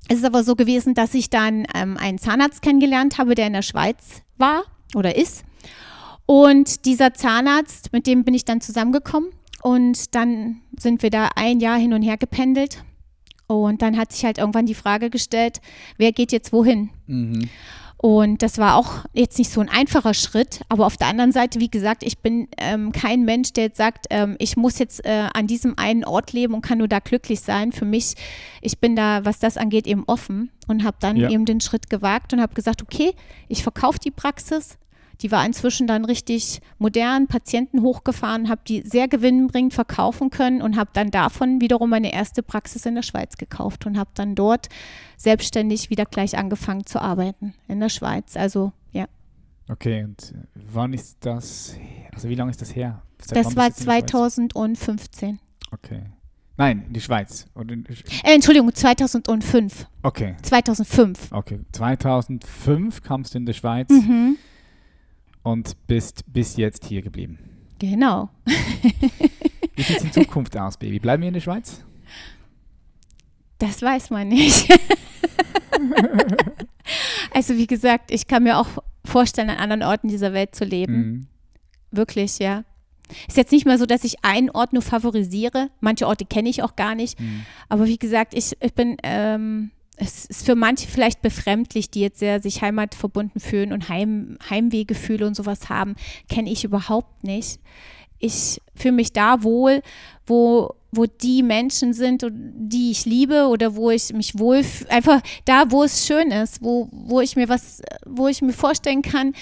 ist 0.08 0.18
es 0.18 0.24
aber 0.24 0.44
so 0.44 0.54
gewesen, 0.54 0.94
dass 0.94 1.14
ich 1.14 1.30
dann 1.30 1.66
ähm, 1.74 1.96
einen 1.96 2.18
Zahnarzt 2.18 2.62
kennengelernt 2.62 3.16
habe, 3.16 3.34
der 3.34 3.46
in 3.46 3.54
der 3.54 3.62
Schweiz 3.62 4.22
war 4.36 4.64
oder 4.96 5.16
ist. 5.16 5.44
Und 6.26 6.86
dieser 6.86 7.14
Zahnarzt, 7.14 7.92
mit 7.92 8.06
dem 8.06 8.24
bin 8.24 8.34
ich 8.34 8.44
dann 8.44 8.60
zusammengekommen 8.60 9.30
und 9.62 10.14
dann 10.14 10.60
sind 10.78 11.02
wir 11.02 11.10
da 11.10 11.30
ein 11.36 11.60
Jahr 11.60 11.78
hin 11.78 11.92
und 11.92 12.02
her 12.02 12.16
gependelt. 12.16 12.82
Und 13.46 13.82
dann 13.82 13.98
hat 13.98 14.12
sich 14.12 14.24
halt 14.24 14.38
irgendwann 14.38 14.66
die 14.66 14.74
Frage 14.74 15.10
gestellt, 15.10 15.60
wer 15.98 16.12
geht 16.12 16.32
jetzt 16.32 16.52
wohin? 16.52 16.90
Mhm. 17.06 17.48
Und 18.04 18.42
das 18.42 18.58
war 18.58 18.76
auch 18.76 19.06
jetzt 19.14 19.38
nicht 19.38 19.50
so 19.50 19.62
ein 19.62 19.70
einfacher 19.70 20.12
Schritt, 20.12 20.60
aber 20.68 20.84
auf 20.84 20.98
der 20.98 21.06
anderen 21.06 21.32
Seite, 21.32 21.58
wie 21.58 21.70
gesagt, 21.70 22.02
ich 22.02 22.18
bin 22.18 22.48
ähm, 22.58 22.92
kein 22.92 23.24
Mensch, 23.24 23.54
der 23.54 23.64
jetzt 23.64 23.78
sagt, 23.78 24.08
ähm, 24.10 24.36
ich 24.38 24.58
muss 24.58 24.78
jetzt 24.78 25.06
äh, 25.06 25.28
an 25.32 25.46
diesem 25.46 25.78
einen 25.78 26.04
Ort 26.04 26.34
leben 26.34 26.52
und 26.52 26.60
kann 26.60 26.76
nur 26.76 26.88
da 26.88 26.98
glücklich 26.98 27.40
sein. 27.40 27.72
Für 27.72 27.86
mich, 27.86 28.12
ich 28.60 28.78
bin 28.78 28.94
da, 28.94 29.24
was 29.24 29.38
das 29.38 29.56
angeht, 29.56 29.86
eben 29.86 30.04
offen 30.06 30.50
und 30.66 30.84
habe 30.84 30.98
dann 31.00 31.16
ja. 31.16 31.30
eben 31.30 31.46
den 31.46 31.62
Schritt 31.62 31.88
gewagt 31.88 32.34
und 32.34 32.42
habe 32.42 32.52
gesagt, 32.52 32.82
okay, 32.82 33.14
ich 33.48 33.62
verkaufe 33.62 33.98
die 33.98 34.10
Praxis, 34.10 34.76
die 35.20 35.30
war 35.30 35.44
inzwischen 35.44 35.86
dann 35.86 36.04
richtig 36.04 36.60
modern, 36.78 37.26
Patienten 37.26 37.82
hochgefahren, 37.82 38.48
habe 38.48 38.62
die 38.66 38.82
sehr 38.82 39.08
gewinnbringend 39.08 39.74
verkaufen 39.74 40.30
können 40.30 40.62
und 40.62 40.76
habe 40.76 40.90
dann 40.92 41.10
davon 41.10 41.60
wiederum 41.60 41.90
meine 41.90 42.12
erste 42.12 42.42
Praxis 42.42 42.86
in 42.86 42.94
der 42.94 43.02
Schweiz 43.02 43.36
gekauft 43.36 43.86
und 43.86 43.98
habe 43.98 44.10
dann 44.14 44.34
dort 44.34 44.68
selbstständig 45.16 45.90
wieder 45.90 46.04
gleich 46.04 46.36
angefangen 46.36 46.86
zu 46.86 47.00
arbeiten 47.00 47.54
in 47.68 47.80
der 47.80 47.88
Schweiz. 47.88 48.36
Also 48.36 48.72
ja. 48.92 49.06
Okay, 49.68 50.04
und 50.04 50.34
wann 50.54 50.92
ist 50.92 51.18
das, 51.20 51.76
also 52.12 52.28
wie 52.28 52.34
lange 52.34 52.50
ist 52.50 52.60
das 52.60 52.74
her? 52.74 53.02
Seit 53.24 53.38
das 53.38 53.56
war 53.56 53.72
2015. 53.72 55.38
Okay. 55.70 56.02
Nein, 56.56 56.84
in 56.86 56.92
die 56.92 57.00
Schweiz. 57.00 57.46
In 57.58 57.84
äh, 57.86 58.34
Entschuldigung, 58.34 58.72
2005. 58.72 59.86
Okay. 60.02 60.36
2005. 60.42 61.32
Okay, 61.32 61.60
2005 61.72 63.02
kamst 63.02 63.34
du 63.34 63.38
in 63.38 63.46
die 63.46 63.54
Schweiz. 63.54 63.88
Mhm 63.88 64.38
und 65.44 65.76
bist 65.86 66.24
bis 66.32 66.56
jetzt 66.56 66.84
hier 66.86 67.02
geblieben. 67.02 67.38
Genau. 67.78 68.30
Wie 69.76 69.82
sieht 69.82 69.98
es 69.98 70.04
in 70.04 70.12
Zukunft 70.12 70.56
aus, 70.56 70.76
Baby? 70.76 70.98
Bleiben 70.98 71.22
wir 71.22 71.28
in 71.28 71.34
der 71.34 71.40
Schweiz? 71.40 71.84
Das 73.58 73.80
weiß 73.82 74.10
man 74.10 74.28
nicht. 74.28 74.68
also 77.32 77.56
wie 77.56 77.66
gesagt, 77.66 78.10
ich 78.10 78.26
kann 78.26 78.42
mir 78.42 78.58
auch 78.58 78.68
vorstellen, 79.04 79.50
an 79.50 79.58
anderen 79.58 79.82
Orten 79.82 80.08
dieser 80.08 80.32
Welt 80.32 80.54
zu 80.54 80.64
leben. 80.64 80.96
Mhm. 80.96 81.26
Wirklich, 81.90 82.38
ja. 82.38 82.64
Ist 83.28 83.36
jetzt 83.36 83.52
nicht 83.52 83.66
mal 83.66 83.78
so, 83.78 83.86
dass 83.86 84.02
ich 84.02 84.24
einen 84.24 84.50
Ort 84.50 84.72
nur 84.72 84.82
favorisiere. 84.82 85.70
Manche 85.80 86.06
Orte 86.06 86.24
kenne 86.24 86.48
ich 86.48 86.62
auch 86.62 86.74
gar 86.74 86.94
nicht. 86.94 87.20
Mhm. 87.20 87.44
Aber 87.68 87.86
wie 87.86 87.98
gesagt, 87.98 88.34
ich, 88.34 88.56
ich 88.60 88.74
bin 88.74 88.96
ähm, 89.02 89.70
es 89.96 90.24
ist 90.24 90.44
für 90.44 90.54
manche 90.54 90.88
vielleicht 90.88 91.22
befremdlich, 91.22 91.90
die 91.90 92.00
jetzt 92.00 92.18
sehr 92.18 92.42
sich 92.42 92.62
heimatverbunden 92.62 93.40
fühlen 93.40 93.72
und 93.72 93.88
Heim, 93.88 94.38
Heimwehgefühle 94.50 95.26
und 95.26 95.36
sowas 95.36 95.68
haben, 95.68 95.94
kenne 96.28 96.50
ich 96.50 96.64
überhaupt 96.64 97.22
nicht. 97.22 97.60
Ich 98.18 98.60
fühle 98.74 98.94
mich 98.94 99.12
da 99.12 99.42
wohl, 99.42 99.82
wo, 100.26 100.74
wo 100.90 101.06
die 101.06 101.42
Menschen 101.42 101.92
sind, 101.92 102.26
die 102.32 102.90
ich 102.90 103.04
liebe 103.04 103.46
oder 103.46 103.76
wo 103.76 103.90
ich 103.90 104.12
mich 104.12 104.38
wohl, 104.38 104.64
einfach 104.88 105.20
da, 105.44 105.70
wo 105.70 105.84
es 105.84 106.06
schön 106.06 106.30
ist, 106.30 106.62
wo, 106.62 106.88
wo 106.90 107.20
ich 107.20 107.36
mir 107.36 107.48
was, 107.48 107.82
wo 108.06 108.26
ich 108.28 108.42
mir 108.42 108.52
vorstellen 108.52 109.02
kann, 109.02 109.32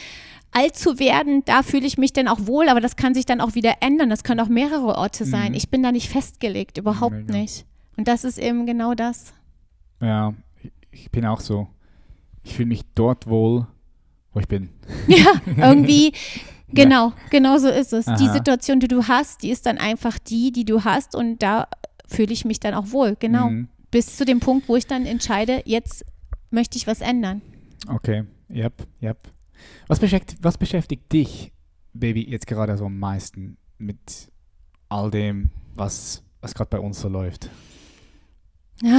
alt 0.51 0.77
zu 0.77 0.99
werden, 0.99 1.43
da 1.47 1.63
fühle 1.63 1.87
ich 1.87 1.97
mich 1.97 2.13
dann 2.13 2.29
auch 2.29 2.47
wohl, 2.47 2.69
aber 2.69 2.81
das 2.81 2.97
kann 2.97 3.15
sich 3.15 3.25
dann 3.25 3.41
auch 3.41 3.55
wieder 3.55 3.77
ändern. 3.81 4.11
Das 4.11 4.23
können 4.23 4.41
auch 4.41 4.49
mehrere 4.49 4.97
Orte 4.97 5.25
sein. 5.25 5.53
Mhm. 5.53 5.57
Ich 5.57 5.71
bin 5.71 5.83
da 5.83 5.93
nicht 5.93 6.11
festgelegt, 6.11 6.77
überhaupt 6.77 7.15
Mega. 7.15 7.39
nicht. 7.39 7.65
Und 7.97 8.09
das 8.09 8.25
ist 8.25 8.39
eben 8.39 8.67
genau 8.67 8.95
das. 8.95 9.33
Ja, 10.03 10.35
ich 10.91 11.11
bin 11.11 11.25
auch 11.25 11.41
so. 11.41 11.69
Ich 12.43 12.55
fühle 12.55 12.69
mich 12.69 12.83
dort 12.95 13.27
wohl, 13.27 13.67
wo 14.33 14.41
ich 14.41 14.49
bin. 14.49 14.71
Ja, 15.07 15.33
irgendwie, 15.57 16.13
genau, 16.69 17.09
ja. 17.09 17.15
genau 17.31 17.59
so 17.59 17.69
ist 17.69 17.93
es. 17.93 18.09
Aha. 18.09 18.17
Die 18.17 18.29
Situation, 18.29 18.81
die 18.81 18.89
du 18.89 19.07
hast, 19.07 19.43
die 19.43 19.51
ist 19.51 19.65
dann 19.65 19.79
einfach 19.79 20.19
die, 20.19 20.53
die 20.53 20.65
du 20.65 20.85
hast 20.85 21.15
und 21.15 21.43
da 21.43 21.69
fühle 22.07 22.33
ich 22.33 22.45
mich 22.45 22.61
dann 22.61 22.75
auch 22.75 22.91
wohl, 22.91 23.17
genau. 23.19 23.49
Mhm. 23.49 23.69
Bis 23.91 24.17
zu 24.17 24.25
dem 24.25 24.41
Punkt, 24.41 24.69
wo 24.69 24.77
ich 24.77 24.87
dann 24.87 25.07
entscheide, 25.07 25.63
jetzt 25.67 26.05
möchte 26.51 26.77
ich 26.77 26.87
was 26.87 27.01
ändern. 27.01 27.43
Okay. 27.89 28.25
Yep, 28.51 28.87
yep. 29.03 29.33
Was 29.87 30.01
beschäftigt, 30.01 30.43
was 30.43 30.59
beschäftigt 30.59 31.13
dich, 31.13 31.53
Baby, 31.95 32.29
jetzt 32.29 32.47
gerade 32.47 32.77
so 32.77 32.87
am 32.87 32.99
meisten 32.99 33.59
mit 33.79 34.31
all 34.89 35.11
dem, 35.11 35.51
was, 35.75 36.23
was 36.41 36.55
gerade 36.55 36.71
bei 36.71 36.79
uns 36.79 37.01
so 37.01 37.09
läuft? 37.09 37.51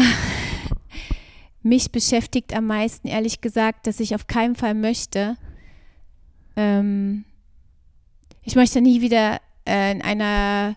Mich 1.63 1.91
beschäftigt 1.91 2.55
am 2.55 2.67
meisten, 2.67 3.07
ehrlich 3.07 3.41
gesagt, 3.41 3.87
dass 3.87 3.99
ich 3.99 4.15
auf 4.15 4.27
keinen 4.27 4.55
Fall 4.55 4.73
möchte, 4.73 5.37
ähm, 6.55 7.23
ich 8.43 8.55
möchte 8.55 8.81
nie 8.81 9.01
wieder 9.01 9.39
äh, 9.65 9.91
in 9.91 10.01
einer 10.01 10.75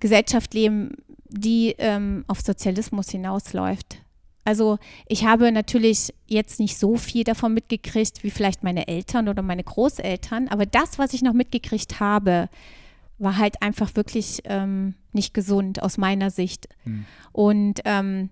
Gesellschaft 0.00 0.54
leben, 0.54 0.96
die 1.28 1.74
ähm, 1.78 2.24
auf 2.26 2.40
Sozialismus 2.40 3.10
hinausläuft. 3.10 3.98
Also 4.44 4.78
ich 5.06 5.24
habe 5.26 5.50
natürlich 5.50 6.14
jetzt 6.26 6.60
nicht 6.60 6.78
so 6.78 6.96
viel 6.96 7.24
davon 7.24 7.52
mitgekriegt 7.52 8.22
wie 8.22 8.30
vielleicht 8.30 8.62
meine 8.62 8.86
Eltern 8.86 9.28
oder 9.28 9.42
meine 9.42 9.64
Großeltern, 9.64 10.48
aber 10.48 10.66
das, 10.66 10.98
was 10.98 11.14
ich 11.14 11.22
noch 11.22 11.32
mitgekriegt 11.32 11.98
habe, 12.00 12.48
war 13.18 13.38
halt 13.38 13.60
einfach 13.62 13.96
wirklich 13.96 14.42
ähm, 14.44 14.94
nicht 15.12 15.34
gesund 15.34 15.82
aus 15.82 15.98
meiner 15.98 16.30
Sicht. 16.30 16.68
Hm. 16.84 17.06
Und 17.32 17.80
ähm, 17.84 18.30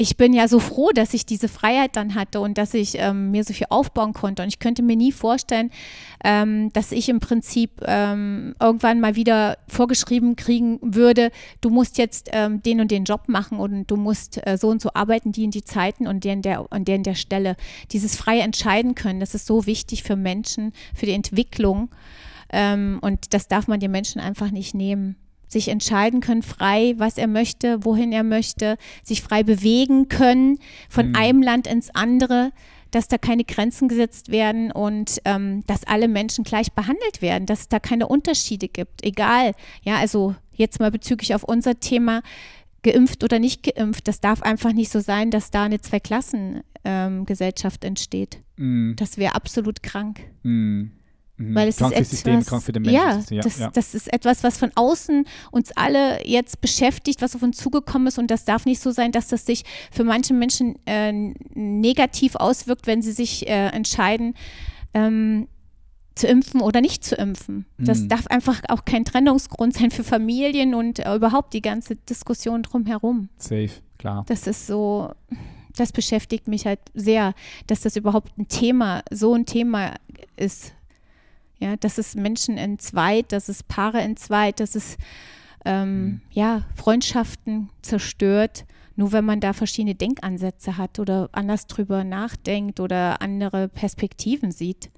ich 0.00 0.16
bin 0.16 0.32
ja 0.32 0.46
so 0.46 0.60
froh, 0.60 0.90
dass 0.94 1.12
ich 1.12 1.26
diese 1.26 1.48
Freiheit 1.48 1.96
dann 1.96 2.14
hatte 2.14 2.38
und 2.40 2.56
dass 2.56 2.72
ich 2.72 2.96
ähm, 2.98 3.32
mir 3.32 3.42
so 3.42 3.52
viel 3.52 3.66
aufbauen 3.68 4.12
konnte. 4.12 4.44
Und 4.44 4.48
ich 4.48 4.60
könnte 4.60 4.82
mir 4.82 4.94
nie 4.94 5.10
vorstellen, 5.10 5.70
ähm, 6.22 6.72
dass 6.72 6.92
ich 6.92 7.08
im 7.08 7.18
Prinzip 7.18 7.72
ähm, 7.84 8.54
irgendwann 8.60 9.00
mal 9.00 9.16
wieder 9.16 9.58
vorgeschrieben 9.66 10.36
kriegen 10.36 10.78
würde, 10.82 11.32
du 11.60 11.70
musst 11.70 11.98
jetzt 11.98 12.30
ähm, 12.32 12.62
den 12.62 12.80
und 12.80 12.92
den 12.92 13.04
Job 13.04 13.22
machen 13.26 13.58
und 13.58 13.90
du 13.90 13.96
musst 13.96 14.40
äh, 14.46 14.56
so 14.56 14.68
und 14.68 14.80
so 14.80 14.90
arbeiten, 14.94 15.32
die 15.32 15.42
in 15.42 15.50
die 15.50 15.64
Zeiten 15.64 16.06
und 16.06 16.22
der 16.22 16.34
in 16.34 16.42
der, 16.42 16.70
und 16.70 16.86
der 16.86 16.94
in 16.94 17.02
der 17.02 17.16
Stelle. 17.16 17.56
Dieses 17.90 18.14
freie 18.14 18.42
Entscheiden 18.42 18.94
können, 18.94 19.18
das 19.18 19.34
ist 19.34 19.46
so 19.46 19.66
wichtig 19.66 20.04
für 20.04 20.14
Menschen, 20.14 20.72
für 20.94 21.06
die 21.06 21.12
Entwicklung. 21.12 21.90
Ähm, 22.50 23.00
und 23.02 23.34
das 23.34 23.48
darf 23.48 23.66
man 23.66 23.80
den 23.80 23.90
Menschen 23.90 24.20
einfach 24.20 24.52
nicht 24.52 24.76
nehmen 24.76 25.16
sich 25.48 25.68
entscheiden 25.68 26.20
können, 26.20 26.42
frei, 26.42 26.94
was 26.98 27.18
er 27.18 27.26
möchte, 27.26 27.84
wohin 27.84 28.12
er 28.12 28.22
möchte, 28.22 28.76
sich 29.02 29.22
frei 29.22 29.42
bewegen 29.42 30.08
können 30.08 30.58
von 30.88 31.08
mhm. 31.08 31.16
einem 31.16 31.42
Land 31.42 31.66
ins 31.66 31.90
andere, 31.94 32.52
dass 32.90 33.08
da 33.08 33.18
keine 33.18 33.44
Grenzen 33.44 33.88
gesetzt 33.88 34.30
werden 34.30 34.72
und 34.72 35.20
ähm, 35.24 35.64
dass 35.66 35.84
alle 35.84 36.08
Menschen 36.08 36.44
gleich 36.44 36.72
behandelt 36.72 37.20
werden, 37.20 37.46
dass 37.46 37.60
es 37.60 37.68
da 37.68 37.80
keine 37.80 38.08
Unterschiede 38.08 38.68
gibt, 38.68 39.04
egal. 39.04 39.52
Ja, 39.82 39.96
also 39.96 40.34
jetzt 40.54 40.80
mal 40.80 40.90
bezüglich 40.90 41.34
auf 41.34 41.44
unser 41.44 41.80
Thema, 41.80 42.22
geimpft 42.82 43.24
oder 43.24 43.38
nicht 43.38 43.62
geimpft, 43.62 44.08
das 44.08 44.20
darf 44.20 44.42
einfach 44.42 44.72
nicht 44.72 44.90
so 44.90 45.00
sein, 45.00 45.30
dass 45.30 45.50
da 45.50 45.64
eine 45.64 45.80
Zweiklassengesellschaft 45.80 47.84
ähm, 47.84 47.88
entsteht. 47.88 48.38
Mm. 48.56 48.92
Das 48.96 49.18
wäre 49.18 49.34
absolut 49.34 49.82
krank. 49.82 50.20
Mhm. 50.42 50.92
Weil 51.38 51.68
es 51.68 51.76
krank 51.76 51.94
ist 51.96 52.26
etwas, 52.26 52.64
für 52.64 52.72
den 52.72 52.82
Menschen. 52.82 52.96
Ja, 52.96 53.22
ja, 53.30 53.42
das, 53.42 53.58
ja, 53.58 53.70
das, 53.70 53.94
ist 53.94 54.12
etwas, 54.12 54.42
was 54.42 54.58
von 54.58 54.72
außen 54.74 55.24
uns 55.52 55.70
alle 55.76 56.26
jetzt 56.26 56.60
beschäftigt, 56.60 57.22
was 57.22 57.36
auf 57.36 57.42
uns 57.42 57.56
zugekommen 57.58 58.08
ist. 58.08 58.18
Und 58.18 58.30
das 58.30 58.44
darf 58.44 58.66
nicht 58.66 58.80
so 58.80 58.90
sein, 58.90 59.12
dass 59.12 59.28
das 59.28 59.46
sich 59.46 59.64
für 59.92 60.02
manche 60.02 60.34
Menschen 60.34 60.74
äh, 60.86 61.12
negativ 61.54 62.34
auswirkt, 62.34 62.88
wenn 62.88 63.02
sie 63.02 63.12
sich 63.12 63.48
äh, 63.48 63.68
entscheiden, 63.68 64.34
ähm, 64.94 65.46
zu 66.16 66.26
impfen 66.26 66.60
oder 66.60 66.80
nicht 66.80 67.04
zu 67.04 67.14
impfen. 67.14 67.66
Das 67.78 68.00
mhm. 68.00 68.08
darf 68.08 68.26
einfach 68.26 68.60
auch 68.68 68.84
kein 68.84 69.04
Trennungsgrund 69.04 69.74
sein 69.74 69.92
für 69.92 70.02
Familien 70.02 70.74
und 70.74 70.98
äh, 70.98 71.14
überhaupt 71.14 71.54
die 71.54 71.62
ganze 71.62 71.94
Diskussion 71.94 72.64
drumherum. 72.64 73.28
Safe, 73.36 73.70
klar. 73.98 74.24
Das 74.26 74.48
ist 74.48 74.66
so, 74.66 75.12
das 75.76 75.92
beschäftigt 75.92 76.48
mich 76.48 76.66
halt 76.66 76.80
sehr, 76.94 77.34
dass 77.68 77.82
das 77.82 77.94
überhaupt 77.94 78.36
ein 78.36 78.48
Thema, 78.48 79.02
so 79.12 79.34
ein 79.34 79.46
Thema 79.46 79.94
ist 80.36 80.74
ja, 81.58 81.76
dass 81.76 81.98
es 81.98 82.14
Menschen 82.14 82.56
entzweit, 82.56 83.32
dass 83.32 83.48
es 83.48 83.62
Paare 83.62 84.00
entzweit, 84.00 84.60
dass 84.60 84.74
es 84.74 84.96
ähm, 85.64 86.04
mhm. 86.04 86.20
ja, 86.30 86.64
Freundschaften 86.74 87.70
zerstört, 87.82 88.64
nur 88.96 89.12
wenn 89.12 89.24
man 89.24 89.40
da 89.40 89.52
verschiedene 89.52 89.94
Denkansätze 89.94 90.76
hat 90.76 90.98
oder 90.98 91.28
anders 91.32 91.66
drüber 91.66 92.04
nachdenkt 92.04 92.80
oder 92.80 93.22
andere 93.22 93.68
Perspektiven 93.68 94.50
sieht. 94.50 94.90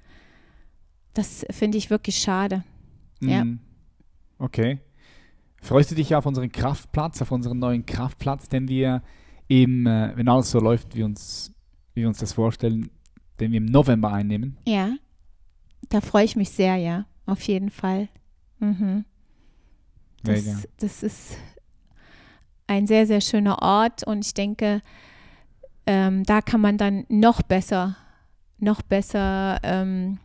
Das 1.13 1.45
finde 1.51 1.77
ich 1.77 1.89
wirklich 1.89 2.17
schade. 2.17 2.63
Mhm. 3.19 3.29
Ja. 3.29 3.45
Okay. 4.37 4.79
Freust 5.61 5.91
du 5.91 5.95
dich 5.95 6.15
auf 6.15 6.25
unseren 6.25 6.51
Kraftplatz, 6.51 7.21
auf 7.21 7.31
unseren 7.31 7.59
neuen 7.59 7.85
Kraftplatz, 7.85 8.49
den 8.49 8.67
wir 8.67 9.03
im, 9.47 9.85
äh, 9.85 10.15
wenn 10.15 10.27
alles 10.27 10.49
so 10.49 10.59
läuft, 10.59 10.95
wie 10.95 11.03
uns, 11.03 11.53
wie 11.93 12.01
wir 12.01 12.07
uns 12.07 12.17
das 12.17 12.33
vorstellen, 12.33 12.89
den 13.39 13.51
wir 13.51 13.57
im 13.57 13.65
November 13.65 14.11
einnehmen? 14.11 14.57
Ja. 14.65 14.95
Da 15.91 15.99
freue 15.99 16.23
ich 16.23 16.37
mich 16.37 16.49
sehr, 16.49 16.77
ja, 16.77 17.05
auf 17.25 17.41
jeden 17.43 17.69
Fall. 17.69 18.07
Mhm. 18.59 19.03
Das, 20.23 20.67
das, 20.77 21.03
ist 21.03 21.37
ein 22.65 22.87
sehr, 22.87 23.05
sehr 23.05 23.19
schöner 23.19 23.61
Ort 23.61 24.07
und 24.07 24.25
ich 24.25 24.33
denke, 24.33 24.81
ähm, 25.85 26.23
da 26.23 26.41
kann 26.41 26.61
man 26.61 26.77
dann 26.77 27.05
noch 27.09 27.41
besser, 27.41 27.97
noch 28.57 28.81
besser, 28.81 29.59
ähm, 29.63 30.19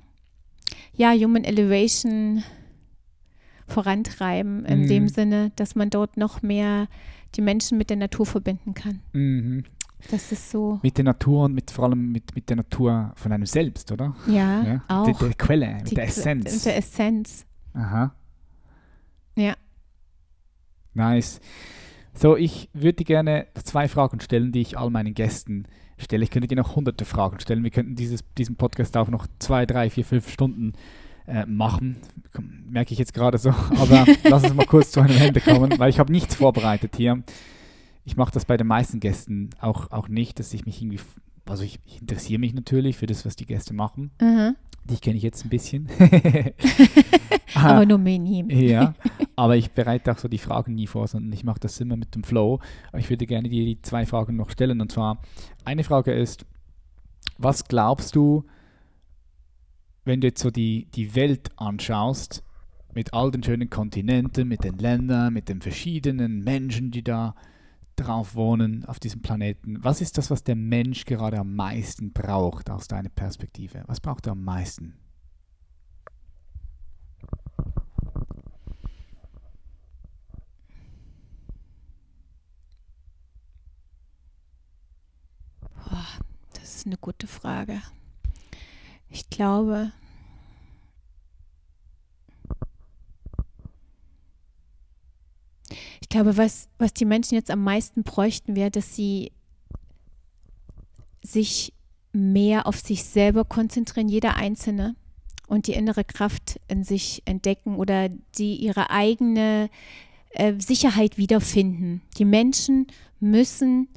ja, 0.94 1.12
Human 1.12 1.42
Elevation 1.42 2.44
vorantreiben, 3.66 4.64
in 4.66 4.82
mhm. 4.82 4.86
dem 4.86 5.08
Sinne, 5.08 5.50
dass 5.56 5.74
man 5.74 5.90
dort 5.90 6.16
noch 6.16 6.42
mehr 6.42 6.86
die 7.34 7.42
Menschen 7.42 7.76
mit 7.76 7.90
der 7.90 7.96
Natur 7.96 8.24
verbinden 8.24 8.74
kann. 8.74 9.00
Mhm. 9.12 9.64
Das 10.11 10.30
ist 10.30 10.51
so. 10.51 10.78
Mit 10.82 10.97
der 10.99 11.05
Natur 11.05 11.44
und 11.44 11.55
mit, 11.55 11.70
vor 11.70 11.86
allem 11.86 12.12
mit, 12.12 12.34
mit 12.34 12.49
der 12.49 12.57
Natur 12.57 13.12
von 13.16 13.32
einem 13.32 13.47
selbst, 13.47 13.90
oder? 13.90 14.14
Ja, 14.26 14.62
ja? 14.62 14.82
auch. 14.88 15.07
Mit 15.07 15.20
der, 15.20 15.28
der 15.28 15.36
Quelle, 15.36 15.74
mit 15.74 15.90
Die, 15.90 15.94
der 15.94 16.05
Essenz. 16.05 16.53
Mit 16.53 16.64
der 16.64 16.76
Essenz. 16.76 17.47
Aha. 17.74 18.14
Ja. 19.36 19.55
Nice. 20.94 21.40
So, 22.14 22.36
ich 22.36 22.70
würde 22.72 23.05
gerne 23.05 23.47
zwei 23.62 23.88
Fragen 23.88 24.20
stellen, 24.20 24.53
die 24.53 24.61
ich 24.61 24.78
all 24.78 24.90
meinen 24.90 25.12
Gästen 25.12 25.66
stelle. 25.99 26.24
Ich 26.24 26.30
könnte 26.30 26.49
dir 26.49 26.57
noch 26.57 26.76
hunderte 26.76 27.05
Fragen 27.05 27.40
stellen. 27.40 27.62
Wir 27.62 27.70
könnten 27.70 27.94
dieses, 27.94 28.24
diesen 28.38 28.57
Podcast 28.57 28.97
auch 28.97 29.09
noch 29.09 29.26
zwei, 29.38 29.66
drei, 29.66 29.90
vier, 29.90 30.05
fünf 30.05 30.30
Stunden 30.30 30.72
äh, 31.26 31.44
machen. 31.44 31.97
Merke 32.68 32.92
ich 32.92 32.99
jetzt 32.99 33.12
gerade 33.12 33.36
so. 33.36 33.51
Aber 33.78 34.07
lass 34.24 34.44
uns 34.44 34.55
mal 34.55 34.66
kurz 34.66 34.92
zu 34.92 35.01
einem 35.01 35.16
Ende 35.20 35.40
kommen, 35.40 35.78
weil 35.78 35.90
ich 35.90 35.99
habe 35.99 36.12
nichts 36.12 36.36
vorbereitet 36.36 36.97
hier 36.97 37.22
ich 38.07 38.16
mache 38.16 38.32
das 38.32 38.44
bei 38.44 38.57
den 38.57 38.68
meisten 38.68 39.00
Gästen 39.00 39.50
auch, 39.61 39.90
auch 39.90 40.09
nicht, 40.09 40.38
dass 40.38 40.54
ich 40.54 40.64
mich 40.64 40.80
irgendwie, 40.80 41.00
also 41.44 41.64
ich, 41.64 41.80
ich 41.84 42.00
interessiere 42.00 42.38
mich 42.38 42.54
natürlich 42.54 42.96
für 42.96 43.07
das, 43.07 43.26
was 43.26 43.34
die 43.34 43.46
Gäste 43.46 43.74
machen. 43.74 44.12
Mhm. 44.20 44.54
Dich 44.84 45.00
kenne 45.00 45.16
ich 45.16 45.24
jetzt 45.24 45.44
ein 45.44 45.48
bisschen. 45.48 45.88
aber 47.54 47.84
nur 47.84 47.98
minim. 47.98 48.48
ja, 48.50 48.94
aber 49.36 49.57
ich 49.57 49.72
bereite 49.72 50.12
auch 50.12 50.18
so 50.18 50.28
die 50.28 50.38
Fragen 50.38 50.76
nie 50.76 50.86
vor, 50.86 51.09
sondern 51.09 51.32
ich 51.32 51.42
mache 51.42 51.59
das 51.59 51.80
immer 51.80 51.96
mit 51.96 52.14
dem 52.14 52.22
Flow. 52.22 52.61
Ich 52.96 53.11
würde 53.11 53.26
gerne 53.26 53.48
dir 53.48 53.64
die 53.64 53.82
zwei 53.82 54.07
Fragen 54.07 54.36
noch 54.36 54.50
stellen. 54.50 54.80
Und 54.80 54.92
zwar, 54.92 55.18
eine 55.64 55.82
Frage 55.82 56.12
ist, 56.12 56.46
was 57.38 57.64
glaubst 57.64 58.14
du, 58.14 58.44
wenn 60.04 60.20
du 60.20 60.28
jetzt 60.28 60.40
so 60.40 60.52
die, 60.52 60.86
die 60.94 61.16
Welt 61.16 61.50
anschaust, 61.57 62.44
mit 62.94 63.12
all 63.12 63.32
den 63.32 63.42
schönen 63.42 63.68
Kontinenten, 63.68 64.46
mit 64.46 64.62
den 64.62 64.78
Ländern, 64.78 65.34
mit 65.34 65.48
den 65.48 65.61
verschiedenen 65.61 66.44
Menschen, 66.44 66.92
die 66.92 67.02
da 67.02 67.34
drauf 67.97 68.34
wohnen, 68.34 68.84
auf 68.84 69.01
diesem 69.01 69.22
Planeten. 69.22 69.82
Was 69.82 70.01
ist 70.01 70.18
das, 70.18 70.30
was 70.30 70.44
der 70.44 70.57
Mensch 70.57 71.05
gerade 71.05 71.38
am 71.38 71.55
meisten 71.57 72.12
braucht 72.12 72.70
aus 72.70 72.88
deiner 72.88 73.09
Perspektive? 73.09 73.82
Was 73.86 74.01
braucht 74.01 74.26
er 74.26 74.32
am 74.32 74.44
meisten? 74.44 74.99
Boah, 85.74 86.07
das 86.53 86.76
ist 86.76 86.86
eine 86.86 86.99
gute 86.99 87.26
Frage. 87.26 87.80
Ich 89.09 89.30
glaube, 89.30 89.92
Ich 96.00 96.08
glaube, 96.08 96.36
was, 96.36 96.68
was 96.78 96.94
die 96.94 97.04
Menschen 97.04 97.34
jetzt 97.34 97.50
am 97.50 97.62
meisten 97.62 98.02
bräuchten, 98.02 98.56
wäre, 98.56 98.70
dass 98.70 98.94
sie 98.94 99.32
sich 101.22 101.72
mehr 102.12 102.66
auf 102.66 102.78
sich 102.78 103.04
selber 103.04 103.44
konzentrieren, 103.44 104.08
jeder 104.08 104.36
Einzelne, 104.36 104.94
und 105.48 105.66
die 105.66 105.74
innere 105.74 106.04
Kraft 106.04 106.60
in 106.68 106.82
sich 106.82 107.22
entdecken 107.24 107.76
oder 107.76 108.08
die 108.36 108.56
ihre 108.56 108.90
eigene 108.90 109.70
äh, 110.30 110.54
Sicherheit 110.58 111.18
wiederfinden. 111.18 112.02
Die 112.18 112.24
Menschen 112.24 112.88
müssen 113.20 113.88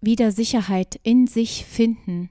wieder 0.00 0.32
Sicherheit 0.32 0.98
in 1.02 1.26
sich 1.26 1.64
finden. 1.64 2.30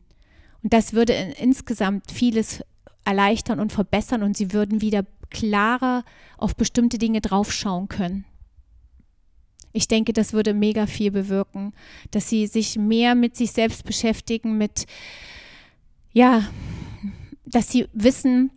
Und 0.61 0.73
das 0.73 0.93
würde 0.93 1.13
in, 1.13 1.31
insgesamt 1.31 2.11
vieles 2.11 2.63
erleichtern 3.05 3.59
und 3.59 3.71
verbessern 3.71 4.23
und 4.23 4.35
sie 4.35 4.51
würden 4.51 4.81
wieder 4.81 5.05
klarer 5.29 6.03
auf 6.37 6.55
bestimmte 6.55 6.97
Dinge 6.97 7.21
draufschauen 7.21 7.87
können. 7.87 8.25
Ich 9.71 9.87
denke, 9.87 10.13
das 10.13 10.33
würde 10.33 10.53
mega 10.53 10.87
viel 10.87 11.11
bewirken, 11.11 11.73
dass 12.11 12.29
sie 12.29 12.47
sich 12.47 12.77
mehr 12.77 13.15
mit 13.15 13.35
sich 13.35 13.51
selbst 13.51 13.85
beschäftigen, 13.85 14.57
mit 14.57 14.85
ja, 16.11 16.47
dass 17.45 17.71
sie 17.71 17.87
wissen, 17.93 18.51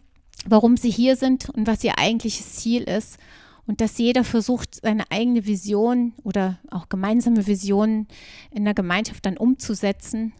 warum 0.47 0.76
sie 0.76 0.90
hier 0.90 1.16
sind 1.16 1.51
und 1.51 1.66
was 1.66 1.84
ihr 1.84 1.98
eigentliches 1.98 2.55
Ziel 2.55 2.82
ist 2.82 3.18
und 3.66 3.80
dass 3.80 3.98
jeder 3.98 4.24
versucht, 4.24 4.80
seine 4.82 5.10
eigene 5.10 5.47
Vision 5.47 6.14
oder 6.24 6.59
auch 6.70 6.89
gemeinsame 6.89 7.47
Visionen 7.47 8.09
in 8.51 8.64
der 8.64 8.74
Gemeinschaft 8.74 9.24
dann 9.24 9.36
umzusetzen. 9.36 10.32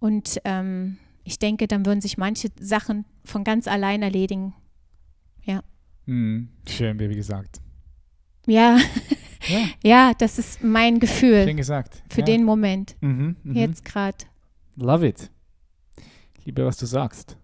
Und 0.00 0.40
ähm, 0.44 0.98
ich 1.24 1.38
denke, 1.38 1.68
dann 1.68 1.86
würden 1.86 2.00
sich 2.00 2.18
manche 2.18 2.48
Sachen 2.58 3.04
von 3.24 3.44
ganz 3.44 3.68
allein 3.68 4.02
erledigen. 4.02 4.54
Ja. 5.44 5.62
Mhm. 6.06 6.48
Schön, 6.68 6.98
wie 6.98 7.14
gesagt. 7.14 7.60
Ja. 8.46 8.78
ja. 9.50 9.68
ja, 9.82 10.12
das 10.16 10.38
ist 10.38 10.62
mein 10.62 10.98
Gefühl. 11.00 11.44
Schön 11.44 11.56
gesagt. 11.56 12.02
Für 12.08 12.20
ja. 12.20 12.26
den 12.26 12.44
Moment. 12.44 12.96
Mhm, 13.00 13.36
mh. 13.42 13.58
Jetzt 13.58 13.84
gerade. 13.84 14.18
Love 14.76 15.06
it. 15.06 15.30
Ich 16.38 16.46
liebe, 16.46 16.64
was 16.64 16.76
du 16.78 16.86
sagst. 16.86 17.36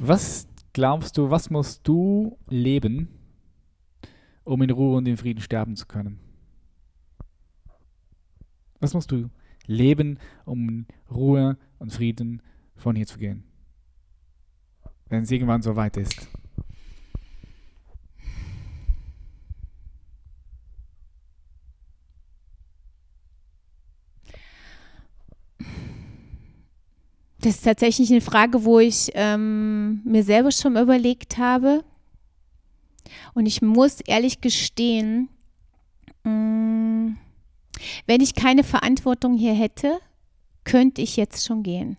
Was 0.00 0.48
glaubst 0.72 1.18
du, 1.18 1.30
was 1.30 1.50
musst 1.50 1.86
du 1.86 2.38
leben, 2.48 3.08
um 4.44 4.62
in 4.62 4.70
Ruhe 4.70 4.96
und 4.96 5.06
in 5.06 5.16
Frieden 5.16 5.40
sterben 5.40 5.76
zu 5.76 5.86
können? 5.86 6.18
Was 8.80 8.94
musst 8.94 9.12
du 9.12 9.30
leben, 9.66 10.18
um 10.44 10.68
in 10.68 10.86
Ruhe 11.10 11.56
und 11.78 11.92
Frieden 11.92 12.42
von 12.74 12.96
hier 12.96 13.06
zu 13.06 13.18
gehen? 13.18 13.44
Wenn 15.08 15.22
es 15.22 15.30
irgendwann 15.30 15.62
so 15.62 15.76
weit 15.76 15.96
ist. 15.96 16.26
Das 27.42 27.56
ist 27.56 27.64
tatsächlich 27.64 28.10
eine 28.10 28.20
Frage, 28.20 28.64
wo 28.64 28.78
ich 28.78 29.10
ähm, 29.14 30.00
mir 30.04 30.22
selber 30.22 30.52
schon 30.52 30.76
überlegt 30.76 31.38
habe. 31.38 31.84
Und 33.34 33.46
ich 33.46 33.60
muss 33.62 34.00
ehrlich 34.00 34.40
gestehen, 34.40 35.28
mh, 36.22 36.30
mm, 36.30 37.18
wenn 38.06 38.20
ich 38.20 38.36
keine 38.36 38.62
Verantwortung 38.62 39.36
hier 39.36 39.54
hätte, 39.54 39.98
könnte 40.62 41.02
ich 41.02 41.16
jetzt 41.16 41.44
schon 41.44 41.64
gehen. 41.64 41.96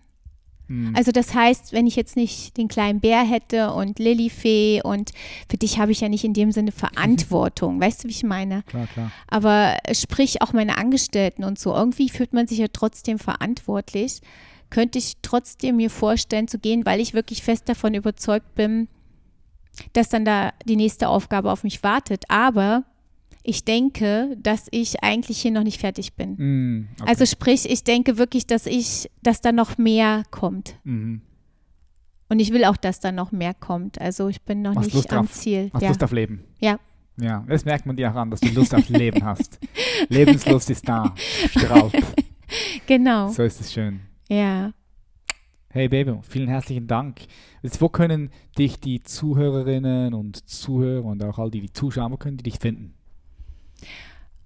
Mhm. 0.69 0.95
Also 0.95 1.11
das 1.11 1.33
heißt, 1.33 1.73
wenn 1.73 1.87
ich 1.87 1.97
jetzt 1.97 2.15
nicht 2.15 2.55
den 2.55 2.69
kleinen 2.69 3.01
Bär 3.01 3.23
hätte 3.23 3.73
und 3.73 3.99
Lilifee 3.99 4.81
und 4.81 5.11
für 5.49 5.57
dich 5.57 5.77
habe 5.77 5.91
ich 5.91 5.99
ja 5.99 6.07
nicht 6.07 6.23
in 6.23 6.33
dem 6.33 6.53
Sinne 6.53 6.71
Verantwortung, 6.71 7.81
weißt 7.81 8.03
du, 8.03 8.07
wie 8.07 8.13
ich 8.13 8.23
meine? 8.23 8.63
Klar, 8.63 8.87
klar. 8.87 9.11
Aber 9.27 9.77
sprich 9.91 10.41
auch 10.41 10.53
meine 10.53 10.77
Angestellten 10.77 11.43
und 11.43 11.59
so, 11.59 11.73
irgendwie 11.73 12.07
fühlt 12.07 12.31
man 12.31 12.47
sich 12.47 12.59
ja 12.59 12.67
trotzdem 12.71 13.19
verantwortlich 13.19 14.21
könnte 14.73 14.97
ich 14.97 15.17
trotzdem 15.21 15.75
mir 15.75 15.91
vorstellen 15.91 16.47
zu 16.47 16.57
gehen, 16.57 16.83
weil 16.83 16.99
ich 16.99 17.13
wirklich 17.13 17.43
fest 17.43 17.69
davon 17.69 17.93
überzeugt 17.93 18.55
bin, 18.55 18.87
dass 19.93 20.09
dann 20.09 20.25
da 20.25 20.51
die 20.65 20.75
nächste 20.75 21.09
Aufgabe 21.09 21.51
auf 21.51 21.63
mich 21.63 21.83
wartet. 21.83 22.23
Aber 22.27 22.83
ich 23.43 23.65
denke, 23.65 24.35
dass 24.41 24.67
ich 24.71 25.03
eigentlich 25.03 25.39
hier 25.39 25.51
noch 25.51 25.63
nicht 25.63 25.79
fertig 25.79 26.13
bin. 26.13 26.35
Mm, 26.37 26.87
okay. 26.99 27.07
Also 27.07 27.27
sprich, 27.27 27.69
ich 27.69 27.83
denke 27.83 28.17
wirklich, 28.17 28.47
dass 28.47 28.65
ich, 28.65 29.11
dass 29.21 29.41
da 29.41 29.51
noch 29.51 29.77
mehr 29.77 30.23
kommt. 30.31 30.75
Mhm. 30.85 31.21
Und 32.29 32.39
ich 32.39 32.51
will 32.51 32.65
auch, 32.65 32.77
dass 32.77 32.99
da 32.99 33.11
noch 33.11 33.31
mehr 33.31 33.53
kommt. 33.53 34.01
Also 34.01 34.27
ich 34.27 34.41
bin 34.41 34.63
noch 34.63 34.75
Hast 34.75 34.85
nicht 34.85 34.95
Lust 34.95 35.13
am 35.13 35.25
auf, 35.25 35.31
Ziel. 35.33 35.69
Hast 35.71 35.83
ja. 35.83 35.89
Lust 35.89 36.03
auf 36.03 36.11
Leben? 36.11 36.45
Ja. 36.59 36.79
Ja, 37.21 37.45
das 37.47 37.63
merkt 37.63 37.85
man 37.85 37.95
dir 37.95 38.09
auch 38.09 38.15
an, 38.15 38.31
dass 38.31 38.39
du 38.39 38.49
Lust 38.49 38.73
auf 38.73 38.89
Leben 38.89 39.23
hast. 39.23 39.59
Lebenslust 40.09 40.71
ist 40.71 40.89
da. 40.89 41.13
Genau. 42.87 43.29
So 43.29 43.43
ist 43.43 43.61
es 43.61 43.71
schön. 43.71 43.99
Ja. 44.33 44.73
Hey 45.69 45.87
Baby, 45.87 46.15
vielen 46.27 46.47
herzlichen 46.47 46.87
Dank. 46.87 47.21
Jetzt, 47.61 47.81
wo 47.81 47.89
können 47.89 48.31
dich 48.57 48.79
die 48.79 49.03
Zuhörerinnen 49.03 50.15
und 50.15 50.49
Zuhörer 50.49 51.05
und 51.05 51.23
auch 51.23 51.37
all 51.37 51.51
die, 51.51 51.61
die 51.61 51.71
zuschauen, 51.71 52.11
wo 52.11 52.17
können 52.17 52.37
die 52.37 52.43
dich 52.43 52.57
finden? 52.57 52.95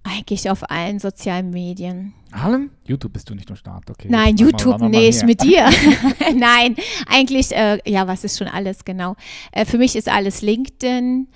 Eigentlich 0.02 0.50
auf 0.50 0.70
allen 0.70 0.98
sozialen 0.98 1.48
Medien. 1.48 2.12
Allen? 2.32 2.70
YouTube 2.84 3.14
bist 3.14 3.30
du 3.30 3.34
nicht 3.34 3.48
am 3.50 3.56
Start, 3.56 3.90
okay. 3.90 4.08
Nein, 4.10 4.36
YouTube 4.36 4.78
mal 4.78 4.90
nicht 4.90 5.24
mit 5.24 5.42
dir. 5.42 5.70
Nein, 6.34 6.76
eigentlich, 7.06 7.52
äh, 7.52 7.78
ja, 7.86 8.06
was 8.06 8.24
ist 8.24 8.36
schon 8.36 8.48
alles, 8.48 8.84
genau. 8.84 9.16
Äh, 9.52 9.64
für 9.64 9.78
mich 9.78 9.96
ist 9.96 10.10
alles 10.10 10.42
LinkedIn. 10.42 11.28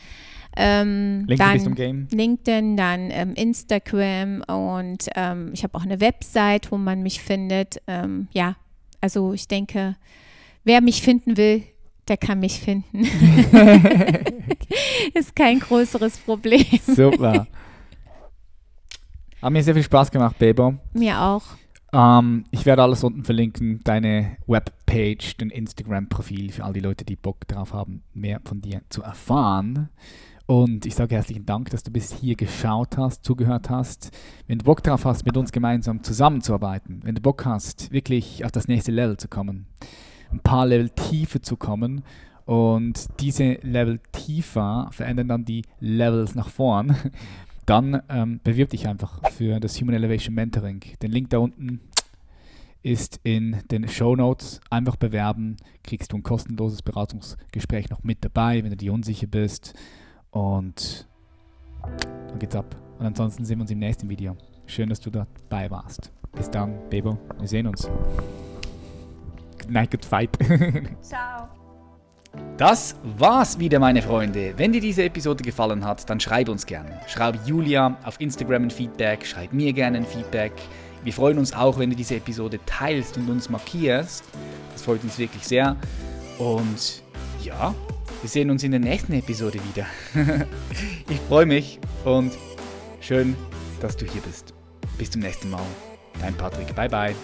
Ähm, 0.57 1.25
LinkedIn 1.27 1.59
du 1.59 1.71
im 1.71 1.75
Game. 1.75 2.09
LinkedIn, 2.11 2.77
dann 2.77 3.11
ähm, 3.11 3.35
Instagram 3.35 4.43
und 4.43 5.09
ähm, 5.15 5.51
ich 5.55 5.63
habe 5.65 5.77
auch 5.79 5.83
eine 5.83 6.01
Website, 6.01 6.71
wo 6.71 6.77
man 6.77 7.03
mich 7.03 7.21
findet. 7.21 7.81
Ähm, 7.87 8.29
ja, 8.33 8.57
also 9.01 9.33
ich 9.33 9.49
denke, 9.49 9.97
wer 10.65 10.81
mich 10.81 11.03
finden 11.03 11.37
will, 11.37 11.65
der 12.09 12.17
kann 12.17 12.41
mich 12.41 12.61
finden. 12.61 13.05
ist 15.15 15.35
kein 15.37 15.61
größeres 15.61 16.19
Problem. 16.19 16.65
Super. 16.87 17.47
Hat 19.41 19.53
mir 19.53 19.63
sehr 19.63 19.75
viel 19.75 19.83
Spaß 19.83 20.11
gemacht, 20.11 20.39
Baby. 20.39 20.77
Mir 20.93 21.21
auch. 21.21 21.43
Ähm, 21.93 22.45
ich 22.51 22.65
werde 22.65 22.83
alles 22.83 23.05
unten 23.05 23.25
verlinken, 23.25 23.81
deine 23.85 24.37
Webpage, 24.47 25.37
dein 25.37 25.51
Instagram-Profil 25.51 26.53
für 26.53 26.65
all 26.65 26.73
die 26.73 26.81
Leute, 26.81 27.05
die 27.05 27.17
Bock 27.17 27.47
drauf 27.49 27.73
haben, 27.73 28.03
mehr 28.15 28.41
von 28.45 28.61
dir 28.61 28.83
zu 28.89 29.03
erfahren. 29.03 29.91
Und 30.53 30.85
ich 30.85 30.95
sage 30.95 31.15
herzlichen 31.15 31.47
Dank, 31.47 31.71
dass 31.71 31.83
du 31.83 31.91
bis 31.91 32.13
hier 32.13 32.35
geschaut 32.35 32.99
hast, 32.99 33.25
zugehört 33.25 33.71
hast. 33.71 34.11
Wenn 34.47 34.59
du 34.59 34.67
Bock 34.67 34.83
drauf 34.83 35.07
hast, 35.07 35.25
mit 35.25 35.39
uns 35.39 35.51
gemeinsam 35.51 36.03
zusammenzuarbeiten, 36.03 37.01
wenn 37.05 37.15
du 37.15 37.23
Bock 37.23 37.47
hast, 37.47 37.91
wirklich 37.91 38.45
auf 38.45 38.53
das 38.53 38.69
nächste 38.69 38.93
Level 38.93 39.17
zu 39.17 39.29
kommen, 39.29 39.65
ein 40.31 40.41
paar 40.41 40.67
Level 40.67 40.91
tiefer 40.91 41.41
zu 41.41 41.57
kommen 41.57 42.03
und 42.45 43.09
diese 43.19 43.61
Level 43.63 43.99
tiefer 44.13 44.91
verändern 44.93 45.29
dann 45.29 45.47
die 45.47 45.63
Levels 45.81 46.35
nach 46.35 46.51
vorn, 46.51 46.97
dann 47.65 48.03
ähm, 48.11 48.41
bewirb 48.45 48.69
dich 48.69 48.87
einfach 48.87 49.27
für 49.31 49.59
das 49.59 49.81
Human 49.81 49.95
Elevation 49.95 50.35
Mentoring. 50.35 50.83
Den 51.01 51.13
Link 51.13 51.31
da 51.31 51.39
unten 51.39 51.81
ist 52.83 53.21
in 53.23 53.57
den 53.71 53.89
Show 53.89 54.17
Notes. 54.17 54.61
Einfach 54.69 54.97
bewerben, 54.97 55.57
kriegst 55.83 56.13
du 56.13 56.19
ein 56.19 56.23
kostenloses 56.23 56.83
Beratungsgespräch 56.83 57.89
noch 57.89 58.05
mit 58.05 58.23
dabei, 58.23 58.63
wenn 58.63 58.71
du 58.71 58.77
dir 58.77 58.93
unsicher 58.93 59.29
bist. 59.29 59.73
Und 60.33 61.07
dann 62.29 62.39
geht's 62.39 62.57
ab. 62.57 62.75
Und 62.99 63.07
ansonsten 63.07 63.45
sehen 63.45 63.59
wir 63.59 63.63
uns 63.63 63.71
im 63.71 63.79
nächsten 63.79 64.09
Video. 64.09 64.37
Schön, 64.67 64.89
dass 64.89 65.01
du 65.01 65.11
dabei 65.11 65.71
warst. 65.71 66.11
Bis 66.33 66.51
dann, 66.51 66.89
Bebo. 66.89 67.19
Wir 67.39 67.49
sehen 67.49 67.67
uns. 67.67 67.89
Good 69.59 69.71
night, 69.71 69.91
good 69.91 70.05
fight. 70.05 70.31
Ciao. 71.03 71.49
Das 72.57 72.97
war's 73.19 73.59
wieder, 73.59 73.79
meine 73.79 74.01
Freunde. 74.01 74.55
Wenn 74.57 74.73
dir 74.73 74.81
diese 74.81 75.05
Episode 75.05 75.45
gefallen 75.45 75.85
hat, 75.85 76.09
dann 76.09 76.19
schreib 76.19 76.49
uns 76.49 76.65
gerne. 76.65 77.01
Schreib 77.07 77.47
Julia 77.47 77.99
auf 78.05 78.19
Instagram 78.21 78.65
ein 78.65 78.71
Feedback, 78.71 79.27
schreib 79.27 79.53
mir 79.53 79.73
gerne 79.75 79.99
ein 79.99 80.07
Feedback. 80.07 80.53
Wir 81.05 81.13
freuen 81.13 81.39
uns 81.39 81.53
auch, 81.53 81.79
wenn 81.79 81.91
du 81.91 81.97
diese 81.97 82.17
Episode 82.17 82.59
teilst 82.65 83.19
und 83.19 83.29
uns 83.29 83.51
markierst. 83.51 84.25
Das 84.73 84.83
freut 84.83 85.03
uns 85.03 85.19
wirklich 85.19 85.47
sehr. 85.47 85.77
Und 86.39 87.03
ja, 87.43 87.75
wir 88.23 88.29
sehen 88.29 88.51
uns 88.51 88.63
in 88.63 88.71
der 88.71 88.81
nächsten 88.81 89.13
Episode 89.13 89.59
wieder. 89.75 89.87
ich 91.09 91.21
freue 91.29 91.45
mich 91.45 91.79
und 92.05 92.33
schön, 93.01 93.37
dass 93.81 93.97
du 93.97 94.07
hier 94.07 94.23
bist. 94.23 94.55
Bis 94.97 95.11
zum 95.11 95.23
nächsten 95.23 95.51
Mal. 95.51 95.67
Dein 96.21 96.35
Patrick. 96.35 96.75
Bye 96.75 96.89
bye. 96.89 97.15